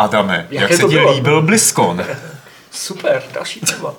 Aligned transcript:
Adame, 0.00 0.46
jak, 0.50 0.62
Jaké 0.62 0.74
jak 0.74 0.82
se 0.82 0.88
ti 0.88 1.00
líbil 1.00 1.42
BlizzCon? 1.42 2.04
Super, 2.70 3.22
další 3.34 3.60
téma. 3.60 3.94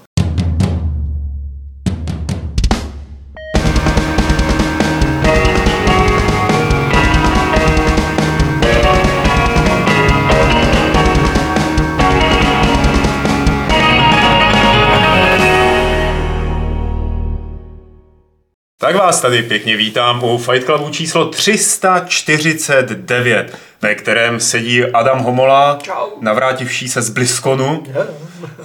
Tak 18.78 18.96
vás 18.96 19.22
tady 19.22 19.44
pěkně 19.44 19.78
vítám 19.78 20.24
u 20.24 20.38
Fight 20.38 20.66
Clubu 20.66 20.90
číslo 20.90 21.26
349, 21.26 23.58
ve 23.82 23.96
kterém 23.96 24.40
sedí 24.40 24.86
Adam 24.86 25.20
Homola, 25.20 25.80
Čau. 25.82 26.08
navrátivší 26.22 26.90
se 26.90 27.02
z 27.02 27.10
BlizzConu, 27.10 27.84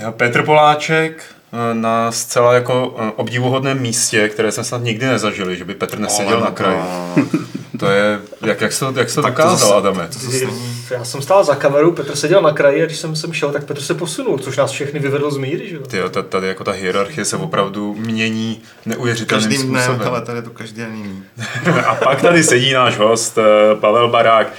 Jo, 0.01 0.13
Petr 0.13 0.43
Poláček 0.45 1.23
eh, 1.53 1.75
na 1.75 2.13
zcela 2.13 2.55
jako 2.55 2.97
eh, 2.99 3.13
obdivuhodném 3.17 3.81
místě, 3.81 4.29
které 4.29 4.53
jsme 4.53 4.65
snad 4.65 4.83
nikdy 4.83 5.07
nezažili, 5.07 5.57
že 5.57 5.65
by 5.65 5.75
Petr 5.75 5.99
neseděl 5.99 6.41
na 6.41 6.51
kraji. 6.51 6.81
To 7.79 7.87
je, 7.91 8.19
jak, 8.43 8.61
jak 8.61 8.73
jsi 8.73 8.81
to, 8.81 8.93
jak 8.97 9.09
jsi 9.11 9.15
to 9.15 9.23
Tak 9.23 9.35
to 9.37 9.43
dokázal, 9.43 9.59
zase- 9.69 9.75
Adame? 9.75 10.09
Já 10.91 11.05
jsem 11.05 11.23
stál 11.23 11.45
za 11.45 11.55
kamerou, 11.55 11.93
Petr 11.93 12.17
seděl 12.17 12.43
na 12.43 12.53
kraji 12.53 12.83
a 12.83 12.87
když 12.87 12.99
jsem 12.99 13.17
sem 13.17 13.33
šel, 13.33 13.51
tak 13.53 13.65
Petr 13.65 13.81
se 13.81 13.95
posunul, 13.95 14.39
což 14.39 14.57
nás 14.57 14.71
všechny 14.71 15.01
vyvedlo 15.01 15.31
z 15.31 15.37
míry, 15.37 15.69
že 15.69 15.75
jo? 15.77 15.83
Tyjo, 15.83 16.09
ta- 16.09 16.23
tady 16.23 16.47
jako 16.49 16.65
ta 16.65 16.73
hierarchie 16.73 17.25
se 17.25 17.37
opravdu 17.37 17.95
mění 17.99 18.63
neuvěřitelným 18.87 19.49
Každým 19.49 19.61
způsobem. 19.79 20.09
ale 20.09 20.21
tady 20.21 20.39
je 20.39 20.43
to 20.43 20.51
každý 20.51 20.77
den 20.81 20.95
jiný. 20.95 21.23
A 21.87 21.95
pak 21.95 22.23
tady 22.23 22.45
sedí 22.45 22.73
náš 22.73 22.99
host 22.99 23.39
eh, 23.39 23.75
Pavel 23.75 24.09
Barák, 24.09 24.53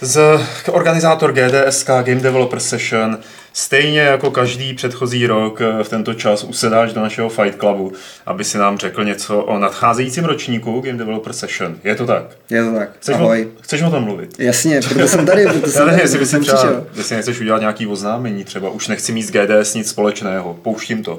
z, 0.00 0.40
organizátor 0.70 1.32
GDSK 1.32 1.86
Game 1.86 2.20
Developer 2.20 2.60
Session. 2.60 3.18
Stejně 3.52 4.00
jako 4.00 4.30
každý 4.30 4.74
předchozí 4.74 5.26
rok 5.26 5.60
eh, 5.60 5.84
v 5.84 5.88
tento 5.88 6.14
čas 6.14 6.44
usedáš 6.44 6.92
do 6.92 7.00
našeho 7.00 7.28
Fight 7.28 7.58
Clubu, 7.58 7.92
aby 8.26 8.44
si 8.44 8.58
nám 8.58 8.78
řekl 8.78 9.04
něco 9.04 9.38
o 9.38 9.58
nadcházejícím 9.58 10.24
ročníku 10.24 10.80
Game 10.80 10.98
Developer 10.98 11.32
Session. 11.32 11.76
Je 11.84 11.94
to 11.94 12.06
tak? 12.06 12.24
Je 12.50 12.64
to 12.64 12.72
tak. 12.72 12.90
Chceš, 13.00 13.14
Ahoj. 13.14 13.48
O, 13.58 13.62
chceš 13.62 13.82
o 13.82 13.90
tom 13.90 14.04
mluvit? 14.04 14.34
Jasně, 14.38 14.80
proto 14.80 15.08
jsem 15.08 15.26
tady, 15.26 15.46
proto 15.46 15.66
jsem 15.70 15.86
tady, 15.86 16.00
jestli, 16.00 16.26
jsem 16.26 16.42
třeba, 16.42 16.82
jestli 16.96 17.16
nechceš 17.16 17.40
udělat 17.40 17.60
nějaký 17.60 17.86
oznámení 17.86 18.44
třeba. 18.44 18.70
Už 18.70 18.88
nechci 18.88 19.12
mít 19.12 19.22
s 19.22 19.30
GDS 19.30 19.74
nic 19.74 19.88
společného. 19.88 20.54
Pouštím 20.54 21.02
to. 21.02 21.18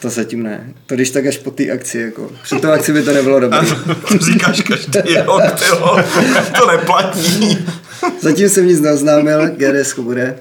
To 0.00 0.10
zatím 0.10 0.42
ne. 0.42 0.74
To 0.86 0.94
když 0.94 1.10
tak 1.10 1.26
až 1.26 1.36
po 1.36 1.50
té 1.50 1.70
akci, 1.70 1.98
jako. 1.98 2.30
Před 2.42 2.60
tou 2.60 2.70
akci 2.70 2.92
by 2.92 3.02
to 3.02 3.12
nebylo 3.12 3.40
dobré. 3.40 3.58
to 4.08 4.18
říkáš 4.18 4.60
každý 4.60 5.14
rok. 5.16 5.42
To 6.58 6.66
neplatí. 6.66 7.66
Zatím 8.20 8.48
jsem 8.48 8.66
nic 8.66 8.80
neoznámil, 8.80 9.46
GDS 9.56 9.98
bude. 9.98 10.38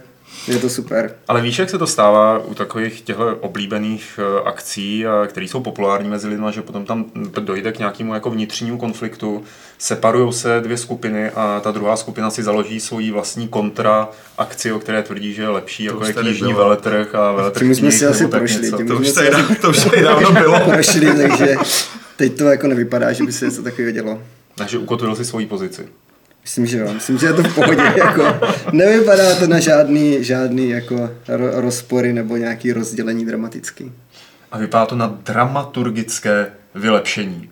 Je 0.47 0.57
to 0.59 0.69
super. 0.69 1.15
Ale 1.27 1.41
víš, 1.41 1.59
jak 1.59 1.69
se 1.69 1.77
to 1.77 1.87
stává 1.87 2.39
u 2.39 2.53
takových 2.53 3.01
těchto 3.01 3.35
oblíbených 3.35 4.19
eh, 4.19 4.41
akcí, 4.49 5.05
které 5.27 5.45
jsou 5.45 5.59
populární 5.59 6.09
mezi 6.09 6.27
lidmi, 6.27 6.45
že 6.51 6.61
potom 6.61 6.85
tam 6.85 7.05
dojde 7.39 7.71
k 7.71 7.79
nějakému 7.79 8.13
jako 8.13 8.29
vnitřnímu 8.29 8.77
konfliktu, 8.77 9.43
separují 9.77 10.33
se 10.33 10.59
dvě 10.61 10.77
skupiny 10.77 11.29
a 11.29 11.59
ta 11.63 11.71
druhá 11.71 11.95
skupina 11.95 12.29
si 12.29 12.43
založí 12.43 12.79
svoji 12.79 13.11
vlastní 13.11 13.47
kontra 13.47 14.09
akci, 14.37 14.71
o 14.71 14.79
které 14.79 15.03
tvrdí, 15.03 15.33
že 15.33 15.41
je 15.41 15.49
lepší, 15.49 15.83
jako 15.83 15.99
už 15.99 16.07
je 16.07 16.13
knižní 16.13 16.47
bylo. 16.53 16.59
veletrh 16.63 17.15
a 17.15 17.31
veletrh 17.31 17.63
Tím 17.63 17.75
jsme 17.75 17.91
si 17.91 18.05
asi 18.05 18.27
prošli. 18.27 18.71
Tím 18.71 18.87
To 18.87 18.95
už 18.95 19.07
si 19.07 19.15
tady, 19.15 19.29
asi 19.29 19.41
dá- 19.41 19.55
to 19.61 19.69
už 19.69 19.83
tady 19.85 20.01
dávno 20.03 20.31
bylo. 20.41 20.59
prošli, 20.59 21.13
takže 21.15 21.55
teď 22.17 22.37
to 22.37 22.43
jako 22.43 22.67
nevypadá, 22.67 23.11
že 23.13 23.23
by 23.23 23.31
se 23.31 23.45
něco 23.45 23.63
takového 23.63 23.91
dělo. 23.91 24.21
Takže 24.55 24.77
ukotvil 24.77 25.15
si 25.15 25.25
svoji 25.25 25.45
pozici. 25.45 25.87
Myslím, 26.43 26.65
že 26.65 26.77
jo. 26.79 26.93
Myslím, 26.93 27.17
že 27.17 27.25
je 27.27 27.33
to 27.33 27.43
v 27.43 27.55
pohodě. 27.55 27.81
Jako, 27.97 28.23
nevypadá 28.71 29.35
to 29.35 29.47
na 29.47 29.59
žádný, 29.59 30.23
žádný 30.23 30.69
jako 30.69 30.95
ro- 31.27 31.51
rozpory 31.61 32.13
nebo 32.13 32.37
nějaký 32.37 32.73
rozdělení 32.73 33.25
dramatický. 33.25 33.91
A 34.51 34.57
vypadá 34.57 34.85
to 34.85 34.95
na 34.95 35.17
dramaturgické 35.25 36.47
vylepšení. 36.75 37.49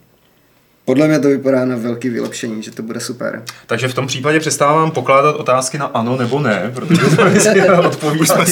Podle 0.86 1.08
mě 1.08 1.20
to 1.20 1.28
vypadá 1.28 1.66
na 1.66 1.76
velký 1.76 2.10
vylepšení, 2.10 2.64
že 2.64 2.72
to 2.72 2.82
bude 2.82 3.00
super. 3.00 3.44
Takže 3.66 3.88
v 3.88 3.94
tom 3.94 4.08
případě 4.08 4.40
přestávám 4.40 4.92
pokládat 4.92 5.36
otázky 5.36 5.78
na 5.78 5.86
ano 5.86 6.18
nebo 6.18 6.40
ne, 6.40 6.72
protože 6.76 7.02
jsme 7.06 7.40
si 7.40 7.62
odpovídali 7.86 8.46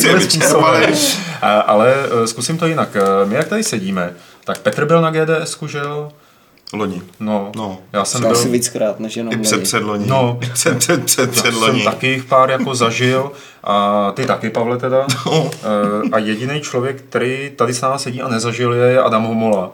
Ale 1.66 1.94
eh, 2.24 2.28
zkusím 2.28 2.57
to 2.57 2.68
jinak. 2.68 2.90
Eh, 2.95 3.25
My 3.25 3.35
jak 3.35 3.47
tady 3.47 3.63
sedíme, 3.63 4.13
tak 4.44 4.59
Petr 4.59 4.85
byl 4.85 5.01
na 5.01 5.12
GDS, 5.12 5.57
že 5.68 5.78
jo? 5.78 6.12
Loni. 6.74 7.02
No, 7.20 7.52
No. 7.56 7.78
já 7.94 8.06
jsem 8.06 8.22
To 8.22 8.30
asi 8.30 8.44
byl... 8.44 8.52
víckrát, 8.52 9.00
než 9.00 9.18
jenom 9.18 9.34
I 9.34 9.38
před 9.38 9.52
loni. 9.56 9.64
předloni. 9.64 10.06
No. 10.08 10.40
Před, 10.53 10.78
před, 10.78 11.06
před, 11.06 11.22
Já 11.22 11.31
před 11.31 11.42
jsem 11.53 11.62
loni. 11.62 11.84
taky 11.84 12.08
jich 12.08 12.24
pár 12.24 12.50
jako 12.52 12.76
zažil 12.76 13.31
a 13.64 14.12
ty 14.16 14.26
taky, 14.26 14.50
Pavle, 14.50 14.78
teda. 14.78 15.06
No. 15.25 15.50
Eh, 15.54 16.09
A 16.12 16.18
jediný 16.20 16.62
člověk, 16.62 17.02
který 17.09 17.52
tady 17.56 17.74
s 17.74 17.81
námi 17.81 18.00
sedí 18.00 18.22
a 18.22 18.28
nezažil 18.28 18.74
je, 18.74 18.92
je 18.92 19.02
Adam 19.02 19.24
Homola. 19.24 19.72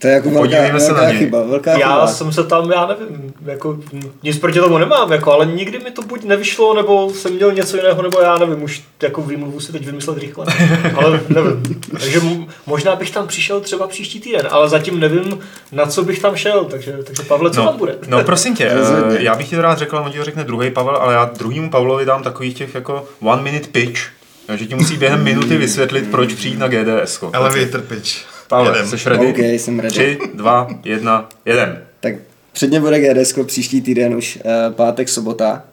To 0.00 0.06
je 0.06 0.14
jako 0.14 0.30
velká, 0.30 0.40
Podívejme 0.42 0.80
se 0.80 0.88
na 0.88 0.94
velká 0.94 1.10
něj. 1.10 1.18
chyba. 1.18 1.42
Velká 1.42 1.70
Já 1.70 1.94
chyba. 1.94 2.06
jsem 2.06 2.32
se 2.32 2.44
tam, 2.44 2.70
já 2.70 2.86
nevím, 2.86 3.34
jako 3.44 3.78
nic 4.22 4.38
proti 4.38 4.58
tomu 4.58 4.78
nemám, 4.78 5.12
jako, 5.12 5.32
ale 5.32 5.46
nikdy 5.46 5.78
mi 5.78 5.90
to 5.90 6.02
buď 6.02 6.24
nevyšlo, 6.24 6.74
nebo 6.74 7.10
jsem 7.10 7.32
měl 7.32 7.52
něco 7.52 7.76
jiného, 7.76 8.02
nebo 8.02 8.20
já 8.20 8.38
nevím, 8.38 8.62
už 8.62 8.82
jako 9.02 9.22
výmluvu 9.22 9.60
si 9.60 9.72
teď 9.72 9.86
vymyslet 9.86 10.18
rychle. 10.18 10.46
Ale 10.94 11.20
nevím. 11.28 11.62
Takže 12.00 12.20
možná 12.66 12.96
bych 12.96 13.10
tam 13.10 13.26
přišel 13.26 13.60
třeba 13.60 13.86
příští 13.86 14.20
týden, 14.20 14.48
ale 14.50 14.68
zatím 14.68 15.00
nevím, 15.00 15.38
na 15.72 15.86
co 15.86 16.04
bych 16.04 16.22
tam 16.22 16.36
šel, 16.36 16.64
takže, 16.64 16.98
takže 17.04 17.22
Pavle, 17.22 17.50
co 17.50 17.60
no, 17.60 17.66
tam 17.66 17.76
bude? 17.76 17.96
No 18.06 18.24
prosím 18.24 18.56
tě, 18.56 18.64
eh, 18.70 19.22
já 19.22 19.34
bych 19.34 19.48
ti 19.48 19.56
to 19.56 19.62
rád 19.62 19.78
řekl, 19.78 19.96
on 19.96 20.12
ti 20.12 20.18
to 20.18 20.24
řekne 20.24 20.44
druhý 20.44 20.70
Pavel, 20.70 20.96
ale 20.96 21.14
já 21.14 21.24
druhýmu 21.38 21.70
Pavlovi 21.70 22.04
dám 22.04 22.22
takových 22.22 22.54
těch 22.54 22.74
jako 22.74 23.04
one 23.20 23.42
minute 23.42 23.68
pitch, 23.72 24.00
že 24.54 24.66
ti 24.66 24.74
musí 24.74 24.96
během 24.96 25.24
minuty 25.24 25.56
vysvětlit, 25.56 26.10
proč 26.10 26.32
přijít 26.32 26.58
na 26.58 26.68
GDS. 26.68 27.20
-ko. 27.20 27.30
Elevator 27.32 27.82
Pavle, 28.50 28.78
Jedem. 28.78 28.88
jsi 28.88 29.08
ready? 29.08 29.26
OK, 29.26 29.38
jsem 29.38 29.78
ready. 29.78 29.90
Tři, 29.90 30.18
dva, 30.34 30.68
jedna, 30.84 31.28
jeden. 31.44 31.82
Tak 32.00 32.14
předně 32.52 32.80
bude 32.80 33.00
GDS 33.00 33.34
příští 33.46 33.80
týden 33.80 34.14
už 34.14 34.38
uh, 34.44 34.74
pátek, 34.74 35.08
sobota 35.08 35.64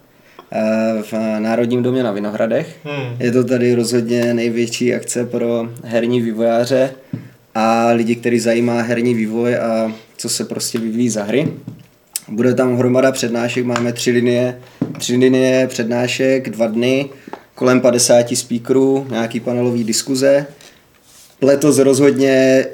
uh, 0.52 1.02
v 1.02 1.14
Národním 1.40 1.84
domě 1.84 2.04
na 2.04 2.12
Vinohradech. 2.12 2.76
Hmm. 2.84 3.18
Je 3.20 3.32
to 3.32 3.44
tady 3.44 3.76
rozhodně 3.76 4.34
největší 4.34 4.94
akce 4.96 5.26
pro 5.26 5.70
herní 5.84 6.22
vývojáře 6.22 6.92
a 7.56 7.88
lidi, 7.88 8.16
který 8.16 8.40
zajímá 8.40 8.82
herní 8.82 9.14
vývoj 9.14 9.56
a 9.56 9.92
co 10.18 10.30
se 10.30 10.46
prostě 10.46 10.80
vyvíjí 10.80 11.10
za 11.10 11.24
hry. 11.24 11.54
Bude 12.28 12.54
tam 12.54 12.78
hromada 12.78 13.12
přednášek, 13.12 13.66
máme 13.66 13.94
tři 13.94 14.12
linie, 14.12 14.60
tři 14.98 15.16
linie 15.16 15.68
přednášek, 15.68 16.50
dva 16.50 16.68
dny, 16.68 17.10
kolem 17.56 17.82
50 17.82 18.38
speakerů, 18.38 19.08
nějaký 19.10 19.40
panelový 19.40 19.84
diskuze. 19.84 20.46
Letos 21.42 21.78
rozhodně 21.78 22.66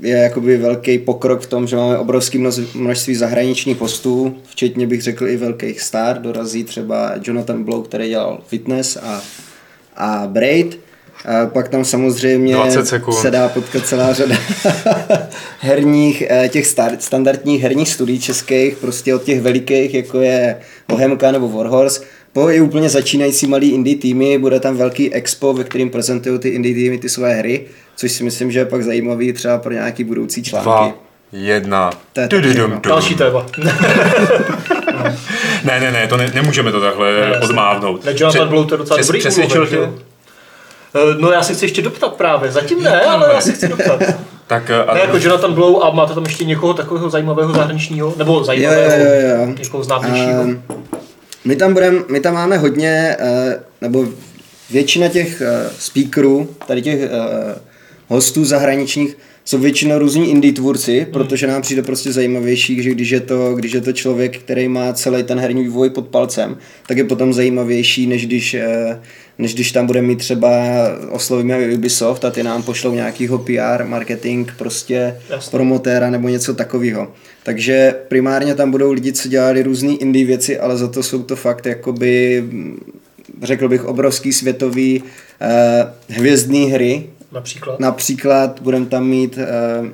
je 0.00 0.16
jakoby 0.16 0.56
velký 0.56 0.98
pokrok 0.98 1.40
v 1.40 1.46
tom, 1.46 1.66
že 1.66 1.76
máme 1.76 1.98
obrovské 1.98 2.38
množ- 2.38 2.66
množství 2.74 3.14
zahraničních 3.14 3.80
hostů, 3.80 4.36
včetně 4.48 4.86
bych 4.86 5.02
řekl 5.02 5.28
i 5.28 5.36
velkých 5.36 5.80
star. 5.80 6.18
Dorazí 6.22 6.64
třeba 6.64 7.12
Jonathan 7.22 7.64
Blow, 7.64 7.84
který 7.84 8.08
dělal 8.08 8.40
Fitness 8.46 8.96
a, 8.96 9.22
a 9.96 10.26
Braid. 10.26 10.80
A 11.24 11.46
pak 11.46 11.68
tam 11.68 11.84
samozřejmě 11.84 12.54
20 12.54 12.86
sekund. 12.86 13.14
se 13.14 13.30
dá 13.30 13.48
potkat 13.48 13.86
celá 13.86 14.12
řada 14.12 14.36
herních, 15.60 16.22
eh, 16.30 16.48
těch 16.48 16.66
star, 16.66 16.92
standardních 16.98 17.62
herních 17.62 17.88
studií 17.88 18.20
českých, 18.20 18.76
prostě 18.76 19.14
od 19.14 19.22
těch 19.22 19.40
velikých, 19.40 19.94
jako 19.94 20.20
je 20.20 20.56
Bohemka 20.88 21.32
nebo 21.32 21.48
Warhorse, 21.48 22.02
po 22.32 22.50
i 22.50 22.60
úplně 22.60 22.88
začínající 22.88 23.46
malý 23.46 23.70
indie 23.70 23.96
týmy, 23.96 24.38
bude 24.38 24.60
tam 24.60 24.76
velký 24.76 25.14
expo, 25.14 25.52
ve 25.52 25.64
kterým 25.64 25.90
prezentují 25.90 26.38
ty 26.38 26.48
indie 26.48 26.74
týmy 26.74 26.98
ty 26.98 27.08
své 27.08 27.34
hry, 27.34 27.64
což 27.96 28.12
si 28.12 28.24
myslím, 28.24 28.52
že 28.52 28.58
je 28.58 28.64
pak 28.66 28.82
zajímavý 28.82 29.32
třeba 29.32 29.58
pro 29.58 29.72
nějaký 29.72 30.04
budoucí 30.04 30.42
články. 30.42 30.64
Dva, 30.68 30.92
jedna. 31.32 31.90
To 32.12 32.20
je. 32.20 32.28
Další 32.88 33.14
téma. 33.14 33.46
Ne, 35.64 35.80
ne, 35.80 35.92
ne, 35.92 36.06
to 36.06 36.16
ne, 36.16 36.30
nemůžeme 36.34 36.72
to 36.72 36.80
takhle 36.80 37.12
jasně. 37.12 37.38
odmávnout. 37.48 38.04
Ne, 38.04 38.12
Jonathan 38.16 38.48
Blow, 38.48 38.66
to 38.66 38.74
je 38.74 38.78
docela 38.78 38.96
přes- 38.98 39.06
dobrý 39.06 39.20
Přesvědčil 39.20 39.66
tě? 39.66 39.78
Eh, 39.78 41.00
No 41.18 41.30
já 41.32 41.42
se 41.42 41.54
chci 41.54 41.64
ještě 41.64 41.82
doptat 41.82 42.14
právě, 42.14 42.52
zatím 42.52 42.82
ne, 42.82 43.00
ale 43.00 43.30
já 43.34 43.40
se 43.40 43.52
chci 43.52 43.68
doptat. 43.68 44.02
Tak 44.46 44.70
eh, 44.70 44.84
a 44.84 44.94
Ne 44.94 45.00
jako 45.00 45.16
Jonathan 45.16 45.52
Blow 45.54 45.82
a 45.84 45.90
máte 45.90 46.14
tam 46.14 46.24
ještě 46.24 46.44
někoho 46.44 46.74
takového 46.74 47.10
zajímavého 47.10 47.52
zahraničního, 47.52 48.14
nebo 48.16 48.44
zajímavého, 48.44 48.92
jo, 49.04 49.12
jo, 49.30 49.36
jo. 49.46 49.54
někoho 49.58 49.84
známějšího. 49.84 50.42
Ehm, 50.42 50.62
my 51.44 51.56
tam 51.56 51.72
budem, 51.72 52.04
my 52.08 52.20
tam 52.20 52.34
máme 52.34 52.58
hodně, 52.58 53.16
eh, 53.18 53.60
nebo 53.80 54.08
většina 54.70 55.08
těch 55.08 55.40
eh, 55.40 55.70
speakerů, 55.78 56.48
tady 56.66 56.82
těch 56.82 57.00
eh, 57.00 57.08
hostů 58.08 58.44
zahraničních, 58.44 59.16
jsou 59.44 59.58
většinou 59.58 59.98
různí 59.98 60.30
indie 60.30 60.52
tvůrci, 60.52 61.06
protože 61.12 61.46
nám 61.46 61.62
přijde 61.62 61.82
prostě 61.82 62.12
zajímavější, 62.12 62.82
že 62.82 62.90
když 62.90 63.10
je, 63.10 63.20
to, 63.20 63.54
když 63.54 63.72
je 63.72 63.80
to 63.80 63.92
člověk, 63.92 64.38
který 64.38 64.68
má 64.68 64.92
celý 64.92 65.22
ten 65.22 65.38
herní 65.38 65.62
vývoj 65.62 65.90
pod 65.90 66.08
palcem, 66.08 66.58
tak 66.86 66.96
je 66.96 67.04
potom 67.04 67.32
zajímavější, 67.32 68.06
než 68.06 68.26
když, 68.26 68.56
než 69.42 69.54
když 69.54 69.72
tam 69.72 69.86
bude 69.86 70.02
mít 70.02 70.18
třeba, 70.18 70.50
oslovíme 71.10 71.74
Ubisoft 71.74 72.24
a 72.24 72.30
ty 72.30 72.42
nám 72.42 72.62
pošlou 72.62 72.94
nějakýho 72.94 73.38
PR, 73.38 73.84
marketing, 73.84 74.50
prostě 74.58 75.16
Jasně. 75.30 75.50
promotéra 75.50 76.10
nebo 76.10 76.28
něco 76.28 76.54
takového. 76.54 77.08
Takže 77.42 77.94
primárně 78.08 78.54
tam 78.54 78.70
budou 78.70 78.92
lidi, 78.92 79.12
co 79.12 79.28
dělali 79.28 79.62
různé 79.62 79.92
indie 79.92 80.26
věci, 80.26 80.58
ale 80.58 80.76
za 80.76 80.88
to 80.88 81.02
jsou 81.02 81.22
to 81.22 81.36
fakt 81.36 81.66
jakoby 81.66 82.42
řekl 83.42 83.68
bych, 83.68 83.84
obrovský 83.84 84.32
světový 84.32 85.02
uh, 85.02 86.16
hvězdný 86.16 86.70
hry. 86.70 87.06
Například. 87.32 87.80
Například 87.80 88.60
budeme 88.62 88.86
tam 88.86 89.06
mít 89.06 89.38
uh, 89.38 89.88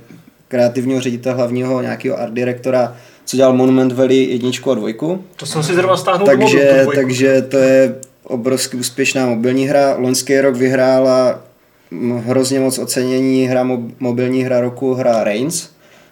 kreativního 0.48 1.00
ředitele 1.00 1.34
hlavního 1.34 1.82
nějakého 1.82 2.20
art 2.20 2.32
direktora, 2.32 2.96
co 3.24 3.36
dělal 3.36 3.52
Monument 3.52 3.92
Valley 3.92 4.24
jedničku 4.24 4.70
a 4.70 4.74
dvojku. 4.74 5.24
To 5.36 5.46
jsem 5.46 5.62
si 5.62 5.74
zrovna 5.74 5.96
stáhnul 5.96 6.26
Takže, 6.26 6.76
domů, 6.78 6.92
takže 6.94 7.42
to 7.42 7.56
je 7.56 7.94
obrovsky 8.28 8.76
úspěšná 8.76 9.26
mobilní 9.26 9.66
hra. 9.66 9.94
Loňský 9.98 10.40
rok 10.40 10.56
vyhrála 10.56 11.44
hrozně 12.24 12.60
moc 12.60 12.78
ocenění 12.78 13.46
hra 13.46 13.64
mo- 13.64 13.90
mobilní 14.00 14.42
hra 14.42 14.60
roku, 14.60 14.94
hra 14.94 15.24
Reigns. 15.24 15.68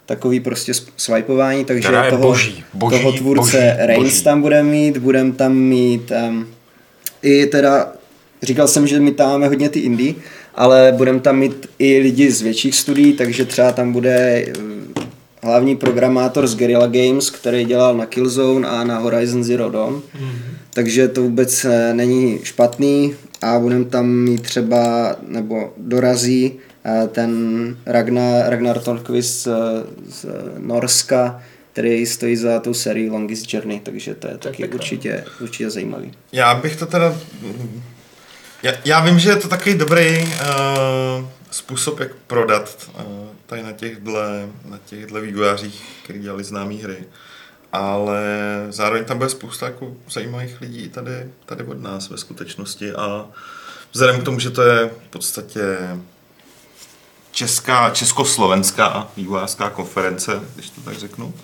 Takový 0.06 0.40
prostě 0.40 0.74
s- 0.74 0.86
swipování, 0.96 1.64
takže 1.64 1.88
Která 1.88 2.04
je 2.04 2.10
toho, 2.10 2.22
boží, 2.22 2.64
boží, 2.74 2.96
toho 2.98 3.12
tvůrce 3.12 3.56
boží, 3.76 3.86
Reigns 3.86 4.12
boží. 4.14 4.24
tam 4.24 4.42
bude 4.42 4.62
mít, 4.62 4.96
budeme 4.98 5.32
tam 5.32 5.54
mít 5.56 6.12
um, 6.28 6.46
i 7.22 7.46
teda, 7.46 7.92
říkal 8.42 8.68
jsem, 8.68 8.86
že 8.86 9.00
my 9.00 9.10
tam 9.12 9.30
máme 9.30 9.48
hodně 9.48 9.68
ty 9.68 9.78
indie, 9.80 10.14
ale 10.54 10.92
budeme 10.96 11.20
tam 11.20 11.38
mít 11.38 11.66
i 11.78 11.98
lidi 11.98 12.30
z 12.30 12.42
větších 12.42 12.74
studií, 12.74 13.12
takže 13.12 13.44
třeba 13.44 13.72
tam 13.72 13.92
bude 13.92 14.46
hlavní 15.42 15.76
programátor 15.76 16.46
z 16.46 16.56
Guerrilla 16.56 16.86
Games, 16.86 17.30
který 17.30 17.64
dělal 17.64 17.96
na 17.96 18.06
Killzone 18.06 18.68
a 18.68 18.84
na 18.84 18.98
Horizon 18.98 19.44
Zero 19.44 19.70
Dawn. 19.70 20.02
Takže 20.70 21.08
to 21.08 21.22
vůbec 21.22 21.64
eh, 21.64 21.94
není 21.94 22.38
špatný 22.42 23.14
a 23.42 23.58
budeme 23.58 23.84
tam 23.84 24.06
mít 24.06 24.42
třeba, 24.42 25.16
nebo 25.28 25.72
dorazí 25.76 26.52
eh, 26.84 27.08
ten 27.08 27.30
Ragnar, 27.86 28.50
Ragnar 28.50 28.78
Torquist 28.78 29.42
z, 29.42 29.48
z 30.08 30.26
Norska, 30.58 31.42
který 31.72 32.06
stojí 32.06 32.36
za 32.36 32.60
tou 32.60 32.74
sérií 32.74 33.10
Longest 33.10 33.54
Journey, 33.54 33.80
takže 33.80 34.14
to 34.14 34.26
je 34.26 34.32
je 34.32 34.38
taky 34.38 34.68
určitě, 34.68 35.24
určitě 35.40 35.70
zajímavý. 35.70 36.12
Já 36.32 36.54
bych 36.54 36.76
to 36.76 36.86
teda... 36.86 37.16
Já, 38.62 38.72
já 38.84 39.00
vím, 39.00 39.18
že 39.18 39.30
je 39.30 39.36
to 39.36 39.48
takový 39.48 39.74
dobrý 39.74 40.22
uh, 40.22 41.26
způsob, 41.56 42.00
jak 42.00 42.14
prodat 42.14 42.90
uh, 42.94 43.02
tady 43.46 43.62
na 43.62 43.72
těchhle, 43.72 44.48
na 44.64 44.78
těchhle 44.84 45.20
vývojářích, 45.20 46.00
kteří 46.04 46.18
dělali 46.18 46.44
známé 46.44 46.74
hry. 46.74 47.04
Ale 47.72 48.22
zároveň 48.70 49.04
tam 49.04 49.18
bude 49.18 49.30
spousta 49.30 49.66
jako 49.66 49.96
zajímavých 50.10 50.60
lidí 50.60 50.88
tady, 50.88 51.30
tady 51.46 51.64
od 51.64 51.82
nás 51.82 52.10
ve 52.10 52.18
skutečnosti 52.18 52.92
a 52.92 53.26
vzhledem 53.92 54.20
k 54.20 54.24
tomu, 54.24 54.38
že 54.38 54.50
to 54.50 54.62
je 54.62 54.88
v 54.88 55.10
podstatě 55.10 55.78
česká, 57.30 57.90
československá 57.90 59.08
vývojářská 59.16 59.70
konference, 59.70 60.40
když 60.54 60.70
to 60.70 60.80
tak 60.80 60.98
řeknu, 60.98 61.34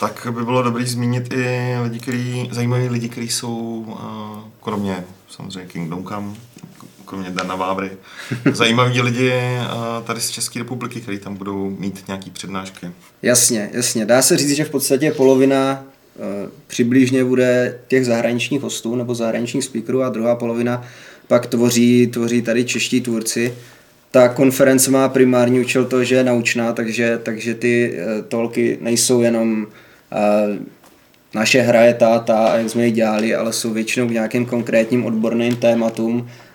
tak 0.00 0.26
by 0.30 0.44
bylo 0.44 0.62
dobré 0.62 0.86
zmínit 0.86 1.32
i 1.32 1.76
lidi, 1.82 2.00
který, 2.00 2.48
zajímaví 2.52 2.88
lidi, 2.88 3.08
kteří 3.08 3.28
jsou, 3.28 3.84
uh, 3.86 4.50
kromě 4.62 5.04
samozřejmě 5.28 5.70
Kingdom 5.70 6.04
Come, 6.04 6.34
kromě 7.08 7.30
Dana 7.30 7.56
Vávry, 7.56 7.90
zajímaví 8.52 9.00
lidi 9.00 9.30
uh, 9.30 10.04
tady 10.04 10.20
z 10.20 10.30
České 10.30 10.58
republiky, 10.58 11.00
kteří 11.00 11.18
tam 11.18 11.36
budou 11.36 11.70
mít 11.78 12.04
nějaký 12.08 12.30
přednášky. 12.30 12.90
Jasně, 13.22 13.70
jasně. 13.72 14.06
Dá 14.06 14.22
se 14.22 14.36
říct, 14.36 14.50
že 14.50 14.64
v 14.64 14.70
podstatě 14.70 15.12
polovina 15.12 15.84
eh, 15.84 16.48
přibližně 16.66 17.24
bude 17.24 17.78
těch 17.88 18.06
zahraničních 18.06 18.62
hostů 18.62 18.96
nebo 18.96 19.14
zahraničních 19.14 19.64
speakerů 19.64 20.02
a 20.02 20.08
druhá 20.08 20.34
polovina 20.34 20.84
pak 21.26 21.46
tvoří, 21.46 22.06
tvoří 22.06 22.42
tady 22.42 22.64
čeští 22.64 23.00
tvůrci. 23.00 23.54
Ta 24.10 24.28
konference 24.28 24.90
má 24.90 25.08
primární 25.08 25.60
účel 25.60 25.84
to, 25.84 26.04
že 26.04 26.14
je 26.14 26.24
naučná, 26.24 26.72
takže, 26.72 27.20
takže 27.22 27.54
ty 27.54 27.94
eh, 27.94 28.22
tolky 28.22 28.78
nejsou 28.80 29.20
jenom 29.22 29.66
eh, 30.12 30.58
naše 31.34 31.60
hra 31.60 31.80
je 31.80 31.94
ta, 31.94 32.18
ta, 32.18 32.48
a 32.48 32.56
jak 32.56 32.70
jsme 32.70 32.86
ji 32.86 32.92
dělali, 32.92 33.34
ale 33.34 33.52
jsou 33.52 33.72
většinou 33.72 34.08
k 34.08 34.10
nějakým 34.10 34.46
konkrétním 34.46 35.04
odborným 35.04 35.56
tématům, 35.56 36.28
eh, 36.28 36.47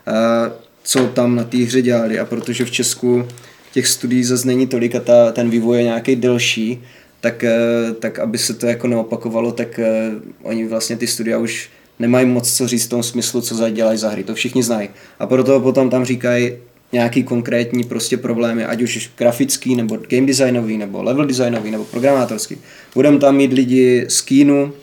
co 0.83 1.07
tam 1.07 1.35
na 1.35 1.43
té 1.43 1.57
hře 1.57 1.81
dělali. 1.81 2.19
A 2.19 2.25
protože 2.25 2.65
v 2.65 2.71
Česku 2.71 3.27
těch 3.73 3.87
studií 3.87 4.23
zase 4.23 4.47
není 4.47 4.67
tolik 4.67 4.95
a 4.95 4.99
ta, 4.99 5.31
ten 5.31 5.49
vývoj 5.49 5.77
je 5.77 5.83
nějaký 5.83 6.15
delší, 6.15 6.83
tak, 7.21 7.43
eh, 7.43 7.93
tak 7.99 8.19
aby 8.19 8.37
se 8.37 8.53
to 8.53 8.67
jako 8.67 8.87
neopakovalo, 8.87 9.51
tak 9.51 9.79
eh, 9.79 10.11
oni 10.41 10.67
vlastně 10.67 10.97
ty 10.97 11.07
studia 11.07 11.37
už 11.37 11.69
nemají 11.99 12.25
moc 12.25 12.53
co 12.57 12.67
říct 12.67 12.85
v 12.85 12.89
tom 12.89 13.03
smyslu, 13.03 13.41
co 13.41 13.69
dělají 13.69 13.97
za 13.97 14.09
hry. 14.09 14.23
To 14.23 14.35
všichni 14.35 14.63
znají. 14.63 14.89
A 15.19 15.27
proto 15.27 15.59
potom 15.59 15.89
tam 15.89 16.05
říkají 16.05 16.53
nějaký 16.91 17.23
konkrétní 17.23 17.83
prostě 17.83 18.17
problémy, 18.17 18.65
ať 18.65 18.81
už 18.81 19.11
grafický, 19.17 19.75
nebo 19.75 19.97
game 20.09 20.27
designový, 20.27 20.77
nebo 20.77 21.03
level 21.03 21.25
designový, 21.25 21.71
nebo 21.71 21.85
programátorský. 21.85 22.57
Budeme 22.95 23.19
tam 23.19 23.35
mít 23.35 23.53
lidi 23.53 24.05
z 24.07 24.21
Kínu, 24.21 24.73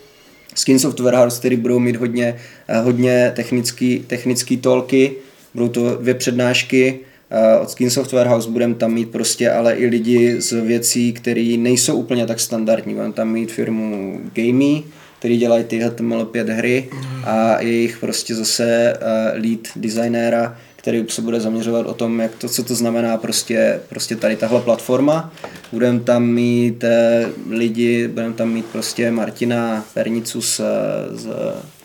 Skin 0.61 0.79
Software 0.79 1.17
House, 1.17 1.39
který 1.39 1.57
budou 1.57 1.79
mít 1.79 1.97
hodně, 1.97 2.37
eh, 2.69 2.81
hodně 2.81 3.33
technický, 3.37 4.05
technický 4.07 4.57
tolky, 4.57 5.13
budou 5.55 5.69
to 5.69 5.97
dvě 5.97 6.15
přednášky, 6.15 6.99
eh, 7.31 7.59
od 7.59 7.71
Skin 7.71 7.91
Software 7.91 8.29
House 8.29 8.51
budeme 8.51 8.75
tam 8.75 8.93
mít 8.93 9.11
prostě 9.11 9.51
ale 9.51 9.75
i 9.75 9.87
lidi 9.87 10.41
z 10.41 10.53
věcí, 10.53 11.13
které 11.13 11.57
nejsou 11.59 11.97
úplně 11.97 12.27
tak 12.27 12.41
standardní. 12.41 12.95
Budeme 12.95 13.13
tam 13.13 13.33
mít 13.33 13.53
firmu 13.53 14.21
Gamey, 14.35 14.83
který 15.19 15.37
dělají 15.37 15.65
ty 15.65 15.79
HTML5 15.79 16.49
hry 16.49 16.89
a 17.25 17.61
jejich 17.61 17.99
prostě 17.99 18.35
zase 18.35 18.95
uh, 18.97 19.43
lead 19.43 19.61
designéra, 19.77 20.59
který 20.81 21.05
se 21.09 21.23
bude 21.23 21.41
zaměřovat 21.41 21.87
o 21.87 21.95
tom, 21.95 22.21
jak 22.21 22.35
to, 22.35 22.49
co 22.49 22.63
to 22.63 22.75
znamená 22.75 23.17
prostě, 23.17 23.81
prostě 23.89 24.17
tady 24.17 24.37
tahle 24.37 24.61
platforma. 24.61 25.33
Budeme 25.73 26.01
tam 26.01 26.27
mít 26.27 26.85
eh, 26.85 27.27
lidi, 27.51 28.09
budeme 28.09 28.35
tam 28.35 28.53
mít 28.53 28.67
prostě 28.67 29.11
Martina 29.11 29.85
Pernicu 29.95 30.43
z, 30.43 30.61
z 31.11 31.29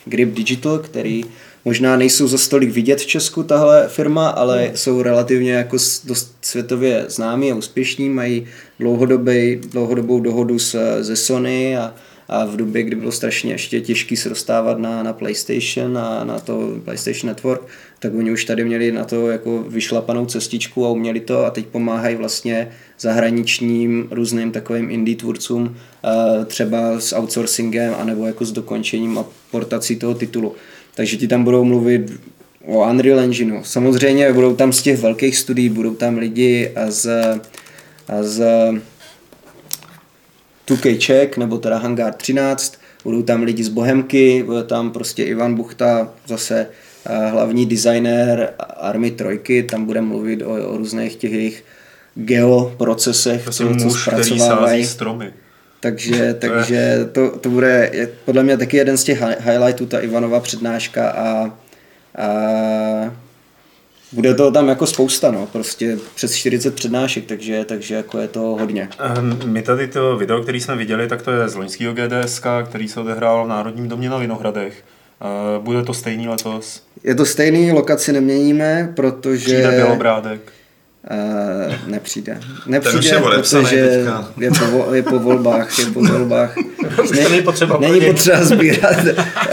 Grip 0.06 0.34
Digital, 0.34 0.80
který 0.80 1.24
možná 1.66 1.98
nejsou 1.98 2.28
za 2.28 2.38
stolik 2.38 2.72
vidět 2.72 3.00
v 3.00 3.06
Česku 3.06 3.44
tahle 3.44 3.88
firma, 3.88 4.30
ale 4.30 4.72
jsou 4.76 5.02
relativně 5.02 5.52
jako 5.52 5.78
dost 6.06 6.36
světově 6.42 7.06
známí 7.08 7.52
a 7.52 7.56
úspěšní, 7.56 8.10
mají 8.10 8.46
dlouhodobý, 8.80 9.56
dlouhodobou 9.56 10.20
dohodu 10.20 10.60
s, 10.60 11.02
ze 11.02 11.16
Sony 11.16 11.78
a, 11.78 11.94
a 12.28 12.46
v 12.46 12.56
době, 12.56 12.84
kdy 12.84 12.96
bylo 12.96 13.12
strašně 13.12 13.52
ještě 13.52 13.82
těžký 13.82 14.18
se 14.18 14.30
dostávat 14.30 14.80
na, 14.80 15.04
na 15.04 15.14
PlayStation 15.14 15.98
a 15.98 16.24
na 16.24 16.40
to 16.40 16.80
PlayStation 16.84 17.28
Network, 17.28 17.62
tak 18.00 18.16
oni 18.16 18.32
už 18.32 18.46
tady 18.46 18.66
měli 18.66 18.92
na 18.92 19.06
to 19.06 19.30
jako 19.30 19.64
vyšlapanou 19.68 20.26
cestičku 20.26 20.86
a 20.86 20.90
uměli 20.90 21.20
to 21.20 21.46
a 21.46 21.50
teď 21.50 21.66
pomáhají 21.66 22.16
vlastně 22.16 22.72
zahraničním 23.00 24.08
různým 24.12 24.52
takovým 24.52 24.92
indie 24.92 25.18
tvůrcům 25.18 25.78
eh, 26.06 26.46
třeba 26.46 27.00
s 27.00 27.16
outsourcingem 27.16 27.94
anebo 28.00 28.26
jako 28.26 28.46
s 28.46 28.52
dokončením 28.52 29.18
a 29.18 29.26
portací 29.52 29.96
toho 29.96 30.14
titulu. 30.14 30.56
Takže 30.96 31.18
ti 31.18 31.28
tam 31.28 31.44
budou 31.44 31.64
mluvit 31.64 32.12
o 32.66 32.90
Unreal 32.90 33.20
Engineu. 33.20 33.64
Samozřejmě 33.64 34.34
budou 34.34 34.56
tam 34.56 34.74
z 34.74 34.82
těch 34.82 35.00
velkých 35.00 35.38
studií, 35.38 35.70
budou 35.70 35.96
tam 35.96 36.18
lidi 36.18 36.72
a 36.76 36.92
z, 36.92 37.08
a 38.08 38.24
z 38.24 38.46
2K 40.68 40.98
Czech, 40.98 41.38
nebo 41.38 41.58
teda 41.58 41.78
Hangar 41.78 42.14
13, 42.14 42.80
budou 43.04 43.22
tam 43.22 43.44
lidi 43.44 43.64
z 43.64 43.70
Bohemky, 43.70 44.44
bude 44.44 44.64
tam 44.64 44.92
prostě 44.92 45.24
Ivan 45.24 45.56
Buchta, 45.56 46.10
zase 46.28 46.68
eh, 47.06 47.30
hlavní 47.30 47.66
designér 47.66 48.54
Army 48.78 49.12
Trojky, 49.12 49.64
tam 49.64 49.86
bude 49.86 50.02
mluvit 50.02 50.42
o, 50.42 50.50
o 50.50 50.78
různých 50.78 51.16
těch 51.16 51.32
jejich 51.32 51.64
geoprocesech, 52.16 53.46
co, 53.46 53.52
co 53.52 53.64
muž, 53.70 54.02
zpracovávají. 54.02 54.86
stromy. 54.86 55.34
Takže, 55.80 56.36
takže 56.40 57.10
to, 57.12 57.38
to 57.40 57.50
bude 57.50 57.90
je, 57.94 58.10
podle 58.26 58.44
mě 58.44 58.58
taky 58.58 58.78
jeden 58.78 58.98
z 58.98 59.04
těch 59.04 59.22
hi- 59.22 59.36
highlightů, 59.40 59.86
ta 59.86 60.00
Ivanova 60.00 60.40
přednáška 60.40 61.10
a, 61.10 61.54
a 62.18 62.28
bude 64.12 64.34
toho 64.34 64.52
tam 64.52 64.68
jako 64.68 64.88
spousta, 64.88 65.32
no, 65.32 65.48
prostě 65.52 65.98
přes 66.16 66.36
40 66.36 66.76
přednášek, 66.76 67.26
takže, 67.26 67.66
takže 67.66 67.96
jako 67.96 68.18
je 68.20 68.28
to 68.28 68.40
hodně. 68.40 68.90
Ehm, 69.00 69.40
My 69.46 69.62
tady 69.62 69.88
to 69.88 70.18
video, 70.18 70.42
který 70.42 70.62
jsme 70.62 70.76
viděli, 70.76 71.08
tak 71.08 71.22
to 71.22 71.32
je 71.32 71.50
z 71.50 71.56
loňského 71.56 71.94
GDSK, 71.94 72.46
který 72.66 72.88
se 72.88 73.00
odehrál 73.00 73.46
v 73.46 73.48
Národním 73.48 73.88
domě 73.88 74.10
na 74.10 74.18
Vinohradech. 74.18 74.84
Eh, 75.22 75.60
Bude 75.60 75.84
to 75.84 75.94
stejný 75.94 76.28
letos? 76.28 76.82
Je 77.04 77.16
to 77.16 77.26
stejný, 77.26 77.72
lokaci 77.72 78.14
neměníme, 78.14 78.94
protože... 78.96 79.44
Přijde 79.46 79.72
Bělobrádek. 79.72 80.42
Uh, 81.12 81.74
nepřijde. 81.88 82.34
Ten 82.34 82.52
už 82.52 82.66
Nepřijde, 82.68 83.08
je 83.10 83.20
protože 83.20 83.88
teďka. 83.90 84.32
je 84.40 84.50
po, 84.50 84.56
vo- 84.66 84.94
je 84.94 85.04
po 85.04 85.20
volbách, 85.20 85.80
je 85.80 85.86
po 85.86 86.02
volbách. 86.02 86.56
To 86.96 87.14
není 87.14 87.42
potřeba 87.42 87.78
Není 87.80 88.02
potřeba 88.02 88.44
sbírat 88.44 88.98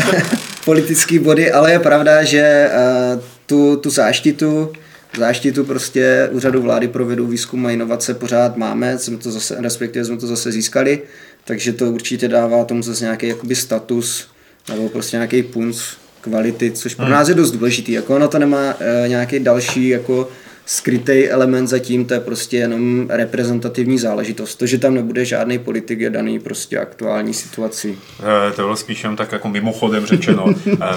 politické 0.64 1.18
body, 1.18 1.52
ale 1.52 1.73
je 1.73 1.78
pravda, 1.78 2.25
že 2.25 2.71
uh, 3.14 3.23
tu, 3.46 3.76
tu 3.76 3.90
záštitu 3.90 4.72
záštitu 5.18 5.64
prostě 5.64 6.28
úřadu 6.32 6.62
vlády 6.62 6.88
pro 6.88 7.06
vědu, 7.06 7.26
výzkum 7.26 7.66
a 7.66 7.70
inovace 7.70 8.14
pořád 8.14 8.56
máme, 8.56 8.99
jsme 8.99 9.16
to 9.16 9.30
zase, 9.30 9.56
respektive 9.61 10.04
jsme 10.04 10.16
to 10.16 10.26
zase 10.26 10.52
získali, 10.52 11.02
takže 11.44 11.72
to 11.72 11.90
určitě 11.90 12.28
dává 12.28 12.64
tomu 12.64 12.82
zase 12.82 13.04
nějaký 13.04 13.28
jakoby 13.28 13.56
status 13.56 14.28
nebo 14.68 14.88
prostě 14.88 15.16
nějaký 15.16 15.42
punc 15.42 15.82
kvality, 16.20 16.70
což 16.70 16.94
pro 16.94 17.08
nás 17.08 17.28
je 17.28 17.34
dost 17.34 17.50
důležitý. 17.50 17.92
Jako 17.92 18.16
ono 18.16 18.28
to 18.28 18.38
nemá 18.38 18.75
uh, 18.75 19.08
nějaký 19.08 19.38
další 19.38 19.88
jako 19.88 20.28
skrytý 20.73 21.29
element 21.29 21.69
zatím, 21.69 22.05
to 22.05 22.14
je 22.14 22.21
prostě 22.21 22.57
jenom 22.57 23.07
reprezentativní 23.11 23.99
záležitost. 23.99 24.55
To, 24.55 24.67
že 24.67 24.79
tam 24.79 24.95
nebude 24.95 25.25
žádný 25.25 25.59
politik, 25.59 26.00
je 26.00 26.11
daný 26.11 26.38
prostě 26.38 26.79
aktuální 26.79 27.35
situací. 27.35 27.99
Eh, 28.21 28.52
to 28.52 28.62
bylo 28.62 28.76
spíš 28.76 29.05
jen 29.05 29.17
tak 29.17 29.33
jako 29.33 29.49
mimochodem 29.49 30.07
řečeno. 30.07 30.45
Eh, 30.83 30.97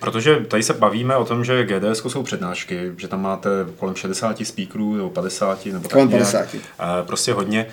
protože 0.00 0.36
tady 0.48 0.62
se 0.62 0.74
bavíme 0.74 1.16
o 1.16 1.24
tom, 1.24 1.44
že 1.44 1.64
GDS 1.64 2.02
jsou 2.08 2.22
přednášky, 2.22 2.92
že 2.96 3.08
tam 3.08 3.22
máte 3.22 3.50
kolem 3.76 3.94
60 3.94 4.46
speakerů 4.46 4.96
nebo 4.96 5.10
50 5.10 5.66
nebo 5.66 5.88
Kolem 5.88 6.08
tak 6.08 6.12
nějak. 6.12 6.32
50. 6.32 6.48
Eh, 6.54 6.60
Prostě 7.06 7.32
hodně. 7.32 7.66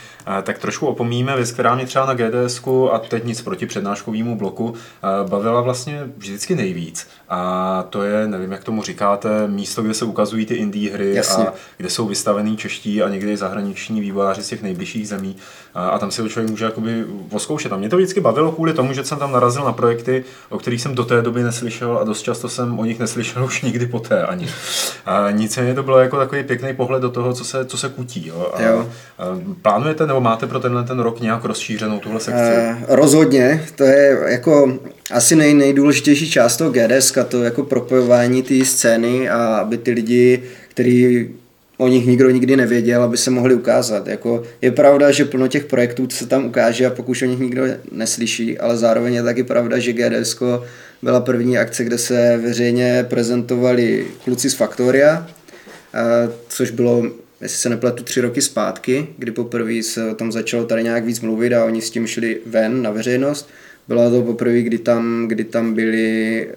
Tak 0.44 0.58
trošku 0.58 0.88
opomíme 0.88 1.36
věc, 1.36 1.52
která 1.52 1.76
mě 1.76 1.86
třeba 1.86 2.06
na 2.06 2.14
GDS 2.14 2.62
a 2.92 3.00
teď 3.00 3.26
nic 3.26 3.42
proti 3.42 3.66
přednáškovému 3.66 4.36
bloku 4.36 4.74
bavila 5.30 5.62
vlastně 5.62 6.04
vždycky 6.18 6.56
nejvíc. 6.56 7.08
A 7.30 7.84
to 7.90 8.04
je, 8.04 8.28
nevím, 8.28 8.52
jak 8.52 8.64
tomu 8.64 8.84
říkáte, 8.84 9.48
místo, 9.48 9.84
kde 9.84 9.94
se 9.94 10.06
ukazují 10.06 10.46
ty 10.46 10.54
indie 10.54 10.94
hry 10.94 11.17
Jasně. 11.18 11.48
a 11.48 11.54
kde 11.78 11.90
jsou 11.90 12.08
vystavený 12.08 12.58
čeští 12.58 13.02
a 13.02 13.10
někdy 13.10 13.38
zahraniční 13.38 14.02
vývojáři 14.02 14.44
z 14.44 14.48
těch 14.48 14.62
nejbližších 14.62 15.08
zemí 15.08 15.36
a, 15.74 15.88
a 15.90 16.00
tam 16.00 16.12
si 16.12 16.22
to 16.22 16.30
člověk 16.30 16.50
může 16.50 16.66
jakoby 16.66 17.06
oskoušet. 17.32 17.74
A 17.74 17.78
mě 17.78 17.90
to 17.90 17.96
vždycky 17.96 18.20
bavilo 18.20 18.52
kvůli 18.52 18.74
tomu, 18.74 18.94
že 18.94 19.04
jsem 19.04 19.18
tam 19.18 19.32
narazil 19.32 19.64
na 19.66 19.72
projekty, 19.72 20.24
o 20.50 20.58
kterých 20.58 20.82
jsem 20.82 20.96
do 20.96 21.06
té 21.06 21.22
doby 21.22 21.44
neslyšel 21.44 21.98
a 21.98 22.04
dost 22.04 22.22
často 22.22 22.50
jsem 22.50 22.80
o 22.80 22.86
nich 22.86 23.00
neslyšel 23.00 23.44
už 23.46 23.62
nikdy 23.62 23.86
poté 23.86 24.24
ani. 24.24 24.50
A 25.06 25.32
nicméně 25.32 25.74
to 25.74 25.84
bylo 25.84 26.00
jako 26.00 26.18
takový 26.18 26.44
pěkný 26.44 26.74
pohled 26.74 27.02
do 27.02 27.10
toho, 27.10 27.34
co 27.34 27.46
se, 27.46 27.66
co 27.66 27.78
se 27.78 27.90
kutí. 27.90 28.28
Jo? 28.28 28.52
A, 28.54 28.62
Jo. 28.62 28.90
A 29.20 29.24
plánujete 29.62 30.08
nebo 30.08 30.22
máte 30.22 30.48
pro 30.48 30.60
tenhle 30.60 30.84
ten 30.84 31.00
rok 31.00 31.20
nějak 31.20 31.46
rozšířenou 31.46 32.00
tuhle 32.00 32.20
sekci? 32.20 32.42
Eh, 32.42 32.78
rozhodně, 32.88 33.66
to 33.76 33.84
je 33.84 34.20
jako 34.28 34.80
asi 35.12 35.36
nej, 35.36 35.54
nejdůležitější 35.54 36.32
část 36.32 36.58
toho 36.58 36.72
GDS, 36.72 37.14
to 37.28 37.44
jako 37.44 37.64
propojování 37.64 38.44
té 38.44 38.66
scény 38.66 39.30
a 39.30 39.58
aby 39.58 39.78
ty 39.78 39.92
lidi, 39.92 40.44
kteří 40.78 41.30
o 41.78 41.88
nich 41.88 42.06
nikdo 42.06 42.30
nikdy 42.30 42.58
nevěděl, 42.58 43.04
aby 43.04 43.18
se 43.18 43.32
mohli 43.32 43.56
ukázat. 43.56 44.08
Jako, 44.08 44.44
je 44.62 44.72
pravda, 44.72 45.12
že 45.12 45.26
plno 45.26 45.48
těch 45.48 45.66
projektů 45.66 46.10
se 46.10 46.28
tam 46.28 46.46
ukáže 46.46 46.86
a 46.86 46.90
pokud 46.90 47.22
o 47.22 47.26
nich 47.26 47.40
nikdo 47.40 47.64
neslyší, 47.92 48.58
ale 48.58 48.78
zároveň 48.78 49.14
je 49.14 49.24
taky 49.24 49.44
pravda, 49.44 49.80
že 49.80 49.94
GDS 49.94 50.38
byla 51.02 51.20
první 51.20 51.58
akce, 51.58 51.84
kde 51.84 51.98
se 51.98 52.38
veřejně 52.38 53.06
prezentovali 53.10 54.08
kluci 54.24 54.50
z 54.50 54.54
Factoria, 54.54 55.28
eh, 55.94 56.30
což 56.48 56.72
bylo 56.72 57.04
jestli 57.42 57.58
se 57.58 57.70
nepletu, 57.70 58.04
tři 58.04 58.22
roky 58.22 58.42
zpátky, 58.42 59.08
kdy 59.18 59.32
poprvé 59.32 59.84
se 59.84 60.10
o 60.10 60.16
tom 60.16 60.32
začalo 60.32 60.66
tady 60.66 60.84
nějak 60.84 61.06
víc 61.06 61.22
mluvit 61.22 61.54
a 61.54 61.66
oni 61.66 61.82
s 61.82 61.90
tím 61.90 62.08
šli 62.08 62.40
ven 62.46 62.82
na 62.82 62.92
veřejnost. 62.92 63.50
Bylo 63.88 64.10
to 64.10 64.22
poprvé, 64.22 64.62
kdy 64.62 64.78
tam, 64.78 65.28
kdy 65.28 65.44
tam 65.44 65.74
byli, 65.74 66.48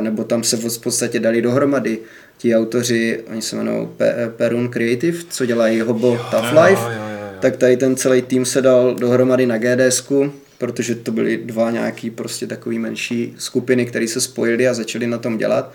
nebo 0.00 0.24
tam 0.24 0.42
se 0.42 0.56
v 0.56 0.78
podstatě 0.78 1.20
dali 1.20 1.42
dohromady 1.42 1.98
ti 2.40 2.56
autoři, 2.56 3.20
oni 3.30 3.42
se 3.42 3.56
jmenují 3.56 3.88
Pe- 3.98 4.30
Perun 4.36 4.68
Creative, 4.68 5.18
co 5.30 5.46
dělají 5.46 5.80
Hobo 5.80 6.18
Tough 6.30 6.52
Life, 6.52 6.82
jo, 6.82 6.90
jo, 6.90 7.04
jo. 7.32 7.38
tak 7.40 7.56
tady 7.56 7.76
ten 7.76 7.96
celý 7.96 8.22
tým 8.22 8.44
se 8.44 8.62
dal 8.62 8.94
dohromady 8.94 9.46
na 9.46 9.58
GDSku, 9.58 10.32
protože 10.58 10.94
to 10.94 11.12
byly 11.12 11.36
dva 11.36 11.70
nějaký 11.70 12.10
prostě 12.10 12.46
takový 12.46 12.78
menší 12.78 13.34
skupiny, 13.38 13.86
které 13.86 14.08
se 14.08 14.20
spojily 14.20 14.68
a 14.68 14.74
začaly 14.74 15.06
na 15.06 15.18
tom 15.18 15.38
dělat. 15.38 15.72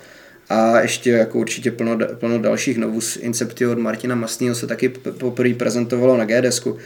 A 0.48 0.80
ještě 0.80 1.10
jako 1.10 1.38
určitě 1.38 1.70
plno, 1.70 1.98
plno 2.18 2.38
dalších 2.38 2.78
novus 2.78 3.16
Inceptio 3.16 3.72
od 3.72 3.78
Martina 3.78 4.14
Mastního 4.14 4.54
se 4.54 4.66
taky 4.66 4.88
poprvé 4.88 5.54
prezentovalo 5.54 6.16
na 6.16 6.24
GDSku. 6.24 6.76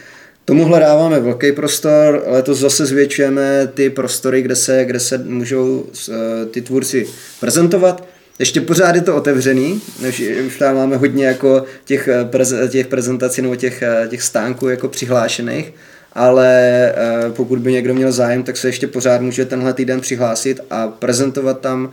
Tomuhle 0.45 0.79
dáváme 0.79 1.19
velký 1.19 1.51
prostor, 1.51 2.23
letos 2.25 2.59
zase 2.59 2.85
zvětšujeme 2.85 3.71
ty 3.73 3.89
prostory, 3.89 4.41
kde 4.41 4.55
se, 4.55 4.85
kde 4.85 4.99
se 4.99 5.17
můžou 5.17 5.85
eh, 6.09 6.45
ty 6.45 6.61
tvůrci 6.61 7.07
prezentovat. 7.39 8.10
Ještě 8.41 8.61
pořád 8.61 8.95
je 8.95 9.01
to 9.01 9.15
otevřený, 9.15 9.81
už, 10.09 10.23
už 10.47 10.57
tam 10.57 10.75
máme 10.75 10.97
hodně 10.97 11.25
jako 11.25 11.63
těch, 11.85 12.07
eh, 12.07 12.25
preze, 12.25 12.67
těch 12.67 12.87
prezentací 12.87 13.41
nebo 13.41 13.55
těch, 13.55 13.81
eh, 13.81 14.07
těch 14.07 14.23
stánků 14.23 14.69
jako 14.69 14.87
přihlášených, 14.87 15.73
ale 16.13 16.49
eh, 16.95 17.31
pokud 17.31 17.59
by 17.59 17.71
někdo 17.71 17.93
měl 17.93 18.11
zájem, 18.11 18.43
tak 18.43 18.57
se 18.57 18.67
ještě 18.67 18.87
pořád 18.87 19.21
může 19.21 19.45
tenhle 19.45 19.73
týden 19.73 20.01
přihlásit 20.01 20.59
a 20.69 20.87
prezentovat 20.87 21.59
tam 21.59 21.91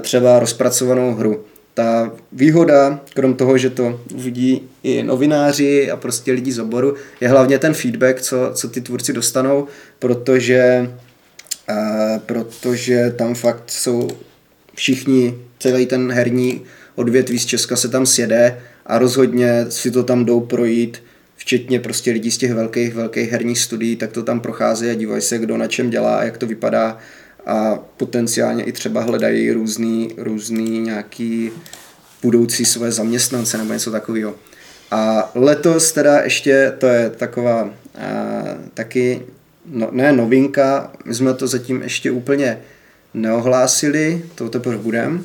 třeba 0.00 0.38
rozpracovanou 0.38 1.14
hru. 1.14 1.44
Ta 1.74 2.12
výhoda, 2.32 3.00
krom 3.14 3.34
toho, 3.34 3.58
že 3.58 3.70
to 3.70 4.00
uvidí 4.14 4.62
i 4.82 5.02
novináři 5.02 5.90
a 5.90 5.96
prostě 5.96 6.32
lidi 6.32 6.52
z 6.52 6.58
oboru, 6.58 6.94
je 7.20 7.28
hlavně 7.28 7.58
ten 7.58 7.74
feedback, 7.74 8.20
co, 8.20 8.50
co 8.54 8.68
ty 8.68 8.80
tvůrci 8.80 9.12
dostanou, 9.12 9.66
protože, 9.98 10.90
protože 12.26 13.14
tam 13.16 13.34
fakt 13.34 13.62
jsou 13.66 14.08
všichni, 14.74 15.34
celý 15.58 15.86
ten 15.86 16.12
herní 16.12 16.62
odvětví 16.94 17.38
z 17.38 17.46
Česka 17.46 17.76
se 17.76 17.88
tam 17.88 18.06
sjede 18.06 18.60
a 18.86 18.98
rozhodně 18.98 19.66
si 19.68 19.90
to 19.90 20.02
tam 20.02 20.24
jdou 20.24 20.40
projít, 20.40 21.02
včetně 21.36 21.80
prostě 21.80 22.10
lidí 22.10 22.30
z 22.30 22.38
těch 22.38 22.54
velkých, 22.54 22.94
velkých 22.94 23.30
herních 23.30 23.58
studií, 23.58 23.96
tak 23.96 24.12
to 24.12 24.22
tam 24.22 24.40
prochází 24.40 24.90
a 24.90 24.94
dívají 24.94 25.22
se, 25.22 25.38
kdo 25.38 25.56
na 25.56 25.66
čem 25.66 25.90
dělá 25.90 26.16
a 26.16 26.24
jak 26.24 26.38
to 26.38 26.46
vypadá 26.46 26.98
a 27.46 27.78
potenciálně 27.96 28.64
i 28.64 28.72
třeba 28.72 29.00
hledají 29.00 29.52
různý, 29.52 30.10
různý 30.16 30.80
nějaký 30.80 31.50
budoucí 32.22 32.64
své 32.64 32.92
zaměstnance 32.92 33.58
nebo 33.58 33.72
něco 33.72 33.90
takového. 33.90 34.34
A 34.90 35.30
letos 35.34 35.92
teda 35.92 36.20
ještě, 36.20 36.72
to 36.78 36.86
je 36.86 37.10
taková 37.10 37.60
a, 37.60 37.70
taky, 38.74 39.22
no, 39.66 39.88
ne 39.92 40.12
novinka, 40.12 40.92
my 41.04 41.14
jsme 41.14 41.34
to 41.34 41.46
zatím 41.46 41.82
ještě 41.82 42.10
úplně 42.10 42.58
neohlásili, 43.14 44.22
to 44.34 44.48
teprve 44.48 44.78
budem, 44.78 45.24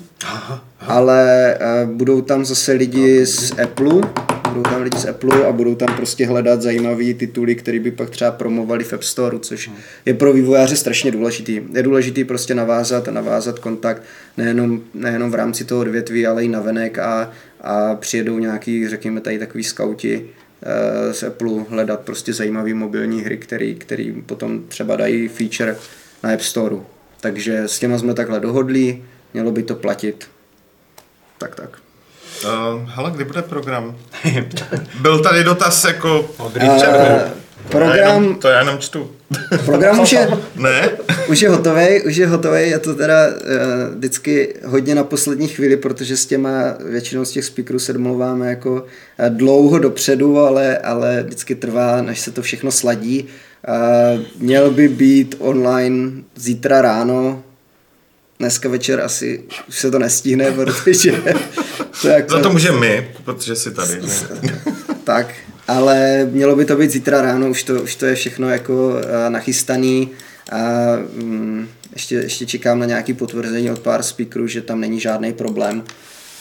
ale 0.79 1.55
a, 1.55 1.85
budou 1.85 2.21
tam 2.21 2.45
zase 2.45 2.71
lidi 2.71 3.25
z 3.25 3.59
Apple, 3.59 4.01
budou 4.49 4.63
tam 4.63 4.81
lidi 4.81 4.97
z 4.97 5.05
Apple 5.05 5.47
a 5.47 5.51
budou 5.51 5.75
tam 5.75 5.95
prostě 5.95 6.25
hledat 6.25 6.61
zajímavé 6.61 7.13
tituly, 7.13 7.55
které 7.55 7.79
by 7.79 7.91
pak 7.91 8.09
třeba 8.09 8.31
promovali 8.31 8.83
v 8.83 8.93
App 8.93 9.03
Store, 9.03 9.39
což 9.39 9.71
je 10.05 10.13
pro 10.13 10.33
vývojáře 10.33 10.75
strašně 10.75 11.11
důležitý. 11.11 11.61
Je 11.73 11.83
důležitý 11.83 12.23
prostě 12.23 12.55
navázat 12.55 13.07
a 13.07 13.11
navázat 13.11 13.59
kontakt 13.59 14.01
nejenom, 14.37 14.81
nejenom 14.93 15.31
v 15.31 15.35
rámci 15.35 15.65
toho 15.65 15.81
odvětví, 15.81 16.27
ale 16.27 16.45
i 16.45 16.47
navenek 16.47 16.99
a, 16.99 17.31
a 17.61 17.95
přijedou 17.95 18.39
nějaký, 18.39 18.87
řekněme 18.87 19.21
tady 19.21 19.39
takový 19.39 19.63
skauti 19.63 20.25
eh, 20.63 21.13
z 21.13 21.23
Apple 21.23 21.65
hledat 21.69 21.99
prostě 21.99 22.33
zajímavé 22.33 22.73
mobilní 22.73 23.21
hry, 23.21 23.37
který, 23.37 23.75
který 23.75 24.11
potom 24.11 24.63
třeba 24.67 24.95
dají 24.95 25.27
feature 25.27 25.75
na 26.23 26.33
App 26.33 26.41
Store. 26.41 26.75
Takže 27.21 27.57
s 27.59 27.79
těma 27.79 27.97
jsme 27.97 28.13
takhle 28.13 28.39
dohodli, 28.39 29.03
mělo 29.33 29.51
by 29.51 29.63
to 29.63 29.75
platit. 29.75 30.27
Tak, 31.37 31.55
tak. 31.55 31.69
Uh, 32.45 32.89
hele, 32.89 33.11
kdy 33.11 33.23
bude 33.25 33.41
program? 33.41 33.97
Byl 35.01 35.19
tady 35.19 35.43
dotaz 35.43 35.83
jako... 35.83 36.29
Od 36.37 36.51
Eh, 36.55 36.65
Já 37.69 37.71
program, 37.71 37.95
jenom, 37.97 38.35
to 38.35 38.47
já 38.47 38.59
jenom 38.59 38.77
čtu. 38.77 39.11
program 39.65 39.99
už 39.99 40.11
je, 40.11 40.27
ne? 40.55 40.89
už 41.29 41.41
je 41.41 41.49
hotový, 41.49 42.01
už 42.07 42.15
je 42.15 42.27
hotový, 42.27 42.69
je 42.69 42.79
to 42.79 42.95
teda 42.95 43.27
uh, 43.27 43.33
vždycky 43.95 44.55
hodně 44.65 44.95
na 44.95 45.03
poslední 45.03 45.47
chvíli, 45.47 45.77
protože 45.77 46.17
s 46.17 46.25
těma 46.25 46.51
většinou 46.85 47.25
z 47.25 47.31
těch 47.31 47.45
speakerů 47.45 47.79
se 47.79 47.93
domluváme 47.93 48.49
jako 48.49 48.71
uh, 48.71 48.79
dlouho 49.29 49.79
dopředu, 49.79 50.39
ale, 50.39 50.77
ale 50.77 51.23
vždycky 51.23 51.55
trvá, 51.55 52.01
než 52.01 52.19
se 52.19 52.31
to 52.31 52.41
všechno 52.41 52.71
sladí. 52.71 53.27
Měl 54.37 54.71
by 54.71 54.87
být 54.87 55.35
online 55.39 56.11
zítra 56.35 56.81
ráno, 56.81 57.43
dneska 58.39 58.69
večer 58.69 59.01
asi 59.01 59.43
už 59.67 59.79
se 59.79 59.91
to 59.91 59.99
nestihne, 59.99 60.51
protože 60.51 61.11
to 62.01 62.07
jako, 62.07 62.33
Za 62.33 62.39
to 62.39 62.51
můžeme 62.51 62.79
my, 62.79 63.11
protože 63.25 63.55
jsi 63.55 63.71
tady. 63.71 64.01
Tak, 65.03 65.33
ale 65.67 66.27
mělo 66.31 66.55
by 66.55 66.65
to 66.65 66.75
být 66.75 66.91
zítra 66.91 67.21
ráno, 67.21 67.49
už 67.49 67.63
to, 67.63 67.81
už 67.81 67.95
to 67.95 68.05
je 68.05 68.15
všechno 68.15 68.49
jako 68.49 68.89
uh, 68.89 68.95
nachystaný. 69.29 70.09
A 70.51 70.59
um, 71.21 71.67
ještě, 71.93 72.15
ještě 72.15 72.45
čekám 72.45 72.79
na 72.79 72.85
nějaké 72.85 73.13
potvrzení 73.13 73.71
od 73.71 73.79
pár 73.79 74.03
speakerů, 74.03 74.47
že 74.47 74.61
tam 74.61 74.79
není 74.79 74.99
žádný 74.99 75.33
problém, 75.33 75.83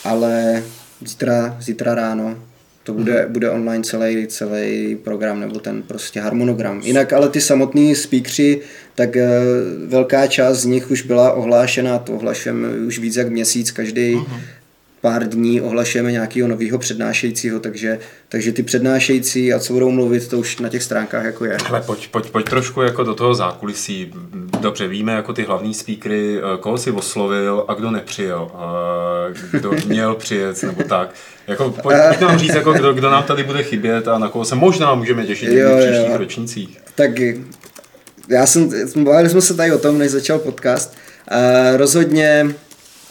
ale 0.05 0.63
zítra, 1.05 1.57
zítra 1.61 1.95
ráno 1.95 2.37
to 2.89 2.95
bude, 2.95 3.27
bude 3.29 3.51
online 3.51 3.85
celý, 3.85 4.27
celý 4.27 4.97
program 4.97 5.41
nebo 5.41 5.59
ten 5.59 5.83
prostě 5.83 6.21
harmonogram. 6.21 6.81
Jinak 6.85 7.13
ale 7.13 7.29
ty 7.29 7.41
samotní 7.41 7.95
speakři, 7.95 8.61
tak 8.95 9.17
uh, 9.17 9.23
velká 9.89 10.27
část 10.27 10.59
z 10.59 10.65
nich 10.65 10.91
už 10.91 11.03
byla 11.03 11.33
ohlášena, 11.33 11.99
to 11.99 12.13
ohlašujeme 12.13 12.69
už 12.69 12.99
víc 12.99 13.17
jak 13.17 13.29
měsíc, 13.29 13.71
každý. 13.71 14.15
Uh-huh 14.15 14.58
pár 15.01 15.29
dní 15.29 15.61
ohlašujeme 15.61 16.13
nějakého 16.13 16.49
nového 16.49 16.79
přednášejícího, 16.79 17.61
takže, 17.61 17.99
takže 18.29 18.53
ty 18.53 18.63
přednášející 18.63 19.53
a 19.53 19.59
co 19.59 19.73
budou 19.73 19.91
mluvit, 19.91 20.29
to 20.29 20.39
už 20.39 20.59
na 20.59 20.69
těch 20.69 20.83
stránkách 20.83 21.25
jako 21.25 21.45
je. 21.45 21.57
Ale 21.69 21.81
pojď, 21.81 22.09
pojď, 22.09 22.31
pojď 22.31 22.49
trošku 22.49 22.83
jako 22.83 23.05
do 23.05 23.15
toho 23.15 23.35
zákulisí. 23.35 24.13
Dobře, 24.61 24.89
víme 24.89 25.13
jako 25.13 25.33
ty 25.33 25.45
hlavní 25.45 25.75
speakery, 25.75 26.41
koho 26.61 26.79
si 26.79 26.91
oslovil 26.91 27.65
a 27.69 27.75
kdo 27.75 27.91
nepřijel, 27.91 28.51
a 28.55 28.73
kdo 29.53 29.73
měl 29.87 30.15
přijet 30.15 30.63
nebo 30.63 30.83
tak. 30.83 31.15
Jako, 31.47 31.71
pojď, 31.71 31.97
pojď 32.09 32.21
nám 32.21 32.39
říct, 32.39 32.55
jako, 32.55 32.73
kdo, 32.73 32.93
kdo 32.93 33.11
nám 33.11 33.23
tady 33.23 33.43
bude 33.43 33.63
chybět 33.63 34.09
a 34.09 34.19
na 34.19 34.29
koho 34.29 34.45
se 34.45 34.55
možná 34.55 34.95
můžeme 34.95 35.27
těšit 35.27 35.49
Jo, 35.49 35.71
v 35.71 35.81
příštích 35.81 36.11
jo. 36.11 36.19
ročnících. 36.19 36.79
Tak 36.95 37.11
já 38.29 38.47
jsem, 38.47 38.71
bavili 39.05 39.29
jsme 39.29 39.41
se 39.41 39.55
tady 39.55 39.73
o 39.73 39.79
tom, 39.79 39.99
než 39.99 40.11
začal 40.11 40.39
podcast. 40.39 40.97
Uh, 41.31 41.77
rozhodně 41.77 42.55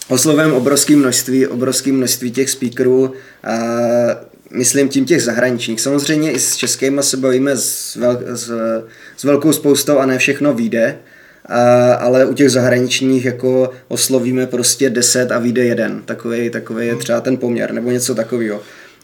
oslovujeme 0.07 0.53
obrovské 0.53 0.95
množství, 0.95 1.47
obrovské 1.47 1.91
množství 1.91 2.31
těch 2.31 2.49
speakerů. 2.49 3.01
Uh, 3.01 3.11
myslím 4.51 4.89
tím 4.89 5.05
těch 5.05 5.23
zahraničních. 5.23 5.81
Samozřejmě 5.81 6.31
i 6.31 6.39
s 6.39 6.55
českými 6.55 7.03
se 7.03 7.17
bavíme 7.17 7.57
s, 7.57 7.95
vel, 7.95 8.19
s, 8.25 8.51
s 9.17 9.23
velkou 9.23 9.53
spoustou 9.53 9.97
a 9.97 10.05
ne 10.05 10.17
všechno 10.17 10.53
vyjde, 10.53 10.97
a, 11.45 11.93
ale 11.93 12.25
u 12.25 12.33
těch 12.33 12.49
zahraničních 12.49 13.25
jako 13.25 13.71
oslovíme 13.87 14.47
prostě 14.47 14.89
10 14.89 15.31
a 15.31 15.39
vyjde 15.39 15.65
jeden. 15.65 16.01
Takový, 16.05 16.49
takový 16.49 16.87
je 16.87 16.95
třeba 16.95 17.21
ten 17.21 17.37
poměr 17.37 17.73
nebo 17.73 17.91
něco 17.91 18.15
takového. 18.15 18.61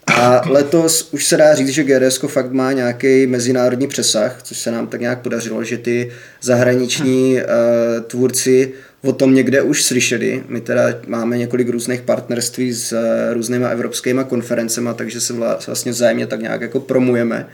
A 0.08 0.42
letos 0.50 1.10
už 1.12 1.26
se 1.26 1.38
dá 1.38 1.56
říct, 1.56 1.70
že 1.70 1.84
GDS 1.84 2.20
fakt 2.28 2.52
má 2.52 2.72
nějaký 2.72 3.28
mezinárodní 3.28 3.88
přesah, 3.88 4.40
což 4.44 4.58
se 4.58 4.72
nám 4.72 4.88
tak 4.88 5.02
nějak 5.02 5.22
podařilo, 5.22 5.64
že 5.64 5.78
ty 5.78 6.12
zahraniční 6.42 7.36
uh, 7.36 8.04
tvůrci 8.04 8.72
o 9.02 9.12
tom 9.12 9.36
někde 9.36 9.62
už 9.62 9.84
slyšeli. 9.84 10.44
My 10.48 10.62
teda 10.62 10.84
máme 11.08 11.38
několik 11.38 11.70
různých 11.70 12.02
partnerství 12.02 12.74
s 12.74 12.92
uh, 12.92 13.00
různýma 13.34 13.68
evropskými 13.68 14.22
konferencemi, 14.30 14.90
takže 14.96 15.22
se 15.22 15.34
vlastně 15.68 15.92
vzájemně 15.92 16.28
tak 16.28 16.42
nějak 16.42 16.62
jako 16.62 16.80
promujeme. 16.80 17.48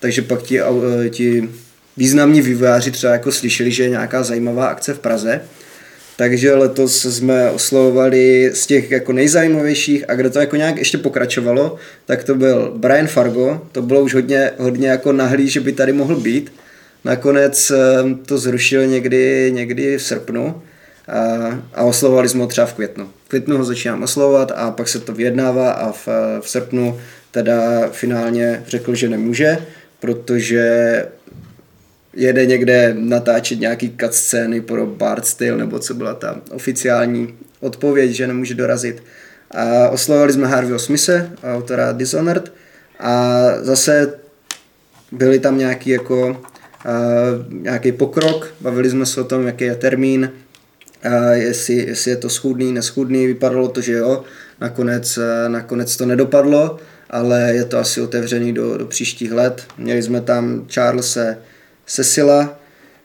Takže 0.00 0.22
pak 0.22 0.42
ti, 0.42 0.62
uh, 0.62 1.06
ti 1.10 1.48
významní 1.96 2.42
vývojáři 2.42 2.90
třeba 2.90 3.12
jako 3.12 3.32
slyšeli, 3.32 3.70
že 3.70 3.82
je 3.82 3.90
nějaká 3.90 4.22
zajímavá 4.22 4.66
akce 4.66 4.94
v 4.94 4.98
Praze 4.98 5.40
takže 6.16 6.54
letos 6.54 7.04
jsme 7.04 7.50
oslovovali 7.50 8.50
z 8.54 8.66
těch 8.66 8.90
jako 8.90 9.12
nejzajímavějších 9.12 10.10
a 10.10 10.14
kde 10.14 10.30
to 10.30 10.40
jako 10.40 10.56
nějak 10.56 10.76
ještě 10.76 10.98
pokračovalo, 10.98 11.76
tak 12.06 12.24
to 12.24 12.34
byl 12.34 12.72
Brian 12.76 13.06
Fargo, 13.06 13.60
to 13.72 13.82
bylo 13.82 14.00
už 14.00 14.14
hodně, 14.14 14.50
hodně 14.58 14.88
jako 14.88 15.12
nahlý, 15.12 15.48
že 15.48 15.60
by 15.60 15.72
tady 15.72 15.92
mohl 15.92 16.16
být. 16.16 16.52
Nakonec 17.04 17.70
ehm, 17.70 18.14
to 18.14 18.38
zrušil 18.38 18.86
někdy, 18.86 19.50
někdy 19.54 19.98
v 19.98 20.02
srpnu 20.02 20.62
a, 21.08 21.22
a 21.74 21.82
oslovovali 21.82 22.28
jsme 22.28 22.40
ho 22.40 22.46
třeba 22.46 22.66
v 22.66 22.74
květnu. 22.74 23.10
V 23.24 23.28
květnu 23.28 23.58
ho 23.58 23.64
začínám 23.64 24.02
oslovovat 24.02 24.52
a 24.54 24.70
pak 24.70 24.88
se 24.88 25.00
to 25.00 25.12
vyjednává 25.12 25.72
a 25.72 25.92
v, 25.92 26.08
v 26.40 26.48
srpnu 26.50 27.00
teda 27.30 27.88
finálně 27.92 28.62
řekl, 28.66 28.94
že 28.94 29.08
nemůže, 29.08 29.58
protože 30.00 31.04
jede 32.14 32.46
někde 32.46 32.94
natáčet 32.98 33.60
nějaký 33.60 33.96
scény 34.10 34.60
pro 34.60 34.86
Bart 34.86 35.34
Tale, 35.34 35.56
nebo 35.56 35.78
co 35.78 35.94
byla 35.94 36.14
ta 36.14 36.40
oficiální 36.50 37.34
odpověď, 37.60 38.10
že 38.10 38.26
nemůže 38.26 38.54
dorazit. 38.54 39.02
A 39.50 39.88
oslovili 39.88 40.32
jsme 40.32 40.46
Harveyho 40.46 40.78
Smise, 40.78 41.30
autora 41.44 41.92
Dishonored, 41.92 42.52
a 42.98 43.42
zase 43.60 44.14
byli 45.12 45.38
tam 45.38 45.58
nějaký 45.58 45.90
jako 45.90 46.28
uh, 46.28 47.62
nějaký 47.62 47.92
pokrok, 47.92 48.54
bavili 48.60 48.90
jsme 48.90 49.06
se 49.06 49.20
o 49.20 49.24
tom, 49.24 49.46
jaký 49.46 49.64
je 49.64 49.74
termín, 49.74 50.32
uh, 51.06 51.30
jestli, 51.30 51.74
jestli 51.74 52.10
je 52.10 52.16
to 52.16 52.28
schůdný, 52.28 52.72
neschůdný, 52.72 53.26
vypadalo 53.26 53.68
to, 53.68 53.80
že 53.80 53.92
jo, 53.92 54.24
nakonec, 54.60 55.18
uh, 55.18 55.24
nakonec 55.48 55.96
to 55.96 56.06
nedopadlo, 56.06 56.76
ale 57.10 57.52
je 57.54 57.64
to 57.64 57.78
asi 57.78 58.00
otevřený 58.00 58.52
do, 58.52 58.78
do 58.78 58.86
příštích 58.86 59.32
let. 59.32 59.64
Měli 59.78 60.02
jsme 60.02 60.20
tam 60.20 60.66
Charlese 60.74 61.38
Cecila, 61.86 62.54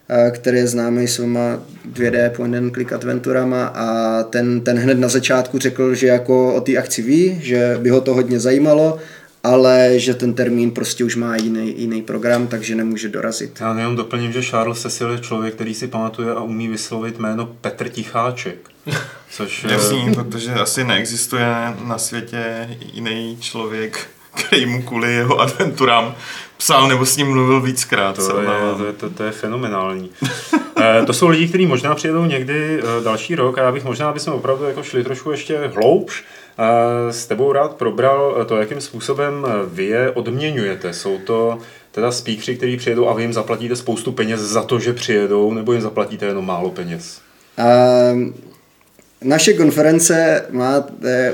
eh, 0.09 0.31
který 0.31 0.57
je 0.57 0.67
známý 0.67 1.07
svýma 1.07 1.59
2D 1.93 2.29
point 2.29 2.55
and 2.55 2.71
click 2.71 2.93
adventurama 2.93 3.65
a 3.65 4.23
ten, 4.23 4.61
ten 4.61 4.77
hned 4.77 4.99
na 4.99 5.07
začátku 5.07 5.59
řekl, 5.59 5.95
že 5.95 6.07
jako 6.07 6.55
o 6.55 6.61
té 6.61 6.77
akci 6.77 7.01
ví, 7.01 7.39
že 7.41 7.77
by 7.81 7.89
ho 7.89 8.01
to 8.01 8.13
hodně 8.13 8.39
zajímalo, 8.39 8.99
ale 9.43 9.99
že 9.99 10.13
ten 10.13 10.33
termín 10.33 10.71
prostě 10.71 11.03
už 11.03 11.15
má 11.15 11.35
jiný, 11.35 11.73
jiný 11.77 12.01
program, 12.01 12.47
takže 12.47 12.75
nemůže 12.75 13.09
dorazit. 13.09 13.57
Já 13.59 13.77
jenom 13.77 13.95
doplním, 13.95 14.31
že 14.31 14.41
Charles 14.41 14.81
Cecil 14.81 15.11
je 15.11 15.19
člověk, 15.19 15.53
který 15.53 15.73
si 15.73 15.87
pamatuje 15.87 16.31
a 16.31 16.41
umí 16.41 16.67
vyslovit 16.67 17.19
jméno 17.19 17.45
Petr 17.45 17.89
Ticháček. 17.89 18.69
Což, 19.31 19.63
Jasný, 19.69 20.13
protože 20.13 20.53
asi 20.53 20.83
neexistuje 20.83 21.45
na 21.83 21.97
světě 21.97 22.69
jiný 22.93 23.37
člověk, 23.41 24.07
který 24.37 24.65
mu 24.65 24.81
kvůli 24.81 25.13
jeho 25.13 25.39
adventurám 25.39 26.15
psal 26.57 26.87
nebo 26.87 27.05
s 27.05 27.17
ním 27.17 27.27
mluvil 27.27 27.61
víckrát. 27.61 28.15
To, 28.15 28.41
je, 28.41 28.47
to, 28.77 28.85
je, 28.85 28.93
to, 28.93 29.09
to 29.09 29.23
je 29.23 29.31
fenomenální. 29.31 30.11
e, 31.01 31.05
to 31.05 31.13
jsou 31.13 31.27
lidi, 31.27 31.47
kteří 31.47 31.65
možná 31.65 31.95
přijedou 31.95 32.25
někdy 32.25 32.79
e, 32.79 33.03
další 33.03 33.35
rok 33.35 33.57
a 33.57 33.61
já 33.61 33.71
bych 33.71 33.83
možná, 33.83 34.09
aby 34.09 34.19
jsme 34.19 34.33
opravdu 34.33 34.65
jako 34.65 34.83
šli 34.83 35.03
trošku 35.03 35.31
ještě 35.31 35.71
hloubš, 35.75 36.23
e, 36.57 37.13
s 37.13 37.25
tebou 37.25 37.51
rád 37.51 37.75
probral 37.75 38.45
to, 38.45 38.57
jakým 38.57 38.81
způsobem 38.81 39.47
vy 39.67 39.85
je 39.85 40.11
odměňujete. 40.11 40.93
Jsou 40.93 41.17
to 41.17 41.59
teda 41.91 42.11
speakři, 42.11 42.55
kteří 42.55 42.77
přijedou 42.77 43.07
a 43.07 43.13
vy 43.13 43.21
jim 43.21 43.33
zaplatíte 43.33 43.75
spoustu 43.75 44.11
peněz 44.11 44.41
za 44.41 44.63
to, 44.63 44.79
že 44.79 44.93
přijedou, 44.93 45.53
nebo 45.53 45.73
jim 45.73 45.81
zaplatíte 45.81 46.25
jenom 46.25 46.45
málo 46.45 46.69
peněz? 46.71 47.21
Um... 48.13 48.33
Naše 49.21 49.53
konference 49.53 50.45
má 50.49 50.85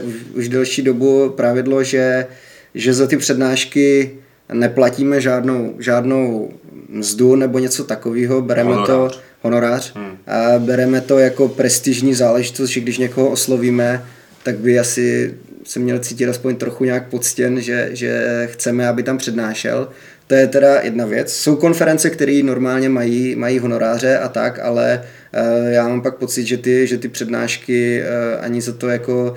už, 0.02 0.14
už 0.34 0.50
delší 0.50 0.82
dobu 0.82 1.30
pravidlo, 1.30 1.84
že, 1.84 2.28
že 2.76 2.94
za 2.94 3.08
ty 3.08 3.18
přednášky 3.18 4.12
neplatíme 4.54 5.22
žádnou, 5.22 5.76
žádnou 5.80 6.52
mzdu 6.90 7.36
nebo 7.36 7.60
něco 7.60 7.84
takového, 7.84 8.42
bereme 8.42 8.70
honorář. 8.70 9.16
to 9.16 9.20
honorář 9.42 9.94
hmm. 9.96 10.18
a 10.28 10.60
bereme 10.60 11.02
to 11.02 11.20
jako 11.20 11.48
prestižní 11.48 12.14
záležitost, 12.14 12.70
že 12.70 12.80
když 12.80 12.98
někoho 12.98 13.30
oslovíme, 13.30 14.06
tak 14.44 14.58
by 14.58 14.80
asi 14.80 15.34
se 15.64 15.80
měl 15.80 16.00
cítit 16.00 16.28
aspoň 16.28 16.56
trochu 16.56 16.84
nějak 16.84 17.10
poctěn, 17.10 17.62
že, 17.62 17.90
že 17.92 18.24
chceme, 18.52 18.88
aby 18.88 19.04
tam 19.04 19.18
přednášel. 19.18 19.90
To 20.28 20.36
je 20.36 20.48
teda 20.48 20.82
jedna 20.82 21.06
věc. 21.06 21.34
Jsou 21.34 21.56
konference, 21.56 22.10
které 22.10 22.42
normálně 22.44 22.90
mají, 22.90 23.36
mají 23.36 23.60
honoráře 23.60 24.18
a 24.18 24.30
tak, 24.30 24.60
ale 24.60 25.04
uh, 25.34 25.72
já 25.72 25.88
mám 25.88 26.02
pak 26.02 26.16
pocit, 26.16 26.46
že 26.46 26.58
ty, 26.58 26.88
že 26.88 26.98
ty 26.98 27.08
přednášky 27.08 28.02
uh, 28.02 28.46
ani 28.46 28.62
za 28.62 28.74
to 28.74 28.90
jako 28.90 29.36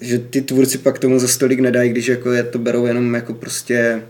že 0.00 0.18
ty 0.18 0.42
tvůrci 0.42 0.78
pak 0.78 0.98
tomu 0.98 1.18
za 1.18 1.28
stolik 1.28 1.60
nedají, 1.60 1.90
když 1.90 2.06
jako 2.06 2.32
je 2.32 2.42
to 2.42 2.58
berou 2.58 2.86
jenom 2.86 3.14
jako 3.14 3.34
prostě 3.34 4.02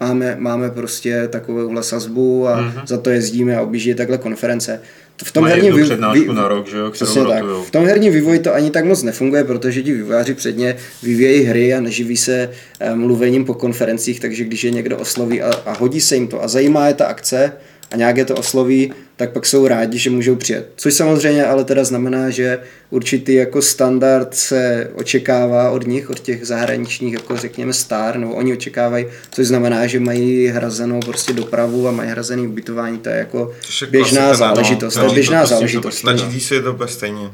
máme, 0.00 0.36
máme 0.38 0.70
prostě 0.70 1.28
takovouhle 1.28 1.82
sazbu 1.82 2.48
a 2.48 2.60
mm-hmm. 2.60 2.86
za 2.86 2.98
to 2.98 3.10
jezdíme 3.10 3.56
a 3.56 3.62
objíždí 3.62 3.94
takhle 3.94 4.18
konference. 4.18 4.80
V 5.24 5.32
tom 5.32 5.44
herním 5.44 5.76
vývoji, 5.76 5.96
vý, 6.14 6.34
na 6.34 6.48
rok, 6.48 6.68
že 6.68 6.78
jo, 6.78 6.90
tak. 7.28 7.44
V 7.66 7.70
tom 7.70 7.84
herním 7.84 8.12
vývoji 8.12 8.38
to 8.38 8.54
ani 8.54 8.70
tak 8.70 8.84
moc 8.84 9.02
nefunguje, 9.02 9.44
protože 9.44 9.82
ti 9.82 9.92
vývojáři 9.92 10.34
předně 10.34 10.76
vyvíjejí 11.02 11.44
hry 11.44 11.74
a 11.74 11.80
neživí 11.80 12.16
se 12.16 12.50
eh, 12.80 12.94
mluvením 12.94 13.44
po 13.44 13.54
konferencích, 13.54 14.20
takže 14.20 14.44
když 14.44 14.64
je 14.64 14.70
někdo 14.70 14.98
osloví 14.98 15.42
a, 15.42 15.54
a 15.66 15.72
hodí 15.78 16.00
se 16.00 16.14
jim 16.14 16.28
to 16.28 16.42
a 16.42 16.48
zajímá 16.48 16.88
je 16.88 16.94
ta 16.94 17.06
akce, 17.06 17.52
a 17.94 17.96
nějak 17.96 18.16
je 18.16 18.24
to 18.24 18.34
osloví, 18.34 18.92
tak 19.16 19.32
pak 19.32 19.46
jsou 19.46 19.66
rádi, 19.66 19.98
že 19.98 20.10
můžou 20.10 20.36
přijet. 20.36 20.68
Což 20.76 20.94
samozřejmě 20.94 21.44
ale 21.44 21.64
teda 21.64 21.84
znamená, 21.84 22.30
že 22.30 22.58
určitý 22.90 23.34
jako 23.34 23.62
standard 23.62 24.34
se 24.34 24.90
očekává 24.94 25.70
od 25.70 25.86
nich, 25.86 26.10
od 26.10 26.20
těch 26.20 26.46
zahraničních, 26.46 27.12
jako 27.12 27.36
řekněme 27.36 27.72
star, 27.72 28.18
nebo 28.18 28.34
oni 28.34 28.52
očekávají, 28.52 29.06
což 29.30 29.46
znamená, 29.46 29.86
že 29.86 30.00
mají 30.00 30.46
hrazenou 30.46 31.00
prostě 31.00 31.32
dopravu 31.32 31.88
a 31.88 31.92
mají 31.92 32.10
hrazený 32.10 32.46
ubytování, 32.46 32.98
to 32.98 33.08
je 33.08 33.16
jako 33.16 33.52
běžná 33.90 34.28
no. 34.28 34.34
záležitost. 34.34 34.94
To 34.94 35.06
je 35.06 35.14
běžná 35.14 35.38
prostě 35.38 35.54
záležitost. 35.54 35.98
Stačí 35.98 36.40
si 36.40 36.54
je 36.54 36.62
to 36.62 36.72
bez 36.72 36.90
stejně. 36.90 37.30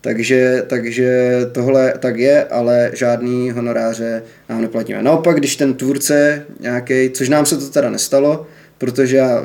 Takže, 0.00 0.62
takže 0.66 1.30
tohle 1.52 1.94
tak 1.98 2.18
je, 2.18 2.44
ale 2.44 2.90
žádný 2.94 3.50
honoráře 3.50 4.22
nám 4.48 4.62
neplatíme. 4.62 5.02
Naopak, 5.02 5.36
když 5.36 5.56
ten 5.56 5.74
tvůrce 5.74 6.46
nějaký, 6.60 7.10
což 7.10 7.28
nám 7.28 7.46
se 7.46 7.56
to 7.56 7.68
teda 7.68 7.90
nestalo, 7.90 8.46
protože 8.82 9.16
já 9.16 9.44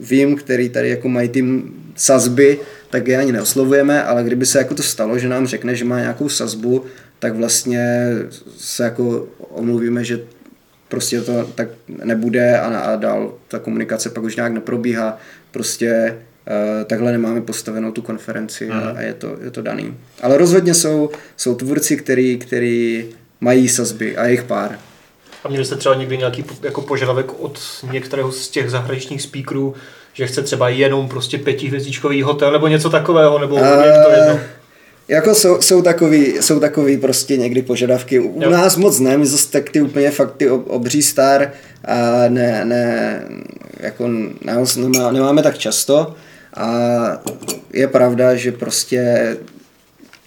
vím, 0.00 0.36
který 0.36 0.68
tady 0.68 0.88
jako 0.88 1.08
mají 1.08 1.28
ty 1.28 1.44
sazby, 1.96 2.60
tak 2.90 3.08
je 3.08 3.16
ani 3.16 3.32
neoslovujeme, 3.32 4.04
ale 4.04 4.24
kdyby 4.24 4.46
se 4.46 4.58
jako 4.58 4.74
to 4.74 4.82
stalo, 4.82 5.18
že 5.18 5.28
nám 5.28 5.46
řekne, 5.46 5.74
že 5.74 5.84
má 5.84 6.00
nějakou 6.00 6.28
sazbu, 6.28 6.84
tak 7.18 7.36
vlastně 7.36 8.08
se 8.56 8.84
jako 8.84 9.28
omluvíme, 9.38 10.04
že 10.04 10.20
prostě 10.88 11.20
to 11.20 11.50
tak 11.54 11.68
nebude 12.04 12.58
a, 12.58 12.78
a 12.78 12.96
dál 12.96 13.34
ta 13.48 13.58
komunikace 13.58 14.10
pak 14.10 14.24
už 14.24 14.36
nějak 14.36 14.52
neprobíhá. 14.52 15.18
Prostě 15.50 16.16
uh, 16.46 16.84
takhle 16.84 17.12
nemáme 17.12 17.40
postavenou 17.40 17.92
tu 17.92 18.02
konferenci 18.02 18.68
a, 18.68 18.80
mhm. 18.80 18.96
a 18.96 19.00
je, 19.00 19.14
to, 19.14 19.36
je 19.44 19.50
to 19.50 19.62
daný. 19.62 19.96
Ale 20.22 20.38
rozhodně 20.38 20.74
jsou, 20.74 21.10
jsou 21.36 21.54
tvůrci, 21.54 21.96
který, 21.96 22.38
který 22.38 23.04
mají 23.40 23.68
sazby 23.68 24.16
a 24.16 24.24
jejich 24.24 24.42
pár. 24.42 24.78
A 25.44 25.48
měli 25.48 25.64
jste 25.64 25.76
třeba 25.76 25.94
někdy 25.94 26.18
nějaký 26.18 26.44
jako 26.62 26.82
požadavek 26.82 27.40
od 27.40 27.58
některého 27.92 28.32
z 28.32 28.48
těch 28.48 28.70
zahraničních 28.70 29.22
speakerů, 29.22 29.74
že 30.12 30.26
chce 30.26 30.42
třeba 30.42 30.68
jenom 30.68 31.08
prostě 31.08 31.38
pětihvězdičkový 31.38 32.22
hotel 32.22 32.52
nebo 32.52 32.68
něco 32.68 32.90
takového, 32.90 33.38
nebo 33.38 33.54
uh, 33.54 33.60
to 34.04 34.10
jedno? 34.10 34.40
Jako 35.08 35.34
jsou, 35.34 35.62
jsou, 35.62 35.82
takový, 35.82 36.26
jsou 36.40 36.60
takový 36.60 36.96
prostě 36.96 37.36
někdy 37.36 37.62
požadavky. 37.62 38.18
U 38.20 38.42
jo. 38.42 38.50
nás 38.50 38.76
moc 38.76 39.00
ne, 39.00 39.18
my 39.18 39.26
zase 39.26 39.50
tak 39.50 39.70
ty 39.70 39.82
úplně 39.82 40.10
fakt 40.10 40.36
ty 40.36 40.50
obří 40.50 41.02
star 41.02 41.52
a 41.84 42.28
ne, 42.28 42.64
ne, 42.64 43.22
jako 43.80 44.08
nás 44.44 44.76
nemá, 44.76 45.12
nemáme 45.12 45.42
tak 45.42 45.58
často 45.58 46.14
a 46.56 46.68
je 47.72 47.88
pravda, 47.88 48.34
že 48.34 48.52
prostě 48.52 49.36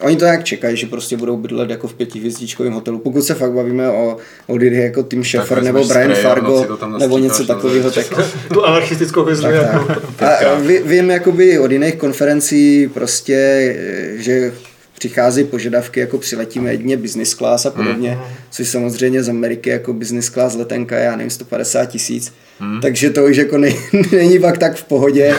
Oni 0.02 0.16
to 0.16 0.26
jak 0.26 0.44
čekají, 0.44 0.78
že 0.78 0.88
prostě 0.88 1.18
budou 1.18 1.38
bydlet 1.38 1.70
jako 1.70 1.88
v 1.88 1.94
pětihvězdičkovém 1.94 2.74
hotelu. 2.74 3.00
Pokud 3.00 3.22
se 3.22 3.34
fakt 3.34 3.52
bavíme 3.52 3.90
o, 3.90 4.18
o 4.48 4.56
lidech 4.56 4.84
jako 4.84 5.04
Tim 5.04 5.24
Schafer 5.26 5.64
nebo 5.64 5.84
Brian 5.86 6.16
Fargo 6.16 6.78
nebo 7.00 7.18
něco 7.18 7.46
takového. 7.46 7.92
Tak, 7.92 8.06
tu 8.54 8.64
anarchistickou 8.66 9.24
hvězdu. 9.24 9.48
Jako. 9.48 9.92
A 10.26 10.56
vím 10.86 11.10
jakoby 11.10 11.60
od 11.60 11.72
jiných 11.72 11.96
konferencí 11.96 12.88
prostě, 12.94 13.76
že 14.18 14.54
přicházejí 15.00 15.48
požadavky, 15.48 16.00
jako 16.00 16.18
přiletíme 16.18 16.72
jedině 16.72 16.98
business 16.98 17.34
class 17.34 17.66
a 17.66 17.70
podobně, 17.72 18.10
Hmm. 18.12 18.24
což 18.50 18.68
samozřejmě 18.68 19.24
z 19.24 19.30
Ameriky 19.30 19.70
jako 19.70 19.94
business 19.94 20.30
class 20.30 20.56
letenka 20.56 20.98
je, 20.98 21.06
já 21.06 21.16
nevím, 21.16 21.30
150 21.30 21.86
tisíc, 21.86 22.34
Hmm. 22.60 22.82
takže 22.82 23.10
to 23.10 23.26
už 23.26 23.38
jako 23.38 23.58
ne, 23.58 23.70
není 24.12 24.40
pak 24.40 24.58
tak 24.58 24.76
v 24.76 24.84
pohodě, 24.84 25.36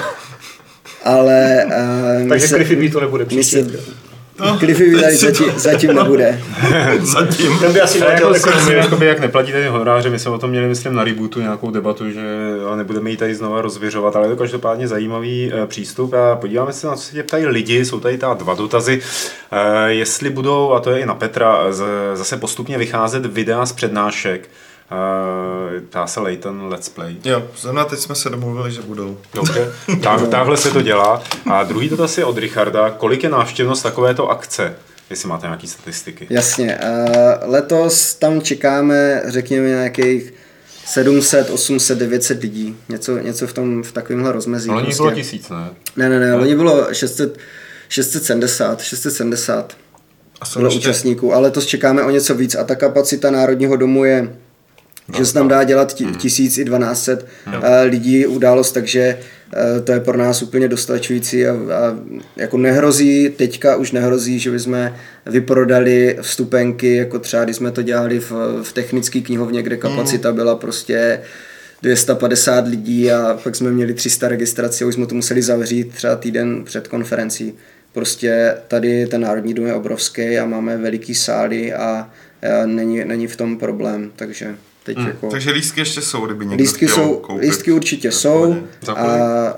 ale 1.04 1.64
uh, 2.22 2.28
Takže 2.28 2.48
se, 2.48 2.58
B 2.64 2.88
to 2.90 3.00
nebude 3.00 3.26
my 3.34 3.44
příště. 4.42 4.58
Cliffy 4.58 4.90
by 4.90 5.00
tady 5.02 5.16
zatím, 5.16 5.52
zatím 5.56 5.94
nebude. 5.94 6.40
Zatím. 7.00 7.58
Ten 7.58 7.72
by 7.72 7.80
asi 7.80 8.02
A 8.02 8.12
jako 8.12 8.28
myslím, 8.30 8.52
ekonomii. 8.52 8.78
jakoby, 8.78 9.06
jak 9.06 9.20
neplatíte 9.20 9.62
ty 9.62 9.68
honoráře, 9.68 10.10
my 10.10 10.18
jsme 10.18 10.30
o 10.30 10.38
tom 10.38 10.50
měli, 10.50 10.66
myslím, 10.68 10.94
na 10.94 11.04
rebootu 11.04 11.40
nějakou 11.40 11.70
debatu, 11.70 12.10
že 12.10 12.20
nebudeme 12.76 13.10
ji 13.10 13.16
tady 13.16 13.34
znova 13.34 13.62
rozvěřovat, 13.62 14.16
ale 14.16 14.26
je 14.26 14.30
to 14.30 14.36
každopádně 14.36 14.88
zajímavý 14.88 15.52
eh, 15.54 15.66
přístup 15.66 16.14
a 16.14 16.36
podíváme 16.36 16.72
se 16.72 16.86
na 16.86 16.96
co 16.96 17.02
se 17.02 17.12
tě 17.12 17.22
ptají 17.22 17.46
lidi, 17.46 17.84
jsou 17.84 18.00
tady 18.00 18.18
ta 18.18 18.34
dva 18.34 18.54
dotazy, 18.54 19.00
Eh, 19.52 19.92
jestli 19.92 20.30
budou, 20.30 20.72
a 20.72 20.80
to 20.80 20.90
je 20.90 20.98
i 21.00 21.06
na 21.06 21.14
Petra, 21.14 21.72
z- 21.72 21.84
zase 22.14 22.36
postupně 22.36 22.78
vycházet 22.78 23.26
videa 23.26 23.66
z 23.66 23.72
přednášek, 23.72 24.48
ptá 25.88 26.06
se 26.06 26.20
Leighton 26.20 26.68
Let's 26.68 26.88
Play. 26.88 27.16
Jo, 27.24 27.42
zrovna 27.56 27.84
teď 27.84 27.98
jsme 27.98 28.14
se 28.14 28.30
domluvili, 28.30 28.72
že 28.72 28.82
budou. 28.82 29.18
Dobře, 29.34 29.72
tak, 30.02 30.28
takhle 30.28 30.56
se 30.56 30.70
to 30.70 30.82
dělá. 30.82 31.22
A 31.50 31.64
druhý 31.64 31.88
dotaz 31.88 32.18
je 32.18 32.24
od 32.24 32.38
Richarda, 32.38 32.90
kolik 32.90 33.22
je 33.22 33.28
návštěvnost 33.28 33.82
takovéto 33.82 34.28
akce? 34.28 34.74
Jestli 35.10 35.28
máte 35.28 35.46
nějaké 35.46 35.66
statistiky. 35.66 36.26
Jasně. 36.30 36.78
Uh, 36.82 37.50
letos 37.50 38.14
tam 38.14 38.40
čekáme, 38.40 39.22
řekněme, 39.26 39.68
nějakých 39.68 40.34
700, 40.84 41.50
800, 41.50 41.98
900 41.98 42.42
lidí. 42.42 42.76
Něco, 42.88 43.18
něco 43.18 43.46
v, 43.46 43.52
tom, 43.52 43.82
v 43.82 43.92
takovémhle 43.92 44.32
rozmezí. 44.32 44.70
Ale 44.70 44.82
prostě. 44.82 45.02
bylo 45.02 45.14
tisíc, 45.14 45.48
ne? 45.48 45.70
Ne, 45.96 46.08
ne, 46.08 46.20
ne, 46.20 46.34
loni 46.34 46.56
bylo 46.56 46.94
600, 46.94 47.38
670, 47.88 48.80
670 48.80 49.76
A 50.40 50.44
bylo 50.56 50.66
ještě, 50.66 50.78
účastníků, 50.78 51.34
ale 51.34 51.42
letos 51.42 51.66
čekáme 51.66 52.02
o 52.02 52.10
něco 52.10 52.34
víc 52.34 52.54
a 52.54 52.64
ta 52.64 52.74
kapacita 52.74 53.30
Národního 53.30 53.76
domu 53.76 54.04
je, 54.04 54.36
že 55.16 55.26
se 55.26 55.34
tam 55.34 55.48
dá 55.48 55.64
dělat 55.64 55.94
ti, 55.94 56.04
tisíc 56.04 56.58
i 56.58 56.64
1200 56.64 57.18
eh, 57.62 57.82
lidí 57.82 58.26
událost, 58.26 58.72
takže 58.72 59.18
eh, 59.54 59.80
to 59.80 59.92
je 59.92 60.00
pro 60.00 60.18
nás 60.18 60.42
úplně 60.42 60.68
dostačující 60.68 61.46
a, 61.46 61.52
a 61.52 61.96
jako 62.36 62.58
nehrozí, 62.58 63.28
teďka 63.36 63.76
už 63.76 63.92
nehrozí, 63.92 64.38
že 64.38 64.50
bychom 64.50 64.92
vyprodali 65.26 66.18
vstupenky, 66.22 66.96
jako 66.96 67.18
třeba 67.18 67.44
když 67.44 67.56
jsme 67.56 67.70
to 67.70 67.82
dělali 67.82 68.20
v, 68.20 68.32
v 68.62 68.72
technické 68.72 69.20
knihovně, 69.20 69.62
kde 69.62 69.76
kapacita 69.76 70.32
byla 70.32 70.56
prostě 70.56 71.20
250 71.82 72.68
lidí 72.68 73.12
a 73.12 73.38
pak 73.44 73.56
jsme 73.56 73.70
měli 73.70 73.94
300 73.94 74.28
registrací 74.28 74.84
a 74.84 74.86
už 74.86 74.94
jsme 74.94 75.06
to 75.06 75.14
museli 75.14 75.42
zavřít 75.42 75.94
třeba 75.94 76.16
týden 76.16 76.64
před 76.64 76.88
konferencí. 76.88 77.54
Prostě 77.92 78.54
tady 78.68 79.06
ten 79.06 79.20
Národní 79.20 79.54
dům 79.54 79.66
je 79.66 79.74
obrovský 79.74 80.38
a 80.38 80.46
máme 80.46 80.76
veliký 80.76 81.14
sály 81.14 81.72
a, 81.74 82.10
a 82.62 82.66
není, 82.66 83.04
není 83.04 83.26
v 83.26 83.36
tom 83.36 83.58
problém, 83.58 84.10
takže 84.16 84.54
teď 84.82 84.98
jako... 84.98 85.30
takže 85.30 85.50
lístky 85.50 85.80
ještě 85.80 86.00
jsou, 86.02 86.26
kdyby 86.26 86.46
někdo 86.46 86.62
Lístky, 86.62 86.86
chtěl 86.86 86.96
jsou, 86.96 87.14
koupit. 87.16 87.40
lístky 87.42 87.72
určitě 87.72 88.08
Tak 88.08 88.16
jsou 88.18 88.56
a, 88.86 88.94
a 88.96 89.48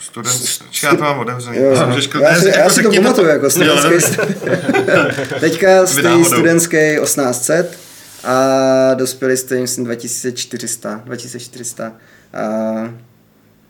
Student, 0.00 0.36
Počkej, 0.66 0.88
já 0.90 0.96
to 0.96 1.02
mám 1.02 1.18
otevřený. 1.18 1.58
Jo, 1.58 1.76
Jsem 1.76 1.92
řeškl- 1.92 2.20
já 2.22 2.34
si, 2.40 2.48
já 2.48 2.70
si 2.70 2.82
to 2.82 2.90
pamatuju 2.92 3.28
jako. 3.28 3.50
Teďka 5.40 5.86
stojí 5.86 6.04
náhodou. 6.04 6.24
studentský 6.24 6.76
1800 7.02 7.78
a 8.24 8.94
dospěli 8.94 9.36
stojí 9.36 9.60
myslím 9.60 9.84
2400. 9.84 11.02
2400. 11.04 11.92
A, 12.32 12.40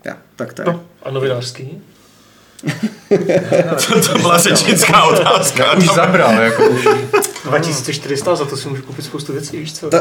ja, 0.05 0.17
tak 0.37 0.53
to 0.53 0.63
je. 0.63 0.67
No, 0.67 0.85
a 1.03 1.11
novinářský? 1.11 1.83
to, 3.89 4.01
to 4.13 4.19
byla 4.19 4.39
řečnická 4.39 5.05
otázka. 5.05 5.73
Už 5.77 5.87
zabral, 5.95 6.43
jako 6.43 6.69
už. 6.69 6.89
2400, 7.45 8.37
za 8.37 8.45
to 8.45 8.57
si 8.57 8.69
můžu 8.69 8.83
koupit 8.83 9.05
spoustu 9.05 9.33
věcí, 9.33 9.57
víš 9.57 9.73
co? 9.75 9.91
To, 9.91 9.97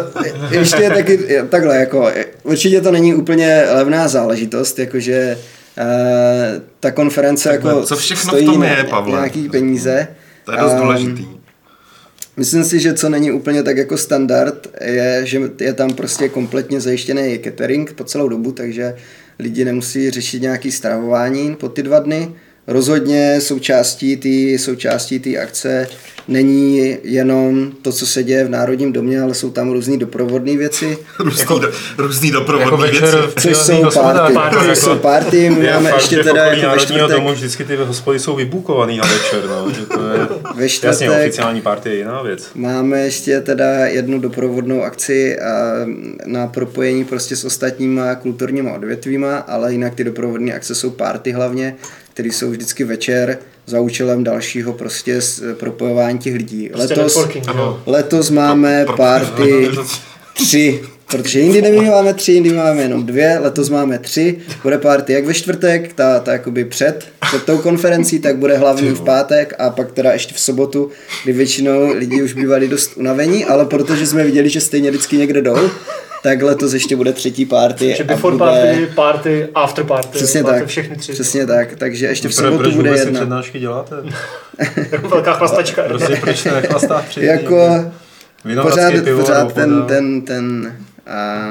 ještě 0.49 0.81
je 0.81 0.89
taky 0.89 1.19
je, 1.27 1.43
takhle, 1.43 1.77
jako, 1.77 2.11
určitě 2.43 2.81
to 2.81 2.91
není 2.91 3.15
úplně 3.15 3.63
levná 3.73 4.07
záležitost, 4.07 4.79
jakože 4.79 5.37
uh, 5.77 5.83
ta 6.79 6.91
konference 6.91 7.49
Takhle, 7.49 7.71
jako 7.71 7.83
co 7.85 7.95
všechno 7.95 8.23
v 8.23 8.27
stojí 8.27 8.45
tom 8.45 8.59
na- 8.59 8.67
je, 8.67 8.83
Pavle? 8.83 9.11
nějaký 9.11 9.49
peníze. 9.49 10.07
To 10.45 10.51
je 10.51 10.57
dost 10.57 10.71
Ehm, 10.71 10.81
důležitý. 10.81 11.27
Myslím 12.37 12.63
si, 12.63 12.79
že 12.79 12.93
co 12.93 13.09
není 13.09 13.31
úplně 13.31 13.63
tak 13.63 13.77
jako 13.77 13.97
standard, 13.97 14.67
je, 14.81 15.21
že 15.25 15.41
je 15.59 15.73
tam 15.73 15.93
prostě 15.93 16.29
kompletně 16.29 16.81
zajištěný 16.81 17.39
catering 17.43 17.93
po 17.93 18.03
celou 18.03 18.27
dobu, 18.27 18.51
takže 18.51 18.95
lidi 19.39 19.65
nemusí 19.65 20.11
řešit 20.11 20.41
nějaký 20.41 20.71
stravování 20.71 21.55
po 21.55 21.69
ty 21.69 21.83
dva 21.83 21.99
dny. 21.99 22.31
Rozhodně 22.67 23.41
součástí 23.41 24.17
té 24.17 24.59
součástí 24.59 25.37
akce 25.37 25.87
není 26.27 26.97
jenom 27.03 27.71
to, 27.81 27.91
co 27.91 28.05
se 28.07 28.23
děje 28.23 28.45
v 28.45 28.49
Národním 28.49 28.93
domě, 28.93 29.21
ale 29.21 29.33
jsou 29.33 29.51
tam 29.51 29.71
různé 29.71 29.97
doprovodné 29.97 30.57
věci, 30.57 30.97
Různý, 31.19 31.45
do, 31.59 31.71
různý 31.97 32.31
Jako 32.59 32.77
věci. 32.77 33.01
což 33.41 33.57
jsou 33.57 33.83
hospodách, 33.83 34.33
party. 34.33 34.55
jako- 34.57 34.75
jsou 34.75 34.95
party, 34.95 35.49
my 35.49 35.65
Je 35.65 35.73
máme 35.73 35.89
fakt, 35.89 35.99
ještě 36.01 36.15
že 36.15 36.21
v 36.21 36.25
teda 36.25 36.45
jako 36.45 36.55
ve 36.55 36.61
Národního 36.67 36.97
čtvrtek, 36.97 37.17
domu 37.17 37.33
vždycky 37.33 37.63
ty 37.63 37.75
hospody 37.75 38.19
jsou 38.19 38.35
vybukovaný 38.35 38.97
na 38.97 39.03
večer, 39.07 39.41
no, 39.49 39.71
že 39.71 39.85
to 39.85 39.99
je... 40.09 40.27
ve 40.55 40.67
Jasně, 40.87 41.11
oficiální 41.11 41.61
party 41.61 41.89
je 41.89 41.95
jiná 41.95 42.21
věc. 42.21 42.49
Máme 42.55 42.99
ještě 43.01 43.41
teda 43.41 43.65
jednu 43.85 44.19
doprovodnou 44.19 44.83
akci 44.83 45.39
a 45.39 45.73
na 46.25 46.47
propojení 46.47 47.05
prostě 47.05 47.35
s 47.35 47.45
ostatníma 47.45 48.15
kulturníma 48.15 48.73
odvětvíma, 48.73 49.37
ale 49.37 49.71
jinak 49.71 49.95
ty 49.95 50.03
doprovodné 50.03 50.53
akce 50.53 50.75
jsou 50.75 50.89
party 50.89 51.31
hlavně, 51.31 51.75
které 52.13 52.29
jsou 52.29 52.49
vždycky 52.49 52.83
večer 52.83 53.37
za 53.65 53.79
účelem 53.79 54.23
dalšího 54.23 54.73
prostě 54.73 55.21
s- 55.21 55.55
propojování 55.55 56.19
těch 56.19 56.35
lidí. 56.35 56.69
Prostě 56.73 56.93
Letos, 56.95 57.13
letos 57.85 58.29
máme 58.29 58.85
Pro- 58.85 58.97
party 58.97 59.69
tři, 60.33 60.81
protože 61.11 61.39
jindy 61.39 61.61
nemáme 61.61 62.13
tři, 62.13 62.31
jindy 62.31 62.49
máme 62.53 62.81
jenom 62.81 63.05
dvě, 63.05 63.39
letos 63.41 63.69
máme 63.69 63.99
tři, 63.99 64.37
bude 64.63 64.77
party 64.77 65.13
jak 65.13 65.25
ve 65.25 65.33
čtvrtek, 65.33 65.93
ta, 65.93 66.19
ta 66.19 66.31
jakoby 66.31 66.65
před, 66.65 67.05
před 67.27 67.43
tou 67.43 67.57
konferencí, 67.57 68.19
tak 68.19 68.37
bude 68.37 68.57
hlavní 68.57 68.89
v 68.89 69.01
pátek 69.01 69.53
a 69.59 69.69
pak 69.69 69.91
teda 69.91 70.11
ještě 70.11 70.33
v 70.35 70.39
sobotu, 70.39 70.89
kdy 71.23 71.33
většinou 71.33 71.93
lidi 71.93 72.21
už 72.23 72.33
bývali 72.33 72.67
dost 72.67 72.91
unavení, 72.97 73.45
ale 73.45 73.65
protože 73.65 74.07
jsme 74.07 74.23
viděli, 74.23 74.49
že 74.49 74.61
stejně 74.61 74.89
vždycky 74.89 75.17
někde 75.17 75.41
jdou, 75.41 75.69
tak 76.23 76.41
letos 76.41 76.73
ještě 76.73 76.95
bude 76.95 77.13
třetí 77.13 77.45
party. 77.45 77.93
Že 77.97 78.03
a 78.03 78.07
before 78.07 78.37
bude... 78.37 78.45
party, 78.45 78.87
party, 78.95 79.47
after 79.55 79.85
party. 79.85 80.07
Přesně 80.11 80.43
máte 80.43 80.59
tak, 80.59 80.67
všechny 80.67 80.95
tři. 80.95 81.11
přesně 81.11 81.45
tak, 81.45 81.75
takže 81.75 82.05
ještě 82.05 82.27
v 82.27 82.33
sobotu 82.33 82.57
bude 82.57 82.69
vůbec 82.69 82.99
jedna. 82.99 83.19
přednášky 83.19 83.59
děláte? 83.59 83.95
Velká 85.09 85.33
chlastačka. 85.33 85.83
Prostě 85.83 86.15
proč 86.21 86.47
tři 87.07 87.19
dny? 87.19 87.27
Jako 87.27 87.91
pořád, 88.61 88.93
pivo 89.03 89.21
pořád 89.21 89.53
ten, 89.53 89.83
ten, 89.87 90.21
ten, 90.21 90.75
a, 91.07 91.41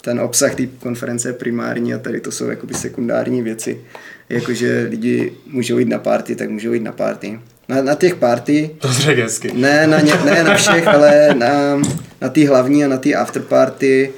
ten 0.00 0.20
obsah 0.20 0.54
té 0.54 0.66
konference 0.66 1.28
je 1.28 1.32
primární 1.32 1.94
a 1.94 1.98
tady 1.98 2.20
to 2.20 2.30
jsou 2.30 2.46
jakoby 2.46 2.74
sekundární 2.74 3.42
věci. 3.42 3.80
Jakože 4.28 4.86
lidi 4.90 5.32
můžou 5.46 5.78
jít 5.78 5.88
na 5.88 5.98
party, 5.98 6.36
tak 6.36 6.50
můžou 6.50 6.72
jít 6.72 6.82
na 6.82 6.92
party. 6.92 7.40
Na, 7.68 7.82
na 7.82 7.94
těch 7.94 8.14
party, 8.14 8.70
To 8.78 8.92
řekl 8.92 9.22
hezky. 9.22 9.52
ne 9.54 9.86
na, 9.86 10.00
ně, 10.00 10.12
ne 10.24 10.44
na 10.44 10.54
všech, 10.54 10.86
ale 10.94 11.34
na, 11.34 11.80
na 12.20 12.28
té 12.28 12.48
hlavní 12.48 12.84
a 12.84 12.88
na 12.88 12.96
té 12.96 13.14
afterparty 13.14 14.12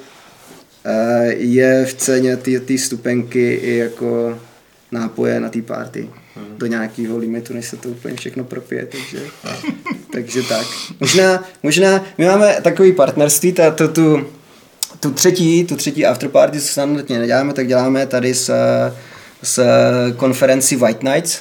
eh, 0.84 1.26
je 1.34 1.84
v 1.86 1.94
ceně 1.94 2.36
ty, 2.36 2.60
ty 2.60 2.78
stupenky 2.78 3.54
i 3.54 3.76
jako 3.76 4.38
nápoje 4.92 5.40
na 5.40 5.48
té 5.48 5.62
party. 5.62 6.08
Do 6.58 6.66
nějakého 6.66 7.18
limitu, 7.18 7.54
než 7.54 7.66
se 7.66 7.76
to 7.76 7.88
úplně 7.88 8.16
všechno 8.16 8.44
propije, 8.44 8.86
takže, 8.86 9.18
takže 10.12 10.42
tak. 10.42 10.66
Možná, 11.00 11.44
možná, 11.62 12.04
my 12.18 12.26
máme 12.26 12.56
takový 12.62 12.92
partnerství, 12.92 13.52
ta, 13.52 13.70
to, 13.70 13.88
tu, 13.88 14.26
tu 15.00 15.10
třetí, 15.10 15.64
tu 15.64 15.76
třetí 15.76 16.06
afterparty, 16.06 16.60
co 16.60 16.66
standardně 16.68 17.18
neděláme, 17.18 17.52
tak 17.52 17.66
děláme 17.66 18.06
tady 18.06 18.34
s, 18.34 18.52
s 19.42 19.62
konferenci 20.16 20.76
White 20.76 21.02
Nights, 21.02 21.40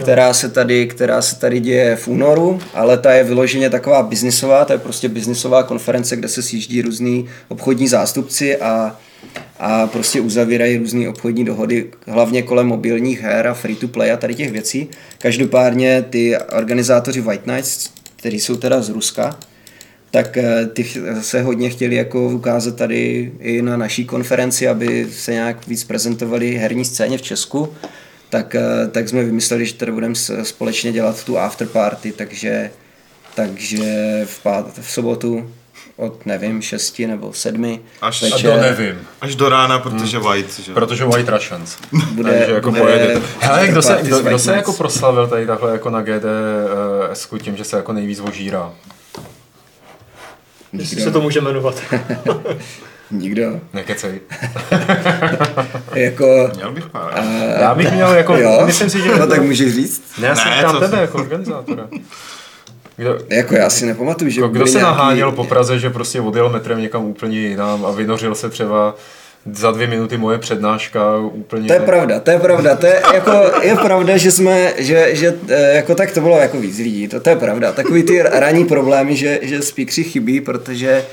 která 0.00 0.32
se, 0.34 0.48
tady, 0.48 0.86
která 0.86 1.22
se 1.22 1.36
tady 1.36 1.60
děje 1.60 1.96
v 1.96 2.08
únoru, 2.08 2.60
ale 2.74 2.98
ta 2.98 3.12
je 3.12 3.24
vyloženě 3.24 3.70
taková 3.70 4.02
biznisová, 4.02 4.64
to 4.64 4.72
je 4.72 4.78
prostě 4.78 5.08
biznisová 5.08 5.62
konference, 5.62 6.16
kde 6.16 6.28
se 6.28 6.42
sjíždí 6.42 6.82
různý 6.82 7.28
obchodní 7.48 7.88
zástupci 7.88 8.56
a, 8.56 8.96
a 9.58 9.86
prostě 9.86 10.20
uzavírají 10.20 10.76
různé 10.76 11.08
obchodní 11.08 11.44
dohody, 11.44 11.90
hlavně 12.06 12.42
kolem 12.42 12.66
mobilních 12.66 13.20
her 13.20 13.46
a 13.46 13.54
free 13.54 13.76
to 13.76 13.88
play 13.88 14.12
a 14.12 14.16
tady 14.16 14.34
těch 14.34 14.52
věcí. 14.52 14.88
Každopádně 15.18 16.04
ty 16.10 16.36
organizátoři 16.58 17.20
White 17.20 17.46
Nights, 17.46 17.90
kteří 18.16 18.40
jsou 18.40 18.56
teda 18.56 18.82
z 18.82 18.88
Ruska, 18.88 19.38
tak 20.10 20.36
eh, 20.36 20.66
ty 20.66 20.86
se 21.20 21.42
hodně 21.42 21.70
chtěli 21.70 21.96
jako 21.96 22.28
ukázat 22.28 22.76
tady 22.76 23.32
i 23.40 23.62
na 23.62 23.76
naší 23.76 24.04
konferenci, 24.04 24.68
aby 24.68 25.06
se 25.12 25.32
nějak 25.32 25.66
víc 25.66 25.84
prezentovali 25.84 26.54
herní 26.54 26.84
scéně 26.84 27.18
v 27.18 27.22
Česku, 27.22 27.68
tak, 28.30 28.54
eh, 28.54 28.88
tak 28.90 29.08
jsme 29.08 29.24
vymysleli, 29.24 29.66
že 29.66 29.74
tady 29.74 29.92
budeme 29.92 30.14
společně 30.42 30.92
dělat 30.92 31.24
tu 31.24 31.38
afterparty, 31.38 32.12
takže, 32.12 32.70
takže 33.34 33.84
v, 34.24 34.42
pát, 34.42 34.78
v 34.80 34.90
sobotu 34.90 35.50
od 35.96 36.26
nevím, 36.26 36.62
šesti 36.62 37.06
nebo 37.06 37.32
sedmi 37.32 37.80
Až- 38.02 38.22
A 38.22 38.26
večer. 38.34 38.50
to 38.50 38.56
nevím, 38.60 38.98
Až 39.20 39.34
do 39.34 39.48
rána, 39.48 39.78
protože 39.78 40.18
White, 40.18 40.58
že? 40.60 40.74
protože 40.74 41.04
White 41.04 41.28
Russians. 41.28 41.76
Bude- 42.12 42.32
Takže 42.38 42.52
jako 42.52 42.70
bude- 42.70 42.82
pojede. 42.82 43.22
Hele, 43.40 43.68
kdo 43.68 43.82
se, 43.82 43.98
kdo, 44.02 44.20
kdo 44.22 44.38
se 44.38 44.52
jako 44.56 44.72
proslavil 44.72 45.28
tady 45.28 45.46
takhle 45.46 45.72
jako 45.72 45.90
na 45.90 46.02
GDS 46.02 47.28
tím, 47.42 47.56
že 47.56 47.64
se 47.64 47.76
jako 47.76 47.92
nejvíc 47.92 48.20
ožírá? 48.20 48.72
Jestli 50.72 51.00
se 51.02 51.10
to 51.10 51.20
může 51.20 51.40
jmenovat. 51.40 51.80
Nikdo. 53.10 53.60
Nekecej. 53.74 54.20
Jako, 55.94 56.50
Měl 56.56 56.72
bych 56.72 56.86
pár. 56.86 57.24
Já 57.60 57.74
bych 57.74 57.92
měl 57.92 58.12
jako, 58.12 58.36
jo? 58.36 58.62
myslím 58.66 58.90
si, 58.90 59.00
že... 59.00 59.08
No 59.18 59.26
tak 59.26 59.42
můžeš 59.42 59.74
říct. 59.74 60.02
Ne, 60.20 60.26
já 60.26 60.34
se 60.36 60.48
Ne, 60.48 60.56
ptám 60.58 60.80
tebe 60.80 61.00
jako 61.00 61.18
organizátora. 61.18 61.88
Kdo, 62.96 63.18
Jako 63.28 63.54
já 63.54 63.70
si 63.70 63.86
nepamatuju, 63.86 64.30
že 64.30 64.40
kdo, 64.40 64.48
by 64.48 64.52
kdo 64.52 64.58
byly 64.64 64.70
se 64.72 64.78
nějaký- 64.78 64.96
naháněl 64.98 65.32
po 65.32 65.44
Praze, 65.44 65.78
že 65.78 65.90
prostě 65.90 66.20
odjel 66.20 66.48
metrem 66.50 66.80
někam 66.80 67.04
úplně 67.04 67.38
jinam 67.40 67.86
a 67.86 67.90
vynořil 67.90 68.34
se 68.34 68.50
třeba 68.50 68.94
za 69.52 69.70
dvě 69.70 69.86
minuty 69.86 70.16
moje 70.16 70.38
přednáška 70.38 71.16
úplně... 71.16 71.66
To 71.66 71.72
je 71.72 71.80
pravda, 71.80 72.20
to 72.20 72.30
je 72.30 72.38
pravda, 72.38 72.76
to 72.76 72.86
je 72.86 73.02
jako, 73.14 73.32
je 73.62 73.74
pravda, 73.76 74.16
že 74.16 74.30
jsme, 74.30 74.72
že, 74.78 75.08
že 75.16 75.34
eh, 75.48 75.76
jako 75.76 75.94
tak 75.94 76.10
to 76.10 76.20
bylo 76.20 76.38
jako 76.38 76.60
víc 76.60 76.78
lidí, 76.78 77.08
to, 77.08 77.20
to 77.20 77.30
je 77.30 77.36
pravda. 77.36 77.72
Takový 77.72 78.02
ty 78.02 78.22
ranní 78.22 78.64
problémy, 78.64 79.16
že, 79.16 79.38
že 79.42 79.62
speakři 79.62 80.04
chybí, 80.04 80.40
protože 80.40 81.04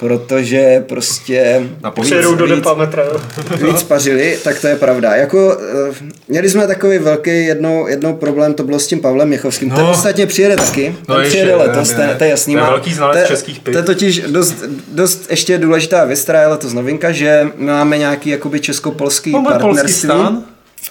protože 0.00 0.84
prostě 0.88 1.62
Přijedou 2.00 2.34
do 2.34 2.46
depa 2.46 2.74
metra, 2.74 3.02
víc 3.66 3.82
pařili, 3.82 4.38
tak 4.44 4.60
to 4.60 4.66
je 4.66 4.76
pravda. 4.76 5.14
Jako, 5.16 5.56
eh, 5.90 5.94
měli 6.28 6.50
jsme 6.50 6.66
takový 6.66 6.98
velký 6.98 7.44
jednou, 7.44 7.86
jednou 7.86 8.14
problém, 8.14 8.54
to 8.54 8.62
bylo 8.64 8.78
s 8.78 8.86
tím 8.86 9.00
Pavlem 9.00 9.28
Měchovským. 9.28 9.68
No. 9.68 9.76
Ten 9.76 9.84
No. 9.84 9.90
ostatně 9.90 10.26
přijede 10.26 10.56
taky, 10.56 10.96
No 11.08 11.14
ten 11.14 11.24
ještě, 11.24 11.28
přijede 11.38 11.50
ne, 11.58 11.64
letos, 11.64 11.92
to 12.18 12.24
je- 12.24 12.30
jasný. 12.30 12.54
To 12.54 12.60
je 12.60 12.66
velký 12.66 12.94
znalec 12.94 13.16
to 13.16 13.22
je- 13.22 13.28
českých 13.28 13.60
piv. 13.60 13.72
To 13.72 13.78
je 13.78 13.84
totiž 13.84 14.20
dost, 14.20 14.56
dost 14.92 15.30
ještě 15.30 15.58
důležitá 15.58 16.04
věc, 16.04 16.20
která 16.22 16.40
je 16.40 16.46
letos 16.46 16.72
novinka, 16.72 17.12
že 17.12 17.46
my 17.56 17.66
máme 17.66 17.98
nějaký 17.98 18.30
jakoby 18.30 18.60
česko-polský 18.60 19.32
No, 19.32 19.40
bude 19.42 19.54
polský 19.58 19.66
partnerství. 19.76 20.08
stán? 20.08 20.42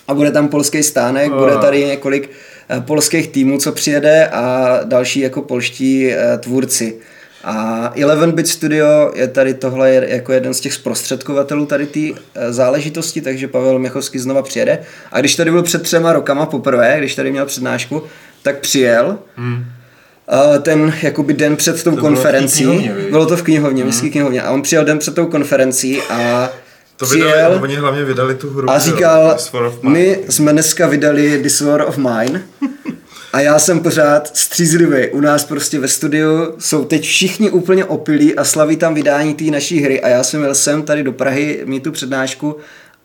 A 0.07 0.13
bude 0.13 0.31
tam 0.31 0.47
polský 0.47 0.83
stánek, 0.83 1.31
A. 1.31 1.37
bude 1.37 1.57
tady 1.57 1.85
několik 1.85 2.29
eh, 2.69 2.81
polských 2.81 3.27
týmů, 3.27 3.57
co 3.57 3.71
přijede 3.71 4.27
a 4.27 4.79
další 4.83 5.19
jako 5.19 5.41
polští 5.41 6.11
eh, 6.13 6.37
tvůrci. 6.37 6.95
A 7.43 7.91
11 7.95 8.32
Bit 8.34 8.47
Studio 8.47 9.12
je 9.15 9.28
tady 9.28 9.54
tohle 9.54 9.93
jako 9.93 10.34
jeden 10.34 10.54
z 10.54 10.60
těch 10.60 10.73
zprostředkovatelů 10.73 11.65
tady 11.65 11.86
té 11.86 11.99
eh, 11.99 12.54
záležitosti, 12.54 13.21
takže 13.21 13.47
Pavel 13.47 13.80
Měchovský 13.80 14.19
znova 14.19 14.41
přijede. 14.41 14.80
A 15.12 15.19
když 15.19 15.36
tady 15.36 15.52
byl 15.52 15.63
před 15.63 15.82
třema 15.82 16.13
rokama 16.13 16.45
poprvé, 16.45 16.95
když 16.99 17.15
tady 17.15 17.32
měl 17.32 17.45
přednášku, 17.45 18.04
tak 18.41 18.60
přijel. 18.60 19.17
Hmm. 19.36 19.65
Ten 20.62 20.93
jakoby 21.02 21.34
den 21.34 21.56
před 21.56 21.84
tou 21.84 21.91
bylo 21.91 21.95
té 21.95 22.02
konferencí, 22.02 22.63
knihovně, 22.63 22.93
viď? 22.93 23.10
bylo 23.10 23.25
to 23.25 23.38
v 23.38 23.43
knihovně, 23.43 23.82
hmm. 23.82 23.88
městské 23.88 24.10
knihovně, 24.10 24.41
a 24.41 24.52
on 24.52 24.62
přijel 24.62 24.86
den 24.86 24.99
před 24.99 25.15
tou 25.15 25.25
konferencí 25.25 26.02
a 26.02 26.49
To 26.97 27.06
přijel, 27.06 27.28
vydali, 27.30 27.56
oni 27.56 27.75
hlavně 27.75 28.04
vydali 28.06 28.36
tu 28.36 28.49
hru. 28.49 28.69
a 28.69 28.80
říkal, 28.80 29.38
my 29.82 30.19
jsme 30.30 30.54
dneska 30.54 30.88
vydali 30.88 31.39
This 31.43 31.62
War 31.62 31.82
of 31.82 31.97
Mine 31.97 32.41
a 33.33 33.39
já 33.39 33.59
jsem 33.59 33.79
pořád 33.79 34.37
střízlivý. 34.37 35.07
U 35.07 35.21
nás 35.21 35.45
prostě 35.45 35.79
ve 35.79 35.87
studiu 35.87 36.53
jsou 36.59 36.85
teď 36.85 37.03
všichni 37.03 37.51
úplně 37.51 37.85
opilí 37.85 38.35
a 38.35 38.43
slaví 38.43 38.75
tam 38.75 38.93
vydání 38.93 39.33
té 39.33 39.43
naší 39.43 39.81
hry 39.81 40.01
a 40.01 40.07
já 40.07 40.23
jsem 40.23 40.43
jel 40.43 40.55
sem 40.55 40.83
tady 40.83 41.03
do 41.03 41.13
Prahy 41.13 41.61
mít 41.65 41.83
tu 41.83 41.91
přednášku 41.91 42.55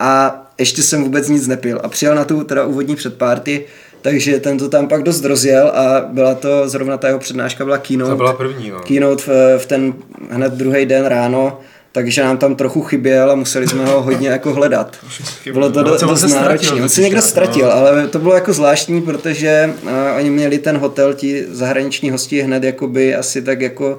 a 0.00 0.42
ještě 0.58 0.82
jsem 0.82 1.02
vůbec 1.02 1.28
nic 1.28 1.46
nepil 1.46 1.80
a 1.82 1.88
přijel 1.88 2.14
na 2.14 2.24
tu 2.24 2.44
teda 2.44 2.64
úvodní 2.64 2.96
předpárty, 2.96 3.64
takže 4.02 4.40
ten 4.40 4.58
to 4.58 4.68
tam 4.68 4.88
pak 4.88 5.02
dost 5.02 5.24
rozjel 5.24 5.68
a 5.68 6.00
byla 6.00 6.34
to, 6.34 6.68
zrovna 6.68 6.96
ta 6.96 7.06
jeho 7.06 7.18
přednáška 7.18 7.64
byla 7.64 7.78
keynote 7.78 8.10
To 8.10 8.16
byla 8.16 8.32
první, 8.32 8.70
no. 8.70 8.80
keynote 8.80 9.22
v, 9.22 9.58
v 9.58 9.66
ten 9.66 9.94
hned 10.30 10.52
druhý 10.52 10.87
den 10.87 11.06
ráno, 11.06 11.60
takže 11.94 12.22
nám 12.22 12.38
tam 12.38 12.54
trochu 12.54 12.83
chyběl 12.83 13.30
a 13.30 13.35
museli 13.35 13.68
jsme 13.68 13.87
ho 13.87 14.02
hodně 14.02 14.28
jako 14.28 14.54
hledat. 14.54 14.96
Bylo 15.52 15.70
to 15.70 15.83
No, 15.83 15.85
do, 15.85 15.90
dost 15.90 16.20
se 16.20 16.28
ztratil 16.28 16.42
náročné. 16.42 16.83
On 16.83 16.88
se 16.88 17.00
někde 17.00 17.14
nějak, 17.14 17.30
ztratil, 17.30 17.66
no. 17.66 17.72
ale 17.72 18.09
to 18.09 18.18
bylo 18.18 18.35
jako 18.35 18.52
zvláštní, 18.52 19.02
protože 19.02 19.74
uh, 19.83 19.90
oni 20.16 20.30
měli 20.30 20.59
ten 20.59 20.78
hotel, 20.78 21.14
ti 21.14 21.44
zahraniční 21.48 22.11
hosti 22.11 22.40
hned 22.40 22.64
jakoby 22.64 23.14
asi 23.14 23.42
tak 23.42 23.61
jako 23.61 23.98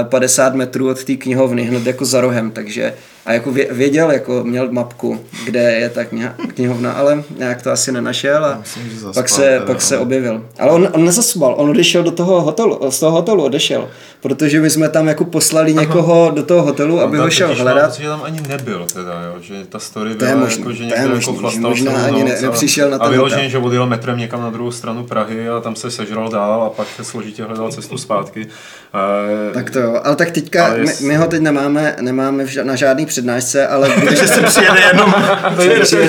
eh, 0.00 0.04
50 0.04 0.54
metrů 0.54 0.88
od 0.88 1.04
té 1.04 1.14
knihovny, 1.14 1.62
hned 1.62 1.86
jako 1.86 2.04
za 2.04 2.20
rohem, 2.20 2.50
takže 2.50 2.94
a 3.26 3.32
jako 3.32 3.50
vě- 3.50 3.72
věděl, 3.72 4.10
jako 4.10 4.44
měl 4.44 4.72
mapku, 4.72 5.20
kde 5.44 5.72
je 5.72 5.88
ta 5.90 6.04
kniha, 6.04 6.34
knihovna, 6.54 6.92
ale 6.92 7.22
nějak 7.38 7.62
to 7.62 7.70
asi 7.70 7.92
nenašel 7.92 8.44
a 8.44 8.58
Myslím, 8.60 8.84
že 8.90 8.94
zaspal 8.94 9.12
pak 9.22 9.28
se, 9.28 9.42
teda, 9.42 9.66
pak 9.66 9.82
se 9.82 9.98
objevil. 9.98 10.44
Ale 10.58 10.70
on, 10.72 10.88
on 10.92 11.04
nezaspal, 11.04 11.54
on 11.58 11.70
odešel 11.70 12.02
do 12.02 12.10
toho 12.10 12.40
hotelu, 12.40 12.90
z 12.90 13.00
toho 13.00 13.12
hotelu 13.12 13.44
odešel, 13.44 13.88
protože 14.20 14.60
my 14.60 14.70
jsme 14.70 14.88
tam 14.88 15.08
jako 15.08 15.24
poslali 15.24 15.74
někoho 15.74 16.30
do 16.34 16.42
toho 16.42 16.62
hotelu, 16.62 17.00
aby 17.00 17.18
On 17.18 17.24
ho 17.24 17.30
šel 17.30 17.48
mám 17.48 17.56
hledat. 17.56 17.86
pocit, 17.90 18.02
že 18.02 18.08
tam 18.08 18.22
ani 18.22 18.40
nebyl 18.48 18.86
teda, 18.94 19.12
jo, 19.24 19.34
že 19.42 19.54
ta 19.68 19.78
story 19.78 20.14
To 20.14 20.24
je 20.24 20.30
byla 20.30 20.44
možný, 20.44 20.60
jako, 20.62 20.72
že 20.72 20.78
to 20.78 20.84
někdo 20.84 21.14
možný, 21.14 21.32
jako 21.32 21.40
chlastal 21.40 21.70
možná 21.70 21.92
ani 22.04 22.24
ne- 22.24 22.36
a- 22.38 22.42
nepřišel 22.42 22.90
na 22.90 22.96
A 22.96 22.98
ten 22.98 23.10
vyloženě, 23.10 23.42
hotel. 23.42 23.50
že 23.50 23.66
odjel 23.66 23.86
metrem 23.86 24.18
někam 24.18 24.40
na 24.40 24.50
druhou 24.50 24.70
stranu 24.70 25.04
Prahy 25.04 25.48
a 25.48 25.60
tam 25.60 25.76
se 25.76 25.90
sežral 25.90 26.28
dál 26.30 26.62
a 26.62 26.70
pak 26.70 26.86
se 26.96 27.04
složitě 27.04 27.44
hledal 27.44 27.72
cestu 27.72 27.98
zpátky. 27.98 28.46
Eh, 28.94 29.54
Tak 29.54 29.70
to 29.70 29.78
jo, 29.80 30.00
ale 30.04 30.16
tak 30.16 30.30
teďka, 30.30 30.66
Ale 30.66 30.74
my, 30.78 30.82
jest- 30.82 31.00
my 31.00 31.16
ho 31.16 31.26
teď 31.26 31.40
nemáme, 31.40 31.96
nemáme 32.00 32.44
ža- 32.44 32.64
na 32.64 32.76
žádný 32.76 33.06
přednášce, 33.06 33.66
ale 33.66 33.88
bude, 33.94 34.06
Takže 34.06 34.28
se 34.28 34.42
přijede 34.42 34.80
jenom 34.80 35.14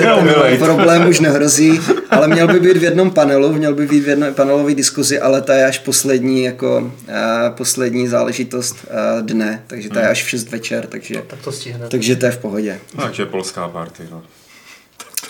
neumilej. 0.04 0.58
problém 0.58 1.08
už 1.08 1.20
nehrozí, 1.26 1.80
ale 2.10 2.28
měl 2.28 2.46
by 2.48 2.60
být 2.60 2.76
v 2.76 2.82
jednom 2.82 3.10
panelu, 3.10 3.52
měl 3.52 3.74
by 3.74 3.86
být 3.86 4.00
v 4.04 4.08
jedné 4.08 4.32
panelové 4.32 4.74
diskuzi, 4.74 5.20
ale 5.20 5.40
ta 5.42 5.54
je 5.54 5.66
až 5.66 5.78
poslední, 5.78 6.44
jako 6.44 6.78
uh, 6.78 6.90
poslední 7.56 8.08
záležitost 8.08 8.76
uh, 8.84 9.26
dne, 9.26 9.62
takže 9.66 9.88
ta 9.88 10.00
je 10.00 10.08
až 10.08 10.24
v 10.24 10.28
6 10.28 10.50
večer, 10.50 10.86
takže, 10.86 11.14
Tak 11.26 11.38
to 11.44 11.52
stihne. 11.52 11.86
takže 11.88 12.16
to 12.16 12.26
je 12.26 12.32
v 12.32 12.38
pohodě. 12.38 12.78
Takže 13.02 13.26
polská 13.26 13.68
party, 13.68 14.02
no. 14.10 14.22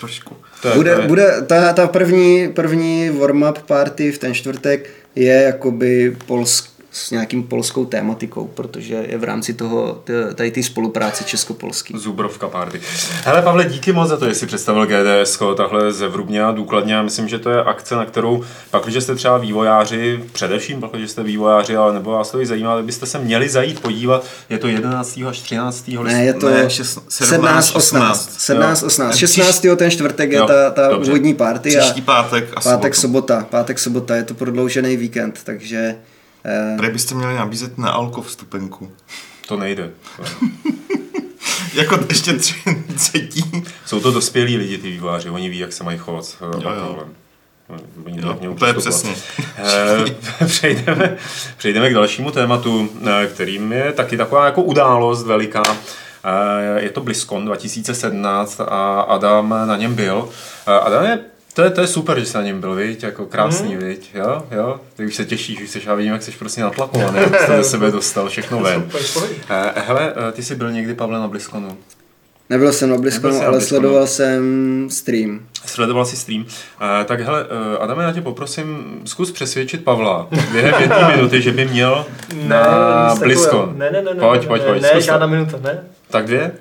trošku. 0.01 0.37
To 0.63 0.69
je, 0.69 0.75
Bude, 0.75 0.95
to 0.95 1.01
je, 1.01 1.07
bude 1.09 1.27
ta, 1.47 1.73
ta 1.73 1.87
první, 1.87 2.49
první 2.53 3.11
warm-up 3.11 3.59
party 3.67 4.13
v 4.13 4.19
ten 4.19 4.35
čtvrtek 4.35 4.91
je 5.15 5.33
jakoby 5.43 6.17
polsk, 6.27 6.69
s 6.93 7.11
nějakým 7.11 7.43
polskou 7.43 7.85
tématikou, 7.85 8.47
protože 8.47 8.95
je 9.09 9.19
v 9.19 9.25
rámci 9.25 9.55
toho, 9.55 10.03
tady 10.35 10.51
té 10.51 10.63
spolupráce 10.63 11.25
česko-polský. 11.25 11.95
Zubrovka 11.99 12.49
party. 12.49 12.81
Hele 13.25 13.43
Pavle, 13.43 13.65
díky 13.65 13.93
moc 13.93 14.09
za 14.09 14.17
to, 14.17 14.29
že 14.29 14.35
jsi 14.35 14.47
představil 14.47 14.87
GDS 14.87 15.39
takhle 15.57 15.93
zevrubně 15.93 16.45
a 16.45 16.53
důkladně. 16.53 16.95
Já 16.95 17.03
myslím, 17.03 17.29
že 17.29 17.39
to 17.39 17.51
je 17.51 17.63
akce, 17.65 17.95
na 17.97 18.05
kterou, 18.05 18.45
pak, 18.71 18.85
když 18.85 19.05
jste 19.05 19.15
třeba 19.15 19.39
vývojáři, 19.39 20.25
především 20.33 20.81
pak, 20.81 20.91
když 20.91 21.11
jste 21.11 21.23
vývojáři, 21.23 21.77
ale 21.77 21.95
nebo 21.95 22.11
vás 22.11 22.31
to 22.31 22.41
i 22.41 22.47
zajímá, 22.47 22.77
tak 22.77 22.85
byste 22.85 23.07
se 23.07 23.19
měli 23.19 23.49
zajít 23.49 23.81
podívat. 23.81 24.25
Je 24.51 24.59
to 24.59 24.69
11. 24.69 25.21
až 25.29 25.41
13. 25.41 25.91
Ne, 26.03 26.25
je 26.25 26.35
to 26.35 26.49
Ne, 26.51 26.63
ne, 26.63 26.71
šest- 26.71 27.03
17, 27.09 27.67
17, 27.67 27.75
18. 27.77 28.41
17, 28.41 28.83
18. 28.83 29.13
Jo. 29.15 29.19
16. 29.29 29.77
ten 29.77 29.91
čtvrtek 29.91 30.33
je 30.33 30.39
Jo, 30.39 30.47
ta, 30.47 30.71
ta 30.71 30.89
dobře. 30.89 31.11
úvodní 31.11 31.35
party 31.35 31.79
a 31.79 31.81
Příští 31.81 32.03
pátek 32.03 32.45
a 32.57 32.61
pátek, 32.61 32.95
sobotu. 32.95 33.01
sobota. 33.01 33.47
Pátek, 33.51 33.79
sobota, 33.79 34.17
je 34.17 34.23
to 34.23 34.35
prodloužený 34.35 34.97
víkend, 34.97 35.41
takže 35.45 35.97
Tady 36.77 36.91
byste 36.93 37.15
měli 37.15 37.35
nabízet 37.35 37.79
na 37.79 37.91
alko 37.91 38.23
vstupenku. 38.23 38.93
To 39.49 39.57
nejde. 39.57 39.91
Jako 41.75 41.99
ještě 42.09 42.33
tři, 42.33 42.55
třetí. 42.97 43.65
Jsou 43.87 44.01
to 44.01 44.11
dospělí 44.13 44.57
lidi, 44.57 44.79
ty 44.79 44.91
vývojáři, 44.91 45.31
oni 45.31 45.49
ví, 45.49 45.59
jak 45.59 45.73
se 45.73 45.85
mají 45.85 45.99
chovat 45.99 46.25
s 46.25 46.37
jo. 46.41 47.05
Oni 48.07 48.21
Jo, 48.23 48.37
mějou 48.39 48.53
úplně 48.53 48.73
přistupovat. 48.75 49.17
přesně. 49.17 49.45
Eh, 50.41 50.47
přejdeme, 50.47 51.17
přejdeme 51.57 51.91
k 51.91 51.95
dalšímu 51.95 52.31
tématu, 52.31 52.89
eh, 53.23 53.27
kterým 53.27 53.73
je 53.73 53.93
taky 53.93 54.17
taková 54.17 54.47
jako 54.47 54.63
událost 54.63 55.23
veliká. 55.27 55.63
Eh, 56.25 56.83
Je 56.83 56.91
to 56.91 57.01
BlizzCon 57.01 57.45
2017 57.45 58.61
a 58.61 59.01
Adam 59.01 59.49
na 59.67 59.77
něm 59.77 59.95
byl. 59.95 60.29
Eh, 60.67 60.71
Adam 60.81 61.05
je 61.05 61.19
to 61.55 61.63
je, 61.63 61.71
to 61.71 61.81
je 61.81 61.87
super, 61.87 62.21
že 62.21 62.27
jsi 62.27 62.37
na 62.37 62.43
něm 62.43 62.61
byl, 62.61 62.75
viď? 62.75 63.03
Jako 63.03 63.27
krásný, 63.27 63.75
Mhm. 63.77 63.85
viď? 63.87 64.11
Jo, 64.15 64.43
jo. 64.51 64.81
Ty 64.97 65.07
už 65.07 65.15
se 65.17 65.25
těšíš, 65.25 65.63
už 65.63 65.71
jsi, 65.71 65.81
já 65.87 65.95
vidím, 65.95 66.13
jak 66.13 66.23
jsi 66.23 66.31
prostě 66.31 66.61
natlakovaný, 66.63 67.19
jak 67.19 67.41
jsi 67.41 67.47
ze 67.57 67.65
sebe 67.65 67.91
dostal 67.91 68.29
všechno 68.29 68.61
ven. 68.61 68.85
Super. 69.01 69.29
Eh, 69.51 69.73
Hele, 69.87 70.13
eh, 70.29 70.33
ty 70.33 70.43
jsi 70.43 70.55
byl 70.55 70.71
někdy, 70.73 70.95
Pavle, 70.95 71.19
na 71.19 71.29
BlizzConu? 71.29 71.77
nebyl 72.51 72.73
jsem 72.73 72.91
na 72.91 72.97
jsi 72.97 73.21
na 73.23 73.29
ale 73.29 73.51
BlizzConu. 73.51 73.61
sledoval 73.61 74.07
jsem 74.07 74.43
stream. 74.91 75.41
Sledoval 75.67 76.05
si 76.05 76.17
stream. 76.17 76.41
Uh, 76.43 76.49
tak 77.05 77.21
hele, 77.21 77.45
uh, 77.45 77.83
Adame, 77.83 78.05
já 78.05 78.13
tě 78.13 78.21
poprosím, 78.21 79.01
zkus 79.05 79.33
přesvědčit 79.33 79.85
Pavla 79.85 80.29
během 80.53 80.75
jedné 80.81 81.09
minuty, 81.17 81.43
že 81.43 81.53
by 81.53 81.65
měl 81.65 82.07
na 82.35 83.15
BlizzCon. 83.19 83.45
takového. 83.51 83.73
Ne, 83.79 83.91
ne, 83.91 84.03
ne, 84.03 84.15
ne, 84.15 84.21
Pojď, 84.21 84.43
ne, 84.43 84.49
pojď, 84.49 84.63
ne, 84.63 84.69
pojď, 84.69 84.83
Ne, 84.83 84.89
zkus 84.89 85.05
to. 85.05 85.07
žádná 85.07 85.27
minuta, 85.27 85.59
ne. 85.63 85.81
Tak 86.11 86.27
dvě? 86.27 86.53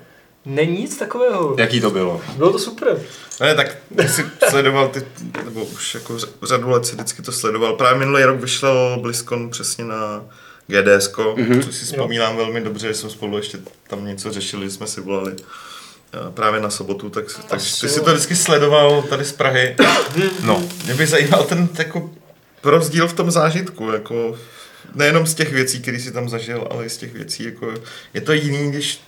Není 0.46 0.80
nic 0.80 0.96
takového. 0.96 1.56
Jaký 1.58 1.80
to 1.80 1.90
bylo? 1.90 2.20
Bylo 2.36 2.52
to 2.52 2.58
super. 2.58 3.02
Ne, 3.40 3.54
tak 3.54 3.76
ty 3.96 4.08
jsi 4.08 4.24
sledoval 4.48 4.88
ty, 4.88 5.02
nebo 5.44 5.64
už 5.64 5.94
jako 5.94 6.18
řadu 6.42 6.70
let 6.70 6.86
si 6.86 6.94
vždycky 6.94 7.22
to 7.22 7.32
sledoval. 7.32 7.72
Právě 7.72 7.98
minulý 7.98 8.24
rok 8.24 8.40
vyšel 8.40 8.98
BlizzCon 9.00 9.50
přesně 9.50 9.84
na 9.84 10.24
GDS, 10.66 11.12
mm-hmm. 11.12 11.64
což 11.64 11.74
si 11.74 11.84
vzpomínám 11.84 12.36
velmi 12.36 12.60
dobře, 12.60 12.88
že 12.88 12.94
jsme 12.94 13.10
spolu 13.10 13.36
ještě 13.36 13.58
tam 13.86 14.06
něco 14.06 14.32
řešili, 14.32 14.70
jsme 14.70 14.86
si 14.86 15.00
volali 15.00 15.32
eh, 15.32 16.30
právě 16.34 16.60
na 16.60 16.70
sobotu, 16.70 17.10
tak, 17.10 17.24
tak 17.48 17.60
ty 17.60 17.88
si 17.88 18.00
to 18.00 18.12
vždycky 18.12 18.36
sledoval 18.36 19.02
tady 19.02 19.24
z 19.24 19.32
Prahy. 19.32 19.76
No, 20.44 20.62
Mě 20.84 20.94
by 20.94 21.06
zajímal 21.06 21.44
ten 21.44 21.68
jako 21.78 22.10
rozdíl 22.64 23.08
v 23.08 23.12
tom 23.12 23.30
zážitku, 23.30 23.90
jako 23.90 24.38
nejenom 24.94 25.26
z 25.26 25.34
těch 25.34 25.52
věcí, 25.52 25.82
které 25.82 26.00
si 26.00 26.12
tam 26.12 26.28
zažil, 26.28 26.68
ale 26.70 26.86
i 26.86 26.90
z 26.90 26.96
těch 26.96 27.12
věcí, 27.12 27.44
jako 27.44 27.74
je 28.14 28.20
to 28.20 28.32
jiný, 28.32 28.70
když 28.70 29.00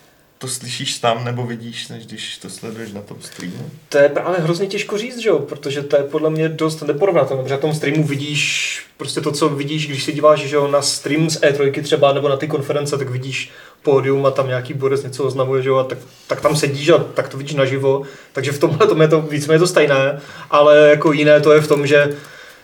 to 0.45 0.49
slyšíš 0.49 0.99
tam 0.99 1.25
nebo 1.25 1.47
vidíš, 1.47 1.89
než 1.89 2.07
když 2.07 2.39
to 2.39 2.51
sleduješ 2.51 2.93
na 2.93 3.01
tom 3.01 3.17
streamu. 3.21 3.71
To 3.89 3.99
je 3.99 4.09
právě 4.09 4.41
hrozně 4.41 4.67
těžko 4.67 4.99
říct, 4.99 5.19
že 5.19 5.29
jo? 5.29 5.39
protože 5.39 5.83
to 5.83 5.97
je 5.97 6.03
podle 6.03 6.31
mě 6.31 6.49
dost 6.49 6.83
neporovnatelné, 6.83 7.43
protože 7.43 7.55
na 7.55 7.61
tom 7.61 7.75
streamu 7.75 8.05
vidíš 8.05 8.83
prostě 8.97 9.21
to, 9.21 9.33
co 9.33 9.49
vidíš, 9.49 9.87
když 9.87 10.05
se 10.05 10.13
díváš 10.13 10.41
že 10.41 10.57
jo, 10.57 10.69
na 10.69 10.83
stream 10.83 11.31
z 11.31 11.41
E3 11.41 11.83
třeba 11.83 12.13
nebo 12.13 12.29
na 12.29 12.37
ty 12.37 12.49
konference, 12.49 12.99
tak 12.99 13.11
vidíš 13.11 13.51
pódium 13.83 14.27
a 14.27 14.31
tam 14.31 14.49
nějaký 14.49 14.75
borec 14.75 15.03
něco 15.03 15.25
oznamuje, 15.25 15.63
že 15.63 15.69
jo, 15.69 15.77
a 15.77 15.85
tak, 15.85 15.99
tak 16.27 16.41
tam 16.41 16.57
sedíš 16.57 16.89
a 16.89 16.99
tak 16.99 17.29
to 17.29 17.37
vidíš 17.37 17.55
naživo, 17.55 18.03
takže 18.33 18.53
v 18.53 18.59
tomhle 18.59 18.87
tom 18.87 19.03
je 19.03 19.09
to 19.09 19.21
víceméně 19.21 19.59
to 19.59 19.67
stejné, 19.67 20.21
ale 20.51 20.89
jako 20.89 21.13
jiné 21.13 21.41
to 21.41 21.53
je 21.53 21.61
v 21.61 21.69
tom, 21.69 21.87
že 21.87 22.17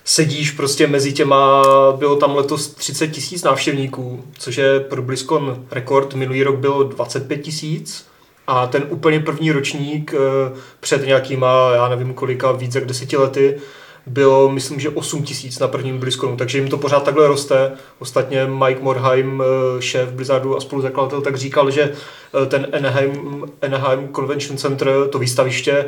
sedíš 0.04 0.50
prostě 0.50 0.86
mezi 0.86 1.12
těma, 1.12 1.62
bylo 1.96 2.16
tam 2.16 2.36
letos 2.36 2.68
30 2.68 3.08
tisíc 3.08 3.42
návštěvníků, 3.42 4.24
což 4.38 4.56
je 4.56 4.80
pro 4.80 5.02
BlizzCon 5.02 5.64
rekord, 5.70 6.14
minulý 6.14 6.42
rok 6.42 6.56
bylo 6.56 6.82
25 6.82 7.38
tisíc 7.38 8.06
a 8.46 8.66
ten 8.66 8.86
úplně 8.88 9.20
první 9.20 9.52
ročník 9.52 10.14
eh, 10.14 10.58
před 10.80 11.06
nějakýma, 11.06 11.70
já 11.74 11.88
nevím 11.88 12.14
kolika, 12.14 12.52
víc 12.52 12.74
jak 12.74 12.84
deseti 12.84 13.16
lety, 13.16 13.60
bylo, 14.06 14.48
myslím, 14.48 14.80
že 14.80 14.88
8 14.88 15.22
tisíc 15.22 15.58
na 15.58 15.68
prvním 15.68 15.98
BlizzConu, 15.98 16.36
takže 16.36 16.58
jim 16.58 16.68
to 16.68 16.78
pořád 16.78 17.02
takhle 17.02 17.28
roste. 17.28 17.72
Ostatně 17.98 18.46
Mike 18.46 18.80
Morheim, 18.82 19.42
eh, 19.42 19.82
šéf 19.82 20.08
Blizzardu 20.08 20.56
a 20.56 20.60
spoluzakladatel, 20.60 21.20
tak 21.20 21.36
říkal, 21.36 21.70
že 21.70 21.82
eh, 22.42 22.46
ten 22.46 22.66
Anaheim, 22.72 23.44
Anaheim 23.62 24.08
Convention 24.14 24.58
Center, 24.58 24.88
to 25.10 25.18
výstaviště, 25.18 25.84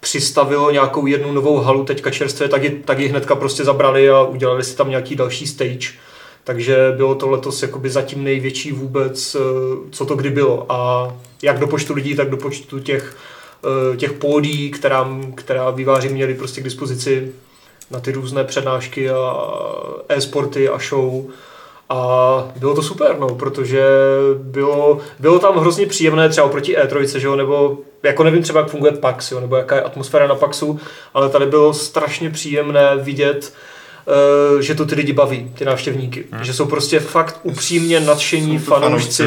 přistavilo 0.00 0.70
nějakou 0.70 1.06
jednu 1.06 1.32
novou 1.32 1.56
halu 1.56 1.84
teďka 1.84 2.10
čerstvě, 2.10 2.48
tak 2.48 2.62
ji, 2.62 2.70
tak 2.84 2.98
ji 2.98 3.08
hnedka 3.08 3.34
prostě 3.34 3.64
zabrali 3.64 4.10
a 4.10 4.22
udělali 4.22 4.64
si 4.64 4.76
tam 4.76 4.90
nějaký 4.90 5.16
další 5.16 5.46
stage. 5.46 5.88
Takže 6.44 6.94
bylo 6.96 7.14
to 7.14 7.30
letos 7.30 7.62
jakoby 7.62 7.90
zatím 7.90 8.24
největší 8.24 8.72
vůbec, 8.72 9.34
eh, 9.34 9.38
co 9.90 10.06
to 10.06 10.16
kdy 10.16 10.30
bylo. 10.30 10.66
A 10.68 11.12
jak 11.42 11.58
do 11.58 11.66
počtu 11.66 11.94
lidí, 11.94 12.16
tak 12.16 12.30
do 12.30 12.36
počtu 12.36 12.78
těch, 12.80 13.16
těch 13.96 14.12
pódí, 14.12 14.70
která, 14.70 15.08
která 15.34 15.70
výváři 15.70 16.08
měli 16.08 16.34
prostě 16.34 16.60
k 16.60 16.64
dispozici 16.64 17.32
na 17.90 18.00
ty 18.00 18.12
různé 18.12 18.44
přednášky 18.44 19.10
a 19.10 19.36
e-sporty 20.08 20.68
a 20.68 20.78
show. 20.78 21.24
A 21.88 22.48
bylo 22.56 22.74
to 22.74 22.82
super, 22.82 23.18
no, 23.18 23.28
protože 23.28 23.84
bylo, 24.34 24.98
bylo 25.18 25.38
tam 25.38 25.58
hrozně 25.58 25.86
příjemné 25.86 26.28
třeba 26.28 26.46
oproti 26.46 26.76
E3, 26.76 27.18
že 27.18 27.26
jo, 27.26 27.36
nebo 27.36 27.78
jako 28.02 28.24
nevím 28.24 28.42
třeba, 28.42 28.60
jak 28.60 28.70
funguje 28.70 28.92
PAX, 28.92 29.32
jo, 29.32 29.40
nebo 29.40 29.56
jaká 29.56 29.74
je 29.74 29.82
atmosféra 29.82 30.26
na 30.26 30.34
PAXu, 30.34 30.80
ale 31.14 31.28
tady 31.28 31.46
bylo 31.46 31.74
strašně 31.74 32.30
příjemné 32.30 32.96
vidět 32.96 33.52
Eh, 33.52 33.52
že 34.60 34.74
to 34.74 34.86
ty 34.86 34.94
lidi 34.94 35.12
baví, 35.12 35.50
ty 35.54 35.64
návštěvníky. 35.64 36.24
Hmm. 36.30 36.44
Že 36.44 36.54
jsou 36.54 36.66
prostě 36.66 37.00
fakt 37.00 37.40
upřímně 37.42 38.00
nadšení 38.00 38.58
fanoušci 38.58 39.24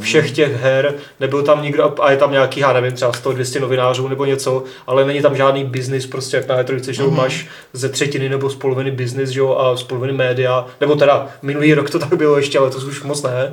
všech 0.00 0.30
těch 0.30 0.62
her. 0.62 0.94
Nebyl 1.20 1.42
tam 1.42 1.62
nikdo, 1.62 1.94
a 2.02 2.10
je 2.10 2.16
tam 2.16 2.32
nějaký, 2.32 2.60
já 2.60 2.72
nevím, 2.72 2.92
třeba 2.92 3.12
100-200 3.12 3.60
novinářů 3.60 4.08
nebo 4.08 4.24
něco, 4.24 4.64
ale 4.86 5.04
není 5.04 5.22
tam 5.22 5.36
žádný 5.36 5.64
biznis, 5.64 6.06
prostě 6.06 6.36
jak 6.36 6.48
na 6.48 6.62
E3, 6.62 6.90
že 6.90 7.02
hmm. 7.02 7.16
máš 7.16 7.48
ze 7.72 7.88
třetiny 7.88 8.28
nebo 8.28 8.50
z 8.50 8.54
poloviny 8.54 8.90
biznis, 8.90 9.30
že 9.30 9.40
jo, 9.40 9.56
a 9.56 9.76
z 9.76 9.82
poloviny 9.82 10.12
média, 10.12 10.66
nebo 10.80 10.96
teda 10.96 11.28
minulý 11.42 11.74
rok 11.74 11.90
to 11.90 11.98
tak 11.98 12.14
bylo 12.14 12.36
ještě, 12.36 12.58
ale 12.58 12.70
to 12.70 12.78
už 12.78 13.02
moc 13.02 13.22
ne. 13.22 13.52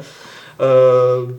Uh, 0.59 1.31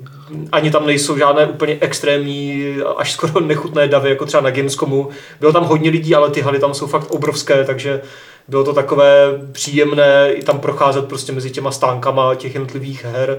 ani 0.53 0.71
tam 0.71 0.87
nejsou 0.87 1.19
žádné 1.19 1.47
úplně 1.47 1.79
extrémní, 1.81 2.77
až 2.97 3.13
skoro 3.13 3.41
nechutné 3.41 3.89
davy, 3.89 4.11
jako 4.11 4.27
třeba 4.27 4.41
na 4.41 4.51
Gamescomu. 4.51 5.09
Bylo 5.41 5.53
tam 5.53 5.65
hodně 5.65 5.91
lidí, 5.91 6.15
ale 6.15 6.31
ty 6.31 6.41
haly 6.41 6.59
tam 6.59 6.75
jsou 6.75 6.87
fakt 6.87 7.11
obrovské, 7.11 7.65
takže 7.65 8.01
bylo 8.49 8.65
to 8.65 8.73
takové 8.73 9.41
příjemné 9.53 10.33
i 10.33 10.43
tam 10.43 10.61
procházet 10.61 11.09
prostě 11.09 11.33
mezi 11.33 11.51
těma 11.51 11.71
stánkama 11.71 12.35
těch 12.35 12.55
jednotlivých 12.55 13.05
her 13.05 13.39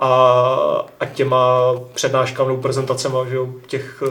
a, 0.00 0.10
a 1.00 1.06
těma 1.06 1.74
přednáškami 1.94 2.48
nebo 2.48 2.62
prezentacemi 2.62 3.16
těch 3.66 4.02
uh, 4.02 4.08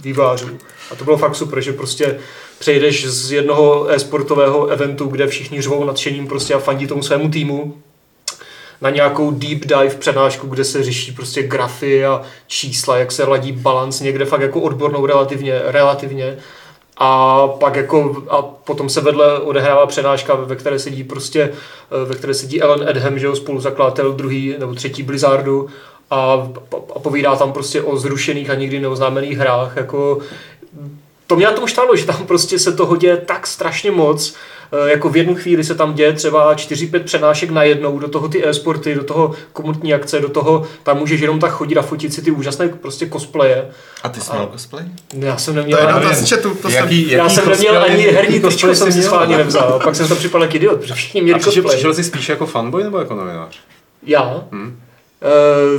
vývářů. 0.00 0.48
A 0.90 0.94
to 0.94 1.04
bylo 1.04 1.16
fakt 1.16 1.34
super, 1.34 1.60
že 1.60 1.72
prostě 1.72 2.18
přejdeš 2.58 3.06
z 3.06 3.32
jednoho 3.32 3.90
e-sportového 3.90 4.66
eventu, 4.66 5.06
kde 5.06 5.26
všichni 5.26 5.62
řvou 5.62 5.84
nadšením 5.84 6.26
prostě 6.26 6.54
a 6.54 6.58
fandí 6.58 6.86
tomu 6.86 7.02
svému 7.02 7.30
týmu, 7.30 7.82
na 8.80 8.90
nějakou 8.90 9.30
deep 9.30 9.60
dive 9.60 9.94
přednášku, 9.98 10.46
kde 10.46 10.64
se 10.64 10.82
řeší 10.82 11.12
prostě 11.12 11.42
grafy 11.42 12.04
a 12.06 12.22
čísla, 12.46 12.96
jak 12.96 13.12
se 13.12 13.24
ladí 13.24 13.52
balans 13.52 14.00
někde 14.00 14.24
fakt 14.24 14.40
jako 14.40 14.60
odbornou 14.60 15.06
relativně, 15.06 15.60
relativně 15.64 16.36
a 16.96 17.48
pak 17.48 17.76
jako, 17.76 18.22
a 18.28 18.42
potom 18.42 18.88
se 18.88 19.00
vedle 19.00 19.38
odehrává 19.38 19.86
přednáška, 19.86 20.34
ve 20.34 20.56
které 20.56 20.78
sedí 20.78 21.04
prostě, 21.04 21.42
eh, 21.42 22.04
ve 22.04 22.14
které 22.14 22.34
sedí 22.34 22.62
Ellen 22.62 22.88
Edham, 22.88 23.18
že 23.18 23.26
jo, 23.26 23.36
spoluzakladatel 23.36 24.12
druhý 24.12 24.54
nebo 24.58 24.74
třetí 24.74 25.02
Blizzardu 25.02 25.68
a, 26.10 26.50
a 26.94 26.98
povídá 26.98 27.36
tam 27.36 27.52
prostě 27.52 27.82
o 27.82 27.96
zrušených 27.96 28.50
a 28.50 28.54
nikdy 28.54 28.80
neoznámených 28.80 29.38
hrách, 29.38 29.76
jako 29.76 30.18
to 31.26 31.36
mě 31.36 31.46
na 31.46 31.52
tom 31.52 31.66
štálo, 31.66 31.96
že 31.96 32.06
tam 32.06 32.26
prostě 32.26 32.58
se 32.58 32.72
toho 32.72 32.96
děje 32.96 33.16
tak 33.16 33.46
strašně 33.46 33.90
moc, 33.90 34.34
jako 34.86 35.08
v 35.08 35.16
jednu 35.16 35.34
chvíli 35.34 35.64
se 35.64 35.74
tam 35.74 35.94
děje 35.94 36.12
třeba 36.12 36.54
4-5 36.54 37.02
přenášek 37.02 37.50
najednou, 37.50 37.98
do 37.98 38.08
toho 38.08 38.28
ty 38.28 38.46
e-sporty, 38.48 38.94
do 38.94 39.04
toho 39.04 39.32
komunitní 39.52 39.94
akce, 39.94 40.20
do 40.20 40.28
toho 40.28 40.62
tam 40.82 40.98
můžeš 40.98 41.20
jenom 41.20 41.40
tak 41.40 41.50
chodit 41.50 41.76
a 41.76 41.82
fotit 41.82 42.14
si 42.14 42.22
ty 42.22 42.30
úžasné 42.30 42.68
prostě 42.68 43.08
cosplaye. 43.08 43.68
A 44.02 44.08
ty 44.08 44.20
jsi 44.20 44.32
měl 44.32 44.48
cosplay? 44.52 44.84
Já 45.18 45.36
jsem 45.36 45.54
neměl 45.54 45.78
to 45.78 45.84
je 45.84 45.92
ani, 45.92 46.14
z 46.14 46.30
chatu, 46.30 46.54
to 46.54 46.68
jaký, 46.68 46.72
jsem... 46.72 46.82
jaký 46.84 47.10
já 47.10 47.28
jsem 47.28 47.48
neměl 47.48 47.74
cosplay, 47.74 47.92
ani 47.92 48.02
herní 48.02 48.40
tričko, 48.40 48.74
jsem 48.74 48.92
si 48.92 49.02
schválně 49.02 49.36
nevzal. 49.36 49.80
Pak 49.84 49.96
jsem 49.96 50.08
to 50.08 50.14
připadal 50.16 50.42
jak 50.42 50.54
idiot, 50.54 50.80
protože 50.80 50.94
všichni 50.94 51.22
měli 51.22 51.34
A 51.36 51.38
přišel, 51.38 51.62
cosplay. 51.62 51.76
přišel 51.76 51.94
jsi 51.94 52.04
spíš 52.04 52.28
jako 52.28 52.46
fanboy 52.46 52.82
nebo 52.84 52.98
jako 52.98 53.14
novinář? 53.14 53.58
Já? 54.06 54.44
Hmm. 54.52 54.80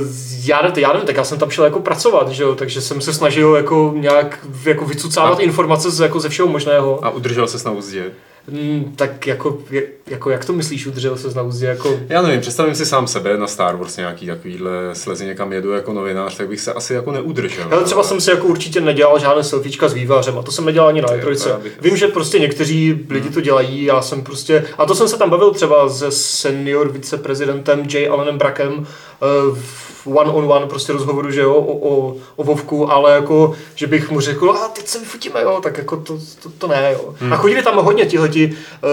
Uh, 0.00 0.06
já, 0.44 0.62
nevím, 0.62 0.78
já 0.82 0.92
nevím, 0.92 1.06
tak 1.06 1.16
já 1.16 1.24
jsem 1.24 1.38
tam 1.38 1.50
šel 1.50 1.64
jako 1.64 1.80
pracovat, 1.80 2.28
že 2.28 2.42
jo, 2.42 2.54
takže 2.54 2.80
jsem 2.80 3.00
se 3.00 3.12
snažil 3.12 3.54
jako 3.54 3.94
nějak 3.96 4.38
jako 4.64 4.84
vycucávat 4.84 5.38
A- 5.38 5.42
informace 5.42 5.90
z, 5.90 6.00
jako 6.00 6.20
ze 6.20 6.28
všeho 6.28 6.48
možného. 6.48 7.04
A 7.04 7.10
udržel 7.10 7.46
se 7.46 7.68
na 7.68 7.70
úzdě? 7.74 8.04
Mm, 8.48 8.92
tak 8.96 9.26
jako, 9.26 9.58
jako, 10.06 10.30
jak 10.30 10.44
to 10.44 10.52
myslíš, 10.52 10.86
udržel 10.86 11.16
se 11.16 11.28
na 11.36 11.42
úzdě, 11.42 11.66
jako... 11.66 12.00
Já 12.08 12.22
nevím, 12.22 12.40
představím 12.40 12.74
si 12.74 12.86
sám 12.86 13.06
sebe 13.06 13.36
na 13.36 13.46
Star 13.46 13.76
Wars 13.76 13.96
nějaký 13.96 14.26
takovýhle 14.26 14.70
slezi 14.92 15.26
někam 15.26 15.52
jedu 15.52 15.72
jako 15.72 15.92
novinář, 15.92 16.36
tak 16.36 16.48
bych 16.48 16.60
se 16.60 16.72
asi 16.72 16.94
jako 16.94 17.12
neudržel. 17.12 17.64
Ale 17.70 17.84
třeba 17.84 18.02
jsem 18.02 18.20
si 18.20 18.30
jako 18.30 18.46
určitě 18.46 18.80
nedělal 18.80 19.18
žádné 19.18 19.44
selfiečka 19.44 19.88
s 19.88 19.92
vývářem 19.92 20.38
a 20.38 20.42
to 20.42 20.52
jsem 20.52 20.64
nedělal 20.64 20.88
ani 20.88 21.02
na 21.02 21.08
Ty 21.08 21.14
jo, 21.14 21.30
E3. 21.30 21.48
já 21.48 21.58
bych- 21.58 21.80
Vím, 21.80 21.96
že 21.96 22.08
prostě 22.08 22.38
někteří 22.38 23.06
lidi 23.10 23.30
to 23.30 23.40
dělají, 23.40 23.84
já 23.84 24.02
jsem 24.02 24.22
prostě, 24.22 24.64
a 24.78 24.86
to 24.86 24.94
jsem 24.94 25.08
se 25.08 25.18
tam 25.18 25.30
bavil 25.30 25.50
třeba 25.50 25.88
se 25.88 26.10
senior 26.10 26.92
viceprezidentem 26.92 27.80
J. 27.92 28.08
Allenem 28.08 28.38
Brackem 28.38 28.86
eh, 28.86 29.26
v 29.54 29.93
one 30.06 30.30
on 30.30 30.52
one 30.52 30.66
prostě 30.66 30.92
rozhovoru, 30.92 31.30
že 31.30 31.40
jo, 31.40 31.54
o, 31.54 31.88
o, 31.88 32.16
o 32.36 32.44
Vovku, 32.44 32.92
ale 32.92 33.12
jako, 33.14 33.52
že 33.74 33.86
bych 33.86 34.10
mu 34.10 34.20
řekl, 34.20 34.50
a 34.50 34.68
teď 34.68 34.86
se 34.86 34.98
vyfotíme, 34.98 35.42
jo, 35.42 35.60
tak 35.62 35.78
jako 35.78 35.96
to, 35.96 36.18
to, 36.42 36.50
to 36.58 36.66
ne, 36.66 36.90
jo. 36.92 37.14
Hmm. 37.18 37.32
A 37.32 37.36
chodili 37.36 37.62
tam 37.62 37.76
hodně 37.76 38.06
tihleti, 38.06 38.52
eh, 38.52 38.88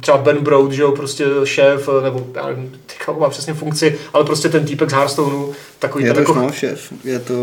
třeba 0.00 0.18
Ben 0.18 0.38
Broad, 0.38 0.72
že 0.72 0.82
jo, 0.82 0.92
prostě 0.92 1.24
šéf, 1.44 1.88
eh, 1.98 2.02
nebo 2.02 2.26
já 2.34 2.46
nevím, 2.46 2.72
teďka 2.86 3.12
má 3.12 3.28
přesně 3.28 3.54
funkci, 3.54 3.98
ale 4.12 4.24
prostě 4.24 4.48
ten 4.48 4.64
týpek 4.64 4.90
z 4.90 4.92
Hearthstoneu, 4.92 5.52
takový 5.78 6.04
Je 6.04 6.14
ten 6.14 6.24
to 6.24 6.30
jako 6.30 6.40
jako... 6.42 6.52
šéf, 6.52 6.92
je 7.04 7.18
to 7.18 7.34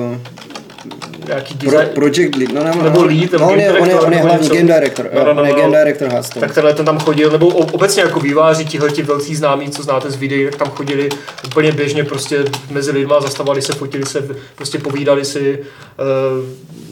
nějaký 1.28 1.56
pro, 1.56 1.80
project 1.94 2.36
lead, 2.36 2.52
no, 2.54 2.64
no, 2.64 2.84
Nebo 2.84 3.00
no, 3.02 3.06
lead, 3.08 3.32
nebo 3.32 3.46
no, 3.46 3.52
on, 3.52 3.60
je, 3.60 3.72
on, 3.80 3.90
je, 3.90 4.00
on 4.00 4.14
je 4.14 4.18
nebo 4.20 4.28
hlavní 4.30 4.50
game 4.50 4.74
director, 4.74 5.10
No, 5.16 5.26
no, 5.26 5.34
no, 5.34 5.42
on 5.42 5.48
je 5.48 5.54
no. 5.54 5.60
game 5.62 5.78
director 5.78 6.08
Hearthstone. 6.10 6.48
tak 6.48 6.56
tenhle 6.56 6.74
ten 6.74 6.86
tam 6.86 7.00
chodil, 7.00 7.32
nebo 7.32 7.48
obecně 7.48 8.02
jako 8.04 8.20
výváři, 8.20 8.66
tihle 8.66 8.92
ti 8.92 9.02
velcí 9.02 9.36
známí, 9.36 9.70
co 9.72 9.84
znáte 9.84 10.12
z 10.12 10.16
videí, 10.16 10.46
tak 10.46 10.56
tam 10.56 10.68
chodili 10.70 11.10
úplně 11.46 11.72
běžně 11.72 12.04
prostě 12.04 12.46
mezi 12.72 12.92
lidma, 12.92 13.22
zastavovali 13.22 13.62
se, 13.62 13.74
fotili 13.74 14.06
se, 14.06 14.28
prostě 14.56 14.78
povídali 14.80 15.26
si. 15.26 15.60
eh, 16.00 16.84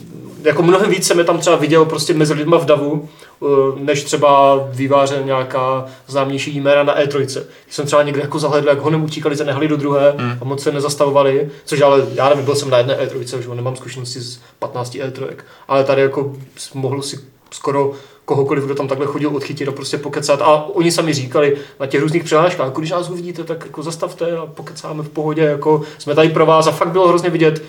jako 0.44 0.62
mnohem 0.64 0.90
víc 0.90 1.08
jsem 1.08 1.18
je 1.20 1.24
tam 1.26 1.40
třeba 1.40 1.56
viděl 1.56 1.86
prostě 1.86 2.14
mezi 2.14 2.34
lidma 2.34 2.58
v 2.58 2.66
davu, 2.66 3.10
eh, 3.42 3.46
než 3.76 4.04
třeba 4.04 4.60
výváře 4.72 5.22
nějaká 5.26 5.86
známější 6.08 6.58
jména 6.58 6.84
na 6.84 7.00
E3. 7.00 7.18
Když 7.64 7.76
jsem 7.76 7.86
třeba 7.86 8.04
někde 8.04 8.22
jako 8.22 8.40
zahledl, 8.40 8.68
jak 8.68 8.80
honem 8.80 9.04
utíkali 9.04 9.36
ze 9.36 9.44
nehali 9.46 9.68
do 9.68 9.78
druhé 9.78 10.14
Hmm. 10.18 10.38
a 10.42 10.46
moc 10.46 10.64
se 10.64 10.72
nezastavovali, 10.72 11.50
což 11.66 11.82
ale 11.82 12.06
já 12.14 12.30
nevím, 12.30 12.46
byl 12.46 12.56
jsem 12.56 12.70
na 12.70 12.78
jedné 12.78 12.98
E3, 12.98 13.42
že 13.42 13.48
jo, 13.48 13.56
nemám 13.56 13.76
zkušenosti 13.76 14.20
z 14.20 14.40
15 14.60 14.96
E3, 14.96 15.28
ale 15.68 15.84
tady 15.84 16.02
jako 16.02 16.34
mohl 16.74 17.02
si 17.02 17.20
skoro 17.52 17.92
kohokoliv, 18.26 18.64
kdo 18.64 18.76
tam 18.76 18.88
takhle 18.88 19.08
chodil, 19.08 19.36
odchytit 19.36 19.68
a 19.68 19.72
prostě 19.72 19.98
pokecat. 19.98 20.42
A 20.42 20.66
oni 20.74 20.92
sami 20.92 21.14
říkali 21.14 21.58
na 21.80 21.88
těch 21.88 22.02
různých 22.02 22.24
přihláškách, 22.24 22.66
jako 22.66 22.80
když 22.82 22.92
nás 22.92 23.10
uvidíte, 23.10 23.44
tak 23.44 23.64
jako 23.66 23.84
zastavte 23.84 24.38
a 24.38 24.46
pokecáme 24.46 25.04
v 25.04 25.10
pohodě, 25.10 25.42
jako 25.42 25.82
jsme 25.98 26.16
tady 26.16 26.30
pro 26.30 26.46
vás 26.46 26.68
a 26.68 26.72
fakt 26.72 26.92
bylo 26.92 27.08
hrozně 27.08 27.30
vidět, 27.30 27.64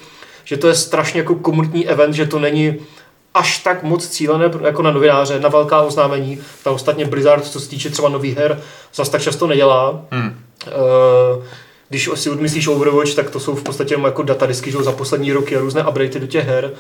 že 0.53 0.59
to 0.59 0.69
je 0.69 0.75
strašně 0.75 1.21
jako 1.21 1.35
komunitní 1.35 1.89
event, 1.89 2.15
že 2.15 2.27
to 2.27 2.39
není 2.39 2.77
až 3.35 3.59
tak 3.59 3.83
moc 3.83 4.09
cílené 4.09 4.51
jako 4.65 4.83
na 4.83 4.91
novináře, 4.91 5.41
na 5.41 5.49
velká 5.49 5.83
oznámení. 5.83 6.41
Ta 6.65 6.71
ostatně 6.71 7.05
Blizzard, 7.05 7.45
co 7.45 7.61
se 7.61 7.69
týče 7.69 7.91
třeba 7.91 8.09
nových 8.09 8.37
her, 8.37 8.61
zas 8.95 9.09
tak 9.09 9.23
často 9.23 9.47
nedělá. 9.47 10.05
Hmm. 10.11 10.39
Eh, 10.67 11.47
když 11.89 12.11
si 12.15 12.31
odmyslíš 12.31 12.67
Overwatch, 12.67 13.15
tak 13.15 13.31
to 13.31 13.41
jsou 13.41 13.55
v 13.55 13.63
podstatě 13.63 13.97
jako 14.05 14.23
datadisky 14.23 14.71
že 14.71 14.79
za 14.79 14.93
poslední 14.93 15.33
roky 15.33 15.57
a 15.57 15.61
různé 15.61 15.85
updaty 15.85 16.21
do 16.21 16.27
těch 16.27 16.47
her. 16.47 16.71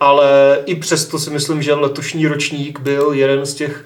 Ale 0.00 0.58
i 0.66 0.74
přesto 0.74 1.18
si 1.18 1.30
myslím, 1.30 1.62
že 1.62 1.74
letošní 1.74 2.26
ročník 2.26 2.80
byl 2.80 3.12
jeden 3.12 3.46
z 3.46 3.54
těch 3.54 3.84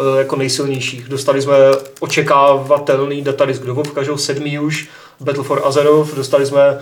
eh, 0.00 0.18
jako 0.18 0.36
nejsilnějších. 0.36 1.08
Dostali 1.08 1.42
jsme 1.42 1.56
očekávatelný 2.00 3.22
datadisk 3.22 3.62
do 3.62 3.74
Vovka, 3.74 4.02
že 4.02 4.10
sedmý 4.16 4.58
už, 4.58 4.88
Battle 5.20 5.44
for 5.44 5.62
Azeroth, 5.64 6.14
dostali 6.14 6.46
jsme 6.46 6.78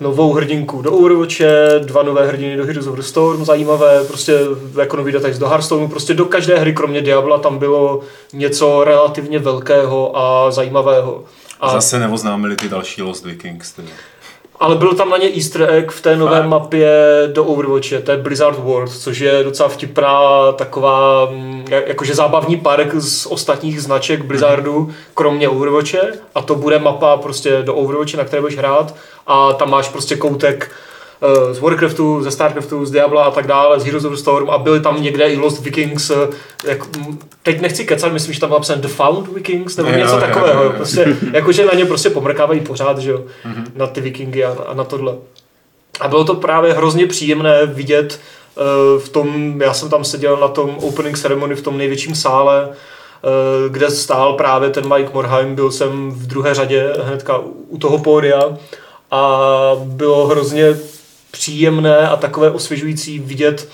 novou 0.00 0.32
hrdinku 0.32 0.82
do 0.82 0.92
Overwatche, 0.92 1.80
dva 1.84 2.02
nové 2.02 2.26
hrdiny 2.26 2.56
do 2.56 2.64
Heroes 2.64 2.86
of 2.86 2.96
the 2.96 3.02
Storm, 3.02 3.44
zajímavé, 3.44 4.04
prostě 4.04 4.38
jako 4.80 4.96
nový 4.96 5.12
datadisk 5.12 5.40
do 5.40 5.48
Hearthstoneu, 5.48 5.88
prostě 5.88 6.14
do 6.14 6.24
každé 6.24 6.58
hry, 6.58 6.72
kromě 6.74 7.00
Diabla, 7.00 7.38
tam 7.38 7.58
bylo 7.58 8.00
něco 8.32 8.84
relativně 8.84 9.38
velkého 9.38 10.18
a 10.18 10.50
zajímavého. 10.50 11.24
A 11.60 11.70
zase 11.70 11.98
neoznámili 11.98 12.56
ty 12.56 12.68
další 12.68 13.02
Lost 13.02 13.24
Vikings. 13.24 13.72
Tedy. 13.72 13.88
Ale 14.60 14.76
byl 14.76 14.94
tam 14.94 15.10
na 15.10 15.16
ně 15.16 15.28
easter 15.34 15.70
egg 15.70 15.90
v 15.90 16.02
té 16.02 16.16
nové 16.16 16.38
Fakt? 16.38 16.48
mapě 16.48 16.92
do 17.32 17.44
Overwatche, 17.44 18.00
to 18.00 18.10
je 18.10 18.16
Blizzard 18.16 18.58
World, 18.58 18.92
což 18.92 19.18
je 19.18 19.44
docela 19.44 19.68
vtipná 19.68 20.52
taková, 20.52 21.28
mm, 21.30 21.64
jakože 21.86 22.14
zábavní 22.14 22.56
park 22.56 22.94
z 22.94 23.26
ostatních 23.26 23.82
značek 23.82 24.24
Blizzardu, 24.24 24.80
mm. 24.80 24.94
kromě 25.14 25.48
Overwatche 25.48 26.12
a 26.34 26.42
to 26.42 26.54
bude 26.54 26.78
mapa 26.78 27.16
prostě 27.16 27.62
do 27.62 27.74
Overwatche, 27.74 28.16
na 28.16 28.24
které 28.24 28.40
budeš 28.40 28.58
hrát 28.58 28.94
a 29.26 29.52
tam 29.52 29.70
máš 29.70 29.88
prostě 29.88 30.16
koutek 30.16 30.70
z 31.52 31.58
Warcraftu, 31.58 32.22
ze 32.22 32.30
Starcraftu, 32.30 32.86
z 32.86 32.90
Diabla 32.90 33.24
a 33.24 33.30
tak 33.30 33.46
dále, 33.46 33.80
z 33.80 33.84
Heroes 33.84 34.04
of 34.04 34.12
the 34.12 34.18
Storm 34.18 34.50
a 34.50 34.58
byly 34.58 34.80
tam 34.80 35.02
někde 35.02 35.28
i 35.28 35.36
Lost 35.36 35.64
Vikings, 35.64 36.10
eh, 36.10 36.14
jak, 36.64 36.78
teď 37.42 37.60
nechci 37.60 37.84
kecat, 37.84 38.12
myslím, 38.12 38.34
že 38.34 38.40
tam 38.40 38.48
byl 38.48 38.58
napsaný 38.58 38.82
The 38.82 38.88
Found 38.88 39.34
Vikings 39.34 39.76
nebo 39.76 39.90
něco 39.90 40.14
jo, 40.14 40.20
takového, 40.20 40.62
jo, 40.62 40.70
jo. 40.70 40.76
prostě, 40.76 41.16
jakože 41.32 41.66
na 41.66 41.72
ně 41.74 41.86
prostě 41.86 42.10
pomrkávají 42.10 42.60
pořád, 42.60 42.98
že 42.98 43.10
jo, 43.10 43.18
mm-hmm. 43.18 43.64
na 43.74 43.86
ty 43.86 44.00
Vikingy 44.00 44.44
a, 44.44 44.56
a 44.66 44.74
na 44.74 44.84
tohle. 44.84 45.14
A 46.00 46.08
bylo 46.08 46.24
to 46.24 46.34
právě 46.34 46.72
hrozně 46.72 47.06
příjemné 47.06 47.66
vidět 47.66 48.20
uh, 48.56 49.00
v 49.00 49.08
tom, 49.08 49.60
já 49.62 49.74
jsem 49.74 49.90
tam 49.90 50.04
seděl 50.04 50.36
na 50.36 50.48
tom 50.48 50.76
opening 50.78 51.18
ceremony 51.18 51.54
v 51.54 51.62
tom 51.62 51.78
největším 51.78 52.14
sále, 52.14 52.68
kde 53.68 53.90
stál 53.90 54.32
právě 54.32 54.70
ten 54.70 54.94
Mike 54.94 55.10
Morheim, 55.14 55.54
byl 55.54 55.70
jsem 55.70 56.10
v 56.10 56.26
druhé 56.26 56.54
řadě 56.54 56.92
hnedka 57.02 57.40
u 57.68 57.78
toho 57.78 57.98
pódia 57.98 58.42
a 59.10 59.40
bylo 59.84 60.26
hrozně 60.26 60.76
příjemné 61.30 62.08
a 62.08 62.16
takové 62.16 62.50
osvěžující 62.50 63.18
vidět 63.18 63.68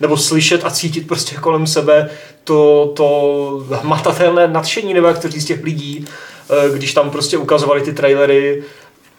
nebo 0.00 0.16
slyšet 0.16 0.64
a 0.64 0.70
cítit 0.70 1.06
prostě 1.06 1.36
kolem 1.36 1.66
sebe 1.66 2.10
to, 2.44 2.92
to 2.96 3.66
hmatatelné 3.70 4.48
nadšení, 4.48 4.94
nebo 4.94 5.06
jak 5.06 5.18
to 5.18 5.28
říct, 5.28 5.44
těch 5.44 5.64
lidí, 5.64 6.04
eh, 6.50 6.76
když 6.76 6.94
tam 6.94 7.10
prostě 7.10 7.38
ukazovali 7.38 7.80
ty 7.80 7.92
trailery 7.92 8.62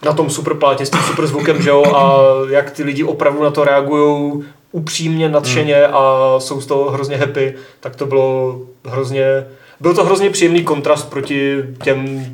na 0.05 0.13
tom 0.13 0.29
super 0.29 0.53
plátě 0.53 0.85
s 0.85 0.89
tím 0.89 1.01
super 1.01 1.27
zvukem, 1.27 1.61
že 1.61 1.69
jo, 1.69 1.83
a 1.95 2.21
jak 2.49 2.71
ty 2.71 2.83
lidi 2.83 3.03
opravdu 3.03 3.43
na 3.43 3.51
to 3.51 3.63
reagují 3.63 4.43
upřímně, 4.71 5.29
nadšeně 5.29 5.75
hmm. 5.75 5.95
a 5.95 6.35
jsou 6.39 6.61
z 6.61 6.65
toho 6.65 6.91
hrozně 6.91 7.17
happy, 7.17 7.55
tak 7.79 7.95
to 7.95 8.05
bylo 8.05 8.61
hrozně, 8.85 9.45
byl 9.79 9.93
to 9.93 10.05
hrozně 10.05 10.29
příjemný 10.29 10.63
kontrast 10.63 11.09
proti 11.09 11.57
těm 11.83 12.25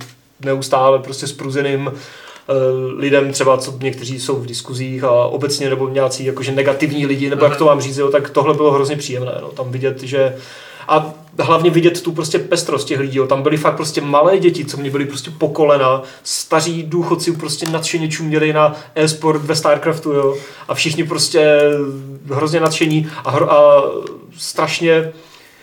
neustále 0.42 1.00
prostě 1.00 1.28
spruzeným 1.28 1.92
Eh, 1.92 2.25
lidem 2.98 3.32
třeba, 3.32 3.58
co 3.58 3.74
někteří 3.82 4.20
jsou 4.20 4.36
v 4.36 4.46
diskuzích 4.46 5.04
a 5.04 5.12
obecně 5.12 5.70
nebo 5.70 5.90
nějací 5.90 6.26
jakože 6.26 6.52
negativní 6.52 7.06
lidi, 7.06 7.30
nebo 7.30 7.46
jak 7.46 7.58
to 7.58 7.66
vám 7.66 7.82
říct, 7.82 7.98
jo, 7.98 8.12
tak 8.12 8.30
tohle 8.30 8.54
bylo 8.54 8.72
hrozně 8.72 8.96
příjemné. 8.96 9.38
No. 9.42 9.48
Tam 9.48 9.72
vidět, 9.72 10.04
že 10.04 10.36
a 10.88 11.14
hlavně 11.40 11.70
vidět 11.70 12.02
tu 12.02 12.12
prostě 12.12 12.40
pestrost 12.40 12.88
těch 12.88 13.00
lidí. 13.00 13.18
Jo. 13.18 13.28
Tam 13.28 13.44
byly 13.44 13.58
fakt 13.58 13.76
prostě 13.76 14.02
malé 14.02 14.38
děti, 14.38 14.66
co 14.66 14.78
mě 14.78 14.90
byly 14.90 15.06
prostě 15.06 15.32
pokolena, 15.38 16.04
staří 16.24 16.84
důchodci 16.84 17.32
prostě 17.32 17.70
nadšeně 17.70 18.10
čuměli 18.10 18.54
na 18.54 18.76
e-sport 18.96 19.42
ve 19.42 19.56
StarCraftu, 19.56 20.12
jo. 20.12 20.36
A 20.68 20.74
všichni 20.74 21.04
prostě 21.04 21.62
hrozně 22.26 22.60
nadšení 22.60 23.10
a, 23.26 23.32
hro, 23.32 23.54
a 23.54 23.84
strašně 24.38 25.14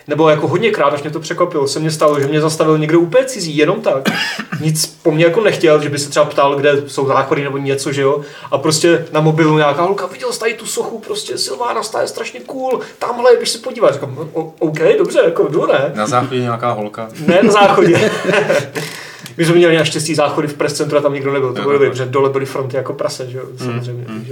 nebo 0.09 0.29
jako 0.29 0.49
hodněkrát, 0.49 0.95
až 0.95 1.03
mě 1.03 1.11
to 1.11 1.21
překvapilo, 1.21 1.69
se 1.69 1.81
mě 1.81 1.91
stalo, 1.91 2.21
že 2.21 2.27
mě 2.27 2.41
zastavil 2.41 2.79
někdo 2.79 3.01
úplně 3.01 3.25
cizí, 3.25 3.57
jenom 3.57 3.81
tak. 3.81 4.09
Nic 4.61 4.87
po 5.03 5.11
mně 5.11 5.25
jako 5.25 5.41
nechtěl, 5.41 5.83
že 5.83 5.89
by 5.89 5.99
se 5.99 6.11
třeba 6.11 6.25
ptal, 6.25 6.55
kde 6.57 6.83
jsou 6.87 7.07
záchody 7.07 7.45
nebo 7.45 7.59
něco, 7.59 7.93
že 7.93 8.03
jo. 8.03 8.21
A 8.51 8.59
prostě 8.59 9.07
na 9.13 9.21
mobilu 9.21 9.59
nějaká 9.59 9.83
holka, 9.83 10.07
viděl 10.07 10.33
jsi 10.33 10.41
tady 10.41 10.55
tu 10.55 10.67
sochu, 10.67 10.99
prostě 10.99 11.39
Silvána, 11.39 11.81
ta 11.93 12.01
je 12.01 12.09
strašně 12.09 12.41
cool, 12.41 12.81
tamhle, 12.99 13.37
běž 13.37 13.49
se 13.49 13.59
podívat. 13.59 13.95
Říkám, 13.95 14.19
OK, 14.59 14.79
dobře, 14.99 15.21
jako 15.25 15.49
jdu, 15.49 15.67
ne? 15.67 15.93
Na 15.95 16.07
záchodě 16.07 16.41
nějaká 16.41 16.73
holka. 16.73 17.09
Ne, 17.27 17.43
na 17.43 17.53
záchodě. 17.53 18.11
My 19.37 19.45
jsme 19.45 19.55
měli 19.55 19.77
naštěstí 19.77 20.15
záchody 20.15 20.49
v 20.49 20.55
press 20.55 20.73
centru 20.73 20.99
a 20.99 21.01
tam 21.01 21.15
nikdo 21.15 21.33
nebyl. 21.33 21.55
To 21.55 21.63
bylo 21.63 21.79
protože 21.79 22.07
dole 22.07 22.31
byly 22.31 22.47
fronty 22.47 22.77
jako 22.77 22.93
prase, 22.93 23.31
že 23.31 23.39
jo, 23.39 23.45
mm, 23.51 23.59
samozřejmě. 23.59 24.05
Mm, 24.09 24.15
mm. 24.15 24.27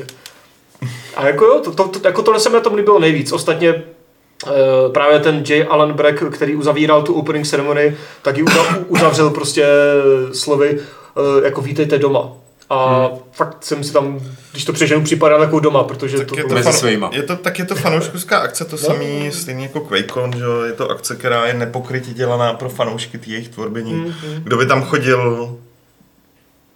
A 1.17 1.27
jako 1.27 1.45
jo, 1.45 1.61
to, 1.65 1.73
to, 1.73 1.89
to, 1.89 2.09
jako 2.09 2.23
tohle 2.23 2.41
se 2.41 2.49
mi 2.49 2.55
na 2.55 2.61
tom 2.61 2.75
líbilo 2.75 2.99
nejvíc. 2.99 3.33
Ostatně 3.33 3.83
právě 4.93 5.19
ten 5.19 5.45
J. 5.49 5.65
Allen 5.65 5.93
Brack, 5.93 6.23
který 6.31 6.57
uzavíral 6.57 7.03
tu 7.03 7.15
opening 7.15 7.47
ceremony, 7.47 7.97
tak 8.23 8.37
ji 8.37 8.45
uzavřel 8.89 9.31
prostě 9.31 9.67
slovy 10.33 10.79
eh, 10.79 11.45
jako 11.45 11.61
vítejte 11.61 11.99
doma. 11.99 12.33
A 12.73 13.07
hmm. 13.07 13.19
fakt 13.33 13.65
jsem 13.65 13.85
si 13.85 13.93
tam, 13.93 14.21
když 14.53 14.65
to 14.65 14.73
přeženu, 14.73 15.05
připadal 15.05 15.43
jako 15.43 15.61
doma, 15.61 15.85
protože 15.85 16.17
tak 16.19 16.27
to, 16.27 16.39
je 16.39 16.45
to, 16.45 16.55
mezi 16.55 16.73
svýma. 16.73 17.11
Je 17.13 17.23
to, 17.23 17.37
tak 17.37 17.59
je 17.59 17.65
to 17.65 17.75
fanouškovská 17.75 18.39
akce, 18.39 18.65
to 18.65 18.77
no. 18.77 18.79
samý 18.79 19.31
stejný 19.33 19.63
jako 19.63 19.81
QuakeCon, 19.81 20.33
že 20.37 20.45
je 20.67 20.73
to 20.73 20.91
akce, 20.91 21.17
která 21.17 21.47
je 21.47 21.55
nepokrytě 21.55 22.11
dělaná 22.11 22.53
pro 22.53 22.69
fanoušky 22.69 23.19
té 23.19 23.31
jejich 23.31 23.49
tvorby. 23.49 23.83
Hmm, 23.83 24.05
hmm. 24.05 24.41
Kdo 24.43 24.57
by 24.57 24.67
tam 24.67 24.83
chodil 24.83 25.57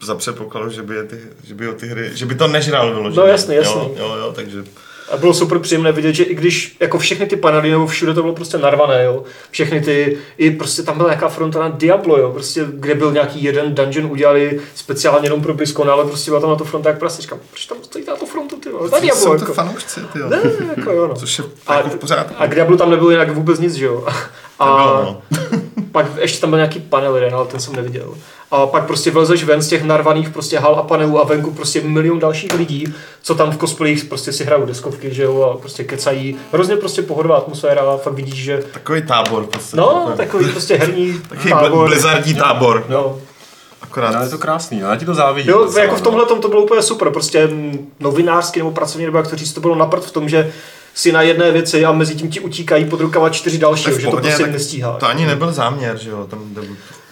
za 0.02 0.14
předpokladu, 0.14 0.70
že 0.70 0.82
by, 0.82 0.94
je 0.94 1.04
ty, 1.04 1.18
že 1.44 1.54
by, 1.54 1.66
ty 1.72 1.86
hry, 1.86 2.10
že 2.14 2.26
by 2.26 2.34
to 2.34 2.48
nežral 2.48 2.94
vyloženě. 2.94 3.20
No 3.20 3.26
jasně, 3.26 3.56
jasně. 3.56 3.80
Jo, 3.80 3.94
jo, 3.98 4.16
jo, 4.16 4.32
takže 4.32 4.64
a 5.10 5.16
bylo 5.16 5.34
super 5.34 5.58
příjemné 5.58 5.92
vidět, 5.92 6.12
že 6.12 6.24
i 6.24 6.34
když 6.34 6.76
jako 6.80 6.98
všechny 6.98 7.26
ty 7.26 7.36
panely, 7.36 7.70
nebo 7.70 7.86
všude 7.86 8.14
to 8.14 8.22
bylo 8.22 8.34
prostě 8.34 8.58
narvané, 8.58 9.04
jo. 9.04 9.24
Všechny 9.50 9.80
ty, 9.80 10.18
i 10.38 10.50
prostě 10.50 10.82
tam 10.82 10.96
byla 10.96 11.08
nějaká 11.08 11.28
fronta 11.28 11.58
na 11.60 11.68
Diablo, 11.68 12.18
jo. 12.18 12.30
Prostě, 12.30 12.66
kde 12.68 12.94
byl 12.94 13.12
nějaký 13.12 13.44
jeden 13.44 13.74
dungeon 13.74 14.06
udělali 14.06 14.60
speciálně 14.74 15.26
jenom 15.26 15.42
pro 15.42 15.54
Biskon, 15.54 15.90
ale 15.90 16.04
prostě 16.04 16.30
byla 16.30 16.40
tam 16.40 16.50
na 16.50 16.56
to 16.56 16.64
fronta 16.64 16.88
jak 16.88 16.98
prasička. 16.98 17.38
Proč 17.50 17.66
tam 17.66 17.78
stojí 17.82 18.04
na 18.04 18.16
to 18.16 18.26
frontu, 18.26 18.56
ty 18.56 18.68
jo? 18.68 18.88
Na 18.92 18.98
Diablo, 18.98 19.22
jsou 19.22 19.32
jako. 19.32 19.46
to 19.46 19.54
fanoušci, 19.54 20.00
ty 20.12 20.18
jo. 20.18 20.28
Ne, 20.28 20.40
jako 20.76 20.92
jo, 20.92 21.06
no. 21.08 21.14
Což 21.14 21.38
je 21.38 21.44
a, 21.66 21.76
jako 21.76 21.88
v 21.88 21.96
pořádku. 21.96 22.34
A 22.38 22.46
k 22.46 22.54
Diablo 22.54 22.76
tam 22.76 22.90
nebylo 22.90 23.10
jinak 23.10 23.30
vůbec 23.30 23.60
nic, 23.60 23.74
že 23.74 23.84
jo. 23.84 24.06
A, 24.58 24.66
no. 24.66 25.22
pak 25.92 26.06
ještě 26.20 26.40
tam 26.40 26.50
byl 26.50 26.56
nějaký 26.56 26.80
panel 26.80 27.14
jeden, 27.14 27.34
ale 27.34 27.46
ten 27.46 27.60
jsem 27.60 27.76
neviděl 27.76 28.14
a 28.54 28.66
pak 28.66 28.86
prostě 28.86 29.10
vlezeš 29.10 29.44
ven 29.44 29.62
z 29.62 29.68
těch 29.68 29.84
narvaných 29.84 30.28
prostě 30.30 30.58
hal 30.58 30.74
a 30.74 30.82
panelů 30.82 31.20
a 31.20 31.24
venku 31.24 31.50
prostě 31.50 31.80
milion 31.80 32.18
dalších 32.18 32.54
lidí, 32.54 32.94
co 33.22 33.34
tam 33.34 33.50
v 33.50 33.58
cosplayích 33.58 34.04
prostě 34.04 34.32
si 34.32 34.44
hrajou 34.44 34.66
deskovky, 34.66 35.14
že 35.14 35.22
jo, 35.22 35.42
a 35.42 35.56
prostě 35.58 35.84
kecají. 35.84 36.36
Hrozně 36.52 36.76
prostě 36.76 37.02
pohodová 37.02 37.36
atmosféra 37.36 37.82
a 37.82 37.96
fakt 37.96 38.14
vidíš, 38.14 38.34
že... 38.34 38.62
Takový 38.72 39.02
tábor 39.02 39.46
prostě. 39.46 39.76
No, 39.76 40.12
takový 40.16 40.50
prostě 40.50 40.76
herní 40.76 41.20
Takový 41.28 41.50
tábor. 41.50 41.88
blizzardní 41.88 42.34
tábor. 42.34 42.84
No. 42.88 43.18
Akorát. 43.82 44.14
No, 44.14 44.22
je 44.22 44.28
to 44.28 44.38
krásný, 44.38 44.78
já 44.78 44.96
ti 44.96 45.04
to 45.04 45.14
závidí. 45.14 45.50
Jo, 45.50 45.72
jako 45.78 45.96
v 45.96 46.00
tomhle 46.00 46.26
to 46.26 46.48
bylo 46.48 46.62
úplně 46.62 46.82
super, 46.82 47.10
prostě 47.10 47.48
novinářský 48.00 48.60
nebo 48.60 48.70
pracovní 48.70 49.06
nebo 49.06 49.18
jak 49.18 49.28
to 49.28 49.36
říct, 49.36 49.52
to 49.52 49.60
bylo 49.60 49.74
naprt 49.74 50.04
v 50.04 50.12
tom, 50.12 50.28
že 50.28 50.52
si 50.94 51.12
na 51.12 51.22
jedné 51.22 51.50
věci 51.50 51.84
a 51.84 51.92
mezi 51.92 52.14
tím 52.14 52.30
ti 52.30 52.40
utíkají 52.40 52.84
pod 52.84 53.00
rukama 53.00 53.30
čtyři 53.30 53.58
další, 53.58 53.90
že 54.00 54.06
to 54.06 54.16
prostě 54.16 54.46
nestíhá. 54.46 54.92
To 54.92 55.06
ani 55.06 55.26
nebyl 55.26 55.52
záměr, 55.52 55.98
že 55.98 56.10
jo? 56.10 56.26
Tam, 56.30 56.54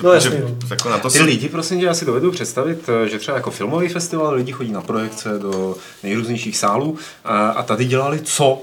no 0.03 0.12
jasně. 0.12 0.30
Že, 0.30 0.40
no. 0.40 0.57
jako 0.70 0.88
na 0.88 0.98
to 0.98 1.11
Ty 1.11 1.18
si... 1.18 1.24
lidi, 1.24 1.48
prosím 1.48 1.80
tě, 1.80 1.86
já 1.86 1.94
si 1.94 2.05
dovedu 2.05 2.30
představit, 2.30 2.90
že 3.07 3.18
třeba 3.18 3.36
jako 3.36 3.50
filmový 3.50 3.88
festival 3.88 4.34
lidi 4.34 4.53
chodí 4.53 4.72
na 4.72 4.80
projekce 4.80 5.38
do 5.38 5.74
nejrůznějších 6.03 6.57
sálů 6.57 6.98
a, 7.24 7.48
a 7.48 7.62
tady 7.62 7.84
dělali 7.84 8.20
co? 8.20 8.62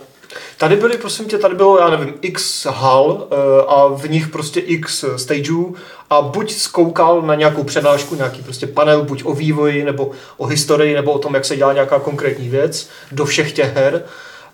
Tady 0.58 0.76
byly, 0.76 0.98
prosím 0.98 1.26
tě, 1.26 1.38
tady 1.38 1.56
bylo, 1.56 1.80
já 1.80 1.90
nevím, 1.90 2.14
x 2.22 2.66
hal 2.66 3.06
uh, 3.06 3.74
a 3.74 3.88
v 3.88 4.10
nich 4.10 4.28
prostě 4.28 4.60
x 4.60 5.06
stageů 5.18 5.76
a 6.10 6.22
buď 6.22 6.54
zkoukal 6.54 7.22
na 7.22 7.36
nějakou 7.36 7.64
přednášku, 7.64 8.16
nějaký 8.16 8.42
prostě 8.42 8.68
panel, 8.68 9.04
buď 9.04 9.22
o 9.26 9.34
vývoji, 9.34 9.84
nebo 9.84 10.12
o 10.38 10.46
historii, 10.46 10.94
nebo 10.94 11.12
o 11.12 11.20
tom, 11.20 11.36
jak 11.36 11.46
se 11.46 11.56
dělá 11.56 11.74
nějaká 11.74 12.00
konkrétní 12.00 12.50
věc 12.50 12.90
do 13.12 13.26
všech 13.26 13.52
těch 13.52 13.76
her, 13.76 14.04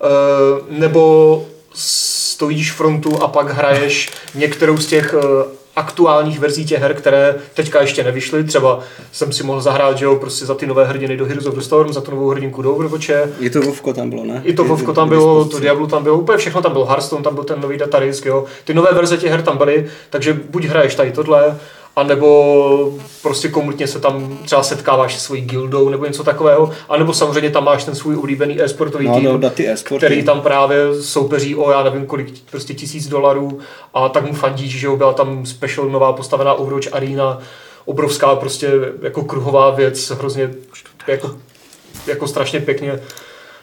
Eh, 0.01 0.61
nebo 0.69 1.45
stojíš 1.73 2.71
frontu 2.71 3.23
a 3.23 3.27
pak 3.27 3.49
hraješ 3.49 4.09
některou 4.35 4.77
z 4.77 4.85
těch 4.85 5.13
eh, 5.13 5.45
aktuálních 5.75 6.39
verzí 6.39 6.65
těch 6.65 6.81
her, 6.81 6.93
které 6.93 7.35
teďka 7.53 7.81
ještě 7.81 8.03
nevyšly. 8.03 8.43
Třeba 8.43 8.79
jsem 9.11 9.31
si 9.31 9.43
mohl 9.43 9.61
zahrát, 9.61 9.97
že 9.97 10.05
jo, 10.05 10.15
prostě 10.15 10.45
za 10.45 10.55
ty 10.55 10.67
nové 10.67 10.85
hrdiny 10.85 11.17
do 11.17 11.25
Heroes 11.25 11.45
of 11.45 11.55
the 11.55 11.61
Storm, 11.61 11.93
za 11.93 12.01
tu 12.01 12.11
novou 12.11 12.29
hrdinku 12.29 12.61
do 12.61 12.75
Overwatche. 12.75 13.29
I 13.39 13.49
to 13.49 13.61
Vovko 13.61 13.93
tam 13.93 14.09
bylo, 14.09 14.25
ne? 14.25 14.41
I 14.43 14.53
to 14.53 14.63
Vovko 14.63 14.93
tam 14.93 15.09
bylo, 15.09 15.45
to 15.45 15.59
Diablo 15.59 15.87
tam 15.87 16.03
bylo, 16.03 16.17
úplně 16.17 16.37
všechno 16.37 16.61
tam 16.61 16.73
bylo, 16.73 16.85
Hearthstone 16.85 17.23
tam 17.23 17.35
byl 17.35 17.43
ten 17.43 17.61
nový 17.61 17.77
datadisk, 17.77 18.25
jo. 18.25 18.45
Ty 18.63 18.73
nové 18.73 18.93
verze 18.93 19.17
těch 19.17 19.31
her 19.31 19.41
tam 19.41 19.57
byly, 19.57 19.89
takže 20.09 20.39
buď 20.49 20.65
hraješ 20.65 20.95
tady 20.95 21.11
tohle, 21.11 21.57
a 21.95 22.03
nebo 22.03 22.91
prostě 23.21 23.49
komunitně 23.49 23.87
se 23.87 23.99
tam 23.99 24.37
třeba 24.45 24.63
setkáváš 24.63 25.17
s 25.17 25.23
svojí 25.23 25.41
guildou 25.41 25.89
nebo 25.89 26.05
něco 26.05 26.23
takového, 26.23 26.71
a 26.89 26.97
nebo 26.97 27.13
samozřejmě 27.13 27.49
tam 27.49 27.63
máš 27.63 27.83
ten 27.83 27.95
svůj 27.95 28.15
oblíbený 28.15 28.61
e-sportový 28.61 29.07
no, 29.07 29.15
tým, 29.15 29.23
no, 29.23 29.51
e 29.59 29.75
který 29.97 30.23
tam 30.23 30.41
právě 30.41 31.01
soupeří 31.01 31.55
o 31.55 31.71
já 31.71 31.83
nevím 31.83 32.05
kolik, 32.05 32.49
prostě 32.51 32.73
tisíc 32.73 33.07
dolarů 33.07 33.59
a 33.93 34.09
tak 34.09 34.25
mu 34.25 34.33
fandíš, 34.33 34.79
že 34.79 34.87
jo, 34.87 34.97
byla 34.97 35.13
tam 35.13 35.45
special 35.45 35.89
nová 35.89 36.13
postavená 36.13 36.53
Overwatch 36.53 36.93
Arena, 36.93 37.39
obrovská 37.85 38.35
prostě 38.35 38.71
jako 39.01 39.23
kruhová 39.23 39.69
věc, 39.69 40.09
hrozně 40.09 40.53
jako, 41.07 41.35
jako 42.07 42.27
strašně 42.27 42.59
pěkně 42.59 42.99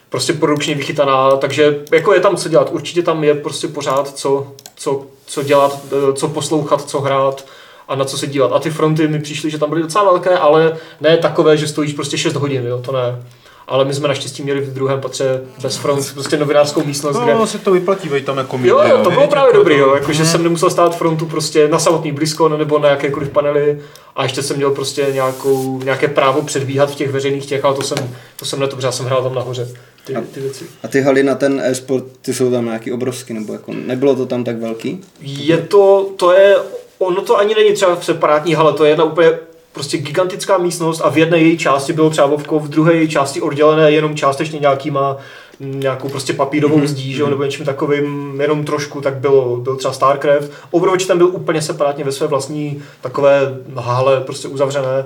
prostě 0.09 0.33
produkčně 0.33 0.75
vychytaná, 0.75 1.31
takže 1.31 1.83
jako 1.91 2.13
je 2.13 2.19
tam 2.19 2.35
co 2.35 2.49
dělat, 2.49 2.69
určitě 2.71 3.01
tam 3.01 3.23
je 3.23 3.33
prostě 3.33 3.67
pořád 3.67 4.17
co, 4.17 4.47
co 4.75 5.05
co 5.25 5.43
dělat, 5.43 5.79
co 6.15 6.27
poslouchat, 6.27 6.89
co 6.89 7.01
hrát 7.01 7.45
a 7.87 7.95
na 7.95 8.05
co 8.05 8.17
se 8.17 8.27
dívat. 8.27 8.51
A 8.53 8.59
ty 8.59 8.69
fronty 8.69 9.07
mi 9.07 9.19
přišly, 9.19 9.49
že 9.49 9.57
tam 9.57 9.69
byly 9.69 9.81
docela 9.81 10.03
velké, 10.03 10.29
ale 10.29 10.77
ne 11.01 11.17
takové, 11.17 11.57
že 11.57 11.67
stojíš 11.67 11.93
prostě 11.93 12.17
6 12.17 12.33
hodin, 12.33 12.65
jo, 12.65 12.81
to 12.85 12.91
ne. 12.91 13.21
Ale 13.67 13.85
my 13.85 13.93
jsme 13.93 14.07
naštěstí 14.07 14.43
měli 14.43 14.61
v 14.61 14.73
druhém 14.73 15.01
patře 15.01 15.41
bez 15.61 15.77
front, 15.77 16.13
prostě 16.13 16.37
novinářskou 16.37 16.83
místnost, 16.83 17.17
kde... 17.17 17.33
No, 17.33 17.47
se 17.47 17.59
to 17.59 17.71
vyplatí, 17.71 18.09
vej 18.09 18.21
tam 18.21 18.37
jako 18.37 18.59
Jo, 18.63 18.81
jo, 18.89 19.03
to 19.03 19.11
bylo 19.11 19.27
právě 19.27 19.47
jako 19.49 19.57
dobrý, 19.57 19.75
to- 19.75 19.81
jo, 19.81 19.95
jakože 19.95 20.25
jsem 20.25 20.43
nemusel 20.43 20.69
stát 20.69 20.97
frontu 20.97 21.25
prostě 21.25 21.67
na 21.67 21.79
samotný 21.79 22.11
blízko 22.11 22.49
nebo 22.49 22.79
na 22.79 22.89
jakékoliv 22.89 23.29
panely 23.29 23.79
a 24.15 24.23
ještě 24.23 24.43
jsem 24.43 24.57
měl 24.57 24.71
prostě 24.71 25.07
nějakou, 25.13 25.79
nějaké 25.83 26.07
právo 26.07 26.41
předbíhat 26.41 26.91
v 26.91 26.95
těch 26.95 27.11
veřejných 27.11 27.45
těch, 27.45 27.65
ale 27.65 27.75
to 27.75 27.81
jsem, 27.81 27.97
to 28.39 28.45
jsem 28.45 28.59
netobře, 28.59 28.87
já 28.87 28.91
jsem 28.91 29.05
hrál 29.05 29.23
tam 29.23 29.35
nahoře 29.35 29.67
ty, 30.05 30.15
ty 30.33 30.39
věci. 30.39 30.65
A 30.83 30.87
ty 30.87 31.01
haly 31.01 31.23
na 31.23 31.35
ten 31.35 31.61
e-sport, 31.65 32.05
ty 32.21 32.33
jsou 32.33 32.51
tam 32.51 32.65
nějaký 32.65 32.91
obrovský, 32.91 33.33
nebo 33.33 33.53
jako 33.53 33.73
nebylo 33.73 34.15
to 34.15 34.25
tam 34.25 34.43
tak 34.43 34.57
velký? 34.57 35.01
Je 35.21 35.57
to, 35.57 36.09
to 36.17 36.31
je, 36.33 36.55
ono 37.03 37.21
to 37.21 37.37
ani 37.37 37.55
není 37.55 37.73
třeba 37.73 37.95
v 37.95 38.05
separátní 38.05 38.53
hale, 38.53 38.73
to 38.73 38.83
je 38.85 38.91
jedna 38.91 39.03
úplně 39.03 39.31
prostě 39.73 39.97
gigantická 39.97 40.57
místnost 40.57 41.01
a 41.03 41.09
v 41.09 41.17
jedné 41.17 41.37
její 41.37 41.57
části 41.57 41.93
bylo 41.93 42.09
třeba 42.09 42.27
Vovko, 42.27 42.59
v 42.59 42.67
druhé 42.69 42.93
její 42.93 43.09
části 43.09 43.41
oddělené 43.41 43.91
jenom 43.91 44.15
částečně 44.15 44.59
nějakýma 44.59 45.17
mm, 45.59 45.79
nějakou 45.79 46.09
prostě 46.09 46.33
papírovou 46.33 46.77
Mhm. 46.77 46.87
zdí, 46.87 47.13
že 47.13 47.21
jo, 47.21 47.29
nebo 47.29 47.43
něčím 47.43 47.65
takovým, 47.65 48.37
jenom 48.41 48.65
trošku, 48.65 49.01
tak 49.01 49.13
bylo, 49.13 49.57
byl 49.57 49.75
třeba 49.75 49.93
StarCraft. 49.93 50.51
Overwatch 50.71 51.05
tam 51.05 51.17
byl 51.17 51.27
úplně 51.27 51.61
separátně 51.61 52.03
ve 52.03 52.11
své 52.11 52.27
vlastní 52.27 52.83
takové 53.01 53.41
hale 53.75 54.21
prostě 54.21 54.47
uzavřené. 54.47 55.05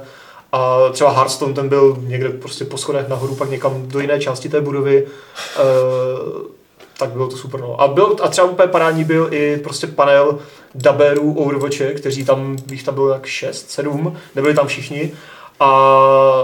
A 0.52 0.78
třeba 0.92 1.12
Hearthstone 1.12 1.54
ten 1.54 1.70
byl 1.70 1.98
někde 2.02 2.30
prostě 2.30 2.66
po 2.66 2.78
schodech 2.78 3.08
nahoru, 3.08 3.36
pak 3.36 3.50
někam 3.50 3.88
do 3.88 4.00
jiné 4.00 4.20
části 4.20 4.50
té 4.50 4.62
budovy. 4.62 5.06
E, 5.58 5.64
tak 6.98 7.10
bylo 7.10 7.28
to 7.28 7.38
super. 7.38 7.62
No. 7.62 7.82
A, 7.82 7.88
byl, 7.88 8.16
a 8.22 8.28
třeba 8.28 8.48
úplně 8.48 8.68
parádní 8.68 9.04
byl 9.04 9.28
i 9.32 9.58
prostě 9.58 9.88
panel 9.88 10.40
daberů 10.76 11.34
Overwatche, 11.34 11.94
kteří 11.94 12.26
tam, 12.26 12.58
jich 12.72 12.84
tam 12.84 12.96
bylo 12.96 13.10
jak 13.10 13.26
6, 13.26 13.72
7, 13.72 14.16
nebyli 14.36 14.54
tam 14.54 14.68
všichni. 14.68 15.12
A 15.60 15.70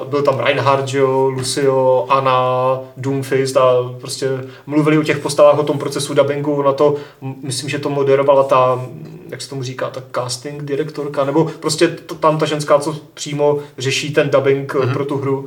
byl 0.05 0.21
tam 0.21 0.39
Reinhardt, 0.39 0.87
že 0.87 0.97
jo, 0.97 1.29
Lucio, 1.29 2.05
Anna, 2.09 2.79
Doomfist 2.97 3.57
a 3.57 3.93
prostě 4.01 4.29
mluvili 4.65 4.97
o 4.97 5.03
těch 5.03 5.19
postavách, 5.19 5.59
o 5.59 5.63
tom 5.63 5.79
procesu 5.79 6.13
dubbingu, 6.13 6.61
na 6.61 6.73
to, 6.73 6.95
myslím, 7.43 7.69
že 7.69 7.79
to 7.79 7.89
moderovala 7.89 8.43
ta, 8.43 8.85
jak 9.29 9.41
se 9.41 9.49
tomu 9.49 9.63
říká, 9.63 9.89
ta 9.89 10.03
casting 10.15 10.63
direktorka, 10.63 11.23
nebo 11.23 11.51
prostě 11.59 11.87
to, 11.87 12.15
tam 12.15 12.37
ta 12.37 12.45
ženská, 12.45 12.79
co 12.79 12.95
přímo 13.13 13.59
řeší 13.77 14.13
ten 14.13 14.29
dubbing 14.29 14.73
mm-hmm. 14.73 14.93
pro 14.93 15.05
tu 15.05 15.17
hru. 15.17 15.45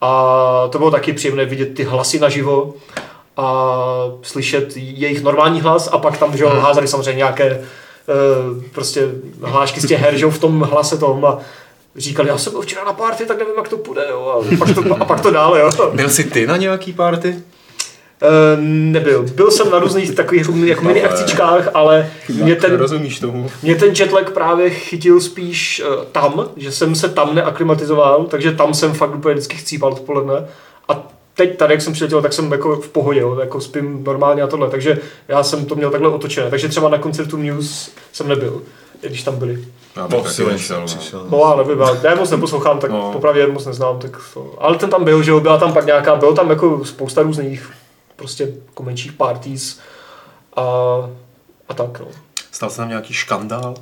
A 0.00 0.68
to 0.72 0.78
bylo 0.78 0.90
taky 0.90 1.12
příjemné 1.12 1.44
vidět 1.44 1.74
ty 1.74 1.84
hlasy 1.84 2.18
naživo 2.18 2.74
a 3.36 3.66
slyšet 4.22 4.76
jejich 4.76 5.22
normální 5.22 5.60
hlas 5.60 5.88
a 5.92 5.98
pak 5.98 6.18
tam, 6.18 6.36
že 6.36 6.44
jo, 6.44 6.48
házeli 6.48 6.88
samozřejmě 6.88 7.16
nějaké 7.16 7.44
eh, 7.44 7.64
prostě 8.72 9.08
hlášky 9.42 9.80
z 9.80 9.86
těch 9.86 10.00
her, 10.00 10.16
že 10.16 10.26
v 10.26 10.38
tom 10.38 10.60
hlase 10.60 10.98
tom 10.98 11.24
a 11.24 11.38
říkali, 11.96 12.28
já 12.28 12.38
jsem 12.38 12.52
byl 12.52 12.62
včera 12.62 12.84
na 12.84 12.92
party, 12.92 13.26
tak 13.26 13.38
nevím, 13.38 13.54
jak 13.56 13.68
to 13.68 13.76
půjde, 13.76 14.06
jo, 14.10 14.44
a 14.52 14.56
pak 14.56 14.74
to, 14.74 14.94
a 15.00 15.04
pak 15.04 15.20
to 15.20 15.30
dále, 15.30 15.60
jo. 15.60 15.70
Byl 15.94 16.08
jsi 16.08 16.24
ty 16.24 16.46
na 16.46 16.56
nějaký 16.56 16.92
party? 16.92 17.36
Eh, 18.22 18.56
nebyl. 18.60 19.22
Byl 19.34 19.50
jsem 19.50 19.70
na 19.70 19.78
různých 19.78 20.14
takových 20.14 20.48
jako 20.64 20.84
mini 20.84 21.02
akcičkách, 21.02 21.68
ale 21.74 22.10
mě 22.28 22.56
ten, 22.56 22.76
Rozumíš 22.76 23.20
tomu? 23.20 23.50
mě 23.62 23.74
ten 23.74 23.94
jetlag 23.98 24.30
právě 24.30 24.70
chytil 24.70 25.20
spíš 25.20 25.82
uh, 25.86 26.04
tam, 26.04 26.48
že 26.56 26.72
jsem 26.72 26.94
se 26.94 27.08
tam 27.08 27.34
neaklimatizoval, 27.34 28.24
takže 28.24 28.52
tam 28.52 28.74
jsem 28.74 28.92
fakt 28.92 29.14
úplně 29.14 29.34
vždycky 29.34 29.56
chcípal 29.56 29.92
odpoledne. 29.92 30.34
A 30.88 31.02
teď 31.34 31.56
tady, 31.58 31.74
jak 31.74 31.82
jsem 31.82 31.92
přiletěl, 31.92 32.22
tak 32.22 32.32
jsem 32.32 32.52
jako 32.52 32.76
v 32.76 32.88
pohodě, 32.88 33.20
jo, 33.20 33.38
jako 33.40 33.60
spím 33.60 34.04
normálně 34.04 34.42
a 34.42 34.46
tohle, 34.46 34.70
takže 34.70 34.98
já 35.28 35.42
jsem 35.42 35.66
to 35.66 35.74
měl 35.74 35.90
takhle 35.90 36.08
otočené. 36.10 36.50
Takže 36.50 36.68
třeba 36.68 36.88
na 36.88 36.98
koncertu 36.98 37.36
Muse 37.38 37.90
jsem 38.12 38.28
nebyl, 38.28 38.62
i 39.02 39.08
když 39.08 39.22
tam 39.22 39.36
byli. 39.36 39.64
Já 39.96 40.08
bych 40.08 40.22
taky 40.22 40.44
nešel, 40.44 40.80
no. 40.80 40.86
přišel. 40.86 41.26
No 41.30 41.44
ale 41.44 41.64
nevím, 41.64 41.80
já- 41.82 41.96
já 42.10 42.14
moc 42.14 42.30
neposlouchám, 42.30 42.78
tak 42.78 42.90
No. 42.90 42.98
no. 42.98 43.12
popravdě 43.12 43.46
moc 43.46 43.66
neznám, 43.66 43.98
tak 43.98 44.20
to. 44.34 44.54
Ale 44.58 44.78
ten 44.78 44.90
tam 44.90 45.04
byl, 45.04 45.22
že 45.22 45.30
jo, 45.30 45.40
byla 45.40 45.58
tam 45.58 45.72
pak 45.72 45.86
nějaká, 45.86 46.16
bylo 46.16 46.34
tam 46.34 46.50
jako 46.50 46.84
spousta 46.84 47.22
různých 47.22 47.70
prostě 48.16 48.48
jako 48.66 48.82
menších 48.82 49.12
parties 49.12 49.80
a, 50.56 50.62
a 51.68 51.74
tak, 51.74 52.00
no. 52.00 52.06
Stal 52.52 52.70
se 52.70 52.76
tam 52.76 52.88
nějaký 52.88 53.14
škandál? 53.14 53.74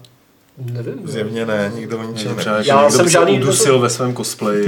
Nevím. 0.59 0.95
Zjevně 1.09 1.47
ne, 1.47 1.73
nikdo 1.75 1.99
o 1.99 2.03
ničem 2.03 2.37
neví. 2.37 2.65
že 2.65 2.71
Já 2.71 2.91
jsem 2.91 3.09
žádný- 3.09 3.43
udusil 3.43 3.79
ve 3.79 3.91
svém 3.91 4.17
cosplayi. 4.17 4.65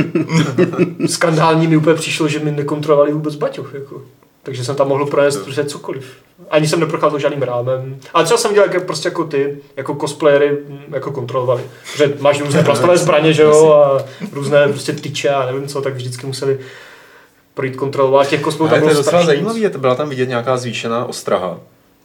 skandální 1.07 1.66
mi 1.66 1.76
úplně 1.76 1.95
přišlo, 1.97 2.28
že 2.28 2.39
mi 2.39 2.51
nekontrolovali 2.53 3.12
vůbec 3.12 3.35
baťoch, 3.35 3.74
jako. 3.74 4.03
Takže 4.43 4.64
jsem 4.64 4.76
tam 4.76 4.89
mohl 4.89 5.07
pronést 5.07 5.43
prostě 5.45 5.64
cokoliv. 5.64 6.12
Ani 6.51 6.68
jsem 6.68 6.80
neprocházel 6.80 7.18
žádným 7.18 7.43
rámem. 7.43 7.97
Ale 8.14 8.24
třeba 8.24 8.39
jsem 8.39 8.55
dělal 8.55 8.68
jak, 8.72 8.85
prostě 8.87 9.09
jako 9.09 9.24
ty, 9.24 9.59
jako 9.76 9.95
cosplayery, 9.95 10.59
mm, 10.68 10.78
jako 10.95 11.12
kontrolovali. 11.12 11.62
Protože 11.93 12.14
máš 12.20 12.41
různé 12.41 12.62
plastové 12.64 12.99
zbraně, 12.99 13.32
že 13.32 13.43
jo, 13.43 13.72
a 13.72 14.05
různé 14.32 14.68
prostě 14.68 14.93
tyče 14.93 15.28
a 15.28 15.47
nevím 15.47 15.66
co, 15.68 15.80
tak 15.82 15.95
vždycky 15.95 16.26
museli 16.26 16.59
projít 17.55 17.76
kontrolovat. 17.76 18.28
Těch 18.28 18.43
cosplayů 18.43 18.70
Ale 18.70 18.80
tam 18.80 18.89
to 18.89 18.89
je 18.89 18.95
bylo 18.95 19.05
docela 19.05 19.20
je- 19.55 19.70
byla 19.78 19.95
tam 19.95 20.09
vidět 20.09 20.28
nějaká 20.28 20.57
zvýšená 20.57 21.05
ostraha. 21.05 21.61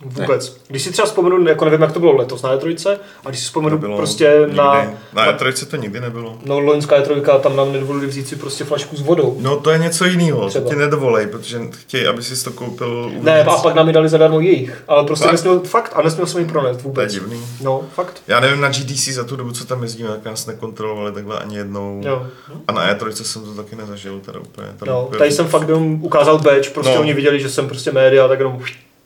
Vůbec. 0.06 0.58
Když 0.68 0.84
si 0.84 0.92
třeba 0.92 1.06
vzpomenu, 1.06 1.48
jako 1.48 1.66
nevím, 1.66 1.82
jak 1.82 1.92
to 1.92 2.00
bylo 2.00 2.16
letos 2.16 2.42
na 2.42 2.56
E3, 2.58 2.98
a 3.26 3.30
když 3.30 3.40
si 3.40 3.46
vzpomenu 3.46 3.76
Nebylo 3.76 3.98
prostě 3.98 4.36
nikdy. 4.40 4.56
na, 4.58 4.92
Na 5.14 5.32
E3 5.38 5.66
to 5.66 5.76
nikdy 5.76 6.00
nebylo. 6.00 6.38
no 6.46 6.60
loňská 6.60 7.02
E3, 7.02 7.40
tam 7.40 7.56
nám 7.56 7.74
nedovolili 7.74 8.08
vzít 8.08 8.28
si 8.28 8.36
prostě 8.36 8.64
flašku 8.64 8.96
s 8.98 9.02
vodou. 9.02 9.38
No 9.40 9.58
to 9.60 9.70
je 9.72 9.78
něco 9.78 10.06
jiného, 10.06 10.50
to 10.50 10.62
ti 10.62 10.76
nedovolej, 10.76 11.28
protože 11.28 11.60
chtějí, 11.72 12.06
aby 12.08 12.24
si 12.24 12.44
to 12.44 12.52
koupil 12.52 13.04
uvnitř. 13.06 13.26
Ne, 13.26 13.44
a 13.44 13.58
pak 13.58 13.76
nám 13.76 13.88
ji 13.88 13.94
dali 13.94 14.10
zadarmo 14.10 14.40
jejich. 14.40 14.84
Ale 14.88 15.04
prostě 15.06 15.24
Fakt? 15.26 15.32
nesměl, 15.32 15.60
fakt, 15.60 15.92
a 15.96 16.02
nesměl 16.02 16.28
jsem 16.28 16.42
ji 16.42 16.48
pronést 16.48 16.80
To 16.80 16.88
je 16.88 16.90
vůbec. 16.90 17.14
divný. 17.14 17.42
No, 17.62 17.82
fakt. 17.96 18.22
Já 18.28 18.40
nevím, 18.40 18.62
na 18.62 18.70
GDC 18.70 19.08
za 19.14 19.24
tu 19.24 19.36
dobu, 19.36 19.52
co 19.52 19.66
tam 19.66 19.84
jezdíme, 19.84 20.10
tak 20.10 20.26
nás 20.26 20.46
nekontrolovali 20.46 21.12
takhle 21.12 21.40
ani 21.40 21.58
jednou. 21.58 22.02
Jo. 22.06 22.28
A 22.68 22.72
na 22.72 22.94
E3 22.94 23.10
jsem 23.24 23.42
to 23.42 23.54
taky 23.64 23.76
nezažil, 23.76 24.20
teda 24.20 24.40
úplně. 24.40 24.68
Tam 24.78 24.88
No, 24.90 25.08
byl- 25.10 25.20
tady 25.20 25.32
jsem 25.32 25.48
fakt 25.48 25.68
jenom 25.68 26.04
ukázal 26.04 26.38
badge, 26.40 26.70
prostě 26.70 26.96
No. 26.96 27.02
oni 27.02 27.14
viděli, 27.14 27.40
že 27.40 27.50
jsem 27.50 27.68
prostě 27.68 27.92
média, 27.92 28.28
tak 28.28 28.40
jenom 28.40 28.58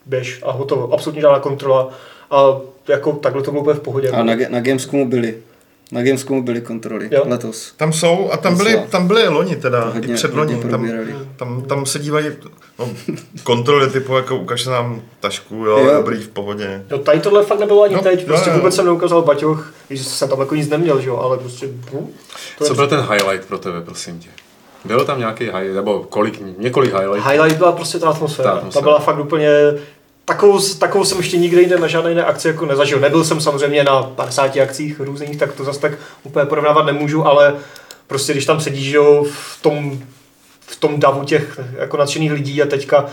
běž 0.06 0.40
a 0.46 0.52
hotovo. 0.52 0.94
Absolutně 0.94 1.22
žádná 1.22 1.40
kontrola. 1.40 1.90
A 2.32 2.44
jako 2.88 3.12
takhle 3.12 3.44
to 3.44 3.52
bylo 3.52 3.62
úplně 3.62 3.80
v 3.80 3.82
pohodě. 3.84 4.10
A 4.10 4.24
na, 4.24 4.36
na 4.50 4.60
Gamescomu 4.62 5.10
byly. 5.10 5.38
Na 5.92 6.04
Gamescomu 6.04 6.44
byly 6.44 6.62
kontroly 6.62 7.10
Jo. 7.12 7.24
letos. 7.26 7.74
Tam 7.78 7.94
jsou 7.94 8.30
a 8.32 8.38
tam 8.38 8.58
byly, 8.58 8.82
tam 8.90 9.08
byly 9.08 9.28
loni 9.28 9.56
teda, 9.56 9.86
Hodně- 9.86 10.14
i 10.14 10.16
před 10.16 10.34
hodně 10.34 10.56
loni. 10.56 10.92
Tam, 10.92 11.26
tam, 11.38 11.62
tam 11.62 11.86
se 11.86 12.00
dívají 12.00 12.28
no, 12.80 12.90
kontroly 13.44 13.90
typu 13.90 14.16
jako 14.16 14.36
ukaž 14.38 14.66
nám 14.66 15.02
tašku, 15.20 15.56
jo, 15.56 15.78
Jo. 15.78 15.94
dobrý, 15.94 16.18
v 16.24 16.28
pohodě. 16.28 16.84
No 16.92 16.98
tady 16.98 17.20
tohle 17.20 17.44
fakt 17.46 17.60
nebylo 17.60 17.84
ani 17.84 17.96
No, 17.96 18.02
teď, 18.02 18.20
jo, 18.20 18.26
prostě 18.26 18.50
jo. 18.50 18.56
vůbec 18.56 18.76
jsem 18.76 18.86
neukázal 18.86 19.22
baťoch, 19.22 19.74
když 19.88 20.02
jsem 20.06 20.30
tam 20.30 20.40
jako 20.40 20.56
nic 20.56 20.70
neměl, 20.70 21.02
že 21.02 21.10
jo, 21.10 21.18
ale 21.18 21.38
prostě... 21.38 21.68
Hm, 21.68 22.08
to 22.58 22.66
Co 22.66 22.76
byl 22.76 22.88
ten 22.88 23.00
highlight 23.12 23.48
pro 23.48 23.58
tebe, 23.58 23.82
prosím 23.82 24.20
tě? 24.20 24.30
Byl 24.86 25.06
tam 25.06 25.20
nějaký 25.20 25.44
highlight, 25.44 25.76
nebo 25.76 26.00
kolik, 26.10 26.42
několik 26.58 26.94
highlightů? 26.94 27.30
Highlight 27.30 27.58
byla 27.58 27.72
prostě 27.72 28.00
ta 28.00 28.10
atmosféra. 28.10 28.50
Ta 28.50 28.54
Ta, 28.54 28.58
atmosféra. 28.58 28.84
byla 28.84 29.00
fakt 29.00 29.20
úplně... 29.20 29.50
Takovou, 30.26 30.60
takovou 30.80 31.06
jsem 31.06 31.18
ještě 31.18 31.38
nikde 31.38 31.62
jinde 31.62 31.80
na 31.80 31.88
žádné 31.88 32.10
jiné 32.10 32.24
akci 32.26 32.48
jako 32.48 32.66
nezažil. 32.66 33.00
Nebyl 33.00 33.24
jsem 33.24 33.42
samozřejmě 33.42 33.84
na 33.84 34.04
50 34.04 34.58
akcích 34.58 35.00
různých, 35.00 35.38
tak 35.38 35.52
to 35.54 35.64
zase 35.64 35.80
tak 35.80 35.92
úplně 36.24 36.46
porovnávat 36.46 36.86
nemůžu, 36.86 37.28
ale 37.28 37.56
prostě 38.08 38.34
když 38.34 38.46
tam 38.46 38.62
sedíš 38.62 38.92
jo, 38.92 39.26
v 39.32 39.62
tom, 39.62 40.00
v 40.60 40.76
tom 40.80 41.00
davu 41.00 41.24
těch 41.24 41.60
jako 41.78 41.98
nadšených 41.98 42.32
lidí 42.32 42.62
a 42.62 42.66
teďka 42.66 43.06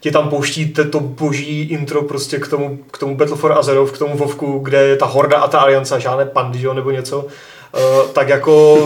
ti 0.00 0.10
tam 0.10 0.28
pouštíte 0.28 0.84
to 0.84 1.00
boží 1.00 1.62
intro 1.62 2.02
prostě 2.02 2.38
k 2.38 2.48
tomu, 2.48 2.78
k 2.90 2.98
tomu 2.98 3.16
Battle 3.16 3.36
for 3.36 3.52
Azeroth, 3.52 3.92
k 3.92 3.98
tomu 3.98 4.16
Vovku, 4.16 4.58
kde 4.58 4.78
je 4.78 4.96
ta 4.96 5.06
Horda 5.06 5.38
a 5.38 5.48
ta 5.48 5.58
Aliance 5.60 6.00
žádné 6.00 6.26
pandy, 6.26 6.62
jo, 6.62 6.74
nebo 6.74 6.90
něco, 6.90 7.18
uh, 7.18 8.10
tak 8.12 8.28
jako 8.28 8.78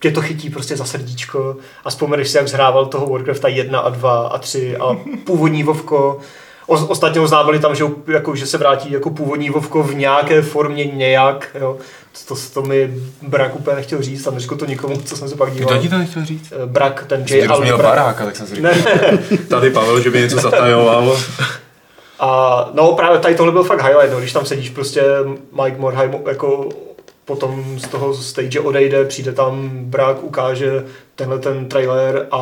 tě 0.00 0.10
to 0.10 0.22
chytí 0.22 0.50
prostě 0.50 0.76
za 0.76 0.84
srdíčko 0.84 1.56
a 1.84 1.90
vzpomeneš 1.90 2.28
si, 2.28 2.36
jak 2.36 2.48
zhrával 2.48 2.86
toho 2.86 3.06
Warcrafta 3.06 3.48
1 3.48 3.80
a 3.80 3.88
2 3.90 4.26
a 4.26 4.38
3 4.38 4.76
a 4.76 4.96
původní 5.24 5.62
Vovko. 5.62 6.18
O, 6.66 6.86
ostatně 6.86 7.20
oznámili 7.20 7.58
tam, 7.58 7.74
že, 7.74 7.84
jako, 8.06 8.36
že 8.36 8.46
se 8.46 8.58
vrátí 8.58 8.92
jako 8.92 9.10
původní 9.10 9.50
Vovko 9.50 9.82
v 9.82 9.94
nějaké 9.94 10.42
formě 10.42 10.84
nějak. 10.84 11.56
Jo. 11.60 11.76
To, 12.28 12.34
to, 12.34 12.40
to 12.54 12.62
mi 12.62 12.94
Brak 13.22 13.56
úplně 13.56 13.76
nechtěl 13.76 14.02
říct 14.02 14.26
a 14.26 14.30
neřekl 14.30 14.56
to 14.56 14.66
nikomu, 14.66 14.96
co 14.96 15.16
jsem 15.16 15.28
se 15.28 15.36
pak 15.36 15.52
díval. 15.52 15.72
Kdo 15.72 15.82
ti 15.82 15.88
to 15.88 15.98
nechtěl 15.98 16.24
říct? 16.24 16.52
Eh, 16.62 16.66
Brak, 16.66 17.04
ten 17.06 17.24
J. 17.28 17.48
Allen 17.48 17.68
Brak. 17.68 17.82
baráka, 17.82 18.24
tak 18.24 18.36
jsem 18.36 18.46
si 18.46 18.54
říkal. 18.54 18.72
Ne, 18.72 19.38
Tady 19.48 19.70
Pavel, 19.70 20.00
že 20.00 20.10
by 20.10 20.20
něco 20.20 20.36
zatajoval. 20.36 21.16
A 22.20 22.70
no 22.74 22.92
právě 22.92 23.18
tady 23.18 23.34
tohle 23.34 23.52
byl 23.52 23.64
fakt 23.64 23.82
highlight, 23.82 24.12
no, 24.12 24.18
když 24.18 24.32
tam 24.32 24.46
sedíš 24.46 24.70
prostě 24.70 25.02
Mike 25.62 25.78
Morheim 25.78 26.14
jako 26.28 26.68
potom 27.26 27.80
z 27.80 27.88
toho 27.88 28.14
stage 28.14 28.60
odejde, 28.60 29.04
přijde 29.04 29.32
tam 29.32 29.70
Brak, 29.72 30.22
ukáže 30.22 30.84
tenhle 31.14 31.38
ten 31.38 31.68
trailer 31.68 32.26
a 32.30 32.40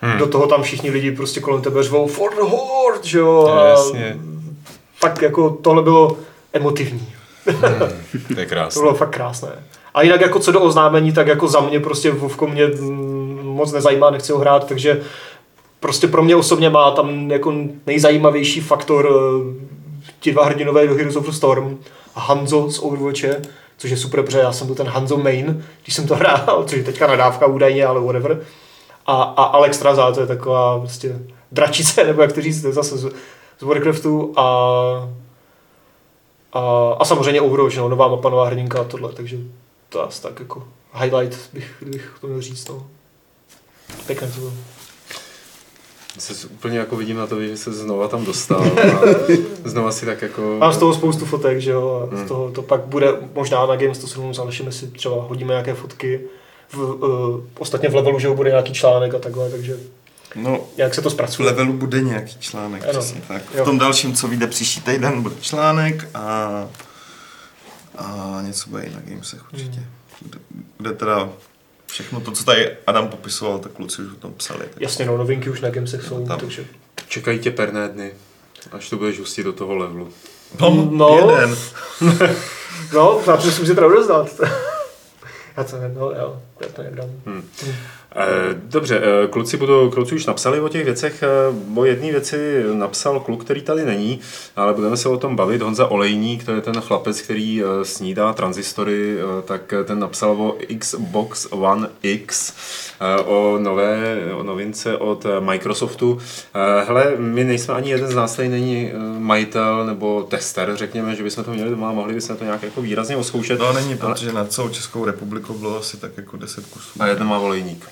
hmm. 0.00 0.18
do 0.18 0.26
toho 0.26 0.46
tam 0.46 0.62
všichni 0.62 0.90
lidi 0.90 1.10
prostě 1.10 1.40
kolem 1.40 1.62
tebe 1.62 1.82
řvou 1.82 2.06
for 2.06 2.30
the 2.34 2.40
horde, 2.40 3.08
že 3.08 3.18
jo? 3.18 3.46
A 3.46 3.66
Jasně. 3.66 4.16
fakt 4.94 5.22
jako 5.22 5.50
tohle 5.50 5.82
bylo 5.82 6.16
emotivní. 6.52 7.08
To 8.34 8.40
je 8.40 8.46
To 8.46 8.48
krásné. 8.48 8.80
bylo 8.80 8.94
fakt 8.94 9.10
krásné. 9.10 9.48
A 9.94 10.02
jinak 10.02 10.20
jako 10.20 10.38
co 10.38 10.52
do 10.52 10.60
oznámení, 10.60 11.12
tak 11.12 11.26
jako 11.26 11.48
za 11.48 11.60
mě 11.60 11.80
prostě 11.80 12.10
Vovko 12.10 12.46
mě 12.46 12.66
mm, 12.66 13.40
moc 13.42 13.72
nezajímá, 13.72 14.10
nechci 14.10 14.32
ho 14.32 14.38
hrát, 14.38 14.68
takže 14.68 15.00
prostě 15.80 16.08
pro 16.08 16.22
mě 16.22 16.36
osobně 16.36 16.70
má 16.70 16.90
tam 16.90 17.30
jako 17.30 17.54
nejzajímavější 17.86 18.60
faktor 18.60 19.08
eh, 19.10 19.66
ti 20.26 20.32
dva 20.32 20.44
hrdinové 20.44 20.86
do 20.86 20.94
Heroes 20.94 21.16
of 21.16 21.26
the 21.26 21.32
Storm 21.32 21.78
a 22.14 22.20
Hanzo 22.20 22.70
z 22.70 22.78
Overwatche, 22.78 23.42
což 23.76 23.90
je 23.90 23.96
super, 23.96 24.22
protože 24.22 24.38
já 24.38 24.52
jsem 24.52 24.66
byl 24.66 24.76
ten 24.76 24.86
Hanzo 24.86 25.16
main, 25.16 25.64
když 25.82 25.94
jsem 25.94 26.06
to 26.06 26.14
hrál, 26.20 26.64
což 26.66 26.78
je 26.78 26.84
teďka 26.84 27.06
nadávka 27.06 27.46
údajně, 27.46 27.86
ale 27.86 28.00
whatever. 28.00 28.40
A, 29.06 29.22
a 29.22 29.42
Alex 29.42 29.78
Traza, 29.78 30.12
to 30.12 30.20
je 30.20 30.26
taková 30.26 30.78
prostě 30.78 31.18
dračice, 31.52 32.04
nebo 32.06 32.22
jak 32.22 32.32
to 32.32 32.40
říct, 32.40 32.62
to 32.62 32.66
je 32.66 32.72
zase 32.72 32.98
z, 32.98 33.12
z 33.58 33.62
Warcraftu 33.62 34.32
a, 34.36 34.42
a, 36.52 36.92
a 36.98 37.04
samozřejmě 37.04 37.40
Overwatch, 37.40 37.76
no, 37.76 37.88
nová 37.88 38.08
mapa, 38.08 38.30
nová 38.30 38.46
hrdinka 38.46 38.80
a 38.80 38.84
tohle, 38.84 39.12
takže 39.12 39.36
to 39.88 40.04
asi 40.04 40.22
tak 40.22 40.40
jako 40.40 40.68
highlight 40.94 41.38
bych, 41.52 41.82
bych 41.86 42.16
to 42.20 42.26
měl 42.26 42.40
říct, 42.40 42.68
no. 42.68 42.86
Pěkné 44.06 44.28
to 44.28 44.40
bylo. 44.40 44.52
Se 46.18 46.46
úplně 46.48 46.78
jako 46.78 46.96
vidím 46.96 47.16
na 47.16 47.26
to, 47.26 47.42
že 47.42 47.56
se 47.56 47.72
znova 47.72 48.08
tam 48.08 48.24
dostal 48.24 48.62
a 48.64 49.00
znova 49.64 49.92
si 49.92 50.06
tak 50.06 50.22
jako... 50.22 50.56
Mám 50.58 50.72
z 50.72 50.76
toho 50.78 50.94
spoustu 50.94 51.24
fotek, 51.24 51.58
že 51.60 51.70
jo, 51.70 52.08
a 52.12 52.16
z 52.24 52.28
toho 52.28 52.50
to 52.50 52.62
pak 52.62 52.80
bude 52.80 53.08
možná 53.34 53.66
na 53.66 53.76
Games 53.76 53.98
107 53.98 54.34
zalešíme 54.34 54.72
si 54.72 54.86
třeba 54.86 55.22
hodíme 55.22 55.48
nějaké 55.52 55.74
fotky. 55.74 56.20
V, 56.72 56.78
uh, 56.78 57.40
ostatně 57.58 57.88
v 57.88 57.94
levelu, 57.94 58.18
že 58.18 58.26
jo, 58.26 58.34
bude 58.34 58.50
nějaký 58.50 58.72
článek 58.72 59.14
a 59.14 59.18
takhle, 59.18 59.50
takže 59.50 59.76
No, 60.34 60.60
jak 60.76 60.94
se 60.94 61.02
to 61.02 61.08
v 61.08 61.12
zpracuje. 61.12 61.46
levelu 61.46 61.72
bude 61.72 62.00
nějaký 62.00 62.36
článek, 62.40 62.82
Ano. 62.82 62.92
přesně 62.92 63.22
tak. 63.28 63.42
Jo. 63.54 63.62
V 63.62 63.64
tom 63.64 63.78
dalším, 63.78 64.14
co 64.14 64.28
vyjde 64.28 64.46
příští 64.46 64.80
týden, 64.80 65.22
bude 65.22 65.34
článek 65.40 66.08
a, 66.14 66.66
a 67.98 68.38
něco 68.42 68.70
bude 68.70 68.82
i 68.82 68.90
na 68.94 69.00
Gamesech 69.04 69.52
určitě. 69.52 69.78
Hmm. 69.80 69.86
Kde, 70.20 70.38
kde 70.78 70.92
teda 70.92 71.28
všechno 71.86 72.20
to, 72.20 72.32
co 72.32 72.44
tady 72.44 72.76
Adam 72.86 73.08
popisoval, 73.08 73.58
tak 73.58 73.72
kluci 73.72 74.02
už 74.02 74.12
o 74.12 74.16
tom 74.16 74.32
psali. 74.34 74.60
Tak 74.60 74.80
Jasně, 74.82 75.06
no, 75.06 75.16
novinky 75.16 75.50
už 75.50 75.60
na 75.60 75.70
Gamesech 75.70 76.02
jsou, 76.02 76.26
Tam. 76.26 76.40
takže... 76.40 76.64
Čekají 77.08 77.38
tě 77.38 77.50
perné 77.50 77.88
dny, 77.88 78.12
až 78.72 78.90
to 78.90 78.96
budeš 78.96 79.18
hustit 79.18 79.42
do 79.42 79.52
toho 79.52 79.74
levelu. 79.76 80.12
No, 80.60 80.88
No. 80.90 81.16
jeden. 81.30 81.56
No, 82.92 83.22
to 83.24 83.32
musím 83.36 83.66
si 83.66 83.74
teda 83.74 83.86
rozdat. 83.86 84.40
já 85.56 85.64
to 85.64 85.76
ne, 85.78 85.88
no, 85.88 86.10
jo, 86.10 86.42
já 86.60 86.68
to 86.68 86.82
nedám. 86.82 87.08
Eh, 87.38 87.74
Dobře, 88.58 89.00
eh, 89.24 89.26
kluci, 89.26 89.56
budou, 89.56 89.90
kluci 89.90 90.14
už 90.14 90.26
napsali 90.26 90.60
o 90.60 90.68
těch 90.68 90.84
věcech. 90.84 91.22
eh, 91.22 91.26
O 91.76 91.84
jedné 91.84 92.10
věci 92.12 92.64
napsal 92.72 93.20
kluk, 93.20 93.44
který 93.44 93.62
tady 93.62 93.84
není, 93.84 94.20
ale 94.56 94.74
budeme 94.74 94.96
se 94.96 95.08
o 95.08 95.16
tom 95.16 95.36
bavit. 95.36 95.62
Honza 95.62 95.86
Olejník, 95.86 96.44
to 96.44 96.52
je 96.52 96.60
ten 96.60 96.80
chlapec, 96.80 97.20
který 97.20 97.62
eh, 97.62 97.84
snídá 97.84 98.32
transistory, 98.32 99.16
eh, 99.18 99.42
tak 99.42 99.72
eh, 99.72 99.84
ten 99.84 99.98
napsal 99.98 100.30
o 100.30 100.56
Xbox 100.78 101.46
One 101.50 101.88
X, 102.02 102.54
eh, 103.00 103.20
o 103.22 103.58
nové 103.62 104.18
o 104.34 104.42
novince 104.42 104.96
od 104.96 105.26
eh, 105.26 105.40
Microsoftu. 105.40 106.18
Eh, 106.54 106.84
Hele, 106.86 107.12
my 107.18 107.44
nejsme 107.44 107.74
ani 107.74 107.90
jeden 107.90 108.08
z 108.08 108.14
nás, 108.14 108.32
který 108.32 108.48
není 108.48 108.90
eh, 108.92 108.98
majitel 109.18 109.86
nebo 109.86 110.22
tester, 110.22 110.70
řekněme, 110.76 111.14
že 111.16 111.22
bychom 111.22 111.44
to 111.44 111.50
měli 111.52 111.70
doma, 111.70 111.92
mohli 111.92 112.14
bychom 112.14 112.36
to 112.36 112.44
nějak 112.44 112.62
jako 112.62 112.82
výrazně 112.82 113.16
oskoušet. 113.16 113.58
No 113.58 113.72
není, 113.72 113.94
Ale- 114.00 114.14
protože 114.14 114.32
na 114.32 114.44
celou 114.44 114.68
Českou 114.68 115.04
republiku 115.04 115.54
bylo 115.58 115.78
asi 115.78 115.96
tak 115.96 116.10
jako 116.16 116.36
10 116.36 116.66
kusů. 116.66 116.88
A 117.02 117.06
jeden 117.06 117.26
má 117.26 117.38
Olejník. 117.38 117.86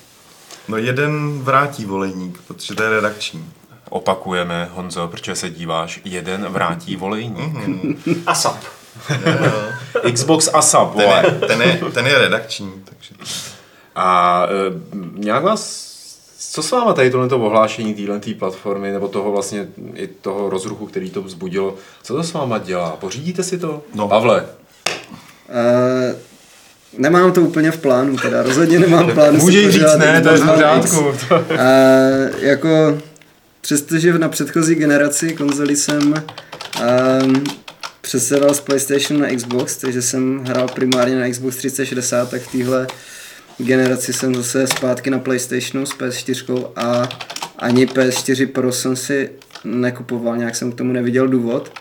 No 0.67 0.77
jeden 0.77 1.39
vrátí 1.39 1.85
volejník, 1.85 2.41
protože 2.47 2.75
to 2.75 2.83
je 2.83 2.89
redakční. 2.89 3.45
Opakujeme, 3.89 4.69
Honzo, 4.73 5.07
protože 5.07 5.35
se 5.35 5.49
díváš, 5.49 6.01
jeden 6.05 6.45
vrátí 6.49 6.95
volejník. 6.95 7.37
Mhm. 7.37 8.23
ASAP. 8.25 8.57
Xbox 10.13 10.49
ASAP, 10.53 10.95
Ten 10.95 11.01
je, 11.01 11.39
ten 11.47 11.61
je, 11.61 11.81
ten 11.93 12.07
je 12.07 12.17
redakční, 12.17 12.71
takže... 12.85 13.15
A 13.95 14.41
e, 14.45 14.49
nějak 15.13 15.43
vás, 15.43 15.95
co 16.37 16.63
s 16.63 16.71
váma 16.71 16.93
tady 16.93 17.11
tohle 17.11 17.27
ohlášení 17.29 17.93
téhle 17.93 18.19
platformy, 18.39 18.91
nebo 18.91 19.07
toho 19.07 19.31
vlastně 19.31 19.67
i 19.93 20.07
toho 20.07 20.49
rozruchu, 20.49 20.85
který 20.85 21.09
to 21.09 21.21
vzbudilo, 21.21 21.75
co 22.03 22.15
to 22.15 22.23
s 22.23 22.33
váma 22.33 22.57
dělá? 22.57 22.89
Pořídíte 22.89 23.43
si 23.43 23.57
to? 23.57 23.81
No. 23.93 24.07
Pavle, 24.07 24.45
Uh, 25.49 26.15
nemám 26.97 27.31
to 27.31 27.41
úplně 27.41 27.71
v 27.71 27.77
plánu, 27.77 28.17
teda 28.17 28.43
rozhodně 28.43 28.79
nemám 28.79 29.07
v 29.07 29.13
plánu. 29.13 29.39
můžeš 29.39 29.69
říct 29.69 29.97
ne, 29.97 30.21
to 30.21 30.29
je 30.29 30.37
v 30.37 30.51
pořádku. 30.51 31.13
A 31.57 31.63
jako, 32.39 32.97
přestože 33.61 34.19
na 34.19 34.29
předchozí 34.29 34.75
generaci 34.75 35.33
konzolí 35.33 35.75
jsem 35.75 36.13
um, 37.23 37.43
přesedal 38.01 38.53
z 38.53 38.59
PlayStation 38.59 39.21
na 39.21 39.35
Xbox, 39.35 39.77
takže 39.77 40.01
jsem 40.01 40.39
hrál 40.45 40.67
primárně 40.67 41.19
na 41.19 41.29
Xbox 41.29 41.57
360, 41.57 42.29
tak 42.29 42.41
v 42.41 42.51
téhle 42.51 42.87
generaci 43.57 44.13
jsem 44.13 44.35
zase 44.35 44.67
zpátky 44.67 45.09
na 45.09 45.19
PlayStationu 45.19 45.85
s 45.85 45.97
PS4 45.97 46.67
a 46.75 47.09
ani 47.59 47.85
PS4 47.85 48.47
Pro 48.47 48.71
jsem 48.71 48.95
si 48.95 49.29
nekupoval, 49.63 50.37
nějak 50.37 50.55
jsem 50.55 50.71
k 50.71 50.75
tomu 50.75 50.93
neviděl 50.93 51.27
důvod 51.27 51.71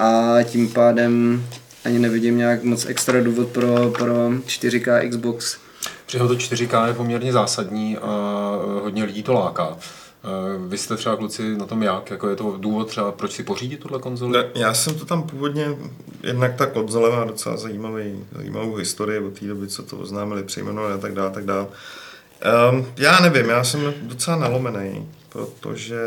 a 0.00 0.36
tím 0.44 0.68
pádem 0.68 1.44
ani 1.84 1.98
nevidím 1.98 2.38
nějak 2.38 2.62
moc 2.62 2.86
extra 2.86 3.20
důvod 3.20 3.48
pro, 3.48 3.90
pro 3.90 4.14
4K 4.30 5.08
Xbox. 5.08 5.58
Přiho 6.06 6.28
to 6.28 6.34
4K 6.34 6.86
je 6.86 6.94
poměrně 6.94 7.32
zásadní 7.32 7.98
a 7.98 8.52
e, 8.78 8.80
hodně 8.82 9.04
lidí 9.04 9.22
to 9.22 9.32
láká. 9.32 9.76
E, 9.76 10.68
Vy 10.68 10.78
jste 10.78 10.96
třeba 10.96 11.16
kluci 11.16 11.56
na 11.56 11.66
tom 11.66 11.82
jak? 11.82 12.10
Jako 12.10 12.28
je 12.28 12.36
to 12.36 12.56
důvod 12.56 12.88
třeba, 12.88 13.12
proč 13.12 13.32
si 13.32 13.42
pořídit 13.42 13.80
tuhle 13.80 13.98
konzoli? 13.98 14.32
Ne, 14.32 14.44
já 14.54 14.74
jsem 14.74 14.94
to 14.94 15.04
tam 15.04 15.22
původně, 15.22 15.76
jednak 16.22 16.54
ta 16.54 16.66
konzole 16.66 17.10
má 17.10 17.24
docela 17.24 17.56
zajímavý, 17.56 18.24
zajímavou 18.32 18.74
historii 18.74 19.20
od 19.20 19.38
té 19.38 19.46
doby, 19.46 19.68
co 19.68 19.82
to 19.82 19.96
oznámili, 19.96 20.42
přejmenovali 20.42 20.94
a 20.94 20.98
tak 20.98 21.14
dále, 21.14 21.30
tak 21.30 21.44
dále. 21.44 21.66
Um, 22.72 22.86
já 22.96 23.20
nevím, 23.20 23.48
já 23.48 23.64
jsem 23.64 23.94
docela 24.02 24.36
nalomený, 24.36 25.08
protože 25.28 26.00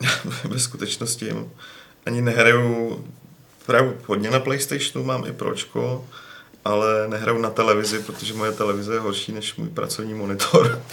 ve 0.44 0.58
skutečnosti 0.58 1.34
ani 2.06 2.22
nehraju, 2.22 3.04
hraju 3.68 3.96
hodně 4.06 4.30
na 4.30 4.40
Playstationu, 4.40 5.04
mám 5.04 5.26
i 5.26 5.32
pročko, 5.32 6.04
ale 6.64 7.08
nehraju 7.08 7.38
na 7.38 7.50
televizi, 7.50 7.98
protože 7.98 8.34
moje 8.34 8.52
televize 8.52 8.94
je 8.94 9.00
horší 9.00 9.32
než 9.32 9.56
můj 9.56 9.68
pracovní 9.68 10.14
monitor. 10.14 10.82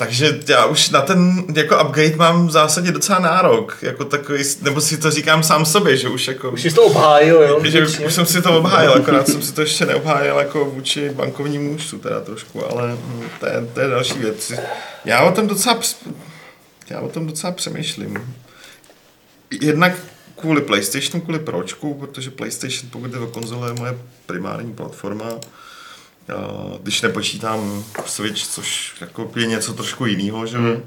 Takže 0.00 0.40
já 0.48 0.66
už 0.66 0.90
na 0.90 1.00
ten 1.00 1.44
jako 1.54 1.84
upgrade 1.84 2.16
mám 2.16 2.46
v 2.46 2.50
zásadě 2.50 2.92
docela 2.92 3.18
nárok, 3.18 3.78
jako 3.82 4.04
takový, 4.04 4.44
nebo 4.62 4.80
si 4.80 4.98
to 4.98 5.10
říkám 5.10 5.42
sám 5.42 5.66
sobě, 5.66 5.96
že 5.96 6.08
už 6.08 6.28
jako... 6.28 6.50
Už 6.50 6.62
jsi 6.62 6.70
to 6.70 6.82
obhájil, 6.82 7.42
jo? 7.42 7.60
že 7.64 7.80
vnitřně. 7.80 8.06
už 8.06 8.14
jsem 8.14 8.26
si 8.26 8.42
to 8.42 8.58
obhájil, 8.58 8.92
akorát 8.92 9.28
jsem 9.28 9.42
si 9.42 9.52
to 9.52 9.60
ještě 9.60 9.86
neobhájil 9.86 10.38
jako 10.38 10.64
vůči 10.64 11.10
bankovnímu 11.10 11.74
účtu 11.74 11.98
teda 11.98 12.20
trošku, 12.20 12.70
ale 12.70 12.92
hm, 12.92 13.22
to 13.40 13.46
je, 13.46 13.66
to 13.74 13.80
je 13.80 13.88
další 13.88 14.18
věc. 14.18 14.52
Já 15.04 15.22
o 15.22 15.32
tom 15.32 15.46
docela, 15.46 15.80
já 16.90 17.00
o 17.00 17.08
tom 17.08 17.26
docela 17.26 17.52
přemýšlím. 17.52 18.34
Jednak 19.50 19.92
kvůli 20.40 20.60
PlayStationu, 20.60 21.20
kvůli 21.20 21.38
pročku, 21.38 21.94
protože 21.94 22.30
PlayStation, 22.30 22.90
pokud 22.90 23.12
je 23.12 23.18
o 23.18 23.26
konzole, 23.26 23.70
je 23.70 23.74
moje 23.74 23.98
primární 24.26 24.72
platforma. 24.72 25.24
Když 26.82 27.02
nepočítám 27.02 27.84
Switch, 28.06 28.46
což 28.46 28.94
jako 29.00 29.30
je 29.36 29.46
něco 29.46 29.72
trošku 29.72 30.06
jiného, 30.06 30.46
že 30.46 30.58
hmm. 30.58 30.82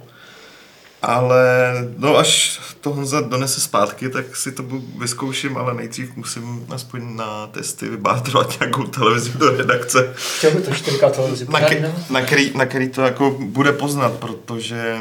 Ale 1.02 1.74
no 1.98 2.18
až 2.18 2.60
to 2.82 2.90
Honza 2.94 3.22
donese 3.22 3.62
zpátky, 3.62 4.10
tak 4.10 4.36
si 4.36 4.52
to 4.52 4.64
vyzkouším, 4.98 5.58
ale 5.58 5.74
nejdřív 5.74 6.16
musím 6.16 6.66
aspoň 6.70 7.16
na 7.16 7.48
testy 7.48 7.90
vybátrovat 7.90 8.60
nějakou 8.60 8.84
televizi 8.84 9.32
do 9.38 9.58
redakce, 9.58 10.14
Chtěl 10.38 10.52
by 10.52 10.62
to 10.62 10.72
4K 10.72 11.12
televizi. 11.12 11.46
na, 11.50 11.60
ke, 11.60 11.94
na, 12.10 12.22
který, 12.22 12.58
na 12.58 12.66
který 12.66 12.90
to 12.90 13.02
jako 13.02 13.32
bude 13.40 13.72
poznat, 13.72 14.14
protože 14.14 14.98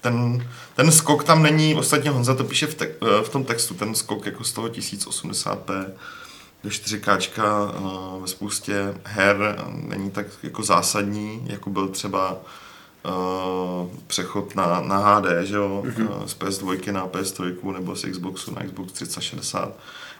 ten, 0.00 0.46
ten 0.74 0.92
skok 0.92 1.24
tam 1.24 1.42
není, 1.42 1.74
ostatně 1.74 2.10
Honza 2.10 2.34
to 2.34 2.44
píše 2.44 2.66
v, 2.66 2.74
te, 2.74 2.88
v 3.22 3.28
tom 3.28 3.44
textu, 3.44 3.74
ten 3.74 3.94
skok 3.94 4.26
jako 4.26 4.44
z 4.44 4.52
toho 4.52 4.68
1080p 4.68 5.86
do 6.64 6.70
4K 6.70 7.70
uh, 7.80 8.22
ve 8.22 8.28
spoustě 8.28 8.94
her 9.04 9.64
není 9.72 10.10
tak 10.10 10.26
jako 10.42 10.62
zásadní, 10.62 11.42
jako 11.46 11.70
byl 11.70 11.88
třeba 11.88 12.32
uh, 12.32 13.88
přechod 14.06 14.54
na, 14.54 14.80
na 14.80 14.98
HD, 14.98 15.26
že 15.42 15.56
jo, 15.56 15.82
mm-hmm. 15.86 16.24
z 16.26 16.36
PS2 16.36 16.92
na 16.92 17.06
PS3 17.06 17.72
nebo 17.72 17.96
z 17.96 18.10
Xboxu 18.10 18.54
na 18.54 18.62
Xbox 18.64 18.92
360, 18.92 19.72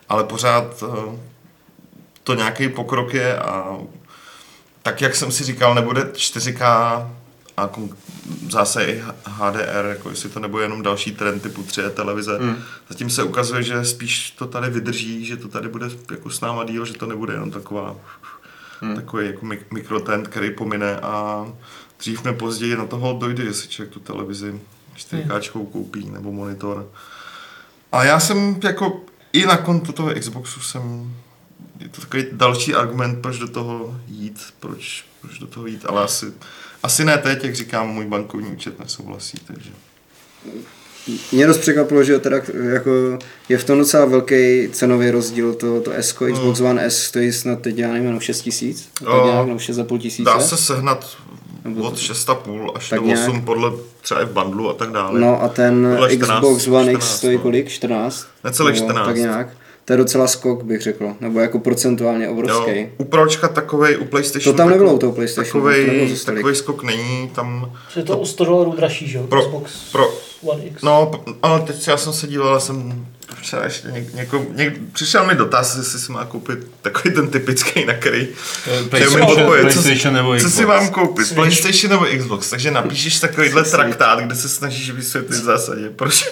ale 0.08 0.24
pořád 0.24 0.82
uh, 0.82 1.14
to 2.24 2.34
nějaký 2.34 2.68
pokrok 2.68 3.14
je 3.14 3.38
a 3.38 3.78
tak 4.82 5.00
jak 5.00 5.14
jsem 5.14 5.32
si 5.32 5.44
říkal, 5.44 5.74
nebude 5.74 6.02
4K 6.02 6.62
a 7.56 7.66
kon- 7.68 7.96
zase 8.50 8.84
i 8.84 9.02
HDR, 9.24 9.84
jako 9.88 10.10
jestli 10.10 10.28
to 10.30 10.40
nebude 10.40 10.64
jenom 10.64 10.82
další 10.82 11.12
trend 11.12 11.42
typu 11.42 11.62
3 11.62 11.80
televize. 11.94 12.38
Hmm. 12.38 12.56
Zatím 12.88 13.10
se 13.10 13.22
ukazuje, 13.22 13.62
že 13.62 13.84
spíš 13.84 14.30
to 14.30 14.46
tady 14.46 14.70
vydrží, 14.70 15.24
že 15.24 15.36
to 15.36 15.48
tady 15.48 15.68
bude 15.68 15.86
jako 16.10 16.30
s 16.30 16.40
náma 16.40 16.64
díl, 16.64 16.84
že 16.86 16.92
to 16.94 17.06
nebude 17.06 17.32
jenom 17.34 17.50
taková 17.50 17.96
Hmm. 18.80 18.96
takový 18.96 19.26
jako 19.26 19.46
mik- 19.46 19.64
mikrotrend, 19.72 20.28
který 20.28 20.50
pomine 20.50 20.96
a 21.00 21.46
dřív 21.98 22.24
nebo 22.24 22.38
později 22.38 22.76
na 22.76 22.86
toho 22.86 23.12
dojde, 23.20 23.44
že 23.44 23.54
si 23.54 23.68
člověk 23.68 23.92
tu 23.94 24.00
televizi 24.00 24.60
4K 24.96 25.66
koupí 25.72 26.10
nebo 26.10 26.32
monitor. 26.32 26.88
A 27.92 28.04
já 28.04 28.20
jsem 28.20 28.60
jako 28.64 29.00
i 29.32 29.46
na 29.46 29.56
konto 29.56 29.92
toho 29.92 30.14
Xboxu 30.20 30.60
jsem 30.60 31.14
je 31.80 31.88
to 31.88 32.00
takový 32.00 32.24
další 32.32 32.74
argument, 32.74 33.22
proč 33.22 33.38
do 33.38 33.48
toho 33.48 34.00
jít, 34.06 34.40
proč, 34.60 35.04
proč 35.20 35.38
do 35.38 35.46
toho 35.46 35.66
jít, 35.66 35.84
ale 35.88 36.02
asi, 36.04 36.32
asi 36.82 37.04
ne 37.04 37.18
teď, 37.18 37.44
jak 37.44 37.54
říkám, 37.54 37.88
můj 37.88 38.06
bankovní 38.06 38.50
účet 38.52 38.78
nesouhlasí, 38.80 39.38
takže. 39.46 39.70
mě 41.32 41.46
dost 41.46 41.58
překvapilo, 41.58 42.04
že 42.04 42.18
teda 42.18 42.36
jako 42.72 43.18
je 43.48 43.58
v 43.58 43.64
tom 43.64 43.78
docela 43.78 44.04
velký 44.04 44.68
cenový 44.72 45.10
rozdíl, 45.10 45.54
to, 45.54 45.80
to 45.80 45.92
S, 45.92 46.12
Xbox 46.32 46.60
One 46.60 46.84
S 46.84 47.02
stojí 47.02 47.32
snad 47.32 47.60
teď, 47.60 47.78
já 47.78 47.92
nevím, 47.92 48.20
6 48.20 48.40
tisíc, 48.40 48.88
tak 48.98 49.24
nějak, 49.24 49.46
nebo 49.46 49.58
6,5 49.58 49.98
tisíce. 49.98 50.30
Dá 50.30 50.40
se 50.40 50.56
sehnat 50.56 51.16
Nebo 51.64 51.82
od 51.82 51.96
6,5 51.96 52.70
až 52.74 52.88
tak 52.88 53.00
do 53.00 53.06
nějak. 53.06 53.28
8 53.28 53.42
podle 53.42 53.72
třeba 54.00 54.22
i 54.22 54.24
v 54.24 54.30
bundlu 54.32 54.70
a 54.70 54.74
tak 54.74 54.90
dále. 54.90 55.20
No 55.20 55.42
a 55.42 55.48
ten 55.48 55.88
Podle 55.90 56.16
14, 56.16 56.40
Xbox 56.40 56.66
One 56.66 56.92
14, 56.92 56.96
X 56.96 57.16
stojí 57.16 57.36
no. 57.36 57.42
kolik? 57.42 57.68
14? 57.68 58.26
Necelých 58.44 58.74
Nebo 58.74 58.86
14. 58.86 59.06
Tak 59.06 59.16
nějak. 59.16 59.48
To 59.84 59.92
je 59.92 59.96
docela 59.96 60.26
skok, 60.26 60.62
bych 60.64 60.82
řekl. 60.82 61.12
Nebo 61.20 61.40
jako 61.40 61.58
procentuálně 61.58 62.28
obrovský. 62.28 62.80
Jo, 62.80 62.86
u 62.98 63.04
Pročka 63.04 63.48
takovej, 63.48 63.98
u 63.98 64.04
PlayStationu 64.04 64.52
To 64.52 64.56
tam 64.62 64.70
nebylo 64.70 64.92
u 64.94 64.98
toho 64.98 65.12
takový- 65.12 65.16
PlayStationu, 65.16 65.64
to 65.64 65.68
Takovej, 65.68 66.16
takovej 66.24 66.54
skok 66.54 66.82
není, 66.82 67.30
tam, 67.34 67.72
Je 67.96 68.02
to 68.02 68.18
o 68.18 68.26
100 68.26 68.44
dolarů 68.44 68.72
dražší, 68.76 69.08
že 69.08 69.18
jo? 69.18 69.26
Pro- 69.26 69.42
Xbox 69.42 69.72
pro- 69.92 70.14
One 70.42 70.64
X. 70.64 70.82
no, 70.82 71.10
ale 71.42 71.60
teď 71.60 71.88
já 71.88 71.96
jsem 71.96 72.12
se 72.12 72.26
díval, 72.26 72.60
jsem 72.60 73.06
včera 73.40 73.64
ještě 73.64 73.88
něk, 73.88 74.14
něko, 74.14 74.44
něk, 74.54 74.74
přišel 74.92 75.26
mi 75.26 75.34
dotaz, 75.34 75.76
jestli 75.76 75.98
si 75.98 76.12
má 76.12 76.24
koupit 76.24 76.58
takový 76.82 77.14
ten 77.14 77.28
typický, 77.28 77.84
na 77.84 77.94
který 77.94 78.28
PlayStation, 78.90 79.22
odpovědět, 79.22 79.72
co, 79.72 79.82
PlayStation 79.82 80.14
nebo 80.14 80.30
co 80.32 80.36
Xbox. 80.36 80.54
si 80.54 80.66
mám 80.66 80.88
koupit, 80.90 81.24
Switch. 81.26 81.34
PlayStation 81.34 81.90
nebo 81.90 82.18
Xbox, 82.18 82.50
takže 82.50 82.70
napíšeš 82.70 83.20
takovýhle 83.20 83.62
traktát, 83.64 84.20
kde 84.20 84.34
se 84.34 84.48
snažíš 84.48 84.90
vysvětlit 84.90 85.36
v 85.40 85.42
zásadě, 85.44 85.90
proč 85.96 86.24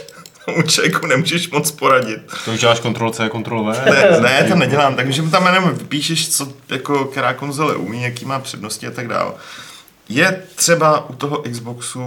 tomu 0.51 0.63
člověku 0.63 1.07
nemůžeš 1.07 1.51
moc 1.51 1.71
poradit. 1.71 2.19
To 2.45 2.53
už 2.53 2.61
děláš 2.61 2.81
Ctrl 2.81 3.11
C, 3.11 3.29
Ctrl 3.29 3.65
V? 3.65 3.85
Ne, 3.85 4.21
ne, 4.21 4.45
to 4.49 4.55
nedělám, 4.55 4.97
takže 4.97 5.23
tam 5.23 5.47
jenom 5.47 5.75
vypíšeš, 5.75 6.29
co, 6.29 6.53
jako, 6.69 7.05
která 7.05 7.35
konzole 7.35 7.77
umí, 7.77 8.03
jaký 8.03 8.25
má 8.25 8.39
přednosti 8.39 8.87
a 8.87 8.91
tak 8.91 9.09
dále. 9.09 9.33
Je 10.09 10.43
třeba 10.55 11.11
u 11.11 11.15
toho 11.15 11.43
Xboxu, 11.51 12.01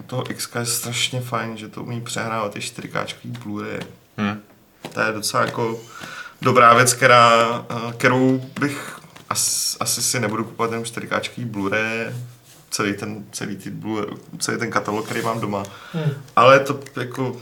u 0.00 0.02
toho 0.06 0.30
X 0.30 0.48
je 0.58 0.66
strašně 0.66 1.20
fajn, 1.20 1.56
že 1.56 1.68
to 1.68 1.82
umí 1.82 2.00
přehrávat 2.00 2.56
i 2.56 2.58
4K 2.58 3.06
Blu-ray. 3.24 3.82
Hm. 4.18 4.40
To 4.94 5.00
je 5.00 5.12
docela 5.12 5.44
jako 5.44 5.80
dobrá 6.42 6.74
věc, 6.74 6.94
která, 6.94 7.32
kterou 7.96 8.44
bych 8.60 9.00
as, 9.30 9.76
asi 9.80 10.02
si 10.02 10.20
nebudu 10.20 10.44
kupovat 10.44 10.70
jenom 10.70 10.84
4K 10.84 11.46
Blu-ray, 11.46 12.12
celý 12.70 12.94
ten, 12.94 13.24
celý, 13.32 13.56
ty 13.56 13.70
Blu, 13.70 14.06
celý 14.38 14.58
ten 14.58 14.70
katalog, 14.70 15.04
který 15.04 15.22
mám 15.22 15.40
doma. 15.40 15.62
Hmm. 15.92 16.12
Ale 16.36 16.56
je 16.56 16.60
to 16.60 16.80
jako 16.96 17.36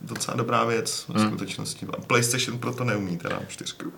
docela 0.00 0.36
dobrá 0.36 0.64
věc 0.64 1.04
ve 1.08 1.26
skutečnosti. 1.26 1.86
A 1.92 2.00
PlayStation 2.00 2.58
proto 2.58 2.84
neumí 2.84 3.16
teda 3.16 3.40
čtyřku. 3.48 3.92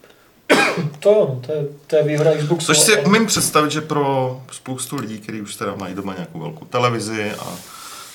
To 1.01 1.11
no, 1.11 1.41
to 1.47 1.53
je, 1.53 1.67
to 1.87 1.97
je 1.97 2.03
výhoda 2.03 2.37
Xboxu. 2.37 2.67
Což 2.67 2.79
si 2.79 2.97
umím 3.05 3.27
představit, 3.27 3.71
že 3.71 3.81
pro 3.81 4.43
spoustu 4.53 4.97
lidí, 4.97 5.19
kteří 5.19 5.41
už 5.41 5.57
teda 5.57 5.75
mají 5.75 5.95
doma 5.95 6.15
nějakou 6.15 6.41
velkou 6.41 6.65
televizi 6.65 7.31
a 7.31 7.57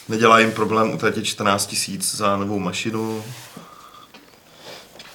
nedělá 0.09 0.39
jim 0.39 0.51
problém 0.51 0.93
utratit 0.93 1.25
14 1.25 1.65
tisíc 1.65 2.15
za 2.15 2.37
novou 2.37 2.59
mašinu, 2.59 3.23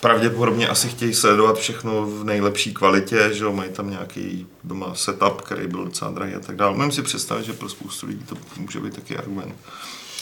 pravděpodobně 0.01 0.69
asi 0.69 0.89
chtějí 0.89 1.15
sledovat 1.15 1.59
všechno 1.59 2.07
v 2.07 2.25
nejlepší 2.25 2.75
kvalitě, 2.75 3.31
že 3.33 3.45
jo, 3.45 3.53
mají 3.53 3.71
tam 3.71 3.91
nějaký 3.91 4.47
doma 4.65 4.95
setup, 4.95 5.41
který 5.41 5.67
byl 5.67 5.85
docela 5.85 6.11
drahý 6.11 6.35
a 6.35 6.41
tak 6.41 6.57
dále. 6.57 6.77
Můžu 6.77 6.91
si 6.91 7.03
představit, 7.03 7.45
že 7.45 7.53
pro 7.53 7.69
spoustu 7.69 8.07
lidí 8.07 8.25
to 8.25 8.37
může 8.57 8.81
být 8.81 8.95
taky 8.95 9.17
argument. 9.17 9.55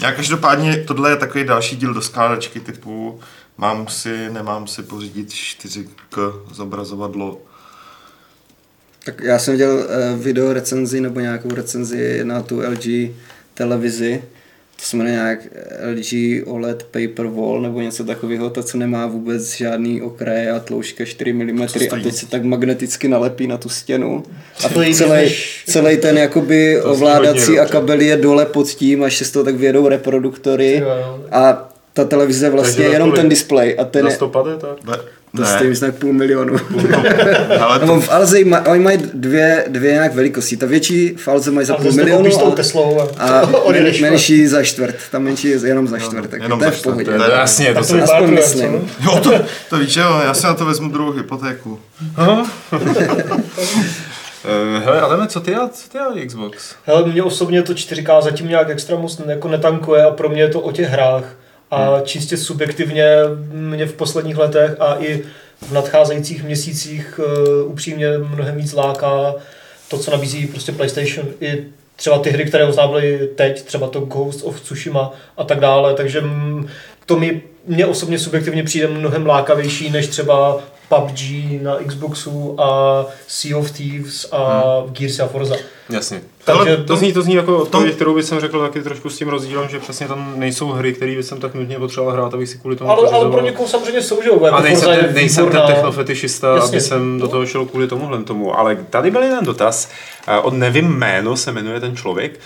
Já 0.02 0.12
každopádně, 0.12 0.76
tohle 0.76 1.10
je 1.10 1.16
takový 1.16 1.44
další 1.44 1.76
díl 1.76 1.94
do 1.94 2.02
skládačky 2.02 2.60
typu 2.60 3.20
mám 3.58 3.88
si, 3.88 4.30
nemám 4.30 4.66
si 4.66 4.82
pořídit 4.82 5.28
4K 5.28 6.42
zobrazovadlo. 6.52 7.38
Tak 9.04 9.20
já 9.20 9.38
jsem 9.38 9.56
dělal 9.56 9.76
uh, 9.76 9.84
video 10.22 10.52
recenzi 10.52 11.00
nebo 11.00 11.20
nějakou 11.20 11.54
recenzi 11.54 12.24
na 12.24 12.42
tu 12.42 12.60
LG 12.60 13.14
televizi. 13.54 14.22
To 14.80 14.86
se 14.86 14.96
jmenuje 14.96 15.14
nějak 15.14 15.38
LG 15.96 16.12
OLED 16.46 16.82
Paper 16.82 17.26
Wall 17.26 17.60
nebo 17.60 17.80
něco 17.80 18.04
takového, 18.04 18.50
to, 18.50 18.62
co 18.62 18.78
nemá 18.78 19.06
vůbec 19.06 19.56
žádný 19.56 20.02
okraje 20.02 20.50
a 20.50 20.60
tloušťka 20.60 21.04
4 21.04 21.32
mm 21.32 21.62
a 21.62 21.66
teď 22.02 22.14
se 22.14 22.26
tak 22.26 22.44
magneticky 22.44 23.08
nalepí 23.08 23.46
na 23.46 23.58
tu 23.58 23.68
stěnu. 23.68 24.22
A 24.64 24.68
To 24.68 24.82
je 24.82 24.94
celý, 24.94 25.34
celý 25.66 25.96
ten 25.96 26.18
jakoby 26.18 26.80
ovládací 26.82 27.58
a 27.58 27.66
kabel 27.66 28.00
je 28.00 28.16
dole 28.16 28.46
pod 28.46 28.68
tím, 28.68 29.02
až 29.02 29.16
se 29.16 29.24
z 29.24 29.30
toho 29.30 29.44
tak 29.44 29.54
vyjedou 29.54 29.88
reproduktory. 29.88 30.82
A 31.30 31.68
ta 31.92 32.04
televize 32.04 32.46
je 32.46 32.50
vlastně 32.50 32.84
za 32.84 32.92
jenom 32.92 33.12
ten 33.12 33.28
display 33.28 33.76
a 33.78 33.84
ten 33.84 34.06
je, 34.06 34.12
100 34.12 34.28
tak? 34.86 35.00
Ne, 35.32 35.40
to 35.44 35.50
stojí 35.50 35.70
myslím 35.70 35.90
tak 35.90 36.00
půl 36.00 36.12
milionu. 36.12 36.56
ale 37.60 37.78
to, 37.78 38.00
v 38.00 38.08
Alze 38.12 38.44
maj, 38.44 38.60
oni 38.68 38.80
mají 38.80 38.98
dvě, 39.14 39.64
dvě 39.68 39.92
nějak 39.92 40.14
velikosti. 40.14 40.56
Ta 40.56 40.66
větší 40.66 41.14
v 41.16 41.28
Alze 41.28 41.50
mají 41.50 41.66
za 41.66 41.74
půl 41.74 41.92
milionu 41.92 42.46
a, 42.46 42.50
Teslou 42.50 43.00
a, 43.00 43.08
a 43.18 43.46
men, 43.72 43.92
menší 44.00 44.46
za 44.46 44.62
čtvrt. 44.62 44.94
Ta 45.10 45.18
menší 45.18 45.48
je 45.48 45.58
jenom 45.64 45.88
za 45.88 45.98
čtvrt, 45.98 46.30
tak 46.30 46.42
jenom 46.42 46.58
to 46.58 46.64
je 46.64 46.70
za 46.70 46.76
v 46.76 46.78
čtvrt, 46.78 46.90
pohodě. 46.92 47.04
to 47.18 47.22
je- 47.24 47.30
Jasně, 47.38 47.66
to 47.66 47.74
Tak 47.74 47.82
to 47.82 47.88
se... 47.88 47.94
vypadá 47.94 48.12
aspoň 48.12 48.28
to, 48.28 48.34
myslím. 48.34 48.90
jo, 49.04 49.20
to, 49.22 49.32
to 49.70 49.78
víš, 49.78 49.96
jo, 49.96 50.20
já 50.24 50.34
si 50.34 50.46
na 50.46 50.54
to 50.54 50.64
vezmu 50.64 50.88
druhou 50.88 51.12
hypotéku. 51.12 51.80
Uh, 52.18 52.46
hele, 54.84 55.00
Adame, 55.00 55.26
co 55.26 55.40
ty 55.40 55.54
a, 55.54 55.68
co 55.68 55.88
ty 55.88 55.98
a 55.98 56.26
Xbox? 56.26 56.74
Hele, 56.84 57.08
mě 57.08 57.22
osobně 57.22 57.62
to 57.62 57.72
4K 57.72 58.22
zatím 58.22 58.48
nějak 58.48 58.70
extra 58.70 58.96
moc 58.96 59.20
jako 59.26 59.48
netankuje 59.48 60.04
a 60.04 60.10
pro 60.10 60.28
mě 60.28 60.42
je 60.42 60.48
to 60.48 60.60
o 60.60 60.72
těch 60.72 60.88
hrách. 60.88 61.24
A 61.70 62.00
čistě 62.04 62.36
subjektivně 62.36 63.16
mě 63.52 63.86
v 63.86 63.92
posledních 63.92 64.36
letech 64.36 64.76
a 64.80 64.96
i 64.98 65.22
v 65.62 65.72
nadcházejících 65.72 66.44
měsících 66.44 67.20
uh, 67.22 67.72
upřímně 67.72 68.18
mnohem 68.18 68.56
víc 68.56 68.72
láká 68.72 69.34
to, 69.88 69.98
co 69.98 70.10
nabízí 70.10 70.46
prostě 70.46 70.72
PlayStation. 70.72 71.28
I 71.40 71.64
třeba 71.96 72.18
ty 72.18 72.30
hry, 72.30 72.44
které 72.44 72.64
oznámili 72.64 73.28
teď, 73.34 73.62
třeba 73.62 73.88
to 73.88 74.00
Ghost 74.00 74.44
of 74.44 74.60
Tsushima 74.60 75.12
a 75.36 75.44
tak 75.44 75.60
dále. 75.60 75.94
Takže 75.94 76.22
to 77.06 77.16
mi 77.16 77.42
mně 77.66 77.86
osobně 77.86 78.18
subjektivně 78.18 78.62
přijde 78.64 78.86
mnohem 78.86 79.26
lákavější 79.26 79.90
než 79.90 80.06
třeba 80.06 80.62
PUBG 80.94 81.20
na 81.62 81.76
Xboxu 81.86 82.60
a 82.60 83.06
Sea 83.28 83.58
of 83.58 83.70
Thieves 83.70 84.28
a 84.32 84.62
Gears 84.92 85.20
a 85.20 85.26
Forza. 85.26 85.54
Jasně. 85.90 86.22
Takže 86.44 86.76
to 86.76 86.82
to- 86.84 86.96
zní, 86.96 87.12
to 87.12 87.22
zní 87.22 87.34
jako 87.34 87.58
odpověď, 87.58 87.94
kterou 87.94 88.14
bych 88.14 88.24
jsem 88.24 88.40
řekl 88.40 88.60
taky 88.60 88.82
trošku 88.82 89.10
s 89.10 89.18
tím 89.18 89.28
rozdílem, 89.28 89.68
že 89.68 89.78
přesně 89.78 90.08
tam 90.08 90.32
nejsou 90.36 90.68
hry, 90.68 90.92
které 90.92 91.16
bych 91.16 91.24
jsem 91.26 91.40
tak 91.40 91.54
nutně 91.54 91.78
potřeboval 91.78 92.14
hrát, 92.14 92.34
abych 92.34 92.48
si 92.48 92.58
kvůli 92.58 92.76
tomu 92.76 92.90
Ale, 92.90 93.10
ale 93.10 93.30
pro 93.30 93.40
někoho 93.40 93.68
samozřejmě 93.68 94.02
jsou, 94.02 94.22
že 94.22 94.28
jo, 94.28 94.44
jako 94.44 94.56
A 94.56 94.60
nejsem 94.60 94.88
ten, 95.00 95.14
nejsem 95.14 95.50
ten 95.50 95.62
technofetišista, 95.66 96.54
Jasně. 96.54 96.68
aby 96.68 96.80
jsem 96.80 97.18
do 97.20 97.28
toho 97.28 97.46
šel 97.46 97.66
kvůli 97.66 97.86
tomuhle 97.88 98.22
tomu. 98.22 98.58
Ale 98.58 98.76
tady 98.90 99.10
byl 99.10 99.22
jeden 99.22 99.44
dotaz, 99.44 99.88
eh, 100.28 100.38
od 100.38 100.54
nevím 100.54 100.86
jméno 100.86 101.36
se 101.36 101.52
jmenuje 101.52 101.80
ten 101.80 101.96
člověk, 101.96 102.40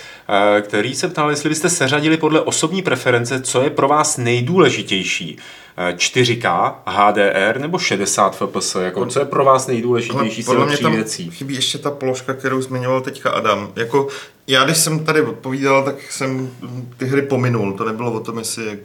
eh, 0.57 0.61
který 0.61 0.95
se 0.95 1.07
ptal, 1.07 1.29
jestli 1.29 1.49
byste 1.49 1.69
seřadili 1.69 2.17
podle 2.17 2.41
osobní 2.41 2.81
preference, 2.81 3.41
co 3.41 3.61
je 3.61 3.69
pro 3.69 3.87
vás 3.87 4.17
nejdůležitější. 4.17 5.37
Eh, 5.77 5.93
4K, 5.93 6.73
HDR 6.85 7.59
nebo 7.59 7.79
60 7.79 8.35
fps, 8.35 8.75
jako 8.75 9.05
co 9.05 9.19
je 9.19 9.25
pro 9.25 9.45
vás 9.45 9.67
nejdůležitější 9.67 10.43
z 10.43 10.45
těch 10.45 10.57
mě 10.57 10.73
tří 10.73 10.83
tam 10.83 10.91
věcí? 10.91 11.31
chybí 11.31 11.55
ještě 11.55 11.77
ta 11.77 11.91
položka, 11.91 12.33
kterou 12.33 12.61
zmiňoval 12.61 13.01
teďka 13.01 13.29
Adam. 13.29 13.71
Jako, 13.75 14.07
já 14.47 14.63
když 14.63 14.77
jsem 14.77 15.05
tady 15.05 15.21
odpovídal, 15.21 15.83
tak 15.83 16.11
jsem 16.11 16.51
ty 16.97 17.05
hry 17.05 17.21
pominul. 17.21 17.73
To 17.73 17.85
nebylo 17.85 18.11
o 18.11 18.19
tom, 18.19 18.37
jestli 18.37 18.79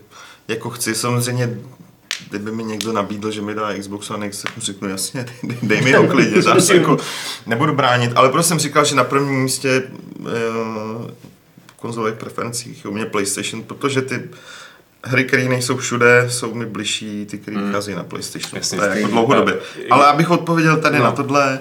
jako 0.48 0.70
chci. 0.70 0.94
Samozřejmě 0.94 1.58
kdyby 2.30 2.52
mi 2.52 2.64
někdo 2.64 2.92
nabídl, 2.92 3.30
že 3.30 3.42
mi 3.42 3.54
dá 3.54 3.74
Xbox 3.78 4.10
One 4.10 4.26
X, 4.26 4.42
tak 4.42 4.56
mu 4.56 4.62
řeknu 4.62 4.88
jasně, 4.88 5.26
dej, 5.42 5.58
dej 5.62 5.80
mi 5.80 5.92
ho 5.92 6.06
klidně, 6.06 6.42
zase 6.52 6.76
jako 6.76 6.96
nebudu 7.46 7.72
bránit, 7.72 8.12
ale 8.14 8.28
prostě 8.28 8.48
jsem 8.48 8.58
říkal, 8.58 8.84
že 8.84 8.94
na 8.94 9.04
prvním 9.04 9.42
místě 9.42 9.82
uh, 10.18 10.26
konzolových 11.76 12.18
preferencích 12.18 12.86
u 12.86 12.90
mě 12.90 13.06
PlayStation, 13.06 13.62
protože 13.62 14.02
ty 14.02 14.22
hry, 15.04 15.24
které 15.24 15.48
nejsou 15.48 15.76
všude, 15.76 16.26
jsou 16.30 16.54
mi 16.54 16.66
bližší, 16.66 17.26
ty, 17.26 17.38
které 17.38 17.58
vychází 17.62 17.94
na 17.94 18.04
PlayStation. 18.04 18.50
Jasně, 18.56 18.78
to 18.78 18.84
je 18.84 18.96
jako 19.00 19.10
dlouhodobě. 19.10 19.54
A- 19.90 19.94
Ale 19.94 20.06
abych 20.06 20.30
odpověděl 20.30 20.76
tady 20.80 20.98
No. 20.98 21.04
na 21.04 21.12
tohle, 21.12 21.60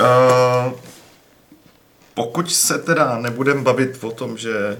uh, 0.00 0.72
pokud 2.14 2.52
se 2.52 2.78
teda 2.78 3.18
nebudem 3.18 3.64
bavit 3.64 3.98
o 4.04 4.10
tom, 4.10 4.36
že 4.38 4.78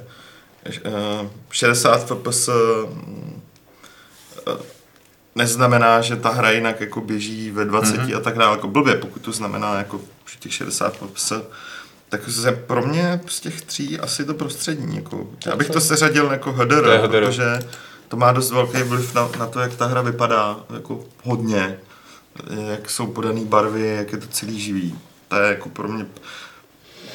uh, 1.22 1.26
60 1.50 2.06
fps 2.06 2.48
mm, 2.94 3.40
eh, 4.48 4.62
neznamená, 5.34 6.00
že 6.00 6.16
ta 6.16 6.28
hra 6.30 6.50
jinak 6.50 6.80
jako 6.80 7.00
běží 7.00 7.50
ve 7.50 7.64
20 7.64 7.96
mm-hmm. 8.00 8.16
a 8.16 8.20
tak 8.20 8.38
dále, 8.38 8.56
jako 8.56 8.68
blbě, 8.68 8.94
pokud 8.94 9.22
to 9.22 9.32
znamená 9.32 9.78
jako 9.78 10.00
že 10.32 10.38
těch 10.38 10.54
60 10.54 10.96
fps, 10.96 11.32
tak 12.08 12.20
se 12.30 12.52
pro 12.52 12.82
mě 12.86 13.20
z 13.26 13.40
těch 13.40 13.60
tří 13.62 13.98
asi 13.98 14.24
to 14.24 14.34
prostřední. 14.34 14.96
Jako, 14.96 15.26
já 15.46 15.56
bych 15.56 15.70
to 15.70 15.80
seřadil 15.80 16.30
jako 16.32 16.52
HDR. 16.52 16.98
protože 17.00 17.44
to 18.12 18.16
má 18.16 18.32
dost 18.32 18.50
velký 18.50 18.82
vliv 18.82 19.14
na, 19.14 19.30
na 19.38 19.46
to, 19.46 19.60
jak 19.60 19.74
ta 19.74 19.86
hra 19.86 20.02
vypadá, 20.02 20.60
jako 20.74 21.00
hodně, 21.24 21.78
jak 22.70 22.90
jsou 22.90 23.06
podané 23.06 23.40
barvy, 23.44 23.94
jak 23.96 24.12
je 24.12 24.18
to 24.18 24.26
celý 24.26 24.60
živý. 24.60 24.98
To 25.28 25.36
je 25.36 25.48
jako 25.48 25.68
pro 25.68 25.88
mě 25.88 26.06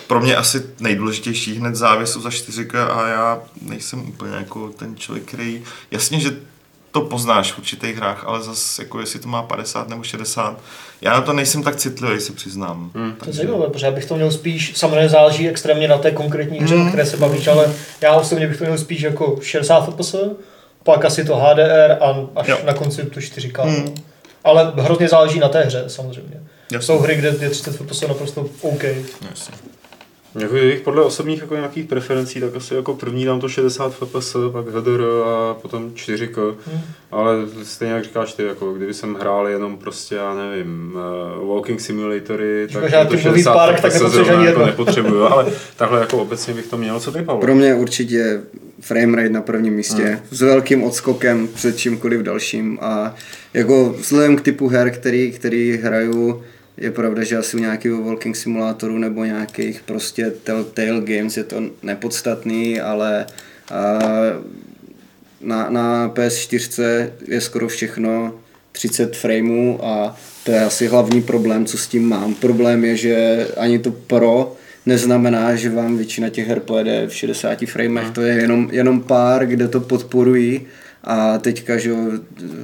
pro 0.08 0.20
mě 0.20 0.36
asi 0.36 0.64
nejdůležitější 0.80 1.56
hned 1.56 1.76
závěsu 1.76 2.22
za 2.22 2.32
4 2.32 2.68
a 2.94 3.08
já 3.08 3.42
nejsem 3.62 4.10
úplně 4.10 4.36
jako 4.36 4.70
ten 4.70 4.96
člověk, 4.96 5.26
který, 5.26 5.64
jasně, 5.92 6.20
že 6.20 6.38
to 6.92 7.02
poznáš 7.02 7.52
v 7.52 7.58
určitých 7.58 7.96
hrách, 7.96 8.24
ale 8.26 8.44
zase 8.44 8.82
jako 8.82 9.00
jestli 9.00 9.20
to 9.20 9.28
má 9.28 9.44
50 9.44 9.90
nebo 9.90 10.04
60, 10.04 10.60
já 11.02 11.14
na 11.14 11.22
to 11.22 11.34
nejsem 11.34 11.64
tak 11.64 11.76
citlivý, 11.76 12.22
se 12.22 12.34
přiznám. 12.34 12.92
Hmm. 12.96 13.14
To 13.14 13.30
je 13.30 13.34
zajímavé, 13.34 13.68
protože 13.68 13.86
já 13.86 13.92
bych 13.92 14.06
to 14.06 14.16
měl 14.16 14.32
spíš, 14.32 14.74
samozřejmě 14.76 15.10
záleží 15.10 15.50
extrémně 15.50 15.88
na 15.88 15.98
té 15.98 16.12
konkrétní 16.12 16.60
hře, 16.60 16.76
hmm. 16.76 16.86
o 16.86 16.88
které 16.88 17.06
se 17.06 17.18
bavíš, 17.18 17.48
ale 17.48 17.74
já 18.02 18.14
osobně 18.14 18.48
bych 18.48 18.58
to 18.58 18.64
měl 18.64 18.78
spíš 18.78 19.02
jako 19.02 19.40
60 19.42 19.96
FPS, 19.96 20.16
pak 20.88 21.06
asi 21.06 21.24
to 21.26 21.36
HDR 21.36 21.98
a 22.00 22.28
až 22.36 22.48
Jo. 22.48 22.58
na 22.66 22.74
konci 22.74 23.04
to 23.06 23.20
4K. 23.20 23.64
Hmm. 23.64 23.96
Ale 24.44 24.72
hrozně 24.76 25.08
záleží 25.08 25.40
na 25.40 25.50
té 25.50 25.64
hře 25.64 25.84
samozřejmě. 25.88 26.40
Jasně. 26.72 26.86
Jsou 26.86 27.00
hry, 27.00 27.16
kde 27.16 27.36
je 27.42 27.50
30 27.50 27.72
FPS 27.76 28.02
naprosto 28.08 28.46
OK. 28.62 28.84
Jasně. 29.30 29.56
Jako 30.40 30.54
kdybych 30.56 30.82
podle 30.82 31.04
osobních 31.04 31.42
jako 31.42 31.56
nějakých 31.56 31.86
preferencí, 31.86 32.40
tak 32.42 32.56
asi 32.56 32.76
jako 32.76 32.94
první 32.94 33.26
dám 33.26 33.40
to 33.40 33.50
60 33.50 33.94
fps, 33.94 34.36
pak 34.52 34.68
HDR 34.68 35.02
a 35.26 35.54
potom 35.54 35.90
4K. 35.90 36.56
Hmm. 36.68 36.82
Ale 37.12 37.34
stejně 37.64 37.94
jak 37.94 38.04
říkáš 38.04 38.34
ty, 38.34 38.44
jako 38.44 38.74
kdyby 38.74 38.94
jsem 38.94 39.16
hrál 39.16 39.48
jenom 39.48 39.78
prostě, 39.78 40.16
já 40.16 40.34
nevím, 40.34 40.98
uh, 41.42 41.50
walking 41.56 41.82
simulatory, 41.82 42.68
tak 42.74 42.84
Říkáš, 42.84 42.92
já 42.92 43.06
to 43.06 43.18
ty 43.18 43.24
movie 43.28 43.44
park, 43.44 43.82
tak 43.82 43.92
FPS 43.92 44.02
nepotřebuješ 44.02 44.28
zrovna 44.28 44.46
jako 44.46 44.60
jedno. 44.60 44.66
nepotřebuju, 44.66 45.24
ale 45.24 45.46
takhle 45.78 46.00
jako 46.00 46.18
obecně 46.18 46.54
bych 46.54 46.68
to 46.68 46.78
měl, 46.78 47.00
co 47.00 47.12
ty 47.12 47.22
Pavel? 47.22 47.42
Pro 47.42 47.56
mě 47.56 47.76
určitě 47.76 48.42
framerate 48.82 49.30
na 49.30 49.42
prvním 49.42 49.74
místě, 49.74 50.04
Hmm. 50.04 50.20
s 50.32 50.42
velkým 50.42 50.84
odskokem 50.84 51.48
před 51.48 51.78
čímkoliv 51.78 52.22
dalším 52.22 52.78
a 52.82 53.16
jako 53.54 53.96
vzhledem 54.00 54.36
k 54.36 54.42
typu 54.42 54.68
her, 54.68 54.92
který, 54.92 55.32
který 55.32 55.78
hraju, 55.78 56.44
je 56.78 56.92
pravda, 56.92 57.24
že 57.24 57.38
asi 57.38 57.58
u 57.58 57.60
nějakého 57.60 58.04
walking 58.04 58.36
simulátoru 58.36 58.98
nebo 58.98 59.24
nějakých 59.26 59.82
prostě 59.86 60.32
Telltale 60.44 61.02
Games 61.02 61.38
je 61.38 61.44
to 61.44 61.62
nepodstatný, 61.84 62.80
ale 62.82 63.26
a, 63.72 64.00
na, 65.42 65.70
na 65.70 66.10
PS4 66.10 67.10
je 67.28 67.42
skoro 67.42 67.68
všechno 67.68 68.34
30 68.72 69.16
frameů 69.16 69.80
a 69.86 70.18
to 70.44 70.52
je 70.52 70.62
asi 70.62 70.88
hlavní 70.88 71.22
problém, 71.22 71.66
co 71.66 71.78
s 71.78 71.88
tím 71.88 72.10
mám. 72.10 72.36
Problém 72.36 72.86
je, 72.86 72.98
že 72.98 73.48
ani 73.58 73.80
to 73.80 73.92
Pro 73.92 74.56
neznamená, 74.88 75.56
že 75.56 75.70
vám 75.70 75.98
většina 75.98 76.30
těch 76.30 76.48
her 76.48 76.60
pojede 76.60 77.08
v 77.08 77.14
60 77.16 77.60
framech, 77.66 78.10
to 78.12 78.22
je 78.22 78.36
jenom, 78.36 78.70
jenom 78.72 79.02
pár, 79.02 79.46
kde 79.46 79.68
to 79.68 79.80
podporují 79.80 80.62
a 81.04 81.38
teďka, 81.38 81.78
že 81.78 81.94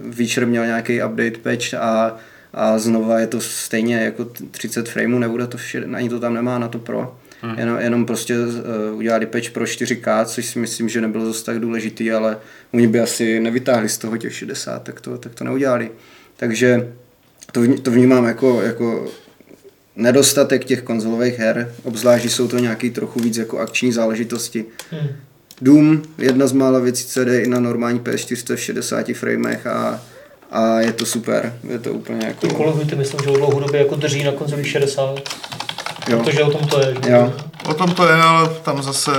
Witcher 0.09 0.47
měl 0.47 0.65
nějaký 0.65 1.03
update 1.03 1.37
patch 1.43 1.73
a, 1.73 2.17
a 2.53 2.79
znova 2.79 3.19
je 3.19 3.27
to 3.27 3.41
stejně 3.41 3.95
jako 3.95 4.25
t- 4.25 4.43
30 4.51 4.89
frameů, 4.89 5.19
nebude 5.19 5.47
to, 5.47 5.57
vše, 5.57 5.83
ani 5.93 6.09
to 6.09 6.19
tam 6.19 6.33
nemá 6.33 6.59
na 6.59 6.67
to 6.67 6.79
Pro. 6.79 7.17
Hmm. 7.41 7.59
Jenom, 7.59 7.79
jenom 7.79 8.05
prostě 8.05 8.35
uh, 8.39 8.97
udělali 8.97 9.25
patch 9.25 9.49
pro 9.49 9.63
4K, 9.65 10.25
což 10.25 10.45
si 10.45 10.59
myslím, 10.59 10.89
že 10.89 11.01
nebylo 11.01 11.25
zase 11.25 11.45
tak 11.45 11.59
důležitý, 11.59 12.11
ale 12.11 12.37
oni 12.73 12.87
by 12.87 12.99
asi 12.99 13.39
nevytáhli 13.39 13.89
z 13.89 13.97
toho 13.97 14.17
těch 14.17 14.35
60, 14.35 14.83
tak 14.83 15.01
to, 15.01 15.17
tak 15.17 15.35
to 15.35 15.43
neudělali. 15.43 15.91
Takže 16.37 16.91
to, 17.51 17.61
to 17.81 17.91
vnímám 17.91 18.25
jako, 18.25 18.61
jako 18.61 19.11
nedostatek 19.95 20.65
těch 20.65 20.81
konzolových 20.81 21.39
her, 21.39 21.73
obzvlášť, 21.83 22.23
že 22.23 22.29
jsou 22.29 22.47
to 22.47 22.59
nějaký 22.59 22.89
trochu 22.89 23.19
víc 23.19 23.37
jako 23.37 23.59
akční 23.59 23.91
záležitosti. 23.91 24.65
Hmm. 24.91 25.07
Doom, 25.61 26.01
jedna 26.17 26.47
z 26.47 26.51
mála 26.51 26.79
věcí, 26.79 27.05
co 27.05 27.25
jde 27.25 27.41
i 27.41 27.47
na 27.47 27.59
normální 27.59 27.99
PS4 27.99 28.55
v 28.55 28.59
60 28.59 29.05
framech 29.13 29.67
a, 29.67 30.01
a 30.51 30.79
je 30.79 30.93
to 30.93 31.05
super. 31.05 31.53
Je 31.69 31.79
to 31.79 31.93
úplně 31.93 32.25
jako... 32.27 32.47
Ty 32.47 32.55
Call 32.55 32.69
of 32.69 32.79
Duty 32.79 32.95
myslím, 32.95 33.19
že 33.23 33.29
o 33.29 33.37
dlouhodobě 33.37 33.79
jako 33.79 33.95
drží 33.95 34.23
na 34.23 34.31
konzoli 34.31 34.65
60. 34.65 35.19
Jo. 36.09 36.19
Protože 36.23 36.43
o 36.43 36.51
tom 36.51 36.67
to 36.67 36.79
je. 36.79 36.95
že? 37.05 37.11
Jo. 37.11 37.33
O 37.65 37.73
tom 37.73 37.91
to 37.91 38.07
je, 38.07 38.13
ale 38.15 38.49
tam 38.63 38.83
zase... 38.83 39.11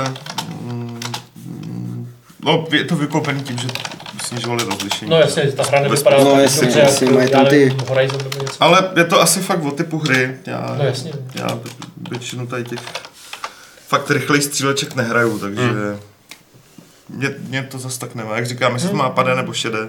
mm, 0.60 1.00
mm, 1.46 2.08
No, 2.44 2.66
je 2.72 2.84
to 2.84 2.96
vykoupený 2.96 3.42
tím, 3.42 3.58
že 3.58 3.68
snižovali 4.24 4.64
rozlišení. 4.64 5.10
No 5.10 5.16
jasně, 5.16 5.52
ta 5.52 5.62
hra 5.62 5.80
nevypadá 5.80 6.18
No 6.24 6.32
tak 6.32 6.42
jasně, 6.42 6.62
dobře, 6.62 6.80
jasně, 6.80 7.10
mají 7.10 7.30
tam 7.30 7.46
ty- 7.46 7.76
Horizon 7.88 8.18
nebo 8.18 8.42
něco. 8.42 8.62
Ale 8.62 8.90
je 8.96 9.04
to 9.04 9.20
asi 9.20 9.40
fakt 9.40 9.64
o 9.64 9.70
typu 9.70 9.98
hry. 9.98 10.36
Já, 10.46 10.74
No 10.78 10.84
jasně. 10.84 11.12
Já 11.34 11.58
většinu 12.10 12.46
tady 12.46 12.64
těch 12.64 12.80
fakt 13.88 14.10
rychlejch 14.10 14.44
stříleček 14.44 14.94
nehraju, 14.94 15.38
takže 15.38 15.62
Hmm. 15.62 16.00
mě, 17.08 17.34
mě 17.48 17.62
to 17.62 17.78
zase 17.78 18.00
tak 18.00 18.14
nemá. 18.14 18.36
Jak 18.36 18.46
říkám, 18.46 18.74
jestli 18.74 18.88
to 18.88 18.96
má 18.96 19.10
pade 19.10 19.34
nebo 19.34 19.52
šedé, 19.52 19.88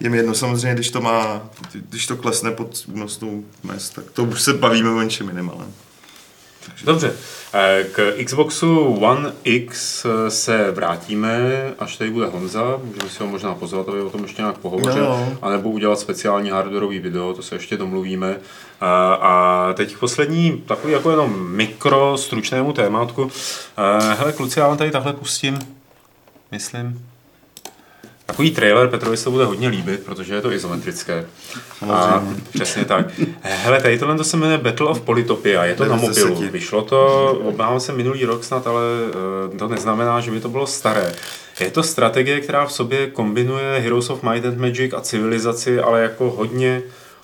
je 0.00 0.10
mi 0.10 0.16
jedno 0.16 0.34
samozřejmě, 0.34 0.74
když 0.74 0.90
to 0.90 1.00
má, 1.00 1.40
když 1.72 2.06
to 2.06 2.16
klesne 2.16 2.50
pod 2.50 2.84
únosnou 2.94 3.44
mez, 3.62 3.90
tak 3.90 4.04
to 4.12 4.24
už 4.24 4.42
se 4.42 4.52
bavíme 4.52 4.90
o 4.90 5.02
něčem 5.02 5.28
jiném, 5.28 5.50
ale... 6.70 6.84
Dobře, 6.84 7.12
eh, 7.52 7.84
k 7.92 8.14
Xboxu 8.24 8.94
One 8.94 9.32
X 9.44 10.04
eh, 10.04 10.30
se 10.30 10.70
vrátíme, 10.70 11.38
až 11.78 11.96
tady 11.96 12.10
bude 12.10 12.26
Honza, 12.26 12.78
můžeme 12.84 13.10
si 13.10 13.22
ho 13.22 13.26
možná 13.28 13.54
pozvat, 13.54 13.88
aby 13.88 14.00
o 14.00 14.10
tom 14.10 14.22
ještě 14.22 14.42
nějak 14.42 14.58
pohovořil, 14.58 15.04
No. 15.04 15.38
anebo 15.42 15.70
udělat 15.70 15.98
speciální 15.98 16.50
hardwareový 16.50 16.98
video, 16.98 17.34
to 17.34 17.42
se 17.42 17.54
ještě 17.54 17.76
domluvíme. 17.76 18.36
A, 18.80 19.14
a 19.14 19.72
teď 19.72 19.96
poslední, 19.96 20.52
takový 20.66 20.92
jako 20.92 21.10
jenom 21.10 21.50
mikro, 21.56 22.18
stručnému 22.18 22.72
témátku. 22.72 23.30
Eh, 23.78 24.14
Hele, 24.18 24.32
kluci, 24.32 24.58
já 24.60 24.68
vám 24.68 24.76
tady 24.76 24.90
takhle 24.90 25.12
pustím, 25.12 25.58
myslím, 26.52 27.06
Takový 28.28 28.50
trailer 28.50 28.88
Petrovi 28.88 29.16
se 29.16 29.30
bude 29.30 29.44
hodně 29.44 29.68
líbit, 29.68 30.04
protože 30.04 30.34
je 30.34 30.40
to 30.40 30.52
izometrické. 30.52 31.26
A 31.90 32.24
přesně 32.52 32.84
tak. 32.84 33.06
Hele, 33.40 33.82
tady 33.82 33.98
tohle 33.98 34.16
to 34.16 34.24
se 34.24 34.36
jmenuje 34.36 34.58
Battle 34.58 34.86
of 34.86 35.00
Polytopia, 35.00 35.64
je 35.64 35.74
to 35.74 35.84
na 35.84 35.96
9 35.96 36.14
z 36.14 36.18
mobilu. 36.18 36.40
10. 36.40 36.52
Vyšlo 36.52 36.82
to, 36.82 37.32
obávám 37.44 37.80
se 37.80 37.92
minulý 37.92 38.24
rok 38.24 38.44
snad, 38.44 38.66
ale 38.66 38.82
eh, 39.54 39.58
to 39.58 39.68
neznamená, 39.68 40.20
že 40.20 40.30
by 40.30 40.40
to 40.40 40.48
bylo 40.48 40.66
staré. 40.66 41.14
Je 41.60 41.70
to 41.70 41.82
strategie, 41.82 42.40
která 42.40 42.66
v 42.66 42.72
sobě 42.72 43.06
kombinuje 43.06 43.80
Heroes 43.80 44.10
of 44.10 44.22
Might 44.22 44.46
and 44.46 44.58
Magic 44.58 44.92
a 44.94 45.00
civilizaci, 45.00 45.80
ale 45.80 46.02
jako 46.02 46.30
hodně, 46.30 46.82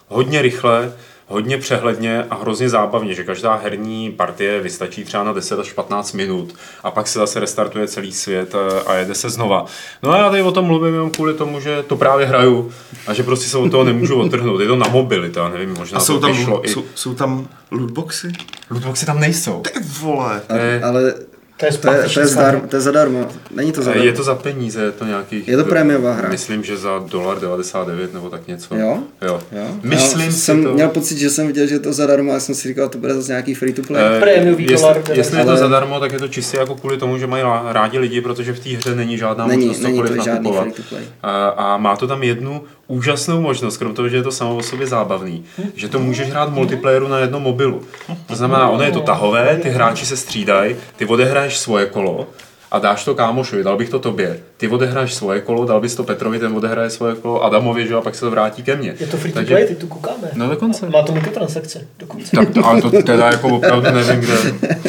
hodně 0.09 0.43
rychle, 0.43 0.93
hodně 1.35 1.59
přehledně 1.59 2.25
a 2.31 2.35
hrozně 2.35 2.69
zábavně, 2.69 3.15
že 3.15 3.25
každá 3.25 3.55
herní 3.55 4.13
partie 4.13 4.61
vystačí 4.61 5.05
třeba 5.05 5.25
na 5.25 5.33
10 5.33 5.59
až 5.59 5.73
15 5.73 6.13
minut 6.13 6.55
a 6.83 6.91
pak 6.91 7.09
se 7.09 7.19
zase 7.19 7.41
restartuje 7.41 7.89
celý 7.89 8.13
svět 8.13 8.55
eh, 8.55 8.83
a 8.87 8.95
jede 8.95 9.15
se 9.15 9.31
znova. 9.31 9.65
No 10.03 10.11
a 10.13 10.19
já 10.19 10.31
tady 10.31 10.43
o 10.43 10.53
tom 10.53 10.65
mluvím 10.65 10.95
jenom 10.95 11.11
kvůli 11.11 11.35
tomu, 11.35 11.61
že 11.61 11.83
to 11.83 11.97
právě 11.97 12.27
hraju 12.27 12.73
a 13.07 13.15
že 13.15 13.23
prostě 13.23 13.49
se 13.49 13.59
od 13.59 13.71
toho 13.71 13.85
nemůžu 13.85 14.21
odtrhnout. 14.21 14.61
Je 14.61 14.67
to 14.67 14.77
na 14.77 14.89
mobily, 14.89 15.31
to 15.31 15.41
já 15.41 15.49
nevím, 15.49 15.75
možná 15.79 15.99
A 15.99 16.01
jsou 16.01 16.15
to 16.15 16.21
tam, 16.21 16.33
vyšlo 16.37 16.67
i... 16.67 16.69
jsou, 16.69 16.85
jsou 16.95 17.15
tam 17.15 17.49
lootboxy? 17.71 18.33
Lootboxy 18.71 19.07
tam 19.07 19.21
nejsou. 19.21 19.61
Ty 19.61 19.71
vole! 20.01 20.43
Ale, 20.49 20.81
ale 20.83 21.15
To 21.57 21.67
je 21.67 21.73
to, 21.73 21.93
je, 21.93 22.09
to, 22.15 22.21
je 22.21 22.27
zdar, 22.27 22.61
to 22.61 22.77
je 22.77 22.81
zadarmo. 22.83 23.29
Není 23.51 23.73
to 23.73 23.83
zadarmo. 23.83 24.05
Je 24.05 24.13
to 24.13 24.23
za 24.23 24.35
peníze, 24.35 24.83
je 24.83 24.93
to 24.93 25.05
nějaký... 25.05 25.45
Je 25.47 25.57
to 25.57 25.65
prémiová 25.65 26.13
hra. 26.13 26.29
Myslím, 26.29 26.65
že 26.65 26.77
za 26.77 26.99
dolar 27.11 27.41
99 27.41 28.15
nebo 28.15 28.31
tak 28.31 28.47
něco. 28.49 28.75
Jo? 28.75 28.99
Jo. 29.23 29.41
Jo? 29.53 29.67
Myslím 29.83 30.21
já 30.27 30.33
si 30.33 30.39
jsem 30.39 30.65
to... 30.65 30.73
měl 30.75 30.89
pocit, 30.89 31.19
že 31.19 31.31
jsem 31.31 31.47
viděl, 31.47 31.67
že 31.67 31.75
je 31.75 31.79
to 31.81 31.93
zadarmo 31.93 32.33
a 32.33 32.41
jsem 32.41 32.55
si 32.55 32.69
říkal, 32.69 32.89
to 32.89 32.99
bude 32.99 33.15
zase 33.15 33.33
nějaký 33.33 33.55
free 33.55 33.73
to 33.73 33.83
play. 33.83 34.03
Eh, 34.17 34.21
Prémiový 34.21 34.65
jestli, 34.65 34.77
dolar, 34.77 35.03
jestli 35.13 35.39
je 35.39 35.45
to 35.45 35.51
ale- 35.51 35.59
zadarmo, 35.59 36.01
tak 36.01 36.13
je 36.13 36.19
to 36.19 36.29
čistě 36.29 36.57
jako 36.57 36.75
kvůli 36.75 36.97
tomu, 36.97 37.19
že 37.19 37.27
mají 37.27 37.45
rádi 37.69 37.99
lidi, 37.99 38.21
protože 38.21 38.53
v 38.53 38.61
té 38.61 38.71
hře 38.71 38.95
není 38.95 39.19
žádná 39.19 39.47
není, 39.47 39.67
možnost 39.67 39.83
není 39.83 40.03
to 40.03 40.23
žádný 40.25 40.53
free 40.53 40.73
to 40.73 40.83
play. 40.89 41.05
A, 41.23 41.49
a 41.49 41.77
má 41.77 41.97
to 41.97 42.07
tam 42.07 42.23
jednu 42.23 42.63
úžasnou 42.87 43.41
možnost, 43.41 43.77
krom 43.77 43.95
toho, 43.95 44.09
že 44.09 44.17
je 44.17 44.23
to 44.23 44.33
samo 44.33 44.57
o 44.57 44.63
sobě 44.63 44.87
zábavný, 44.87 45.45
že 45.75 45.89
to 45.89 45.99
můžeš 45.99 46.31
hrát 46.31 46.49
v 46.49 46.53
multiplayeru 46.53 47.09
na 47.09 47.19
jednom 47.19 47.43
mobilu. 47.43 47.83
To 48.27 48.37
znamená, 48.37 48.69
ono 48.69 48.83
je 48.85 48.93
to 48.93 49.01
tahové, 49.01 49.59
ty 49.63 49.69
hráči 49.69 50.07
se 50.07 50.17
střídají, 50.17 50.77
ty 50.97 51.07
odehraješ 51.07 51.44
svoje 51.53 51.87
kolo 51.87 52.27
a 52.71 52.79
dáš 52.79 53.05
to 53.05 53.15
kámošovi, 53.15 53.63
dal 53.65 53.77
bych 53.77 53.89
to 53.91 53.99
tobě. 53.99 54.41
Ty 54.57 54.69
odehraješ 54.69 55.15
svoje 55.15 55.41
kolo, 55.41 55.65
dal 55.65 55.81
bys 55.81 55.95
to 55.95 56.05
Petrovi, 56.05 56.39
ten 56.39 56.57
odehraje 56.57 56.91
svoje 56.91 57.15
kolo 57.15 57.45
Adamovi, 57.45 57.87
že 57.87 57.93
jo, 57.93 57.99
a 57.99 58.03
pak 58.03 58.15
se 58.15 58.21
to 58.21 58.31
vrátí 58.31 58.63
ke 58.63 58.77
mně. 58.77 58.95
Je 59.01 59.07
to 59.07 59.17
free 59.17 59.33
to 59.33 59.39
Takže- 59.39 59.55
play, 59.55 59.67
teď 59.67 59.79
tu 59.79 59.87
koukáme. 59.87 60.31
No 60.35 60.49
dokonce. 60.49 60.89
Má 60.91 61.03
to 61.03 61.13
mikrotransakce 61.13 61.87
dokonce. 61.99 62.37
Tak, 62.37 62.51
to- 62.55 62.67
ale 62.67 62.83
to 62.83 63.03
teda 63.03 63.27
jako 63.27 63.49
opravdu 63.49 63.91
nevím, 63.91 64.21
kde. 64.21 64.37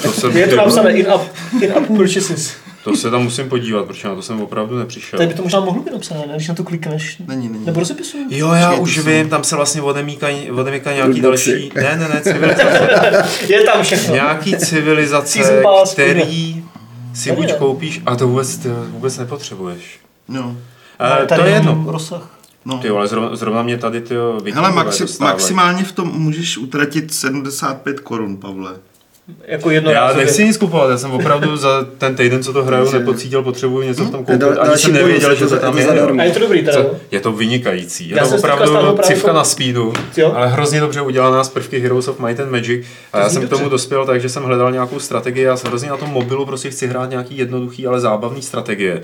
To, 0.01 0.11
jsem, 0.11 0.37
Je 0.37 0.47
to 0.47 0.55
napsané 0.55 0.91
in-app 0.91 1.21
in-app 1.61 1.87
purchases. 1.87 2.55
To 2.86 2.95
se 2.95 3.11
tam 3.11 3.23
musím 3.23 3.49
podívat, 3.49 3.86
protože 3.86 4.07
na 4.07 4.15
to 4.15 4.21
jsem 4.21 4.41
opravdu 4.41 4.79
nepřišel. 4.79 5.17
Tady 5.17 5.27
by 5.27 5.33
to 5.33 5.43
možná 5.43 5.59
mohlo 5.59 5.83
být 5.83 5.93
napsané, 5.93 6.19
ne? 6.27 6.33
Když 6.36 6.47
na 6.47 6.55
to 6.55 6.63
klikneš. 6.63 7.17
Není, 7.27 7.49
není. 7.49 7.65
Nebo 7.65 7.79
rozepisuju. 7.79 8.27
Jo, 8.29 8.51
já 8.51 8.69
Počkej, 8.69 8.83
už 8.83 8.99
vím, 8.99 9.29
tam 9.29 9.43
se 9.43 9.55
vlastně 9.55 9.81
odemíkají 9.81 10.51
odemíkají 10.51 10.95
nějaký 10.97 11.21
další, 11.21 11.71
ne, 11.75 11.95
ne, 11.95 12.07
ne, 12.09 12.21
civilizace, 12.21 13.23
Je 13.53 13.63
tam 13.63 13.83
všechno. 13.83 14.13
nějaký 14.13 14.57
civilizace, 14.57 15.63
který 15.93 16.63
si 17.13 17.31
buď 17.31 17.53
koupíš 17.53 18.01
a 18.05 18.15
to 18.15 18.27
vůbec, 18.27 18.57
ty 18.57 18.69
vůbec 18.88 19.17
nepotřebuješ. 19.17 19.99
No. 20.27 20.57
Eh, 21.23 21.25
to 21.25 21.43
je 21.45 21.51
jedno. 21.53 21.83
Rozsah. 21.88 22.29
no. 22.65 22.77
Ty 22.77 22.89
vole, 22.89 23.07
zrovna, 23.07 23.36
zrovna 23.36 23.63
mě 23.63 23.77
tady 23.77 24.01
ty 24.01 24.15
Hele, 24.53 24.71
maxi- 24.71 25.23
maximálně 25.23 25.83
v 25.83 25.91
tom 25.91 26.07
můžeš 26.07 26.57
utratit 26.57 27.13
75 27.13 27.99
korun, 27.99 28.38
Pavle. 28.38 28.71
Jako 29.47 29.69
jedno 29.69 29.91
Já 29.91 30.13
nechci 30.13 30.45
nic 30.45 30.57
kupovat, 30.57 30.89
já 30.89 30.97
jsem 30.97 31.11
opravdu 31.11 31.57
za 31.57 31.86
ten 31.97 32.15
týden, 32.15 32.43
co 32.43 32.53
to 32.53 32.63
hraju, 32.63 32.84
Takže- 32.86 32.99
nepocítil, 32.99 33.43
potřebuji 33.43 33.82
něco 33.88 34.05
v 34.05 34.11
tom 34.11 34.26
To 34.26 34.32
je 34.32 34.38
koupit, 34.39 34.57
ani 34.59 34.67
další 34.67 34.84
jsem 34.84 34.93
nevěděl, 34.93 35.36
že 35.36 35.45
to 35.47 35.57
tam 35.57 35.78
je. 35.78 35.88
A 36.19 36.23
je 36.23 36.32
to 36.32 36.39
dobrý 36.39 36.59
teda, 36.61 36.73
Co- 36.73 36.80
jo? 36.80 36.95
Je 37.11 37.19
to 37.19 37.32
vynikající. 37.32 38.09
Je 38.09 38.17
Já 38.17 38.28
to 38.28 38.36
opravdu 38.36 38.65
to- 39.21 39.34
na 39.34 39.43
speedu, 39.43 39.93
Jo. 40.17 40.34
ale 40.36 40.47
hrozně 40.47 40.80
dobře 40.80 41.01
udělaná 41.01 41.43
z 41.43 41.49
prvky 41.49 41.80
Heroes 41.80 42.07
of 42.07 42.19
Might 42.19 42.39
and 42.39 42.51
Magic. 42.51 42.86
A 43.13 43.19
já 43.19 43.30
jsem 43.30 43.47
k 43.47 43.49
tomu 43.49 43.69
dospěl 43.69 44.05
tak, 44.05 44.21
že 44.21 44.30
jsem 44.30 44.43
hledal 44.43 44.71
nějakou 44.71 44.99
strategii. 44.99 45.43
Já 45.43 45.57
jsem 45.57 45.69
hrozně 45.69 45.89
na 45.89 45.97
tom 45.97 46.09
mobilu 46.09 46.45
prostě 46.45 46.69
chci 46.69 46.88
hrát 46.88 47.09
nějaký 47.09 47.38
jednoduchý, 47.38 47.88
ale 47.88 47.99
zábavný 47.99 48.41
strategie. 48.41 49.01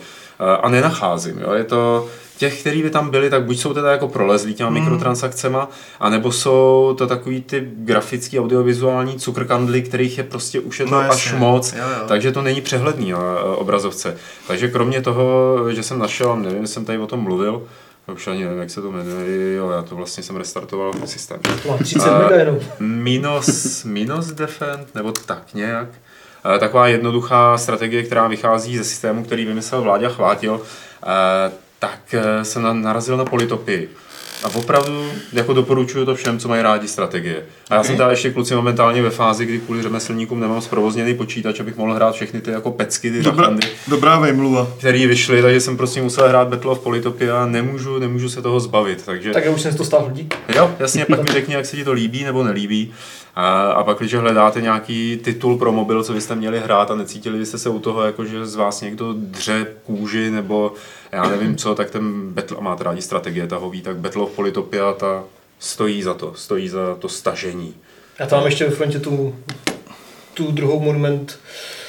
a 0.62 0.70
nenacházím. 0.70 1.40
Jo? 1.40 1.54
Je 1.54 1.64
to 1.64 2.08
těch, 2.42 2.60
který 2.62 2.84
by 2.84 2.90
tam 2.90 3.10
byli, 3.10 3.30
tak 3.30 3.44
buď 3.44 3.60
jsou 3.60 3.74
teda 3.74 3.92
jako 3.92 4.08
prolezlí 4.08 4.54
těma 4.54 4.70
Hmm. 4.70 4.80
mikrotransakcema, 4.80 5.70
anebo 6.00 6.32
jsou 6.32 6.96
to 6.98 7.08
takový 7.08 7.42
ty 7.42 7.68
grafický, 7.76 8.40
audiovizuální 8.40 9.20
cukrkandly, 9.20 9.82
kterých 9.82 10.18
je 10.18 10.24
prostě 10.24 10.60
už 10.60 10.80
je 10.80 10.86
to 10.86 10.92
No, 10.92 10.98
až 11.12 11.34
moc, 11.34 11.74
Jo, 11.74 11.80
jo. 12.00 12.08
takže 12.08 12.32
to 12.32 12.42
není 12.42 12.62
přehledný 12.62 13.12
na 13.12 13.18
eh, 13.20 13.44
obrazovce. 13.44 14.18
Takže 14.48 14.68
kromě 14.68 15.02
toho, 15.02 15.58
že 15.72 15.84
jsem 15.84 16.00
našel, 16.00 16.36
nevím, 16.38 16.68
jsem 16.68 16.86
tady 16.86 16.98
o 16.98 17.08
tom 17.08 17.20
mluvil, 17.20 17.64
už 18.14 18.28
ani 18.28 18.44
nevím, 18.44 18.60
jak 18.60 18.70
se 18.70 18.82
to 18.82 18.92
jmenuje, 18.92 19.54
jo, 19.56 19.70
já 19.70 19.82
to 19.82 19.96
vlastně 19.96 20.24
jsem 20.24 20.36
restartoval 20.36 20.92
systém. 21.06 21.40
Má 21.70 21.78
30 21.78 22.10
A- 22.10 22.20
mega 22.20 22.36
jenom. 22.36 22.58
Minus, 22.80 23.84
minus 23.84 24.26
defend, 24.26 24.96
nebo 24.96 25.12
tak 25.12 25.54
nějak. 25.54 25.88
Eh, 26.56 26.60
Taková 26.60 26.88
jednoduchá 26.88 27.58
strategie, 27.58 28.04
která 28.04 28.28
vychází 28.28 28.78
ze 28.78 28.84
systému, 28.84 29.24
který 29.24 29.46
vymyslel 29.46 29.82
Vláďa 29.82 30.10
Chvátil, 30.10 30.62
eh, 31.04 31.52
tak 31.82 32.00
eh, 32.14 32.46
jsem 32.46 32.62
na- 32.62 32.74
narazil 32.74 33.18
na 33.18 33.26
polytopii. 33.26 33.90
A 34.44 34.56
opravdu 34.56 35.12
jako 35.34 35.54
doporučuju 35.54 36.06
to 36.06 36.16
všem, 36.16 36.40
co 36.40 36.48
mají 36.48 36.62
rádi 36.62 36.88
strategie. 36.88 37.44
A 37.70 37.76
já 37.76 37.84
jsem 37.84 37.98
tady 37.98 38.14
ještě 38.14 38.32
kluci 38.32 38.56
momentálně 38.56 39.02
ve 39.02 39.10
fázi, 39.10 39.46
kdy 39.46 39.60
kvůli 39.60 39.82
řemeslníkům 39.82 40.40
nemám 40.40 40.62
zprovozněný 40.62 41.14
počítač, 41.14 41.60
abych 41.60 41.78
mohl 41.78 41.94
hrát 41.94 42.16
všechny 42.16 42.42
ty 42.42 42.52
jako 42.52 42.72
pecky, 42.72 43.12
ty 43.12 43.22
Dobrá, 43.22 43.42
rachandy, 43.44 43.68
dobrá 43.88 44.20
vejmluva. 44.20 44.68
který 44.78 45.08
vyšly, 45.08 45.42
takže 45.42 45.60
jsem 45.60 45.78
prostě 45.78 46.02
musel 46.02 46.30
hrát 46.30 46.48
Battle 46.48 46.72
of 46.72 46.80
Polytopia 46.80 47.44
a 47.44 47.46
nemůžu, 47.46 48.00
nemůžu 48.00 48.30
se 48.30 48.42
toho 48.42 48.60
zbavit. 48.60 49.04
Takže 49.06 49.32
Tak 49.32 49.46
já 49.46 49.52
už 49.52 49.62
jsem 49.62 49.76
to 49.78 49.86
stáhl 49.86 50.10
dík. 50.12 50.36
Jo, 50.56 50.72
jasně, 50.80 51.06
pak 51.06 51.24
mi 51.24 51.32
řekni, 51.32 51.54
jak 51.54 51.66
se 51.66 51.76
ti 51.76 51.84
to 51.84 51.92
líbí 51.92 52.24
nebo 52.24 52.44
nelíbí. 52.44 52.92
A, 53.36 53.84
pak, 53.84 53.98
když 54.00 54.14
hledáte 54.14 54.62
nějaký 54.62 55.18
titul 55.24 55.58
pro 55.58 55.72
mobil, 55.72 56.04
co 56.04 56.14
byste 56.14 56.36
měli 56.36 56.60
hrát 56.60 56.92
a 56.92 56.96
necítili 56.96 57.40
byste 57.40 57.58
se 57.58 57.70
u 57.70 57.80
toho, 57.80 58.02
jako 58.04 58.26
že 58.26 58.46
z 58.46 58.56
vás 58.56 58.82
někdo 58.82 59.14
dře 59.18 59.68
kůži 59.86 60.32
nebo 60.32 60.74
já 61.12 61.30
nevím 61.30 61.56
co, 61.56 61.76
tak 61.76 61.90
ten 61.90 62.30
Battle, 62.34 62.58
a 62.58 62.62
máte 62.62 62.84
rádi 62.84 63.02
strategie 63.02 63.48
tahový, 63.48 63.82
tak 63.82 63.98
Battle 63.98 64.22
of 64.24 64.32
Polytopia 64.32 64.94
ta 64.94 65.24
stojí 65.60 66.04
za 66.04 66.14
to, 66.14 66.34
stojí 66.36 66.70
za 66.70 66.96
to 67.00 67.10
stažení. 67.10 67.74
Já 68.20 68.28
tam 68.28 68.40
mám 68.40 68.46
ještě 68.46 68.66
ve 68.66 68.72
frontě 68.72 69.00
tu, 69.00 69.36
tu 70.34 70.52
druhou 70.52 70.80
monument, 70.80 71.40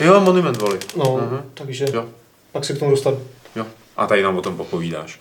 Jo, 0.01 0.21
Monument 0.21 0.63
Valley. 0.63 0.79
no, 0.97 1.19
Aha. 1.23 1.43
takže 1.55 1.87
Jo, 1.95 2.07
pak 2.53 2.65
se 2.65 2.73
k 2.75 2.79
tomu 2.79 2.91
dostanu. 2.91 3.21
jo. 3.57 3.67
A 3.97 4.07
tady 4.07 4.23
nám 4.23 4.39
o 4.39 4.43
tom 4.43 4.57
popovídáš. 4.57 5.21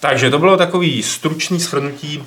Takže 0.00 0.30
to 0.30 0.38
bylo 0.38 0.56
takový 0.56 1.02
stručný 1.02 1.58
shrnutí. 1.60 2.24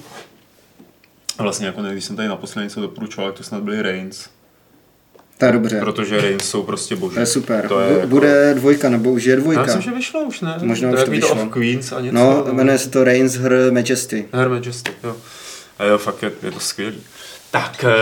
Vlastně 1.39 1.67
jako 1.67 1.81
ne, 1.81 1.91
když 1.91 2.03
jsem 2.03 2.15
tady 2.15 2.27
naposledy 2.27 2.65
něco 2.65 2.81
doporučoval, 2.81 3.29
tak 3.31 3.37
to 3.37 3.43
snad 3.43 3.63
byly 3.63 3.81
Reigns. 3.81 4.27
To 5.37 5.45
je 5.45 5.51
dobře. 5.51 5.79
Protože 5.79 6.21
Reigns 6.21 6.49
jsou 6.49 6.63
prostě 6.63 6.95
boží. 6.95 7.13
To 7.13 7.19
je 7.19 7.25
super. 7.25 7.67
To 7.67 7.79
je 7.79 7.93
jako- 7.93 8.07
Bude 8.07 8.53
dvojka, 8.53 8.89
nebo 8.89 9.11
už 9.11 9.23
je 9.23 9.33
Já 9.33 9.39
dvojka. 9.39 9.61
myslím, 9.63 9.81
že 9.81 9.91
vyšlo 9.91 10.21
už, 10.21 10.41
ne? 10.41 10.55
Možná 10.61 10.89
to 10.91 10.97
už 10.97 11.03
to 11.03 11.11
vyšlo. 11.11 11.43
of 11.43 11.49
Queens 11.49 11.91
a 11.91 11.99
něco. 12.01 12.15
No, 12.15 12.45
jmenuje 12.51 12.77
se 12.77 12.89
to 12.89 13.03
Reigns 13.03 13.33
Her 13.35 13.53
Majesty. 13.71 14.25
Her 14.33 14.49
Majesty, 14.49 14.91
jo. 15.03 15.15
A 15.79 15.83
jo, 15.83 15.97
fakt 15.97 16.23
je, 16.23 16.31
je 16.43 16.51
to 16.51 16.59
skvělý. 16.59 16.97
Tak, 17.51 17.85
eh, 17.87 17.95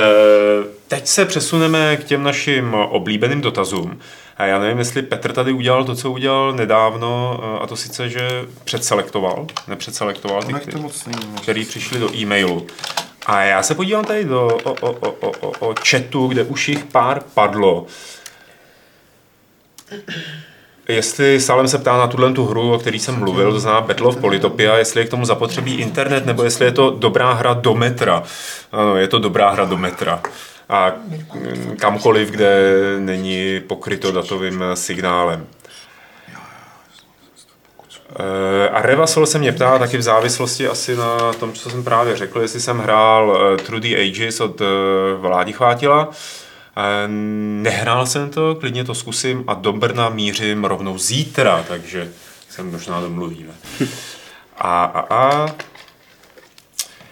teď 0.88 1.08
se 1.08 1.26
přesuneme 1.26 1.98
k 1.98 2.04
těm 2.04 2.24
našim 2.24 2.74
oblíbeným 2.74 3.42
dotazům. 3.42 4.00
A 4.38 4.46
já 4.46 4.60
nevím, 4.60 4.78
jestli 4.80 5.02
Petr 5.02 5.34
tady 5.34 5.52
udělal 5.52 5.84
to, 5.84 5.96
co 5.96 6.12
udělal 6.12 6.54
nedávno, 6.54 7.40
eh, 7.44 7.64
a 7.64 7.68
to 7.68 7.76
sice, 7.76 8.10
že 8.10 8.30
předselektoval, 8.64 9.48
nepředselektoval 9.68 10.44
ty, 10.44 10.54
moc. 10.78 11.08
který 11.42 11.66
přišli 11.66 12.00
do 12.00 12.16
e-mailu. 12.16 12.68
A 13.28 13.42
já 13.42 13.64
se 13.64 13.76
podívám 13.76 14.06
tady 14.06 14.26
do 14.26 14.48
o, 14.64 14.74
o, 14.74 14.92
o, 14.92 15.32
o, 15.42 15.52
o, 15.60 15.76
chatu, 15.88 16.28
kde 16.28 16.44
už 16.44 16.70
jich 16.70 16.86
pár 16.86 17.22
padlo. 17.34 17.86
Jestli 20.88 21.42
Salem 21.42 21.68
se 21.68 21.78
ptá 21.78 21.98
na 21.98 22.08
tuhle 22.08 22.34
tu 22.34 22.46
hru, 22.46 22.74
o 22.74 22.80
který 22.80 23.00
jsem 23.00 23.20
mluvil, 23.20 23.52
to 23.52 23.60
znamená 23.60 23.82
Battle 23.82 24.08
of 24.08 24.18
Polytopia, 24.18 24.78
jestli 24.78 25.02
je 25.02 25.08
k 25.08 25.10
tomu 25.10 25.26
zapotřebí 25.26 25.76
internet, 25.76 26.26
nebo 26.26 26.44
jestli 26.44 26.66
je 26.66 26.72
to 26.72 26.90
dobrá 26.90 27.34
hra 27.34 27.54
do 27.54 27.76
metra. 27.76 28.24
Ano, 28.72 28.98
je 28.98 29.08
to 29.08 29.20
dobrá 29.20 29.50
hra 29.50 29.66
do 29.66 29.78
metra. 29.78 30.22
A 30.70 30.92
kamkoliv, 31.80 32.32
kde 32.32 32.74
není 33.00 33.60
pokryto 33.60 34.12
datovým 34.12 34.64
signálem. 34.74 35.48
Eh, 38.16 38.70
A 38.70 38.82
Revasol 38.82 39.26
se 39.26 39.40
mě 39.40 39.52
ptá 39.52 39.80
taky 39.80 39.98
v 39.98 40.02
závislosti 40.02 40.68
asi 40.68 40.96
na 40.96 41.34
tom, 41.34 41.54
co 41.54 41.70
jsem 41.70 41.84
právě 41.84 42.16
řekl, 42.18 42.42
jestli 42.42 42.62
jsem 42.62 42.80
hrál 42.80 43.38
eh, 43.54 43.58
Through 43.64 43.82
the 43.82 43.96
Ages 43.96 44.40
od 44.42 44.62
eh, 44.62 44.66
Vládi 45.18 45.54
Chvátila. 45.54 46.10
Eh, 46.78 47.08
Nehrál 47.62 48.06
jsem 48.06 48.30
to, 48.30 48.56
klidně 48.56 48.84
to 48.84 48.96
zkusím 48.96 49.44
a 49.48 49.54
do 49.54 49.74
Brna 49.74 50.10
mířím 50.10 50.66
rovnou 50.66 50.98
zítra, 50.98 51.66
takže 51.68 52.10
se 52.50 52.64
možná 52.64 53.02
domluvíme. 53.02 53.54
A, 54.58 54.84
a, 54.84 55.16
a, 55.16 55.48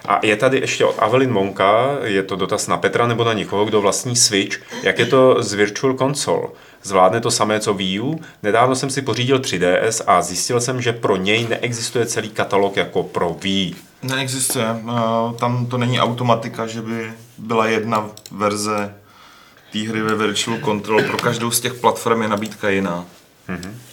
a 0.08 0.20
je 0.26 0.36
tady 0.36 0.58
ještě 0.60 0.86
od 0.86 0.96
Avelin 1.00 1.32
Monka, 1.32 1.90
je 2.04 2.24
to 2.24 2.36
dotaz 2.36 2.68
na 2.68 2.78
Petra 2.78 3.08
nebo 3.08 3.24
na 3.24 3.34
někoho, 3.34 3.66
kdo 3.66 3.82
vlastní 3.82 4.16
Switch. 4.16 4.58
Jak 4.84 5.00
je 5.00 5.06
to 5.06 5.44
z 5.44 5.54
Virtual 5.54 5.94
Console? 5.94 6.48
Zvládne 6.86 7.22
to 7.22 7.32
samé, 7.32 7.60
co 7.60 7.74
Wii 7.74 8.00
U? 8.00 8.20
Nedávno 8.44 8.76
jsem 8.76 8.90
si 8.90 9.02
pořídil 9.02 9.40
3DS 9.40 10.04
a 10.08 10.22
zjistil 10.22 10.62
jsem, 10.62 10.82
že 10.82 10.94
pro 10.94 11.16
něj 11.16 11.48
neexistuje 11.50 12.06
celý 12.06 12.30
katalog 12.30 12.78
jako 12.78 13.04
pro 13.04 13.36
Wii. 13.42 13.76
Neexistuje. 14.04 14.66
No, 14.84 15.36
Tam 15.40 15.66
to 15.66 15.78
není 15.78 16.00
automatika, 16.00 16.68
že 16.68 16.82
by 16.82 17.12
byla 17.38 17.68
jedna 17.68 18.10
verze 18.32 18.94
té 19.72 19.80
hry 19.80 20.02
ve 20.02 20.16
Virtual 20.16 20.58
Control. 20.66 21.04
Pro 21.04 21.18
každou 21.18 21.52
z 21.52 21.60
těch 21.60 21.74
platform 21.74 22.22
je 22.22 22.28
nabídka 22.28 22.70
jiná. 22.70 23.06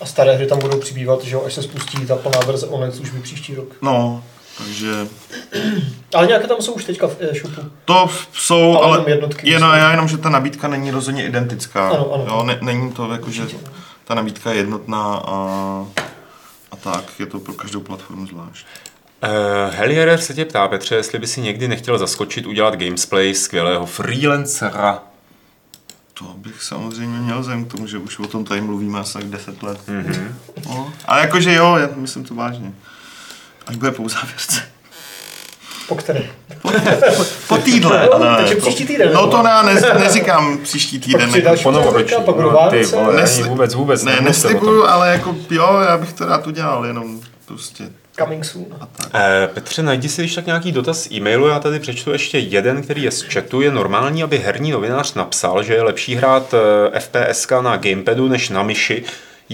A 0.00 0.06
staré 0.06 0.34
hry 0.34 0.46
tam 0.46 0.58
budou 0.58 0.78
přibývat, 0.78 1.24
že 1.24 1.34
jo, 1.34 1.42
až 1.46 1.54
se 1.54 1.62
spustí 1.62 2.06
ta 2.06 2.16
plná 2.16 2.40
verze 2.46 2.66
online 2.66 2.92
služby 2.92 3.20
příští 3.20 3.54
rok. 3.54 3.68
No, 3.82 4.24
takže 4.58 5.08
Ale 6.14 6.26
nějaké 6.26 6.46
tam 6.46 6.62
jsou 6.62 6.72
už 6.72 6.84
teďka 6.84 7.08
v 7.08 7.16
e-shopu. 7.20 7.60
to 7.84 8.10
jsou, 8.32 8.76
Ale 8.76 8.84
ale, 8.84 8.96
jenom 8.96 9.08
jednotky 9.08 9.50
je 9.50 9.58
na, 9.58 9.76
já 9.76 9.90
jenom, 9.90 10.08
že 10.08 10.18
ta 10.18 10.28
nabídka 10.28 10.68
není 10.68 10.90
rozhodně 10.90 11.26
identická. 11.26 11.88
Ano, 11.88 12.12
ano. 12.12 12.24
Jo, 12.28 12.42
ne, 12.44 12.58
není 12.60 12.92
to 12.92 13.12
jako, 13.12 13.30
že 13.30 13.42
ta 14.04 14.14
nabídka 14.14 14.50
je 14.50 14.56
jednotná 14.56 15.22
a, 15.26 15.36
a 16.70 16.76
tak, 16.76 17.04
je 17.18 17.26
to 17.26 17.40
pro 17.40 17.52
každou 17.52 17.80
platformu 17.80 18.26
zvlášť. 18.26 18.66
Uh, 19.22 19.74
Helierer 19.74 20.20
se 20.20 20.34
tě 20.34 20.44
ptá, 20.44 20.68
Petře, 20.68 20.94
jestli 20.94 21.18
by 21.18 21.26
si 21.26 21.40
někdy 21.40 21.68
nechtěl 21.68 21.98
zaskočit, 21.98 22.46
udělat 22.46 22.74
gamesplay 22.74 23.34
skvělého 23.34 23.86
freelancera. 23.86 25.02
To 26.14 26.24
bych 26.24 26.62
samozřejmě 26.62 27.18
měl 27.18 27.40
vzhledem 27.40 27.64
k 27.64 27.72
tomu, 27.72 27.86
že 27.86 27.98
už 27.98 28.18
o 28.18 28.26
tom 28.26 28.44
tady 28.44 28.60
mluvíme 28.60 29.00
asi 29.00 29.12
tak 29.12 29.24
10 29.24 29.62
let. 29.62 29.80
Mm-hmm. 29.88 30.32
No, 30.68 30.92
a 31.04 31.18
jakože 31.18 31.54
jo, 31.54 31.76
já 31.76 31.88
myslím 31.96 32.24
to 32.24 32.34
vážně. 32.34 32.72
Až 33.66 33.76
bude 33.76 33.90
po 33.90 34.08
závěrce. 34.08 34.62
Po 35.88 35.94
které? 35.94 36.20
Po 37.48 37.56
týdle. 37.58 38.06
No, 38.06 38.14
ale 38.14 38.36
takže 38.36 38.54
po- 38.54 38.60
příští 38.60 38.84
týden, 38.86 39.10
No 39.12 39.26
to 39.26 39.42
já 39.46 39.62
ne, 39.62 39.74
neříkám 39.98 40.58
příští 40.58 41.00
týden. 41.00 41.20
Pak 41.30 41.36
Jako, 41.36 41.46
další- 41.48 41.62
Po 41.62 41.70
novoroční. 41.70 42.16
Pak 42.24 42.36
no, 42.36 42.70
ty 42.70 42.84
vole, 42.84 43.22
Nesli- 43.22 43.48
vůbec, 43.48 43.74
vůbec. 43.74 44.04
ne, 44.04 44.18
neslibuju, 44.20 44.84
ale 44.86 45.12
jako 45.12 45.36
jo, 45.50 45.80
já 45.88 45.98
bych 45.98 46.12
to 46.12 46.26
rád 46.26 46.46
udělal, 46.46 46.86
jenom 46.86 47.20
prostě 47.46 47.84
Coming 48.18 48.44
soon. 48.44 48.66
Eh, 49.14 49.48
Petře, 49.54 49.82
najdi 49.82 50.08
si 50.08 50.22
když 50.22 50.34
tak 50.34 50.46
nějaký 50.46 50.72
dotaz 50.72 51.02
z 51.02 51.10
e-mailu, 51.12 51.46
já 51.48 51.58
tady 51.58 51.78
přečtu 51.80 52.12
ještě 52.12 52.38
jeden, 52.38 52.82
který 52.82 53.02
je 53.02 53.10
z 53.10 53.22
chatu. 53.22 53.60
Je 53.60 53.70
normální, 53.70 54.22
aby 54.22 54.38
herní 54.38 54.70
novinář 54.70 55.14
napsal, 55.14 55.62
že 55.62 55.74
je 55.74 55.82
lepší 55.82 56.14
hrát 56.14 56.54
eh, 56.94 57.00
FPSK 57.00 57.50
na 57.60 57.76
gamepadu 57.76 58.28
než 58.28 58.48
na 58.48 58.62
myši, 58.62 59.04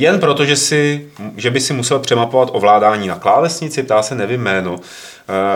jen 0.01 0.20
proto, 0.20 0.44
že, 0.44 0.57
si, 0.57 1.11
že 1.36 1.51
by 1.51 1.61
si 1.61 1.72
musel 1.72 1.99
přemapovat 1.99 2.49
ovládání 2.53 3.09
na 3.09 3.16
klávesnici, 3.16 3.82
ptá 3.82 4.03
se 4.03 4.14
nevím 4.14 4.42
jméno. 4.42 4.80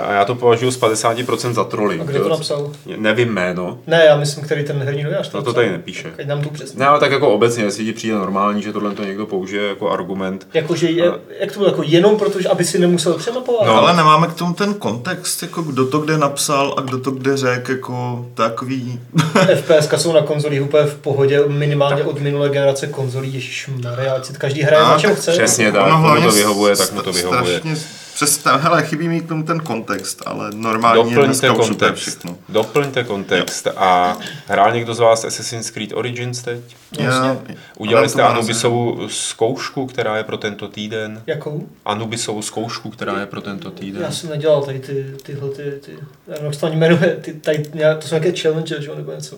A 0.06 0.12
já 0.12 0.24
to 0.24 0.34
považuji 0.34 0.70
z 0.70 0.80
50% 0.80 1.52
za 1.52 1.64
trolling. 1.64 2.00
A 2.00 2.04
kdo 2.04 2.22
to 2.22 2.28
napsal? 2.28 2.70
Nevím 2.96 3.28
jméno. 3.28 3.78
Ne, 3.86 4.04
já 4.06 4.16
myslím, 4.16 4.44
který 4.44 4.64
ten 4.64 4.82
herní 4.82 5.02
novinář 5.02 5.28
to 5.28 5.36
No 5.36 5.42
to 5.42 5.48
napsal. 5.48 5.54
tady 5.62 5.72
nepíše. 5.72 6.12
Ať 6.18 6.26
nám 6.26 6.42
tu 6.42 6.50
přesně. 6.50 6.80
Ne, 6.80 6.86
ale 6.86 7.00
tak 7.00 7.12
jako 7.12 7.28
obecně, 7.30 7.64
jestli 7.64 7.84
ti 7.84 7.92
přijde 7.92 8.14
normální, 8.14 8.62
že 8.62 8.72
tohle 8.72 8.94
to 8.94 9.04
někdo 9.04 9.26
použije 9.26 9.68
jako 9.68 9.90
argument. 9.90 10.46
Jakože 10.54 10.90
je, 10.90 11.12
jak 11.40 11.52
to 11.52 11.58
bylo, 11.58 11.70
jako 11.70 11.82
jenom 11.84 12.16
protože, 12.16 12.48
aby 12.48 12.64
si 12.64 12.78
nemusel 12.78 13.14
přemapovat? 13.14 13.66
No. 13.66 13.74
Ale 13.78 13.96
nemáme 13.96 14.26
k 14.26 14.32
tomu 14.34 14.54
ten 14.54 14.74
kontext, 14.74 15.42
jako 15.42 15.62
kdo 15.62 15.86
to 15.86 15.98
kde 15.98 16.18
napsal 16.18 16.74
a 16.78 16.80
kdo 16.80 16.98
to 16.98 17.10
kde 17.10 17.36
řekl, 17.36 17.72
jako 17.72 18.26
takový... 18.34 19.00
FPS 19.54 20.02
jsou 20.02 20.12
na 20.12 20.22
konzolích 20.22 20.62
úplně 20.62 20.84
v 20.84 20.94
pohodě, 20.94 21.40
minimálně 21.48 22.04
od 22.04 22.20
minulé 22.20 22.48
generace 22.48 22.86
konzolí, 22.86 23.34
ježišmarja, 23.34 24.14
ať 24.14 24.24
si 24.24 24.32
každý 24.32 24.62
hraje 24.62 24.82
A, 24.84 24.88
na 24.88 24.98
čem 24.98 25.14
chce. 25.14 25.32
Přesně 25.32 25.72
tak, 25.72 25.82
Ono 25.86 25.90
komu 25.94 26.02
hlavně 26.04 26.26
to 26.26 26.32
vyhovuje, 26.32 26.76
tak 26.76 26.92
mu 26.92 27.02
to 27.02 27.12
vyhovuje. 27.12 27.58
Strašně, 27.58 28.01
přes, 28.14 28.44
hele, 28.44 28.82
chybí 28.82 29.08
mi 29.08 29.20
k 29.20 29.28
tomu 29.28 29.42
ten 29.42 29.60
kontext, 29.60 30.22
ale 30.26 30.50
normálně 30.54 31.14
Doplňte 31.14 31.48
kontext. 31.48 32.02
všechno. 32.02 32.38
Doplňte 32.48 33.04
kontext. 33.04 33.66
A 33.76 34.18
hrál 34.46 34.72
někdo 34.72 34.94
z 34.94 34.98
vás 34.98 35.24
Assassin's 35.24 35.70
Creed 35.70 35.92
Origins 35.92 36.42
teď? 36.42 36.60
Já, 36.98 37.36
Udělali 37.78 38.04
ale 38.04 38.08
jste 38.08 38.22
Anubisovou 38.22 39.08
zkoušku, 39.08 39.86
která 39.86 40.16
je 40.16 40.24
pro 40.24 40.38
tento 40.38 40.68
týden? 40.68 41.22
Jakou? 41.26 41.68
Anubisovou 41.84 42.42
zkoušku, 42.42 42.90
která 42.90 43.20
je 43.20 43.26
pro 43.26 43.40
tento 43.40 43.70
týden. 43.70 44.02
Já 44.02 44.10
jsem 44.10 44.30
nedělal 44.30 44.62
tady 44.62 44.78
ty, 44.78 45.06
tyhle 45.22 45.50
ty, 45.50 45.62
ty, 45.62 45.92
já 46.26 46.32
nevím, 46.32 46.44
jak 46.44 46.54
se 46.54 46.60
to 46.60 46.66
ani 46.66 46.76
jmenuje, 46.76 47.16
ty, 47.20 47.32
tady, 47.32 47.58
to 47.98 48.08
jsou 48.08 48.14
nějaké 48.14 48.40
challenge, 48.40 48.82
že 48.82 48.88
jo, 48.88 48.94
nebo 48.94 49.12
něco. 49.12 49.36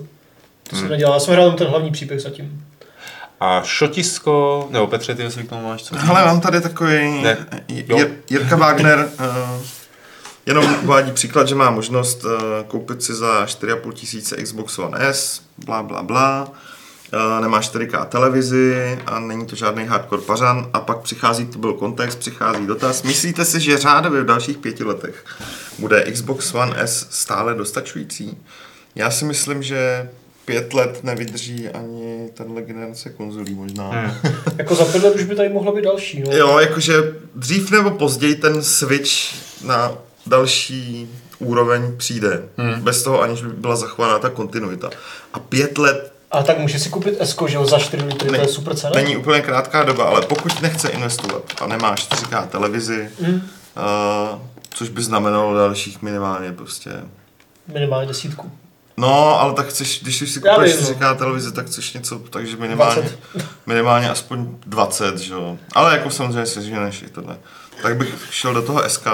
To 0.70 0.77
jsem 0.77 0.89
nedělal, 0.89 1.14
já 1.14 1.20
jsem 1.20 1.33
hrál 1.33 1.45
jenom 1.45 1.59
ten 1.59 1.66
hlavní 1.66 1.91
příběh 1.91 2.20
zatím. 2.20 2.64
A 3.45 3.62
šotisko, 3.64 4.68
nebo 4.70 4.86
Petře, 4.86 5.14
ty 5.14 5.22
jestli 5.22 5.42
k 5.42 5.49
tomu 5.49 5.68
máš 5.68 5.82
co? 5.82 5.97
Hele, 5.97 6.24
mám 6.24 6.40
tady 6.40 6.61
takový 6.61 7.22
Ne. 7.22 7.47
Jirka 8.30 8.57
Wagner, 8.57 9.09
uh, 9.20 9.62
jenom 10.47 10.76
uvádí 10.82 11.12
příklad, 11.12 11.49
že 11.49 11.55
má 11.55 11.70
možnost 11.70 12.24
uh, 12.24 12.30
koupit 12.66 13.03
si 13.03 13.14
za 13.14 13.45
4,5 13.45 13.92
tisíce 13.92 14.36
Xbox 14.36 14.78
One 14.78 14.99
S, 15.01 15.42
bla, 15.64 15.82
bla, 15.82 16.03
bla. 16.03 16.49
Uh, 17.12 17.42
nemá 17.42 17.61
4K 17.61 18.05
televizi 18.05 18.99
a 19.07 19.18
není 19.18 19.47
to 19.47 19.57
žádný 19.57 19.84
hardcore 19.84 20.22
pařan 20.22 20.70
a 20.72 20.80
pak 20.80 20.99
přichází, 20.99 21.47
to 21.47 21.59
byl 21.59 21.72
kontext, 21.72 22.18
přichází 22.18 22.66
dotaz. 22.66 23.03
Myslíte 23.03 23.45
si, 23.45 23.61
že 23.61 23.78
řádově 23.78 24.22
v 24.22 24.26
dalších 24.26 24.59
pěti 24.59 24.84
letech 24.84 25.24
bude 25.78 26.12
Xbox 26.12 26.55
One 26.55 26.74
S 26.76 27.07
stále 27.11 27.55
dostačující? 27.55 28.38
Já 28.95 29.11
si 29.11 29.24
myslím, 29.24 29.62
že 29.62 30.09
pět 30.45 30.74
let 30.74 31.05
nevydrží 31.05 31.68
ani 31.68 32.28
tenhle 32.34 32.62
generace 32.62 33.11
konzolí 33.11 33.55
možná. 33.55 33.90
Hmm. 33.90 34.11
Jako 34.59 34.74
za 34.74 34.84
pět 34.84 35.03
let 35.05 35.14
už 35.14 35.24
by 35.24 35.34
tady 35.36 35.49
mohla 35.49 35.72
být 35.72 35.84
další. 35.84 36.20
No. 36.20 36.32
Jo, 36.36 36.59
jakože 36.59 36.95
dřív 37.34 37.70
nebo 37.70 37.90
později 37.90 38.34
ten 38.34 38.62
switch 38.62 39.11
na 39.64 39.92
další 40.26 41.09
úroveň 41.38 41.97
přijde. 41.97 42.42
Hmm. 42.57 42.80
Bez 42.80 43.03
toho, 43.03 43.20
aniž 43.22 43.42
by 43.42 43.49
byla 43.53 43.76
zachována 43.76 44.18
ta 44.18 44.30
kontinuita. 44.30 44.90
A 45.32 45.38
pět 45.38 45.78
let 45.78 46.12
A 46.30 46.42
tak 46.42 46.59
může 46.59 46.78
si 46.78 46.88
koupit 46.88 47.16
Esko, 47.20 47.49
že 47.49 47.57
jo, 47.57 47.66
za 47.66 47.78
4 47.78 48.05
litry, 48.05 48.28
to 48.28 48.34
je 48.34 48.49
super 48.49 48.76
cena. 48.76 48.92
není 48.95 49.16
úplně 49.16 49.40
krátká 49.40 49.82
doba, 49.84 50.05
ale 50.05 50.22
pokud 50.22 50.62
nechce 50.62 50.88
investovat 50.88 51.42
a 51.61 51.66
nemá 51.66 51.95
4K 51.95 52.47
televizi, 52.47 53.09
Mm. 53.20 53.34
uh, 53.34 53.40
což 54.70 54.88
by 54.88 55.03
znamenalo 55.03 55.55
dalších 55.55 56.03
minimálně 56.03 56.53
prostě 56.53 56.90
Minimálně 57.74 58.09
desítku. 58.09 58.51
No, 58.97 59.40
ale 59.40 59.53
tak 59.53 59.66
chceš, 59.66 60.03
když 60.03 60.22
už 60.22 60.30
si 60.30 60.40
kupuješ 60.40 60.76
vím, 60.76 60.82
no. 60.82 60.90
4K 60.90 61.16
televizi, 61.16 61.53
tak 61.53 61.66
chceš 61.66 61.92
něco, 61.92 62.18
takže 62.18 62.57
minimálně, 62.57 63.03
20. 63.03 63.18
minimálně 63.66 64.11
aspoň 64.11 64.47
20, 64.66 65.18
že 65.18 65.34
jo. 65.34 65.59
Ale 65.72 65.92
jako 65.92 66.11
samozřejmě 66.11 66.47
se 66.47 66.62
ženeš 66.62 67.03
i 67.03 67.11
tohle. 67.11 67.36
Tak 67.82 67.97
bych 67.97 68.14
šel 68.30 68.55
do 68.55 68.62
toho 68.62 68.88
SK. 68.88 69.07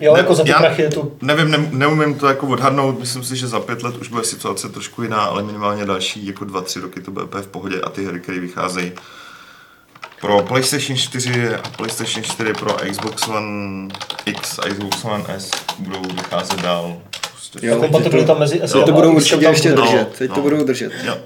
Jo, 0.00 0.12
Ne, 0.14 0.18
jako 0.18 0.34
za 0.34 0.44
ty 0.44 0.52
prachy 0.52 0.82
je 0.82 0.88
to 0.88 1.12
Nevím, 1.22 1.50
ne, 1.50 1.68
neumím 1.70 2.14
to 2.14 2.28
jako 2.28 2.46
odhadnout, 2.46 2.98
myslím 2.98 3.24
si, 3.24 3.36
že 3.36 3.46
za 3.46 3.60
pět 3.60 3.82
let 3.82 3.96
už 3.96 4.08
bude 4.08 4.24
situace 4.24 4.68
trošku 4.68 5.02
jiná, 5.02 5.20
ale 5.22 5.42
minimálně 5.42 5.84
další 5.84 6.26
jako 6.26 6.44
dva, 6.44 6.60
tři 6.60 6.80
roky 6.80 7.00
to 7.00 7.10
bude 7.10 7.26
v 7.42 7.46
pohodě 7.46 7.80
a 7.80 7.90
ty 7.90 8.06
hry, 8.06 8.20
které 8.20 8.40
vycházejí 8.40 8.92
pro 10.20 10.42
PlayStation 10.42 10.96
4 10.98 11.54
a 11.54 11.68
PlayStation 11.76 12.24
4 12.24 12.52
pro 12.52 12.76
Xbox 12.90 13.28
One 13.28 13.88
X 14.26 14.58
a 14.58 14.62
Xbox 14.68 15.04
One 15.04 15.24
S 15.28 15.50
budou 15.78 16.02
vycházet 16.02 16.60
dál. 16.60 16.96
Prostě. 17.40 17.66
Jo, 17.66 17.76
kompatibilita 17.76 18.34
mezi 18.34 18.58
Teď 18.58 18.84
to 18.84 18.92
budou 18.92 19.14
určitě 19.14 19.44
tam 19.44 19.52
ještě 19.52 19.68
bude. 19.68 19.82
No, 19.82 19.90
držet. 19.90 20.08
Teď 20.18 20.30
to 20.30 20.36
no. 20.36 20.42
budou 20.42 20.64
držet. 20.64 20.92
Jo. 21.04 21.18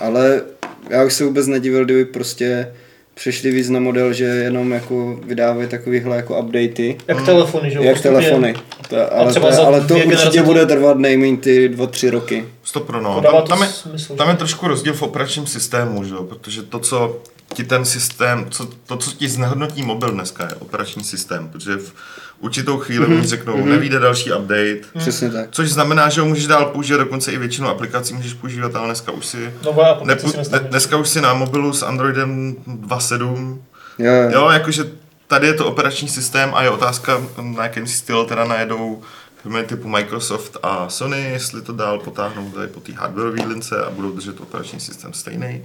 Ale 0.00 0.42
já 0.90 1.04
už 1.04 1.12
se 1.12 1.24
vůbec 1.24 1.46
nedivil, 1.46 1.84
kdyby 1.84 2.04
prostě 2.04 2.72
přešli 3.14 3.50
víc 3.50 3.68
na 3.68 3.80
model, 3.80 4.12
že 4.12 4.24
jenom 4.24 4.72
jako 4.72 5.20
vydávají 5.26 5.68
takovýhle 5.68 6.16
jako 6.16 6.40
updaty. 6.40 6.98
Jak 7.08 7.24
telefony, 7.24 7.70
že 7.70 7.76
jo? 7.76 7.82
Jak 7.82 8.00
telefony. 8.00 8.54
To, 8.88 9.14
ale, 9.14 9.34
to, 9.34 9.66
ale 9.66 9.80
to 9.80 9.94
určitě 9.94 10.08
generace 10.08 10.38
to- 10.38 10.44
bude 10.44 10.66
trvat 10.66 10.98
nejméně 10.98 11.36
ty 11.36 11.68
dva, 11.68 11.86
tři 11.86 12.10
roky. 12.10 12.48
Stop 12.64 12.86
pro 12.86 13.00
no. 13.00 13.14
To 13.14 13.22
Tam, 13.22 13.42
to 13.42 13.48
tam, 13.48 13.62
je, 13.62 13.68
tam 14.16 14.28
je 14.28 14.36
trošku 14.36 14.68
rozdíl 14.68 14.94
v 14.94 15.02
operačním 15.02 15.46
systému, 15.46 16.04
že? 16.04 16.14
jo? 16.14 16.24
protože 16.24 16.62
to, 16.62 16.78
co 16.78 17.18
ti 17.54 17.64
ten 17.64 17.84
systém, 17.84 18.46
co, 18.50 18.68
to, 18.86 18.96
co 18.96 19.10
ti 19.10 19.28
znehodnotí 19.28 19.82
mobil 19.82 20.10
dneska, 20.10 20.44
je 20.44 20.54
operační 20.54 21.04
systém, 21.04 21.48
protože 21.48 21.76
v 21.76 21.92
určitou 22.40 22.78
chvíli 22.78 23.06
mm-hmm. 23.06 23.22
řeknou, 23.22 23.56
mm-hmm. 23.56 23.64
nevíde 23.68 23.98
další 23.98 24.32
update, 24.32 24.80
Přesně 24.98 25.30
tak. 25.30 25.48
což 25.50 25.70
znamená, 25.70 26.08
že 26.08 26.20
ho 26.20 26.26
můžeš 26.26 26.46
dál 26.46 26.64
používat, 26.64 26.98
dokonce 26.98 27.32
i 27.32 27.38
většinu 27.38 27.68
aplikací 27.68 28.14
můžeš 28.14 28.34
používat, 28.34 28.76
ale 28.76 28.86
dneska 28.86 29.12
už 29.12 29.26
si, 29.26 29.54
No, 29.64 30.00
nepu, 30.04 30.28
si 30.28 30.50
ne, 30.50 30.58
dneska 30.58 30.96
už 30.96 31.08
si 31.08 31.20
na 31.20 31.34
mobilu 31.34 31.72
s 31.72 31.82
Androidem 31.82 32.56
2.7, 32.66 33.58
Jo, 33.98 34.12
jo. 34.12 34.30
jo, 34.30 34.48
jakože 34.48 34.84
tady 35.26 35.46
je 35.46 35.54
to 35.54 35.66
operační 35.66 36.08
systém 36.08 36.50
a 36.54 36.62
je 36.62 36.70
otázka, 36.70 37.20
na 37.42 37.62
jakém 37.62 37.86
si 37.86 37.94
styl 37.94 38.24
teda 38.24 38.44
najedou 38.44 39.02
firmy 39.42 39.64
typu 39.64 39.88
Microsoft 39.88 40.56
a 40.62 40.88
Sony, 40.88 41.30
jestli 41.32 41.62
to 41.62 41.72
dál 41.72 41.98
potáhnou 41.98 42.50
tady 42.50 42.66
po 42.68 42.80
té 42.80 42.92
hardwareové 42.92 43.46
lince 43.46 43.84
a 43.84 43.90
budou 43.90 44.12
držet 44.12 44.40
operační 44.40 44.80
systém 44.80 45.12
stejný, 45.12 45.64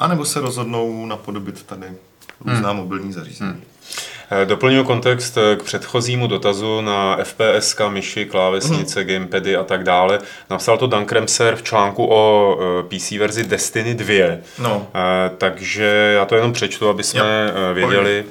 anebo 0.00 0.24
se 0.24 0.40
rozhodnou 0.40 1.06
napodobit 1.06 1.62
tady 1.62 1.86
různá 2.44 2.68
hmm. 2.68 2.76
mobilní 2.76 3.12
zařízení. 3.12 3.50
Hmm. 3.50 3.62
Eh, 4.30 4.44
Doplňuji 4.44 4.84
kontext 4.84 5.38
eh, 5.38 5.56
k 5.56 5.62
předchozímu 5.62 6.26
dotazu 6.26 6.80
na 6.80 7.16
FPS, 7.24 7.76
myši, 7.88 8.24
klávesnice, 8.24 9.00
Mhm. 9.00 9.08
gamepady 9.08 9.56
a 9.56 9.62
tak 9.64 9.84
dále. 9.84 10.18
Napsal 10.50 10.78
to 10.78 10.86
Dan 10.86 11.04
Kremser 11.04 11.56
v 11.56 11.62
článku 11.62 12.06
o 12.10 12.56
eh, 12.60 12.82
PC 12.82 13.18
verzi 13.18 13.44
Destiny 13.44 13.94
2. 13.94 14.38
No, 14.58 14.86
Takže 15.38 16.12
já 16.16 16.24
to 16.24 16.34
jenom 16.34 16.52
přečtu, 16.52 16.88
aby 16.88 17.02
jsme 17.02 17.20
věděli. 17.74 18.24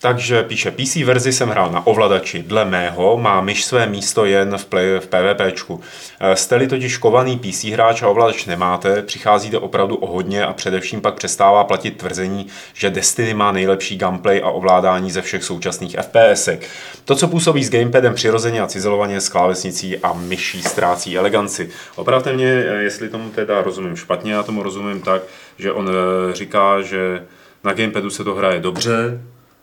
Takže 0.00 0.42
píše, 0.42 0.70
PC 0.70 0.96
verzi 0.96 1.32
jsem 1.32 1.48
hrál 1.48 1.70
na 1.70 1.86
ovladači. 1.86 2.42
Dle 2.42 2.64
mého 2.64 3.16
má 3.16 3.40
myš 3.40 3.64
své 3.64 3.86
místo 3.86 4.24
jen 4.24 4.58
v, 4.58 4.64
play, 4.64 5.00
v 5.00 5.06
PvPčku. 5.06 5.80
Eh, 6.20 6.36
Jste-li 6.36 6.66
totiž 6.66 6.98
kovaný 6.98 7.38
PC 7.38 7.64
hráč 7.64 8.02
a 8.02 8.08
ovladač 8.08 8.46
nemáte, 8.46 9.02
přicházíte 9.02 9.58
opravdu 9.58 9.96
o 9.96 10.12
hodně 10.12 10.46
a 10.46 10.52
především 10.52 11.00
pak 11.00 11.14
přestává 11.14 11.64
platit 11.64 11.90
tvrzení, 11.90 12.46
že 12.74 12.90
Destiny 12.90 13.34
má 13.34 13.52
nejlepší 13.52 13.96
gameplay 13.96 14.40
a 14.44 14.50
ovládání 14.50 15.10
ze 15.10 15.22
všech 15.22 15.44
současných 15.44 15.96
FPSek. 16.00 16.68
To, 17.04 17.16
co 17.16 17.28
působí 17.28 17.64
s 17.64 17.70
gamepadem 17.70 18.14
přirozeně 18.14 18.60
a 18.60 18.66
cizelovaně 18.66 19.20
s 19.20 19.28
klávesnicí 19.28 19.98
a 19.98 20.12
myší 20.12 20.62
ztrácí 20.62 21.18
eleganci. 21.18 21.70
Opravte 21.96 22.32
mě, 22.32 22.64
eh, 22.66 22.82
jestli 22.82 23.08
tomu 23.08 23.30
teda 23.30 23.62
rozumím 23.62 23.96
špatně, 23.96 24.32
já 24.32 24.42
tomu 24.42 24.62
rozumím 24.62 25.00
tak, 25.00 25.22
že 25.58 25.72
on 25.72 25.90
eh, 25.90 26.34
říká, 26.34 26.82
že 26.82 27.24
na 27.64 27.72
gamepadu 27.72 28.10
se 28.10 28.24
to 28.24 28.34
hraje 28.34 28.60
dobře, 28.60 29.20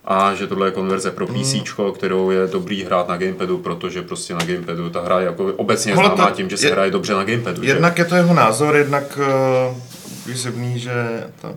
a 0.07 0.33
že 0.35 0.47
tohle 0.47 0.67
je 0.67 0.71
konverze 0.71 1.11
pro 1.11 1.27
PC, 1.27 1.55
kterou 1.95 2.31
je 2.31 2.47
dobrý 2.47 2.83
hrát 2.83 3.07
na 3.07 3.17
gamepadu, 3.17 3.57
protože 3.57 4.01
prostě 4.01 4.33
na 4.33 4.45
gamepadu 4.45 4.89
ta 4.89 5.01
hra 5.01 5.19
je 5.19 5.25
jako 5.25 5.45
obecně 5.45 5.95
Hele, 5.95 6.05
známá 6.15 6.31
tím, 6.31 6.49
že 6.49 6.57
se 6.57 6.67
je- 6.67 6.71
hraje 6.71 6.91
dobře 6.91 7.13
na 7.13 7.23
gamepadu. 7.23 7.63
že? 7.63 7.69
jednak 7.69 7.97
je 7.97 8.05
to 8.05 8.15
jeho 8.15 8.33
názor, 8.33 8.75
jednak 8.75 9.17
uh, 9.17 9.77
je 10.27 10.35
zjevný, 10.35 10.79
že 10.79 11.23
ta 11.41 11.53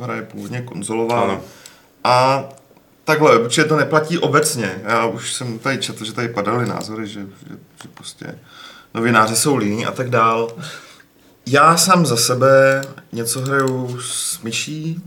hra 0.00 0.14
je 0.14 0.22
původně 0.22 0.62
konzolová. 0.62 1.20
Ano. 1.20 1.40
A 2.04 2.44
takhle, 3.04 3.38
protože 3.38 3.64
to 3.64 3.76
neplatí 3.76 4.18
obecně. 4.18 4.80
Já 4.84 5.06
už 5.06 5.32
jsem 5.32 5.58
tady 5.58 5.78
četl, 5.78 6.04
že 6.04 6.12
tady 6.12 6.28
padaly 6.28 6.66
názory, 6.66 7.06
že, 7.06 7.20
že, 7.20 7.54
že 7.82 7.88
prostě 7.94 8.38
novináři 8.94 9.36
jsou 9.36 9.56
líní 9.56 9.86
a 9.86 9.90
tak 9.92 10.10
dál. 10.10 10.48
Já 11.46 11.76
sám 11.76 12.06
za 12.06 12.16
sebe 12.16 12.82
něco 13.12 13.40
hraju 13.40 13.98
s 14.00 14.42
myší, 14.42 15.00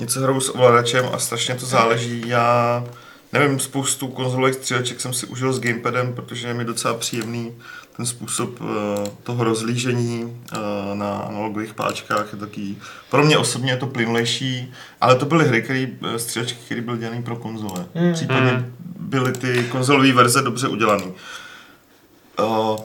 něco 0.00 0.20
hraju 0.20 0.40
s 0.40 0.54
ovladačem 0.54 1.04
a 1.12 1.18
strašně 1.18 1.54
to 1.54 1.66
záleží. 1.66 2.22
Já 2.26 2.84
nevím, 3.32 3.60
spoustu 3.60 4.08
konzolových 4.08 4.54
stříleček 4.54 5.00
jsem 5.00 5.12
si 5.12 5.26
užil 5.26 5.52
s 5.52 5.60
gamepadem, 5.60 6.12
protože 6.12 6.48
je 6.48 6.54
mi 6.54 6.64
docela 6.64 6.94
příjemný 6.94 7.52
ten 7.96 8.06
způsob 8.06 8.50
eh, 8.60 9.10
toho 9.22 9.44
rozlížení 9.44 10.42
eh, 10.52 10.56
na 10.94 11.18
analogových 11.18 11.74
páčkách 11.74 12.32
je 12.32 12.38
taký, 12.38 12.78
pro 13.10 13.24
mě 13.24 13.38
osobně 13.38 13.72
je 13.72 13.76
to 13.76 13.86
plynulejší, 13.86 14.72
ale 15.00 15.14
to 15.14 15.26
byly 15.26 15.48
hry, 15.48 15.62
který, 15.62 15.98
střílečky, 16.16 16.58
které 16.64 16.80
byly 16.80 16.98
dělané 16.98 17.22
pro 17.22 17.36
konzole. 17.36 17.86
Mm. 17.94 18.12
Případně 18.12 18.70
byly 18.98 19.32
ty 19.32 19.64
konzolové 19.70 20.12
verze 20.12 20.42
dobře 20.42 20.68
udělané. 20.68 21.04
Uh, 22.38 22.76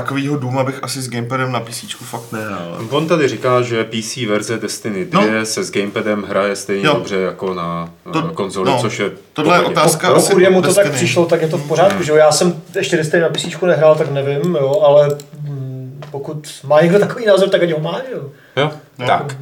takovýho 0.00 0.36
důma 0.36 0.64
bych 0.64 0.78
asi 0.84 1.02
s 1.02 1.08
gamepadem 1.10 1.52
na 1.52 1.60
PC 1.60 1.84
fakt 1.94 2.32
nehrál. 2.32 2.78
On 2.90 3.06
tady 3.08 3.28
říká, 3.28 3.62
že 3.62 3.84
PC 3.84 4.16
verze 4.16 4.58
Destiny 4.58 5.04
2 5.04 5.20
No. 5.26 5.46
se 5.46 5.64
s 5.64 5.70
gamepadem 5.70 6.22
hraje 6.22 6.56
stejně 6.56 6.86
Jo. 6.86 6.94
dobře 6.94 7.16
jako 7.16 7.54
na 7.54 7.90
To- 8.12 8.22
to, 8.22 8.28
konzoli, 8.28 8.70
no. 8.70 8.78
což 8.80 8.98
je 8.98 9.10
Tohle 9.32 9.56
je 9.56 9.60
otázka. 9.62 10.08
Pokud 10.08 10.18
asi 10.32 10.42
jemu 10.42 10.62
to 10.62 10.68
tak 10.74 10.76
Destiny. 10.84 10.96
přišlo, 10.96 11.26
tak 11.26 11.42
je 11.42 11.48
to 11.48 11.58
v 11.58 11.68
pořádku, 11.68 12.02
že 12.02 12.12
jo? 12.12 12.16
Já 12.18 12.32
jsem 12.32 12.62
ještě 12.76 12.96
Destiny 12.96 13.22
na 13.22 13.28
PC 13.28 13.62
nehrál, 13.66 13.94
tak 13.94 14.10
nevím, 14.10 14.54
jo, 14.54 14.80
ale 14.86 15.08
mm, 15.40 16.00
pokud 16.10 16.48
má 16.66 16.80
někdo 16.80 16.98
takový 16.98 17.26
názor, 17.26 17.48
tak 17.48 17.62
ať 17.62 17.72
ho 17.72 17.80
má, 17.80 18.00
jo. 18.14 18.22
Jo, 18.56 18.70
No. 18.98 19.06
tak. 19.06 19.36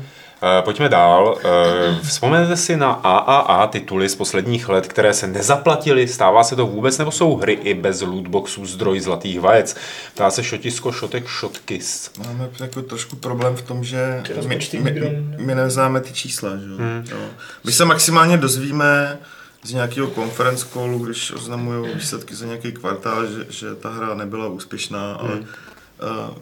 Eh, 0.44 0.62
Pojďme 0.62 0.88
dál. 0.88 1.38
Eh, 1.44 1.98
Vzpomenete 2.02 2.56
si 2.56 2.76
na 2.76 2.92
AAA 2.92 3.66
tituly 3.66 4.08
z 4.08 4.16
posledních 4.16 4.68
let, 4.68 4.86
které 4.86 5.14
se 5.14 5.26
nezaplatily? 5.26 6.08
Stává 6.08 6.44
se 6.44 6.56
to 6.56 6.66
vůbec, 6.66 6.98
nebo 6.98 7.10
jsou 7.10 7.36
hry 7.36 7.52
i 7.52 7.74
bez 7.74 8.00
lootboxů 8.00 8.66
zdroj 8.66 9.00
zlatých 9.00 9.40
vajec? 9.40 9.76
Ptá 10.14 10.30
se 10.30 10.44
šotisko, 10.44 10.92
šotek, 10.92 11.26
šotkis. 11.26 12.10
Máme 12.26 12.50
jako 12.60 12.82
trošku 12.82 13.16
problém 13.16 13.56
v 13.56 13.62
tom, 13.62 13.84
že 13.84 14.22
my, 14.46 14.58
my, 14.80 15.24
my 15.38 15.54
neznáme 15.54 16.00
ty 16.00 16.12
čísla. 16.12 16.50
Že? 16.56 16.66
Hmm. 16.66 17.04
Jo. 17.10 17.18
My 17.64 17.72
se 17.72 17.84
maximálně 17.84 18.36
dozvíme 18.36 19.18
z 19.62 19.72
nějakého 19.72 20.10
conference 20.10 20.66
callu, 20.72 20.98
když 20.98 21.32
oznamují 21.32 21.94
výsledky 21.94 22.34
za 22.34 22.46
nějaký 22.46 22.72
kvartál, 22.72 23.26
že, 23.26 23.46
že 23.50 23.74
ta 23.74 23.90
hra 23.90 24.14
nebyla 24.14 24.48
úspěšná, 24.48 25.14
ale 25.14 25.34
uh, 25.34 26.36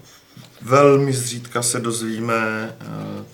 velmi 0.63 1.13
zřídka 1.13 1.63
se 1.63 1.81
dozvíme, 1.81 2.75
uh, 2.81 3.25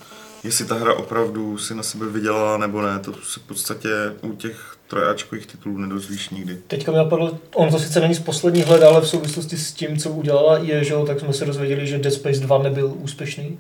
jestli 0.44 0.65
ta 0.65 0.74
hra 0.74 0.94
opravdu 0.94 1.59
si 1.59 1.74
na 1.74 1.82
sebe 1.82 2.06
vydělala 2.06 2.56
nebo 2.56 2.82
ne. 2.82 2.98
To 2.98 3.12
se 3.12 3.40
v 3.40 3.43
podstatě 3.43 3.89
u 4.23 4.32
těch 4.32 4.77
trojáčkových 4.89 5.47
titulů 5.47 5.78
nedozvíš 5.78 6.31
nikdy. 6.31 6.59
Teďka 6.66 6.93
mi 6.93 6.98
napadlo, 6.98 7.39
on 7.55 7.70
to 7.70 7.78
sice 7.78 8.01
není 8.01 8.15
z 8.15 8.20
posledních 8.20 8.69
let, 8.69 8.82
ale 8.82 9.01
v 9.01 9.09
souvislosti 9.09 9.56
s 9.56 9.73
tím, 9.73 9.97
co 9.97 10.10
udělala 10.10 10.59
je, 10.59 10.85
že 10.85 10.94
jo, 10.94 11.06
tak 11.06 11.20
jsme 11.20 11.32
se 11.32 11.44
dozvěděli, 11.44 11.86
že 11.86 11.98
Dead 11.98 12.15
Space 12.15 12.40
2 12.40 12.62
nebyl 12.62 12.93
úspěšný. 12.97 13.59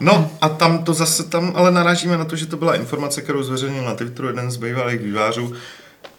No 0.00 0.30
a 0.40 0.48
tam 0.48 0.84
to 0.84 0.94
zase, 0.94 1.24
tam 1.24 1.52
ale 1.54 1.70
narážíme 1.70 2.18
na 2.18 2.24
to, 2.24 2.36
že 2.36 2.46
to 2.46 2.56
byla 2.56 2.74
informace, 2.74 3.22
kterou 3.22 3.42
zveřejnil 3.42 3.84
na 3.84 3.94
Twitteru 3.94 4.28
jeden 4.28 4.50
z 4.50 4.56
bývalých 4.56 5.00
vývářů. 5.00 5.52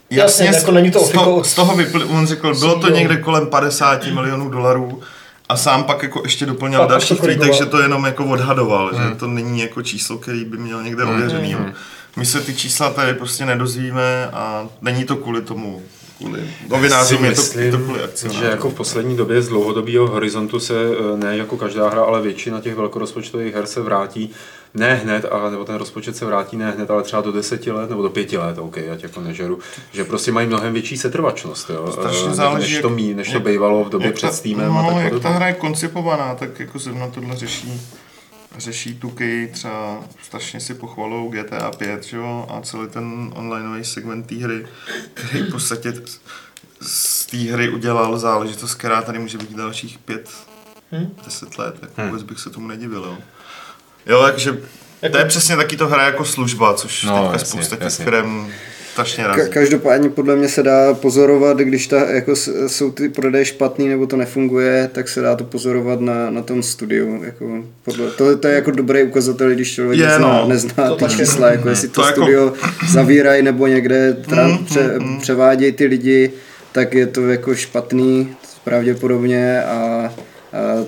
Jasně, 0.09 0.45
jako 0.45 0.71
není 0.71 0.91
to 0.91 0.99
z, 0.99 1.09
toho, 1.11 1.43
z 1.43 1.55
toho 1.55 1.75
vypl, 1.75 2.07
on 2.09 2.27
řekl, 2.27 2.59
bylo 2.59 2.79
to 2.79 2.89
někde 2.89 3.17
kolem 3.17 3.47
50 3.47 4.05
milionů 4.05 4.49
dolarů 4.49 5.01
a 5.49 5.57
sám 5.57 5.83
pak 5.83 6.03
jako 6.03 6.21
ještě 6.25 6.45
doplnil 6.45 6.79
Pak 6.79 6.89
další 6.89 7.07
to 7.15 7.21
korigoval. 7.21 7.47
tweetek, 7.49 7.65
že 7.65 7.71
to 7.71 7.81
jenom 7.81 8.05
jako 8.05 8.25
odhadoval, 8.25 8.91
Hmm. 8.93 9.09
že 9.09 9.15
to 9.15 9.27
není 9.27 9.59
jako 9.59 9.81
číslo, 9.81 10.17
který 10.17 10.45
by 10.45 10.57
měl 10.57 10.83
někde 10.83 11.03
ověřený. 11.03 11.51
jo. 11.51 11.59
My 12.15 12.25
se 12.25 12.41
ty 12.41 12.55
čísla 12.55 12.89
tady 12.93 13.13
prostě 13.13 13.45
nedozvíme 13.45 14.29
a 14.33 14.67
není 14.81 15.05
to 15.05 15.15
kvůli 15.15 15.41
tomu, 15.41 15.81
kvůli 16.17 16.39
novinářům, 16.69 17.25
je 17.25 17.31
to, 17.31 17.59
je 17.59 17.71
to 17.71 17.77
kvůli 17.77 18.03
akcionářům. 18.03 18.43
že 18.43 18.49
jako 18.49 18.69
v 18.69 18.73
poslední 18.73 19.17
době 19.17 19.41
z 19.41 19.47
dlouhodobého 19.47 20.07
horizontu 20.07 20.59
se 20.59 20.73
eh, 20.73 21.17
ne 21.17 21.37
jako 21.37 21.57
každá 21.57 21.89
hra, 21.89 22.03
ale 22.03 22.21
většina 22.21 22.61
těch 22.61 22.75
velkorozpočtových 22.75 23.55
her 23.55 23.65
se 23.65 23.81
vrátí 23.81 24.31
ne 24.73 24.95
hned, 24.95 25.25
ale, 25.31 25.51
nebo 25.51 25.65
ten 25.65 25.75
rozpočet 25.75 26.15
se 26.17 26.25
vrátí 26.25 26.57
ne 26.57 26.71
hned, 26.71 26.91
ale 26.91 27.03
třeba 27.03 27.21
do 27.21 27.31
deseti 27.31 27.71
let 27.71 27.89
nebo 27.89 28.01
do 28.01 28.09
pěti 28.09 28.37
let, 28.37 28.57
OK, 28.57 28.77
ať 28.77 29.03
jako 29.03 29.21
nežeru, 29.21 29.59
že 29.91 30.03
prostě 30.03 30.31
mají 30.31 30.47
mnohem 30.47 30.73
větší 30.73 30.97
setrvačnost, 30.97 31.69
jo, 31.69 31.91
Strašně 31.91 32.19
eh, 32.25 32.27
než, 32.27 32.35
záleží, 32.35 32.73
než, 32.73 32.81
to, 32.81 32.87
jak- 32.87 32.95
mí, 32.95 33.13
než 33.13 33.27
to 33.27 33.33
jak- 33.33 33.43
bývalo 33.43 33.83
v 33.83 33.89
době 33.89 34.11
před 34.11 34.27
ta- 34.27 34.33
Steamem 34.33 34.67
no, 34.73 34.79
a 34.89 34.93
tak 34.93 35.13
jak 35.13 35.21
ta 35.21 35.29
hra 35.29 35.47
je 35.47 35.53
koncipovaná, 35.53 36.35
tak 36.35 36.59
jako 36.59 36.79
zrovna 36.79 37.07
tohle 37.07 37.35
řeší 37.35 37.81
řeší 38.57 38.95
tuky, 38.99 39.49
třeba 39.53 40.03
strašně 40.23 40.59
si 40.59 40.73
pochvalou 40.73 41.29
GTA 41.29 41.71
5, 41.71 42.03
že 42.03 42.17
jo, 42.17 42.45
a 42.49 42.61
celý 42.61 42.87
ten 42.89 43.31
onlineový 43.35 43.83
segment 43.83 44.23
té 44.25 44.35
hry, 44.35 44.65
který 45.13 45.43
v 45.43 45.51
podstatě 45.51 45.93
z- 46.81 47.25
té 47.25 47.37
hry 47.37 47.69
udělal 47.69 48.17
záležitost, 48.19 48.75
která 48.75 49.01
tady 49.01 49.19
může 49.19 49.37
být 49.37 49.51
dalších 49.55 49.97
pět, 49.97 50.29
Hm? 50.91 51.13
deset 51.25 51.57
let, 51.57 51.75
tak 51.79 51.89
Hm. 51.97 52.05
vůbec 52.07 52.23
bych 52.23 52.39
se 52.39 52.49
tomu 52.49 52.67
nedivil, 52.67 53.03
jo. 53.03 53.17
Jo, 54.05 54.23
takže 54.31 54.57
to 55.11 55.17
je 55.17 55.25
přesně 55.25 55.55
taky 55.55 55.77
to 55.77 55.87
hra 55.87 56.05
jako 56.05 56.25
služba, 56.25 56.73
což 56.73 57.03
No, 57.03 57.13
teďka 57.21 57.33
jasně, 57.33 57.47
spousta 57.47 57.75
těch 57.75 57.83
jasně. 57.83 58.05
firm 58.05 58.47
strašně 58.91 59.23
Ka- 59.23 59.27
razí. 59.37 59.49
každopádně 59.51 60.09
podle 60.09 60.35
mě 60.35 60.49
se 60.49 60.63
dá 60.63 60.93
pozorovat, 60.93 61.57
když 61.57 61.87
ta, 61.87 62.09
jako 62.11 62.35
jsou 62.67 62.91
ty 62.91 63.09
prodeje 63.09 63.45
špatný 63.45 63.87
nebo 63.89 64.07
to 64.07 64.15
nefunguje, 64.17 64.89
tak 64.93 65.09
se 65.09 65.21
dá 65.21 65.35
to 65.35 65.43
pozorovat 65.43 66.01
na, 66.01 66.29
na 66.29 66.41
tom 66.41 66.63
studiu. 66.63 67.23
Jako 67.23 67.63
podle, 67.83 68.11
to, 68.11 68.37
to 68.37 68.47
je 68.47 68.55
jako 68.55 68.71
dobrý 68.71 69.03
ukazatel, 69.03 69.49
když 69.51 69.73
člověk 69.73 69.99
Je, 69.99 70.07
nezná, 70.07 70.27
no. 70.27 70.47
nezná 70.47 70.87
To 70.89 70.95
ty 70.95 70.99
taky. 71.03 71.15
čísla, 71.15 71.47
jako 71.51 71.69
jestli 71.69 71.87
to, 71.87 72.01
To 72.01 72.07
jako- 72.07 72.21
studio 72.21 72.53
zavírají 72.89 73.43
nebo 73.43 73.67
někde 73.67 74.13
tra, 74.13 74.47
Mm, 74.47 74.65
pře, 74.65 74.99
mm, 74.99 75.07
mm. 75.09 75.19
převádějí 75.19 75.71
ty 75.71 75.85
lidi, 75.85 76.31
tak 76.71 76.93
je 76.93 77.07
to 77.07 77.29
jako 77.29 77.55
špatný 77.55 78.35
pravděpodobně 78.63 79.63
a 79.63 80.09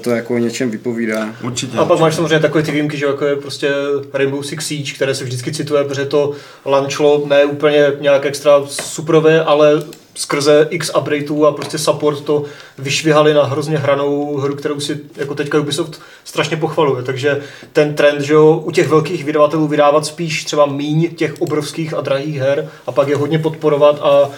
to 0.02 0.10
jako 0.10 0.34
o 0.34 0.38
něčem 0.38 0.72
vypovídá. 0.72 1.36
Určitě. 1.44 1.78
A 1.78 1.86
pak 1.86 2.00
máš 2.00 2.16
samozřejmě 2.16 2.40
takové 2.40 2.64
ty 2.64 2.72
výjimky, 2.72 2.98
že 2.98 3.06
jako 3.06 3.26
je 3.26 3.36
prostě 3.36 3.72
Rainbow 4.14 4.44
Six 4.44 4.68
Siege, 4.68 4.94
které 4.94 5.16
se 5.16 5.24
vždycky 5.24 5.54
cituje, 5.54 5.84
protože 5.84 6.06
to 6.06 6.32
launchlo 6.66 7.24
ne 7.28 7.46
úplně 7.46 7.92
nějak 8.00 8.26
extra 8.26 8.52
superové, 8.68 9.44
ale 9.44 9.84
skrze 10.16 10.68
x 10.70 10.92
updateů 10.98 11.46
a 11.46 11.52
prostě 11.52 11.78
support 11.78 12.22
to 12.22 12.44
vyšvihali 12.78 13.34
na 13.34 13.44
hrozně 13.44 13.78
hranou 13.78 14.38
hru, 14.38 14.56
kterou 14.56 14.80
si 14.80 15.00
jako 15.18 15.36
teďka 15.36 15.60
Ubisoft 15.60 16.02
strašně 16.24 16.58
pochvaluje. 16.58 17.04
Takže 17.04 17.42
ten 17.74 17.96
trend, 17.96 18.22
že 18.22 18.34
jo, 18.34 18.62
u 18.66 18.72
těch 18.72 18.88
velkých 18.88 19.24
vydavatelů 19.24 19.68
vydávat 19.68 20.06
spíš 20.06 20.44
třeba 20.44 20.66
míň 20.66 21.16
těch 21.16 21.42
obrovských 21.42 21.94
a 21.94 22.02
drahých 22.02 22.38
her 22.38 22.70
a 22.88 22.92
pak 22.92 23.08
je 23.08 23.16
hodně 23.16 23.40
podporovat 23.40 24.00
a 24.02 24.30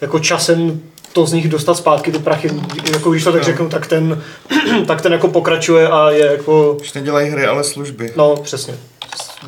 jako 0.00 0.18
časem 0.18 0.80
to 1.16 1.26
z 1.26 1.32
nich 1.32 1.48
dostat 1.48 1.74
zpátky 1.74 2.12
do 2.12 2.20
prachy, 2.20 2.50
jako 2.92 3.10
když 3.10 3.24
to 3.24 3.32
tak 3.32 3.44
řeknu, 3.44 3.68
tak 3.68 3.86
ten, 3.86 4.22
tak 4.86 5.02
ten 5.02 5.12
jako 5.12 5.28
pokračuje 5.28 5.88
a 5.88 6.10
je 6.10 6.26
jako, 6.26 6.72
Už 6.80 6.92
nedělají 6.92 7.30
hry, 7.30 7.46
ale 7.46 7.64
služby. 7.64 8.12
no 8.16 8.36
přesně, 8.36 8.78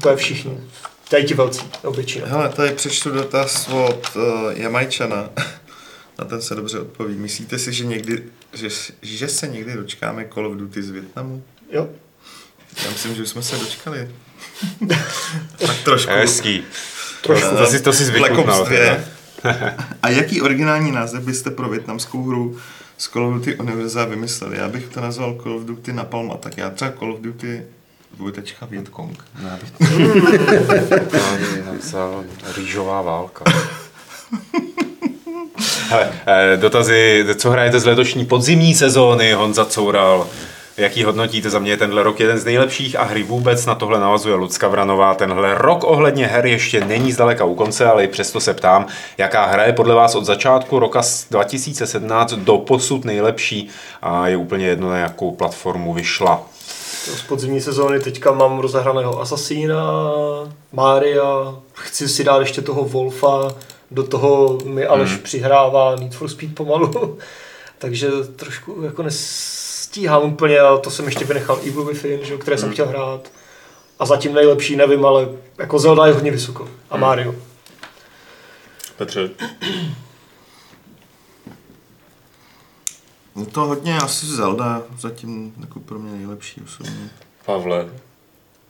to 0.02 0.08
je 0.08 0.16
všichni. 0.16 0.60
Tady 1.08 1.24
ti 1.24 1.34
velcí, 1.34 1.60
obyčejně. 1.84 2.28
Hele, 2.28 2.48
tady 2.48 2.70
přečtu 2.70 3.10
dotaz 3.10 3.68
od 3.68 4.16
uh, 4.16 4.22
Jamajčana. 4.54 5.30
Na 6.18 6.24
ten 6.24 6.42
se 6.42 6.54
dobře 6.54 6.80
odpoví. 6.80 7.14
Myslíte 7.14 7.58
si, 7.58 7.72
že, 7.72 7.84
někdy, 7.84 8.22
že, 8.52 8.68
že 9.02 9.28
se 9.28 9.48
někdy 9.48 9.74
dočkáme 9.74 10.26
Call 10.34 10.46
of 10.46 10.56
Duty 10.56 10.82
z 10.82 10.90
Větnamu? 10.90 11.42
Jo? 11.72 11.88
Já 12.84 12.90
myslím, 12.90 13.14
že 13.14 13.22
už 13.22 13.28
jsme 13.28 13.42
se 13.42 13.56
dočkali. 13.56 14.10
tak 15.66 15.76
trošku. 15.84 16.12
Hezký. 16.12 16.62
Trošku. 17.22 17.56
To 17.56 17.66
si, 17.66 17.80
to 17.80 17.92
si 17.92 18.10
Black 18.10 18.34
zvyknul. 18.34 18.60
Ops 18.60 18.68
2. 18.68 19.17
A 20.02 20.08
jaký 20.08 20.42
originální 20.42 20.92
název 20.92 21.22
byste 21.22 21.50
pro 21.50 21.68
větnamskou 21.68 22.22
hru 22.22 22.56
z 22.98 23.08
Call 23.08 23.26
of 23.26 23.34
Duty 23.34 23.56
Univerza 23.56 24.04
vymysleli? 24.04 24.56
Já 24.56 24.68
bych 24.68 24.88
to 24.88 25.00
nazval 25.00 25.38
Call 25.42 25.56
of 25.56 25.62
Duty 25.62 25.92
Napalm 25.92 26.32
Attack. 26.32 26.58
Já 26.58 26.70
třeba 26.70 26.92
Call 26.98 27.12
of 27.12 27.20
Duty 27.20 27.62
dvojtečka 28.16 28.66
Vietkong. 28.66 29.24
Já 29.44 29.56
bych 29.56 29.72
napsal 31.66 32.24
rýžová 32.56 33.02
válka. 33.02 33.44
Hele, 35.88 36.12
eh, 36.26 36.56
dotazy, 36.56 37.26
co 37.34 37.50
hrajete 37.50 37.80
z 37.80 37.84
letošní 37.84 38.26
podzimní 38.26 38.74
sezóny, 38.74 39.32
Honza 39.32 39.64
Coural. 39.64 40.26
Jaký 40.78 41.04
hodnotíte? 41.04 41.50
Za 41.50 41.58
mě 41.58 41.70
je 41.70 41.76
tenhle 41.76 42.02
rok 42.02 42.20
jeden 42.20 42.38
z 42.38 42.44
nejlepších 42.44 42.98
a 42.98 43.02
hry 43.02 43.22
vůbec 43.22 43.66
na 43.66 43.74
tohle 43.74 44.00
navazuje 44.00 44.34
Lucka 44.34 44.68
Vranová. 44.68 45.14
Tenhle 45.14 45.54
rok 45.54 45.84
ohledně 45.84 46.26
her 46.26 46.46
ještě 46.46 46.84
není 46.84 47.12
zdaleka 47.12 47.44
u 47.44 47.54
konce, 47.54 47.86
ale 47.86 48.04
i 48.04 48.08
přesto 48.08 48.40
se 48.40 48.54
ptám, 48.54 48.86
jaká 49.18 49.46
hra 49.46 49.64
je 49.64 49.72
podle 49.72 49.94
vás 49.94 50.14
od 50.14 50.24
začátku 50.24 50.78
roka 50.78 51.02
2017 51.30 52.32
do 52.32 52.58
posud 52.58 53.04
nejlepší 53.04 53.68
a 54.02 54.28
je 54.28 54.36
úplně 54.36 54.66
jedno, 54.66 54.90
na 54.90 54.98
jakou 54.98 55.30
platformu 55.30 55.94
vyšla. 55.94 56.42
Z 57.16 57.22
podzimní 57.22 57.60
sezóny 57.60 58.00
teďka 58.00 58.32
mám 58.32 58.58
rozehraného 58.58 59.20
Assassina, 59.20 60.02
Mária, 60.72 61.54
chci 61.72 62.08
si 62.08 62.24
dát 62.24 62.40
ještě 62.40 62.62
toho 62.62 62.84
Wolfa, 62.84 63.54
do 63.90 64.02
toho 64.02 64.58
mi 64.64 64.86
Aleš 64.86 65.10
Hmm. 65.10 65.18
přihrává 65.18 65.96
Need 65.96 66.14
for 66.14 66.28
Speed 66.28 66.54
pomalu, 66.54 67.18
takže 67.78 68.08
trošku 68.36 68.82
jako 68.82 69.02
nestíhám 69.98 70.22
úplně 70.32 70.60
a 70.60 70.76
to 70.76 70.90
jsem 70.90 71.04
ještě 71.04 71.24
vynechal 71.24 71.60
Evil 71.68 71.84
Within, 71.84 72.18
že, 72.22 72.36
které 72.36 72.54
Hmm. 72.56 72.60
jsem 72.60 72.72
chtěl 72.72 72.86
hrát. 72.86 73.30
A 73.98 74.06
zatím 74.06 74.34
nejlepší, 74.34 74.76
nevím, 74.76 75.04
ale 75.06 75.28
jako 75.58 75.78
Zelda 75.78 76.06
je 76.06 76.12
hodně 76.12 76.30
vysoko. 76.30 76.68
A 76.90 76.94
Hmm. 76.94 77.00
Mario. 77.00 77.34
Petře. 78.96 79.30
No 83.36 83.46
to 83.46 83.60
hodně 83.60 83.96
asi 83.98 84.26
Zelda, 84.26 84.82
zatím 85.00 85.52
jako 85.60 85.80
pro 85.80 85.98
mě 85.98 86.12
nejlepší 86.12 86.60
osobně. 86.64 87.08
Pavle. 87.44 87.86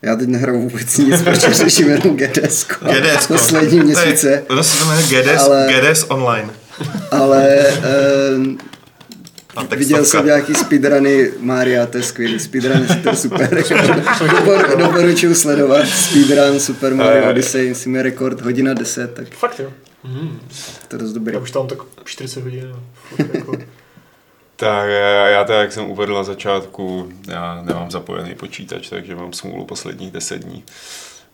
Já 0.02 0.16
teď 0.16 0.28
nehraju 0.28 0.60
vůbec 0.62 0.98
nic, 0.98 1.22
protože 1.22 1.54
řeším 1.54 1.88
jenom 1.88 2.16
GDS. 2.16 2.66
GDS. 2.82 3.26
Poslední 3.26 3.80
měsíce. 3.80 4.44
To 4.48 4.62
se 4.64 4.78
to 4.78 4.84
jmenuje 4.84 5.06
GDS, 5.06 5.42
Ale- 5.42 5.66
GDS 5.72 6.04
Online. 6.08 6.50
Ale 7.10 7.46
eh, 7.58 8.67
Viděl 9.76 10.04
jsem 10.04 10.26
nějaký 10.26 10.54
speedruny 10.54 11.32
Maria, 11.38 11.86
to 11.86 11.96
je 11.96 12.02
skvělý. 12.02 12.40
Speedrun 12.40 12.86
je 12.88 12.96
to 12.96 13.16
super. 13.16 13.64
Dopor, 14.30 14.76
doporučuju 14.78 15.34
sledovat. 15.34 15.86
Speedrun 15.88 16.60
Super 16.60 16.94
Mario. 16.94 17.30
Odyssey, 17.30 17.68
myslím 17.68 17.96
je 17.96 18.02
rekord 18.02 18.40
hodina 18.40 18.74
10, 18.74 19.14
tak 19.14 19.28
Fakt 19.28 19.60
jo. 19.60 19.72
Mm. 20.04 20.40
to 20.88 20.96
je 20.96 21.02
dost 21.02 21.12
dobrý. 21.12 21.34
Já 21.34 21.40
už 21.40 21.50
tam 21.50 21.66
tak 21.66 21.78
40 22.04 22.42
hodin. 22.42 22.74
Jako. 23.34 23.52
Tak 24.60 24.88
já, 25.30 25.44
to, 25.44 25.52
jak 25.52 25.72
jsem 25.72 25.90
uvedl 25.90 26.14
na 26.14 26.22
začátku, 26.24 27.12
já 27.28 27.62
nemám 27.62 27.90
zapojený 27.90 28.34
počítač, 28.34 28.88
takže 28.88 29.16
mám 29.16 29.32
smůlu 29.32 29.64
posledních 29.64 30.10
deset 30.10 30.38
dní. 30.44 30.64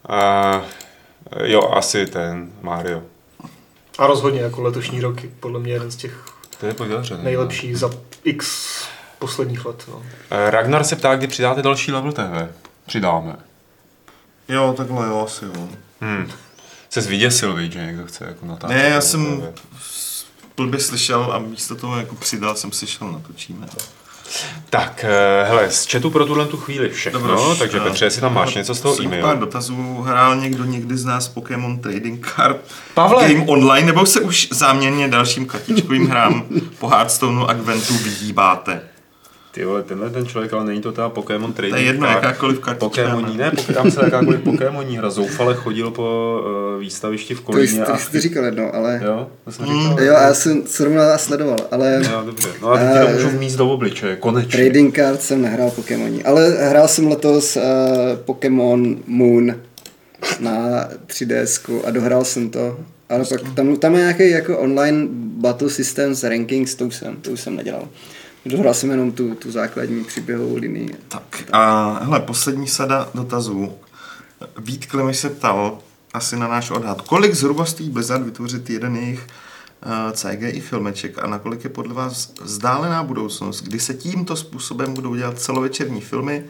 A, 0.08 0.62
jo, 1.44 1.70
asi 1.72 2.06
ten 2.06 2.52
Mario. 2.62 3.02
A 3.98 4.06
rozhodně 4.06 4.40
jako 4.40 4.62
letošní 4.62 5.00
rok 5.00 5.22
je 5.22 5.30
podle 5.40 5.60
mě 5.60 5.72
jeden 5.72 5.90
z 5.90 5.96
těch 5.96 6.24
To 6.64 6.68
je 6.68 6.74
pověřený. 6.74 7.24
nejlepších 7.24 7.78
za 7.78 7.90
x 8.24 8.68
posledních 9.18 9.64
let. 9.64 9.84
No. 9.88 10.02
Eh, 10.30 10.50
Ragnar 10.50 10.84
se 10.84 10.96
ptá, 10.96 11.16
kdy 11.16 11.26
přidáte 11.26 11.62
další 11.62 11.92
level 11.92 12.12
TV. 12.12 12.54
Přidáme. 12.86 13.36
Jo, 14.48 14.74
takhle 14.76 15.06
jo, 15.06 15.24
asi 15.26 15.44
jo. 15.44 15.68
Hmm. 16.00 16.30
Se 16.90 17.00
zvyděsil, 17.00 17.54
víš, 17.54 17.72
že 17.72 17.86
někdo 17.86 18.06
chce 18.06 18.24
jako 18.24 18.46
natáčet. 18.46 18.76
Ne, 18.76 18.88
já 18.88 19.00
jsem 19.00 19.40
TV. 19.40 19.60
blbě 20.56 20.80
slyšel 20.80 21.32
a 21.32 21.38
místo 21.38 21.74
toho 21.76 21.96
jako 21.98 22.14
přidal 22.14 22.56
jsem 22.56 22.72
slyšel 22.72 23.12
natočíme. 23.12 23.66
Tak, 23.66 23.84
eh, 25.04 25.44
hele, 25.48 25.70
z 25.70 25.86
chatu 25.92 26.10
pro 26.10 26.26
tuhle 26.26 26.46
tu 26.46 26.56
chvíli 26.56 26.88
všechno, 26.88 27.20
Dobroš, 27.20 27.58
takže 27.58 27.78
eh, 27.78 27.80
Petře, 27.80 28.04
jestli 28.04 28.20
tam 28.20 28.34
máš 28.34 28.54
něco 28.54 28.74
z 28.74 28.80
toho 28.80 28.94
jsem 28.94 29.04
Pár 29.04 29.18
e-mailu. 29.18 29.40
dotazů. 29.40 30.02
Hrál 30.02 30.36
někdo 30.36 30.64
někdy 30.64 30.96
z 30.96 31.04
nás 31.04 31.28
Pokémon 31.28 31.78
Trading 31.78 32.32
Card 32.36 32.56
Pavle! 32.94 33.32
Game 33.32 33.46
Online, 33.46 33.86
nebo 33.86 34.06
se 34.06 34.20
už 34.20 34.48
záměrně 34.52 35.08
dalším 35.08 35.46
kartičkovým 35.46 36.06
hrám 36.06 36.44
po 36.78 36.88
Hearthstoneu 36.88 37.46
a 37.46 37.52
Gwentu 37.52 37.94
vyhýbáte? 37.94 38.80
Ty 39.54 39.64
vole, 39.64 39.82
tenhle 39.82 40.10
ten 40.10 40.26
člověk, 40.26 40.52
ale 40.52 40.64
není 40.64 40.80
to 40.80 40.92
ta 40.92 41.08
Pokémon 41.08 41.52
To 41.52 41.62
je 41.62 41.68
Trading 41.70 41.86
jedno, 41.86 42.06
Card. 42.06 42.22
jakákoliv 42.24 42.58
kartička. 42.60 42.86
Pokémoní, 42.88 43.36
ne, 43.36 43.52
tam 43.74 43.90
se 43.90 44.00
jakákoliv 44.04 44.40
Pokémoní 44.40 44.96
hra. 44.98 45.10
Zoufale 45.10 45.54
chodil 45.54 45.90
po 45.90 46.40
uh, 46.74 46.80
výstavišti 46.80 47.34
v 47.34 47.40
To 47.40 47.42
jsi, 47.42 47.44
Kolíně. 47.68 47.84
to 47.84 47.92
a... 47.92 47.98
jsi 47.98 48.20
říkal 48.20 48.44
jedno, 48.44 48.74
ale... 48.74 49.00
Jo, 49.04 49.28
to 49.44 49.52
jsem 49.52 49.64
Mm. 49.66 49.82
říkal. 49.82 50.00
Jo, 50.04 50.14
a 50.16 50.22
já 50.22 50.34
jsem 50.34 50.62
srovnal 50.66 51.10
a 51.12 51.18
sledoval, 51.18 51.58
ale 51.70 52.02
Jo, 52.12 52.22
dobře. 52.26 52.48
No 52.62 52.68
a 52.68 52.78
teď 52.78 52.86
to 53.02 53.08
Eh, 53.08 53.12
můžu 53.14 53.28
vmíst 53.28 53.56
do 53.56 53.68
obličeje, 53.70 54.16
konečně. 54.16 54.50
trading 54.58 54.96
card 54.96 55.22
jsem 55.22 55.42
nehrál 55.42 55.70
Pokémoní, 55.70 56.24
ale 56.24 56.50
hrál 56.68 56.88
jsem 56.88 57.08
letos 57.08 57.56
uh, 57.56 57.62
Pokémon 58.24 58.96
Moon 59.06 59.54
na 60.40 60.88
3DS 61.06 61.80
a 61.84 61.90
dohrál 61.90 62.24
jsem 62.24 62.50
to. 62.50 62.78
Ale 63.08 63.24
pak 63.24 63.40
tam, 63.54 63.76
tam 63.76 63.94
je 63.94 64.00
nějaký 64.00 64.30
jako 64.30 64.58
online 64.58 65.06
battle 65.12 65.70
system 65.70 66.14
s 66.14 66.24
rankings, 66.24 66.74
to 66.74 66.86
už 66.86 66.94
jsem, 66.96 67.16
to 67.16 67.30
už 67.30 67.40
jsem 67.40 67.56
nedělal. 67.56 67.88
Dohrál 68.46 68.74
jsem 68.74 68.90
jenom 68.90 69.12
tu, 69.12 69.34
tu 69.34 69.52
základní 69.52 70.04
příběhovou 70.04 70.56
linii. 70.56 70.96
Tak 71.08 71.44
a 71.52 71.92
hele, 72.02 72.20
poslední 72.20 72.66
sada 72.66 73.08
dotazů. 73.14 73.72
Vít 74.58 74.86
Klemy 74.86 75.14
se 75.14 75.30
ptal 75.30 75.78
asi 76.14 76.36
na 76.36 76.48
náš 76.48 76.70
odhad. 76.70 77.00
Kolik 77.00 77.34
zhruba 77.34 77.64
stojí 77.64 77.90
Blizzard 77.90 78.24
vytvořit 78.24 78.70
jeden 78.70 78.96
jejich 78.96 79.26
uh, 79.86 80.12
CGI 80.12 80.60
filmeček 80.60 81.18
a 81.18 81.26
nakolik 81.26 81.64
je 81.64 81.70
podle 81.70 81.94
vás 81.94 82.32
vzdálená 82.42 83.02
budoucnost, 83.02 83.62
kdy 83.62 83.80
se 83.80 83.94
tímto 83.94 84.36
způsobem 84.36 84.94
budou 84.94 85.14
dělat 85.14 85.38
celovečerní 85.38 86.00
filmy 86.00 86.44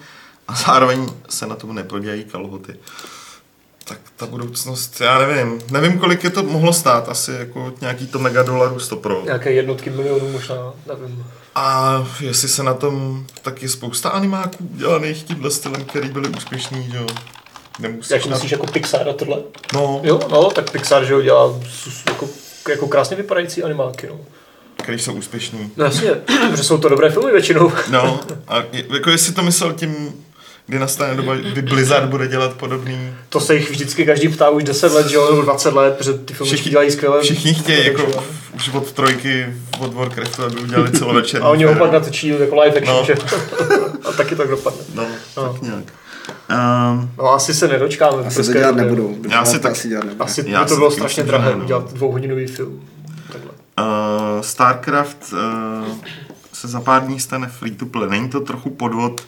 a 0.48 0.54
zároveň 0.54 1.06
se 1.28 1.46
na 1.46 1.54
tom 1.54 1.74
neprodělají 1.74 2.24
kalhoty. 2.24 2.76
Tak 3.84 3.98
ta 4.16 4.26
budoucnost, 4.26 5.00
já 5.00 5.18
nevím. 5.18 5.60
Nevím, 5.70 5.98
kolik 5.98 6.24
je 6.24 6.30
to 6.30 6.42
mohlo 6.42 6.72
stát. 6.72 7.08
Asi 7.08 7.32
jako 7.32 7.74
nějaký 7.80 8.06
to 8.06 8.18
mega 8.18 8.42
dolarů 8.42 8.80
100 8.80 8.96
pro. 8.96 9.22
Nějaké 9.24 9.52
jednotky 9.52 9.90
milionů 9.90 10.32
možná, 10.32 10.72
nevím. 10.86 11.24
A 11.54 12.06
jestli 12.20 12.48
se 12.48 12.62
na 12.62 12.74
tom, 12.74 13.26
tak 13.42 13.62
je 13.62 13.68
spousta 13.68 14.08
animáků 14.08 14.56
dělaných 14.60 15.22
tímhle 15.22 15.50
stylem, 15.50 15.84
který 15.84 16.08
byli 16.08 16.28
úspěšní, 16.28 16.90
že 16.90 16.96
jo. 16.96 17.06
Nemusíš 17.78 18.10
Jak 18.10 18.26
na... 18.26 18.30
myslíš 18.30 18.52
jako 18.52 18.66
Pixar 18.66 19.08
a 19.08 19.12
tohle? 19.12 19.36
No, 19.74 20.00
Jo, 20.04 20.20
no, 20.30 20.50
tak 20.50 20.70
Pixar, 20.70 21.04
že 21.04 21.12
jo, 21.12 21.22
dělá 21.22 21.60
jako, 22.08 22.28
jako 22.68 22.88
krásně 22.88 23.16
vypadající 23.16 23.62
animáky, 23.62 24.06
no. 24.06 24.20
který 24.76 24.98
jsou 24.98 25.12
úspěšní. 25.12 25.72
No 25.76 25.84
jasně, 25.84 26.10
že 26.56 26.64
jsou 26.64 26.78
to 26.78 26.88
dobré 26.88 27.10
filmy 27.10 27.32
většinou. 27.32 27.72
No, 27.90 28.20
a 28.48 28.62
jako 28.94 29.10
jestli 29.10 29.32
to 29.32 29.42
myslel 29.42 29.72
tím, 29.72 30.23
kdy 30.66 30.78
nastane 30.78 31.14
doba, 31.14 31.34
kdy 31.36 31.62
Blizzard 31.62 32.08
bude 32.08 32.28
dělat 32.28 32.52
podobný. 32.52 33.12
To 33.28 33.40
se 33.40 33.54
jich 33.54 33.70
vždycky 33.70 34.06
každý 34.06 34.28
ptá 34.28 34.50
už 34.50 34.64
10 34.64 34.92
let, 34.92 35.06
že 35.06 35.14
jo, 35.16 35.30
nebo 35.30 35.42
20 35.42 35.74
let, 35.74 35.94
protože 35.98 36.12
ty 36.12 36.34
filmy 36.34 36.52
Všichni- 36.52 36.70
dělají 36.70 36.90
skvěle. 36.90 37.22
Všichni 37.22 37.54
chtějí 37.54 37.86
jako 37.86 38.02
Takže- 38.02 38.18
už 38.56 38.68
od 38.68 38.92
trojky, 38.92 39.46
od 39.80 39.94
Warcraftu, 39.94 40.42
aby 40.42 40.60
udělali 40.60 40.90
celovečerní 40.92 41.46
A 41.46 41.48
oni 41.50 41.64
ho 41.64 41.70
film. 41.70 41.78
pak 41.78 41.92
natočí 41.92 42.28
jako 42.28 42.60
live 42.60 42.78
action, 42.78 42.96
No. 42.96 43.04
že? 43.04 43.14
a 44.08 44.12
taky 44.12 44.36
tak 44.36 44.48
dopadne. 44.48 44.80
No, 44.94 45.06
No. 45.36 45.52
tak 45.52 45.62
nějak. 45.62 45.84
Um, 46.50 47.10
No 47.18 47.32
asi 47.32 47.54
se 47.54 47.68
nedočkáme. 47.68 48.22
v 48.22 48.26
Asi 48.26 48.44
to 48.44 48.52
dělat 48.52 48.76
nebudou. 48.76 49.16
Já 49.30 49.44
si 49.44 49.52
to 49.52 49.58
tak- 49.62 49.72
asi 49.72 49.88
dělat 49.88 50.04
nebudou. 50.04 50.24
Asi 50.24 50.44
Já 50.48 50.62
by 50.64 50.68
to 50.68 50.76
bylo 50.76 50.90
strašně 50.90 51.22
drahé 51.22 51.52
no. 51.56 51.64
udělat 51.64 51.92
dvouhodinový 51.92 52.46
film. 52.46 52.80
Takhle. 53.32 53.50
Uh, 53.80 54.40
StarCraft 54.40 55.32
uh, 55.32 55.94
se 56.52 56.68
za 56.68 56.80
pár 56.80 57.02
dní 57.02 57.20
stane 57.20 57.48
free 57.48 57.74
to 57.74 57.86
play. 57.86 58.08
Není 58.10 58.28
to 58.28 58.40
trochu 58.40 58.70
podvod 58.70 59.22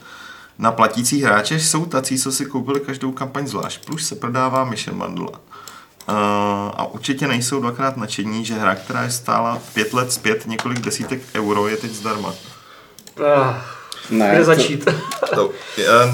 na 0.59 0.71
platící 0.71 1.21
hráče? 1.23 1.59
Jsou 1.59 1.85
tací, 1.85 2.17
co 2.19 2.31
si 2.31 2.45
koupili 2.45 2.79
každou 2.79 3.11
kampaň 3.11 3.47
zvlášť. 3.47 3.85
Plus 3.85 4.07
se 4.07 4.15
prodává 4.15 4.63
Mission 4.63 4.99
Bundle. 4.99 5.27
Uh, 5.27 6.13
a 6.75 6.85
určitě 6.93 7.27
nejsou 7.27 7.59
dvakrát 7.59 7.97
nadšení, 7.97 8.45
že 8.45 8.53
hra, 8.53 8.75
která 8.75 9.03
je 9.03 9.09
stála 9.11 9.59
pět 9.73 9.93
let 9.93 10.11
zpět 10.11 10.43
několik 10.47 10.79
desítek 10.79 11.21
euro, 11.35 11.67
je 11.67 11.77
teď 11.77 11.91
zdarma. 11.91 12.33
Ah, 13.35 13.53
Ne, 14.09 14.29
Kde 14.29 14.37
to- 14.39 14.45
začít? 14.45 14.85
To, 15.35 15.47
uh, 15.47 15.53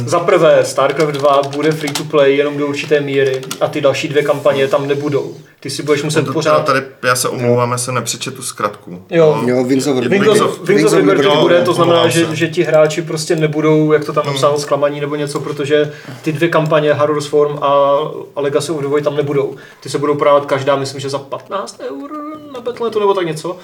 Za 0.05 0.19
prvé, 0.19 0.65
StarCraft 0.65 1.11
2 1.13 1.41
bude 1.55 1.71
free 1.71 1.91
to 1.93 2.03
play 2.03 2.37
jenom 2.37 2.57
do 2.57 2.67
určité 2.67 2.99
míry 3.01 3.41
a 3.61 3.67
ty 3.67 3.81
další 3.81 4.07
dvě 4.07 4.23
kampaně 4.23 4.67
tam 4.67 4.87
nebudou. 4.87 5.37
Ty 5.63 5.69
si 5.69 5.83
budeš 5.83 6.03
muset 6.03 6.25
to, 6.25 6.33
pořád... 6.33 6.65
tady, 6.65 6.81
já 7.03 7.15
se 7.15 7.29
omlouvám, 7.29 7.71
já 7.71 7.77
jsem 7.77 7.95
nepřečetl 7.95 8.41
zkratku. 8.41 9.03
Jo. 9.09 9.39
No. 9.41 9.49
Jo, 9.49 9.63
Wings 9.63 9.87
of 9.87 10.03
Je- 10.03 10.09
Wings 10.09 10.27
of, 10.27 10.41
of- 10.41 10.67
Wings 10.67 10.83
of 10.85 10.93
Liberty 10.93 11.25
jo, 11.25 11.41
bude, 11.41 11.61
to 11.61 11.73
znamená, 11.73 11.93
omlouvám 11.95 12.11
že, 12.11 12.25
se. 12.25 12.35
že 12.35 12.47
ti 12.47 12.63
hráči 12.63 13.01
prostě 13.01 13.35
nebudou, 13.35 13.91
jak 13.91 14.05
to 14.05 14.13
tam 14.13 14.25
napsáno, 14.25 14.59
zklamaní 14.59 14.99
nebo 15.01 15.15
něco, 15.15 15.39
protože 15.39 15.93
ty 16.21 16.31
dvě 16.31 16.49
kampaně 16.49 16.93
Horror's 16.93 17.25
Form 17.25 17.57
a, 17.61 17.97
Legacy 18.35 18.71
of 18.71 18.81
the 18.81 18.87
Void 18.87 19.03
tam 19.03 19.15
nebudou. 19.15 19.55
Ty 19.79 19.89
se 19.89 19.97
budou 19.97 20.15
prodávat 20.15 20.45
každá, 20.45 20.75
myslím, 20.75 21.01
že 21.01 21.09
za 21.09 21.19
15 21.19 21.79
eur 21.89 22.11
na 22.53 22.59
Battle.netu 22.61 22.99
nebo 22.99 23.13
tak 23.13 23.25
něco. 23.25 23.57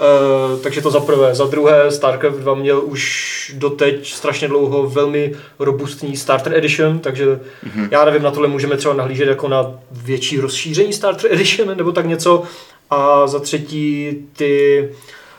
Uh, 0.00 0.60
takže 0.60 0.80
to 0.80 0.90
za 0.90 1.00
prvé. 1.00 1.34
Za 1.34 1.44
druhé, 1.44 1.90
StarCraft 1.90 2.36
2 2.36 2.54
měl 2.54 2.82
už 2.84 3.52
doteď 3.58 4.12
strašně 4.12 4.48
dlouho 4.48 4.86
velmi 4.86 5.32
robustní 5.58 6.16
Starter 6.16 6.54
Edition, 6.54 6.98
takže 6.98 7.26
mm-hmm. 7.26 7.88
já 7.90 8.04
nevím, 8.04 8.22
na 8.22 8.30
tohle 8.30 8.48
můžeme 8.48 8.76
třeba 8.76 8.94
nahlížet 8.94 9.28
jako 9.28 9.48
na 9.48 9.74
větší 9.92 10.40
rozšíření 10.40 10.92
Starter 10.92 11.32
Edition 11.32 11.76
nebo 11.76 11.92
tak 11.92 12.06
něco. 12.06 12.42
A 12.90 13.26
za 13.26 13.38
třetí, 13.38 14.16
ty 14.36 14.88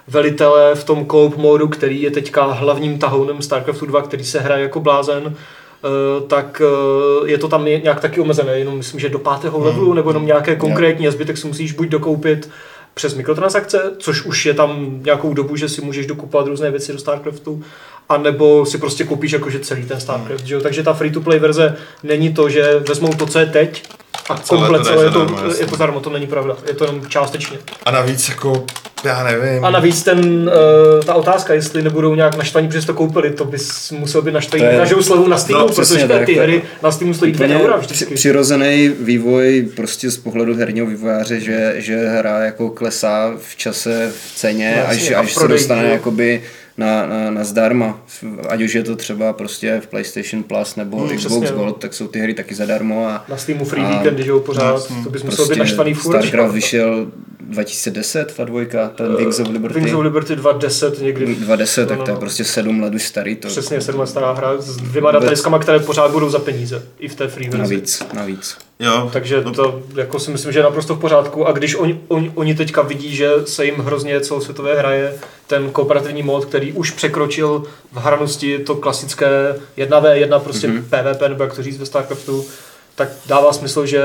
velitele 0.08 0.76
v 0.76 0.84
tom 0.84 1.06
co 1.06 1.38
modu, 1.38 1.68
který 1.68 2.02
je 2.02 2.12
teďka 2.12 2.46
hlavním 2.46 3.00
tahounem 3.00 3.42
StarCraftu 3.42 3.86
2, 3.86 4.02
který 4.02 4.24
se 4.24 4.40
hraje 4.40 4.64
jako 4.64 4.80
blázen, 4.80 5.36
eh, 5.36 6.28
tak 6.28 6.62
eh, 6.66 7.30
je 7.30 7.38
to 7.38 7.48
tam 7.48 7.66
nějak 7.66 8.00
taky 8.00 8.22
omezené, 8.22 8.60
jenom 8.60 8.78
myslím, 8.78 9.00
že 9.00 9.10
do 9.10 9.20
pátého 9.20 9.60
levelu, 9.60 9.94
nebo 9.94 10.10
jenom 10.10 10.26
nějaké 10.26 10.56
konkrétní, 10.56 11.08
a 11.08 11.12
zbytek 11.12 11.38
si 11.38 11.48
musíš 11.48 11.72
buď 11.72 11.88
dokoupit 11.88 12.50
přes 12.93 13.13
mikrotransakce, 13.13 13.91
což 13.97 14.23
už 14.26 14.45
je 14.45 14.53
tam 14.53 14.99
nějakou 15.03 15.34
dobu, 15.34 15.55
že 15.55 15.69
si 15.69 15.81
můžeš 15.81 16.05
dokupovat 16.05 16.47
různé 16.47 16.72
věci 16.72 16.93
do 16.93 16.99
StarCraftu, 16.99 17.63
a 18.12 18.18
nebo 18.18 18.66
si 18.66 18.78
prostě 18.78 19.04
koupíš 19.04 19.32
jakože 19.32 19.60
celý 19.60 19.84
ten 19.86 20.00
StarCraft, 20.00 20.46
že 20.46 20.54
jo? 20.56 20.62
Takže 20.62 20.84
ta 20.84 20.94
free-to-play 20.94 21.40
verze 21.40 21.76
není 22.04 22.34
to, 22.34 22.50
že 22.50 22.80
vezmou 22.88 23.14
to, 23.14 23.26
co 23.26 23.40
je 23.40 23.46
teď, 23.46 23.84
a 24.30 24.36
komplet 24.48 24.82
to 24.82 24.86
celé 24.88 25.06
je 25.06 25.12
to, 25.12 25.20
zadarmo, 25.20 25.48
jasně. 25.48 25.64
je 25.64 25.68
to 25.68 26.00
to 26.00 26.10
není 26.10 26.28
pravda, 26.28 26.58
je 26.68 26.74
to 26.74 26.86
jenom 26.86 27.06
částečně. 27.08 27.58
A 27.86 27.92
navíc 27.92 28.30
jako, 28.30 28.66
já 29.04 29.24
nevím. 29.24 29.66
A 29.66 29.70
navíc 29.70 30.04
ten, 30.04 30.52
uh, 31.00 31.04
ta 31.06 31.14
otázka, 31.14 31.54
jestli 31.54 31.82
nebudou 31.84 32.16
nějak 32.16 32.36
naštvaní, 32.38 32.68
protože 32.68 32.88
to 32.88 32.94
koupili, 32.94 33.32
to 33.32 33.46
bys 33.46 33.92
musel 33.92 34.22
být 34.22 34.32
naštvaný 34.32 34.64
je- 34.64 34.78
každou 34.78 35.04
slevu 35.04 35.28
na 35.28 35.38
Steamu, 35.38 35.68
No, 35.68 35.74
protože 35.74 36.08
tak, 36.08 36.26
ty 36.26 36.34
hry 36.34 36.62
na 36.84 36.92
Steamu 36.92 37.14
stojí 37.14 37.32
2 37.32 37.46
Úplně 37.46 37.60
eura 37.60 37.78
vždycky. 37.78 38.14
přirozený 38.16 38.90
vývoj 39.00 39.70
prostě 39.76 40.10
z 40.12 40.18
pohledu 40.18 40.56
herního 40.56 40.86
vývojáře, 40.88 41.40
že, 41.40 41.74
že 41.78 42.08
hra 42.08 42.40
jako 42.40 42.70
klesá 42.70 43.34
v 43.40 43.56
čase, 43.56 44.12
v 44.32 44.36
ceně, 44.36 44.74
No, 44.78 44.94
jasně, 44.94 45.10
až, 45.10 45.12
a 45.16 45.20
až 45.20 45.34
se 45.34 45.48
dostane 45.48 45.84
jakoby 45.90 46.42
na, 46.82 47.06
na, 47.08 47.32
na 47.32 47.44
zdarma. 47.44 47.99
Ať 48.49 48.62
už 48.62 48.74
je 48.76 48.84
to 48.84 48.95
třeba 48.95 49.34
prostě 49.34 49.82
v 49.84 49.88
PlayStation 49.88 50.44
Plus 50.44 50.76
nebo 50.76 50.98
Hmm, 50.99 51.18
Xbox 51.18 51.40
přesně, 51.40 51.58
no. 51.58 51.64
Gold, 51.64 51.78
tak 51.80 51.94
jsou 51.94 52.08
ty 52.08 52.20
hry 52.20 52.34
taky 52.34 52.56
zadarmo 52.56 53.08
a 53.08 53.26
Na 53.30 53.38
Steamu 53.38 53.66
free 53.66 53.84
A- 53.86 53.90
weekendy, 53.90 54.24
že 54.24 54.30
jo, 54.30 54.40
pořád, 54.40 54.72
jasně. 54.74 54.95
to 55.03 55.10
bys 55.10 55.24
musel 55.24 55.36
prostě 55.38 55.53
být 55.53 55.60
naštvaný 55.60 55.94
furt. 55.94 56.12
StarCraft 56.18 56.53
vyšel 56.53 57.12
2010, 57.49 58.34
ta 58.38 58.43
dvojka, 58.45 58.89
ten 58.95 59.15
Wings 59.15 59.39
of 59.39 59.47
Liberty. 59.47 59.80
Wings 59.80 59.93
of 59.93 60.01
Liberty 60.01 60.35
2.10 60.35 61.03
někdy. 61.03 61.26
2010, 61.26 61.85
tak 61.85 61.97
No, 61.97 62.01
no, 62.01 62.05
to 62.05 62.11
je 62.11 62.15
no. 62.15 62.19
prostě 62.19 62.43
sedm 62.43 62.81
let 62.81 62.93
už 62.93 63.03
starý. 63.03 63.35
To 63.35 63.47
Přesně, 63.47 63.81
sedm 63.81 63.99
let 63.99 64.07
stará 64.07 64.31
hra 64.34 64.61
s 64.61 64.77
dvěma 64.77 65.11
datadiskama, 65.11 65.59
které 65.59 65.80
pořád 65.80 66.11
budou 66.11 66.30
za 66.30 66.39
peníze, 66.39 66.84
i 66.99 67.07
v 67.07 67.15
té 67.15 67.27
free 67.27 67.49
verzi. 67.49 67.76
Navíc, 67.76 68.03
navíc. 68.13 68.57
Jo, 68.80 69.09
Takže 69.13 69.41
no, 69.43 69.53
to 69.53 69.84
jako 69.95 70.19
si 70.19 70.31
myslím, 70.31 70.51
že 70.51 70.59
je 70.59 70.63
naprosto 70.63 70.95
v 70.95 70.99
pořádku. 70.99 71.47
A 71.47 71.51
když 71.51 71.76
oni, 71.76 71.99
oni, 72.07 72.31
oni 72.35 72.55
teďka 72.55 72.81
vidí, 72.81 73.15
že 73.15 73.31
se 73.45 73.65
jim 73.65 73.76
hrozně 73.76 74.19
celosvětové 74.22 74.80
hraje 74.80 75.13
ten 75.47 75.72
kooperativní 75.72 76.23
mod, 76.23 76.45
který 76.45 76.73
už 76.73 76.91
překročil 76.91 77.63
v 77.91 77.97
hranosti 77.97 78.59
to 78.59 78.76
klasické 78.76 79.55
1v1, 79.77 80.39
prostě 80.39 80.68
mm-hmm. 80.68 80.84
PvP, 81.13 81.22
nebo 81.30 81.43
jak 81.43 81.55
to 81.55 81.63
říct 81.63 81.77
ve 81.77 81.85
StarCraftu, 81.85 82.45
tak 82.95 83.09
dává 83.26 83.53
smysl, 83.53 83.85
že 83.85 84.01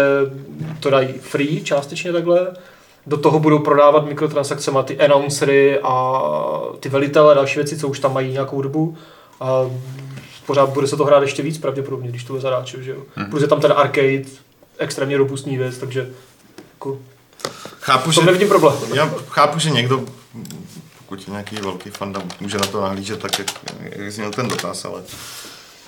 to 0.80 0.90
dají 0.90 1.08
free 1.20 1.60
částečně 1.64 2.12
takhle. 2.12 2.46
Do 3.06 3.16
toho 3.16 3.38
budou 3.38 3.58
prodávat 3.58 4.06
mikrotransakcemi 4.06 4.78
ty 4.84 4.98
announcery 4.98 5.80
a 5.82 6.22
ty 6.80 6.88
velitele 6.88 7.32
a 7.32 7.34
další 7.34 7.58
věci, 7.58 7.78
co 7.78 7.88
už 7.88 8.00
tam 8.00 8.14
mají 8.14 8.32
nějakou 8.32 8.62
dobu. 8.62 8.96
A 9.40 9.60
pořád 10.46 10.68
bude 10.68 10.86
se 10.86 10.96
to 10.96 11.04
hrát 11.04 11.22
ještě 11.22 11.42
víc 11.42 11.58
pravděpodobně, 11.58 12.08
když 12.08 12.24
to 12.24 12.32
bude 12.32 12.40
zadáčil, 12.40 12.82
že 12.82 12.90
jo. 12.90 13.02
Hmm. 13.14 13.30
Plus 13.30 13.42
je 13.42 13.48
tam 13.48 13.60
ten 13.60 13.72
arcade, 13.76 14.24
extrémně 14.78 15.16
robustní 15.16 15.58
věc, 15.58 15.78
takže 15.78 16.10
jako, 16.74 16.98
chápu, 17.80 18.12
že, 18.12 18.20
nevidím 18.22 18.48
problém. 18.48 18.74
já 18.94 19.10
chápu, 19.28 19.58
že 19.58 19.70
někdo, 19.70 20.04
pokud 20.98 21.18
je 21.18 21.30
nějaký 21.30 21.56
velký 21.56 21.90
fanda, 21.90 22.22
může 22.40 22.58
na 22.58 22.66
to 22.66 22.80
nahlížet 22.80 23.20
tak, 23.20 23.38
jak, 23.38 23.48
jak 23.80 24.12
zněl 24.12 24.30
ten 24.30 24.48
dotaz, 24.48 24.84
ale 24.84 25.02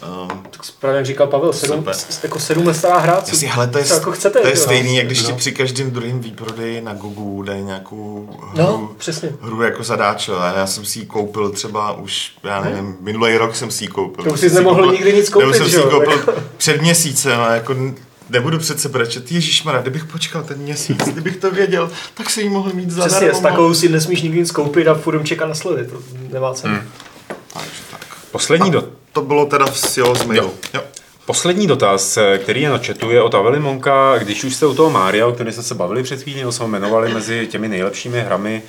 um, 0.03 0.29
Tak 0.51 0.61
právě 0.81 0.97
jak 0.97 1.07
říkal 1.07 1.27
Pavel, 1.27 1.53
sedm, 1.53 1.87
jako 2.23 2.39
sedm 2.39 2.67
let 2.67 2.75
stará 2.75 2.99
hra, 2.99 3.21
co, 3.21 3.31
Jasně, 3.31 3.49
hele, 3.53 3.67
to 3.67 3.79
je, 3.79 3.85
co 3.85 3.95
jako 3.95 4.13
chcete. 4.13 4.41
to 4.41 4.47
je 4.49 4.55
jo. 4.57 4.61
stejný, 4.63 4.97
jak 4.97 5.07
když 5.07 5.23
ti 5.23 5.31
No. 5.33 5.37
při 5.39 5.53
každém 5.53 5.91
druhém 5.91 6.21
výprodeji 6.21 6.81
na 6.81 6.95
Gogu 6.95 7.43
dají 7.43 7.63
nějakou 7.63 8.29
hru, 8.43 8.51
No, 8.63 8.91
přesně. 8.99 9.31
hru 9.41 9.63
jako 9.63 9.83
zadáčel. 9.85 10.43
A 10.43 10.53
já 10.57 10.67
jsem 10.67 10.85
si 10.85 10.99
ji 10.99 11.07
koupil 11.07 11.51
třeba 11.51 11.93
už, 11.93 12.33
já 12.45 12.61
nevím, 12.61 12.97
minulý 13.01 13.37
rok 13.37 13.57
jsem 13.57 13.71
si 13.71 13.85
ji 13.85 13.89
koupil. 13.89 14.25
To 14.25 14.31
už 14.31 14.41
Jsem 14.41 14.49
jsi 14.49 14.55
si 14.55 14.61
nemohl 14.63 14.83
koupil- 14.83 14.93
nikdy 14.93 15.13
nic 15.13 15.29
koupit, 15.29 15.47
Nebo 15.47 15.59
jsem 15.59 15.69
si 15.69 15.77
ji 15.77 15.83
jo? 15.83 15.91
koupil 15.91 16.35
před 16.57 16.81
měsícem 16.83 17.41
a 17.41 17.55
jako 17.55 17.75
nebudu 18.31 18.59
přece 18.59 18.89
brečet. 18.89 19.33
Ježišmarja, 19.33 19.81
kdybych 19.83 20.05
počkal 20.05 20.43
ten 20.43 20.59
měsíc, 20.59 20.99
kdybych 21.09 21.37
to 21.37 21.51
věděl, 21.51 21.91
tak 22.15 22.31
si 22.31 22.43
ji 22.43 22.49
mohl 22.49 22.71
mít 22.75 22.91
zadarmo. 22.91 23.17
Přesně, 23.17 23.35
s 23.35 23.41
takovou 23.43 23.75
si 23.75 23.89
nesmíš 23.89 24.23
nikdy 24.23 24.39
nic 24.39 24.51
koupit 24.51 24.89
a 24.89 24.95
furt 24.95 25.25
čeká 25.25 25.47
na 25.47 25.55
slevy, 25.55 25.85
to 25.87 25.97
nemá 26.33 26.55
cenu. 26.55 26.75
Hmm. 26.75 26.89
Takže 27.53 27.71
tak. 27.91 28.01
Poslední, 28.31 28.71
do, 28.71 28.85
To 29.19 29.25
bylo 29.25 29.47
teda 29.47 29.67
v 29.67 29.79
Seals 29.79 30.25
mailu. 30.25 30.47
Jo. 30.47 30.55
Jo. 30.75 30.81
poslední 31.27 31.67
dotaz, 31.67 32.17
eh, 32.17 32.39
který 32.39 32.63
je 32.63 32.71
na 32.71 32.79
chatu, 32.79 33.11
je 33.11 33.23
od 33.23 33.35
Avely 33.35 33.61
Monka. 33.61 34.19
Když 34.19 34.45
už 34.45 34.55
jste 34.55 34.67
u 34.67 34.75
toho 34.75 34.91
Mária, 34.91 35.27
o 35.27 35.33
kterém 35.33 35.53
jsme 35.53 35.63
se 35.63 35.75
bavili 35.75 36.03
před 36.03 36.23
chvílí, 36.23 36.41
nebo 36.41 36.53
jsme 36.53 36.63
ho 36.63 36.69
jmenovali 36.69 37.15
mezi 37.15 37.47
těmi 37.47 37.69
nejlepšími 37.69 38.21
hrami 38.21 38.63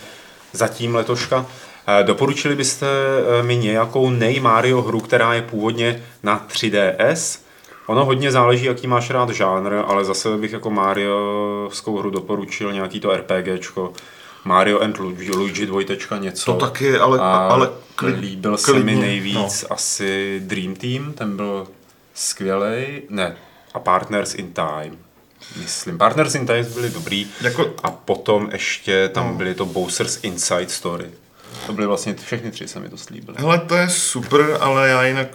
zatím 0.54 0.96
letoška, 0.96 1.46
eh, 1.88 2.04
doporučili 2.04 2.56
byste 2.56 2.88
eh, 3.40 3.44
mi 3.44 3.58
nějakou 3.58 4.10
nej 4.10 4.40
Mario 4.40 4.82
hru, 4.82 5.00
která 5.00 5.34
je 5.34 5.42
původně 5.42 6.04
na 6.24 6.46
3DS? 6.48 7.40
Ono 7.88 8.06
hodně 8.06 8.32
záleží, 8.32 8.66
jaký 8.66 8.88
máš 8.88 9.10
rád 9.10 9.30
žánr, 9.30 9.74
ale 9.88 10.06
zase 10.06 10.38
bych 10.38 10.54
jako 10.54 10.70
Mariovskou 10.70 11.98
hru 11.98 12.10
doporučil 12.10 12.74
nějaký 12.74 13.00
to 13.00 13.16
RPGčko. 13.16 13.94
Mario 14.50 14.80
and 14.80 14.98
Luigi, 14.98 15.32
Luigi 15.32 15.66
dvojtečka 15.66 16.18
něco. 16.18 16.54
To 16.54 16.60
taky, 16.60 16.98
ale, 16.98 17.20
A 17.20 17.24
ale 17.38 17.70
klid, 17.96 18.20
líbil 18.20 18.58
se 18.58 18.74
mi 18.74 18.82
klidně, 18.82 19.02
nejvíc 19.02 19.62
no. 19.70 19.74
asi 19.74 20.40
Dream 20.44 20.76
Team, 20.76 21.14
ten 21.14 21.36
byl 21.38 21.68
skvělý. 22.14 23.02
Ne, 23.10 23.36
a 23.74 23.80
Partners 23.80 24.36
in 24.36 24.54
Time. 24.54 24.98
Myslím, 25.62 25.98
Partners 25.98 26.36
in 26.36 26.46
Time 26.46 26.66
byli 26.74 26.90
dobrý. 26.90 27.28
Jako- 27.42 27.74
A 27.84 27.92
potom 27.92 28.50
ještě 28.52 29.10
tam 29.10 29.38
byly 29.38 29.56
to 29.56 29.66
Bowser's 29.66 30.20
Inside 30.24 30.70
Story. 30.70 31.06
To 31.66 31.74
byly 31.74 31.88
vlastně 31.88 32.16
všechny 32.26 32.52
tři, 32.52 32.68
se 32.68 32.80
mi 32.80 32.90
to 32.90 32.98
slíbily. 32.98 33.38
Hele, 33.40 33.60
to 33.60 33.76
je 33.76 33.90
super, 33.90 34.58
ale 34.60 34.90
já 34.90 35.04
jinak 35.06 35.28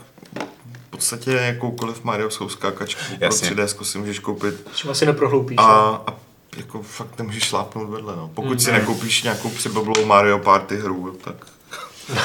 v 0.87 0.91
podstatě 0.91 1.31
jakoukoliv 1.31 2.05
Mariovskou 2.05 2.49
skákačku 2.49 3.01
Jasně. 3.21 3.51
pro 3.51 3.65
3DS 3.65 3.85
si 3.85 3.99
můžeš 3.99 4.19
koupit 4.19 4.55
Čím 4.75 4.91
asi 4.91 5.07
neprohloupíš. 5.07 5.59
a, 5.59 5.63
A... 5.63 6.03
a 6.07 6.15
jako 6.57 6.83
fakt 6.83 7.19
nemůžeš 7.19 7.45
šlápnout 7.45 7.91
vedle, 7.91 8.17
no. 8.17 8.31
Pokud 8.35 8.63
si 8.63 8.73
nekoupíš 8.73 9.23
nějakou 9.23 9.51
přibablou 9.51 10.05
Mario 10.07 10.39
Party 10.39 10.77
hru, 10.77 11.19
tak 11.25 11.47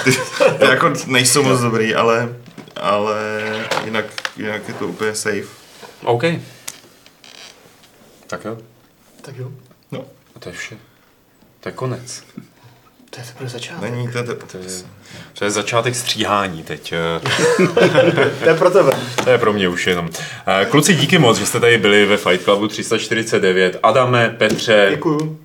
ty, 0.03 0.11
ty 0.59 0.65
jako 0.65 0.93
nejsou 1.07 1.43
moc 1.43 1.59
dobrý, 1.59 1.95
ale, 1.95 2.35
ale 2.75 3.17
jinak, 3.85 4.05
jinak 4.37 4.67
je 4.67 4.73
to 4.73 4.87
úplně 4.87 5.15
safe. 5.15 5.47
OK. 6.03 6.23
Tak 8.27 8.45
jo, 8.45 8.57
Tak 9.21 9.37
jo, 9.37 9.51
No, 9.91 10.05
a 10.35 10.39
to 10.39 10.49
je 10.49 10.55
vše. 10.55 10.77
To 11.59 11.69
je 11.69 11.73
konec. 11.73 12.23
To 13.19 13.25
je 13.27 13.31
teprve 13.33 13.49
začátek. 13.49 13.91
není 13.91 14.07
to, 14.07 14.23
to, 14.23 14.35
To 14.35 14.57
je, 14.57 14.63
to 15.33 15.43
je 15.45 15.51
začátek 15.51 15.95
stříhání 15.95 16.63
teď. 16.63 16.93
To 18.43 18.49
je 18.49 18.55
pro 18.57 18.69
tebe. 18.69 18.91
To 19.23 19.29
je 19.29 19.37
pro 19.37 19.53
mě 19.53 19.67
už 19.69 19.87
jenom. 19.87 20.09
Eh, 20.61 20.65
Kluci, 20.65 20.95
díky 20.95 21.17
moc, 21.17 21.37
že 21.37 21.45
jste 21.45 21.59
tady 21.59 21.77
byli 21.77 22.05
ve 22.05 22.17
Fight 22.17 22.43
Clubu 22.43 22.67
349. 22.67 23.79
Adame, 23.83 24.29
Petře, 24.29 24.87
Děkuju. 24.89 25.39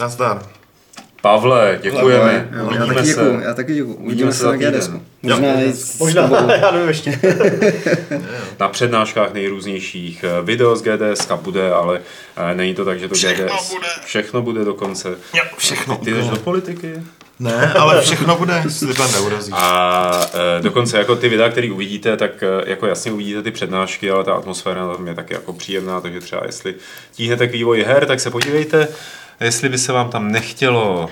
nazdar. 0.00 0.42
Pavle, 1.20 1.78
děkujeme. 1.82 2.48
Jo, 2.52 2.58
já 2.58 2.64
Uvidíme 2.64 2.94
taky 2.94 3.06
se. 3.06 3.20
děkuju, 3.20 3.40
já 3.40 3.54
taky 3.54 3.74
děkuju. 3.74 3.94
Uvidíme 3.94 4.32
se 4.32 4.46
na. 4.46 4.56
GDSku. 4.56 5.02
Možná 5.22 5.38
Možná, 5.98 6.30
já 6.60 6.70
nevím 6.70 6.88
ještě. 6.88 7.18
Na 8.60 8.68
přednáškách 8.68 9.32
nejrůznějších 9.32 10.24
eh, 10.24 10.42
video 10.42 10.76
z 10.76 10.82
GDS 10.82 11.28
bude, 11.42 11.72
ale 11.72 12.00
eh, 12.36 12.54
není 12.54 12.74
to 12.74 12.84
tak, 12.84 13.00
že 13.00 13.08
to 13.08 13.14
Všechno 13.14 13.46
GDS 13.46 13.70
bude. 13.70 13.86
všechno 14.04 14.42
bude 14.42 14.64
dokonce. 14.64 15.08
Jo, 15.08 15.44
všechno. 15.56 15.96
Ty 15.96 16.10
jdeš 16.14 16.28
do 16.28 16.36
politiky? 16.36 16.92
Ne, 17.40 17.72
ale 17.72 18.02
všechno 18.02 18.36
bude. 18.36 18.62
A 19.52 20.26
e, 20.58 20.62
dokonce 20.62 20.98
jako 20.98 21.16
ty 21.16 21.28
videa, 21.28 21.48
které 21.48 21.70
uvidíte, 21.72 22.16
tak 22.16 22.42
e, 22.42 22.70
jako 22.70 22.86
jasně 22.86 23.12
uvidíte 23.12 23.42
ty 23.42 23.50
přednášky, 23.50 24.10
ale 24.10 24.24
ta 24.24 24.32
atmosféra 24.32 24.94
tam 24.94 25.06
je 25.06 25.14
taky 25.14 25.34
jako 25.34 25.52
příjemná, 25.52 26.00
takže 26.00 26.20
třeba 26.20 26.42
jestli 26.46 26.74
tíhnete 27.12 27.48
k 27.48 27.52
vývoji 27.52 27.84
her, 27.84 28.06
tak 28.06 28.20
se 28.20 28.30
podívejte, 28.30 28.88
jestli 29.44 29.68
by 29.68 29.78
se 29.78 29.92
vám 29.92 30.10
tam 30.10 30.32
nechtělo, 30.32 31.10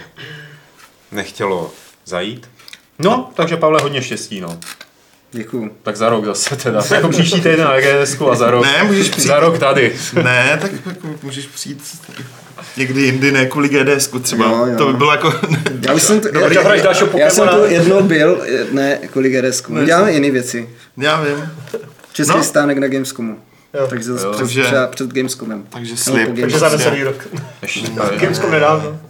nechtělo 1.13 1.71
zajít. 2.05 2.51
No, 2.99 3.31
takže 3.35 3.57
Pavle, 3.57 3.83
hodně 3.83 4.03
štěstí, 4.03 4.41
no. 4.41 4.59
Děkuju. 5.33 5.71
Tak 5.83 5.97
za 5.97 6.09
rok 6.09 6.25
zase 6.25 6.57
teda. 6.57 6.83
Jako 6.95 7.09
příští 7.09 7.37
týden 7.41 7.61
na 7.61 7.75
EGS 7.75 8.21
a 8.31 8.35
za 8.35 8.51
rok. 8.51 8.65
Ne, 8.65 8.85
můžeš 8.85 9.09
přijít. 9.09 9.27
Za 9.27 9.41
rok 9.41 9.59
tady. 9.59 9.97
Ne, 10.23 10.59
tak 10.63 10.73
jako 10.87 11.09
můžeš 11.23 11.47
přijít 11.47 11.83
někdy 12.77 13.01
jindy, 13.03 13.33
ne 13.33 13.47
kvůli 13.47 13.69
GDS 13.69 14.11
třeba. 14.23 14.45
Jo, 14.45 14.67
jo. 14.67 14.79
To 14.79 14.87
by 14.87 14.93
bylo 14.93 15.13
jako... 15.13 15.33
Já 15.87 15.95
už 15.95 16.03
jsem, 16.03 16.21
to, 16.21 16.31
Dobrý, 16.31 16.55
já, 16.55 16.63
dalšího 16.63 17.19
já 17.19 17.31
jsem 17.31 17.49
tu 17.49 17.65
jednou 17.65 18.03
byl, 18.03 18.47
ne 18.73 18.99
kvůli 19.13 19.31
GDSku. 19.31 19.73
My 19.73 19.87
děláme 19.87 20.13
jiné 20.13 20.31
věci. 20.31 20.69
Já 20.97 21.23
vím. 21.23 21.51
Český 22.13 22.37
no. 22.37 22.45
stánek 22.45 22.79
na 22.79 22.89
Gamescomu. 22.89 23.39
Jo. 23.75 23.87
Takže 23.91 24.05
zase 24.13 24.27
Jo. 24.27 24.33
před, 24.33 24.43
Takže- 24.43 24.63
třeba 24.65 24.87
před 24.87 25.13
Gamescomem. 25.13 25.67
Takže 25.71 25.97
slib. 25.97 26.41
Takže 26.41 26.59
za 26.59 26.69
necelý 26.69 27.03
rok. 27.03 27.29
Gamescom 28.21 28.51
nedávno. 28.51 29.01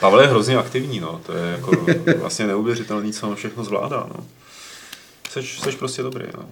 Pavel 0.00 0.20
je 0.20 0.26
hrozně 0.26 0.56
aktivní, 0.56 1.00
no. 1.00 1.20
To 1.26 1.32
je 1.32 1.50
jako 1.52 1.86
vlastně 2.18 2.46
neuvěřitelný, 2.46 3.12
co 3.12 3.28
on 3.28 3.34
všechno 3.36 3.64
zvládá, 3.64 4.06
no. 4.16 4.24
Seš, 5.30 5.60
seš 5.60 5.74
prostě 5.76 6.02
dobrý, 6.02 6.24
no. 6.38 6.44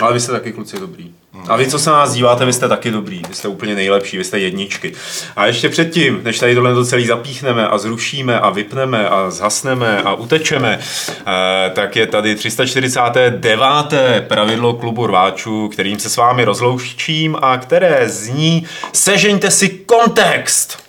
Ale 0.00 0.12
vy 0.12 0.20
jste 0.20 0.32
taky 0.32 0.52
kluci 0.52 0.80
dobrý. 0.80 1.12
A 1.48 1.56
vy, 1.56 1.66
co 1.66 1.78
se 1.78 1.90
nás 1.90 2.12
díváte, 2.12 2.44
vy 2.44 2.52
jste 2.52 2.68
taky 2.68 2.90
dobrý. 2.90 3.22
Vy 3.28 3.34
jste 3.34 3.48
úplně 3.48 3.74
nejlepší, 3.74 4.18
vy 4.18 4.24
jste 4.24 4.38
jedničky. 4.38 4.92
A 5.36 5.46
ještě 5.46 5.68
předtím, 5.68 6.20
než 6.24 6.38
tady 6.38 6.54
tohle 6.54 6.74
to 6.74 6.84
celý 6.84 7.06
zapíchneme 7.06 7.68
a 7.68 7.78
zrušíme 7.78 8.40
a 8.40 8.50
vypneme 8.50 9.08
a 9.08 9.30
zhasneme 9.30 10.02
a 10.02 10.14
utečeme, 10.14 10.78
eh, 11.26 11.70
tak 11.70 11.96
je 11.96 12.06
tady 12.06 12.36
349. 12.36 14.24
pravidlo 14.28 14.74
klubu 14.74 15.06
rváčů, 15.06 15.68
kterým 15.68 15.98
se 15.98 16.10
s 16.10 16.16
vámi 16.16 16.44
rozloučím 16.44 17.36
a 17.42 17.58
které 17.58 18.08
zní 18.08 18.66
Sežeňte 18.92 19.50
si 19.50 19.68
kontext! 19.68 20.82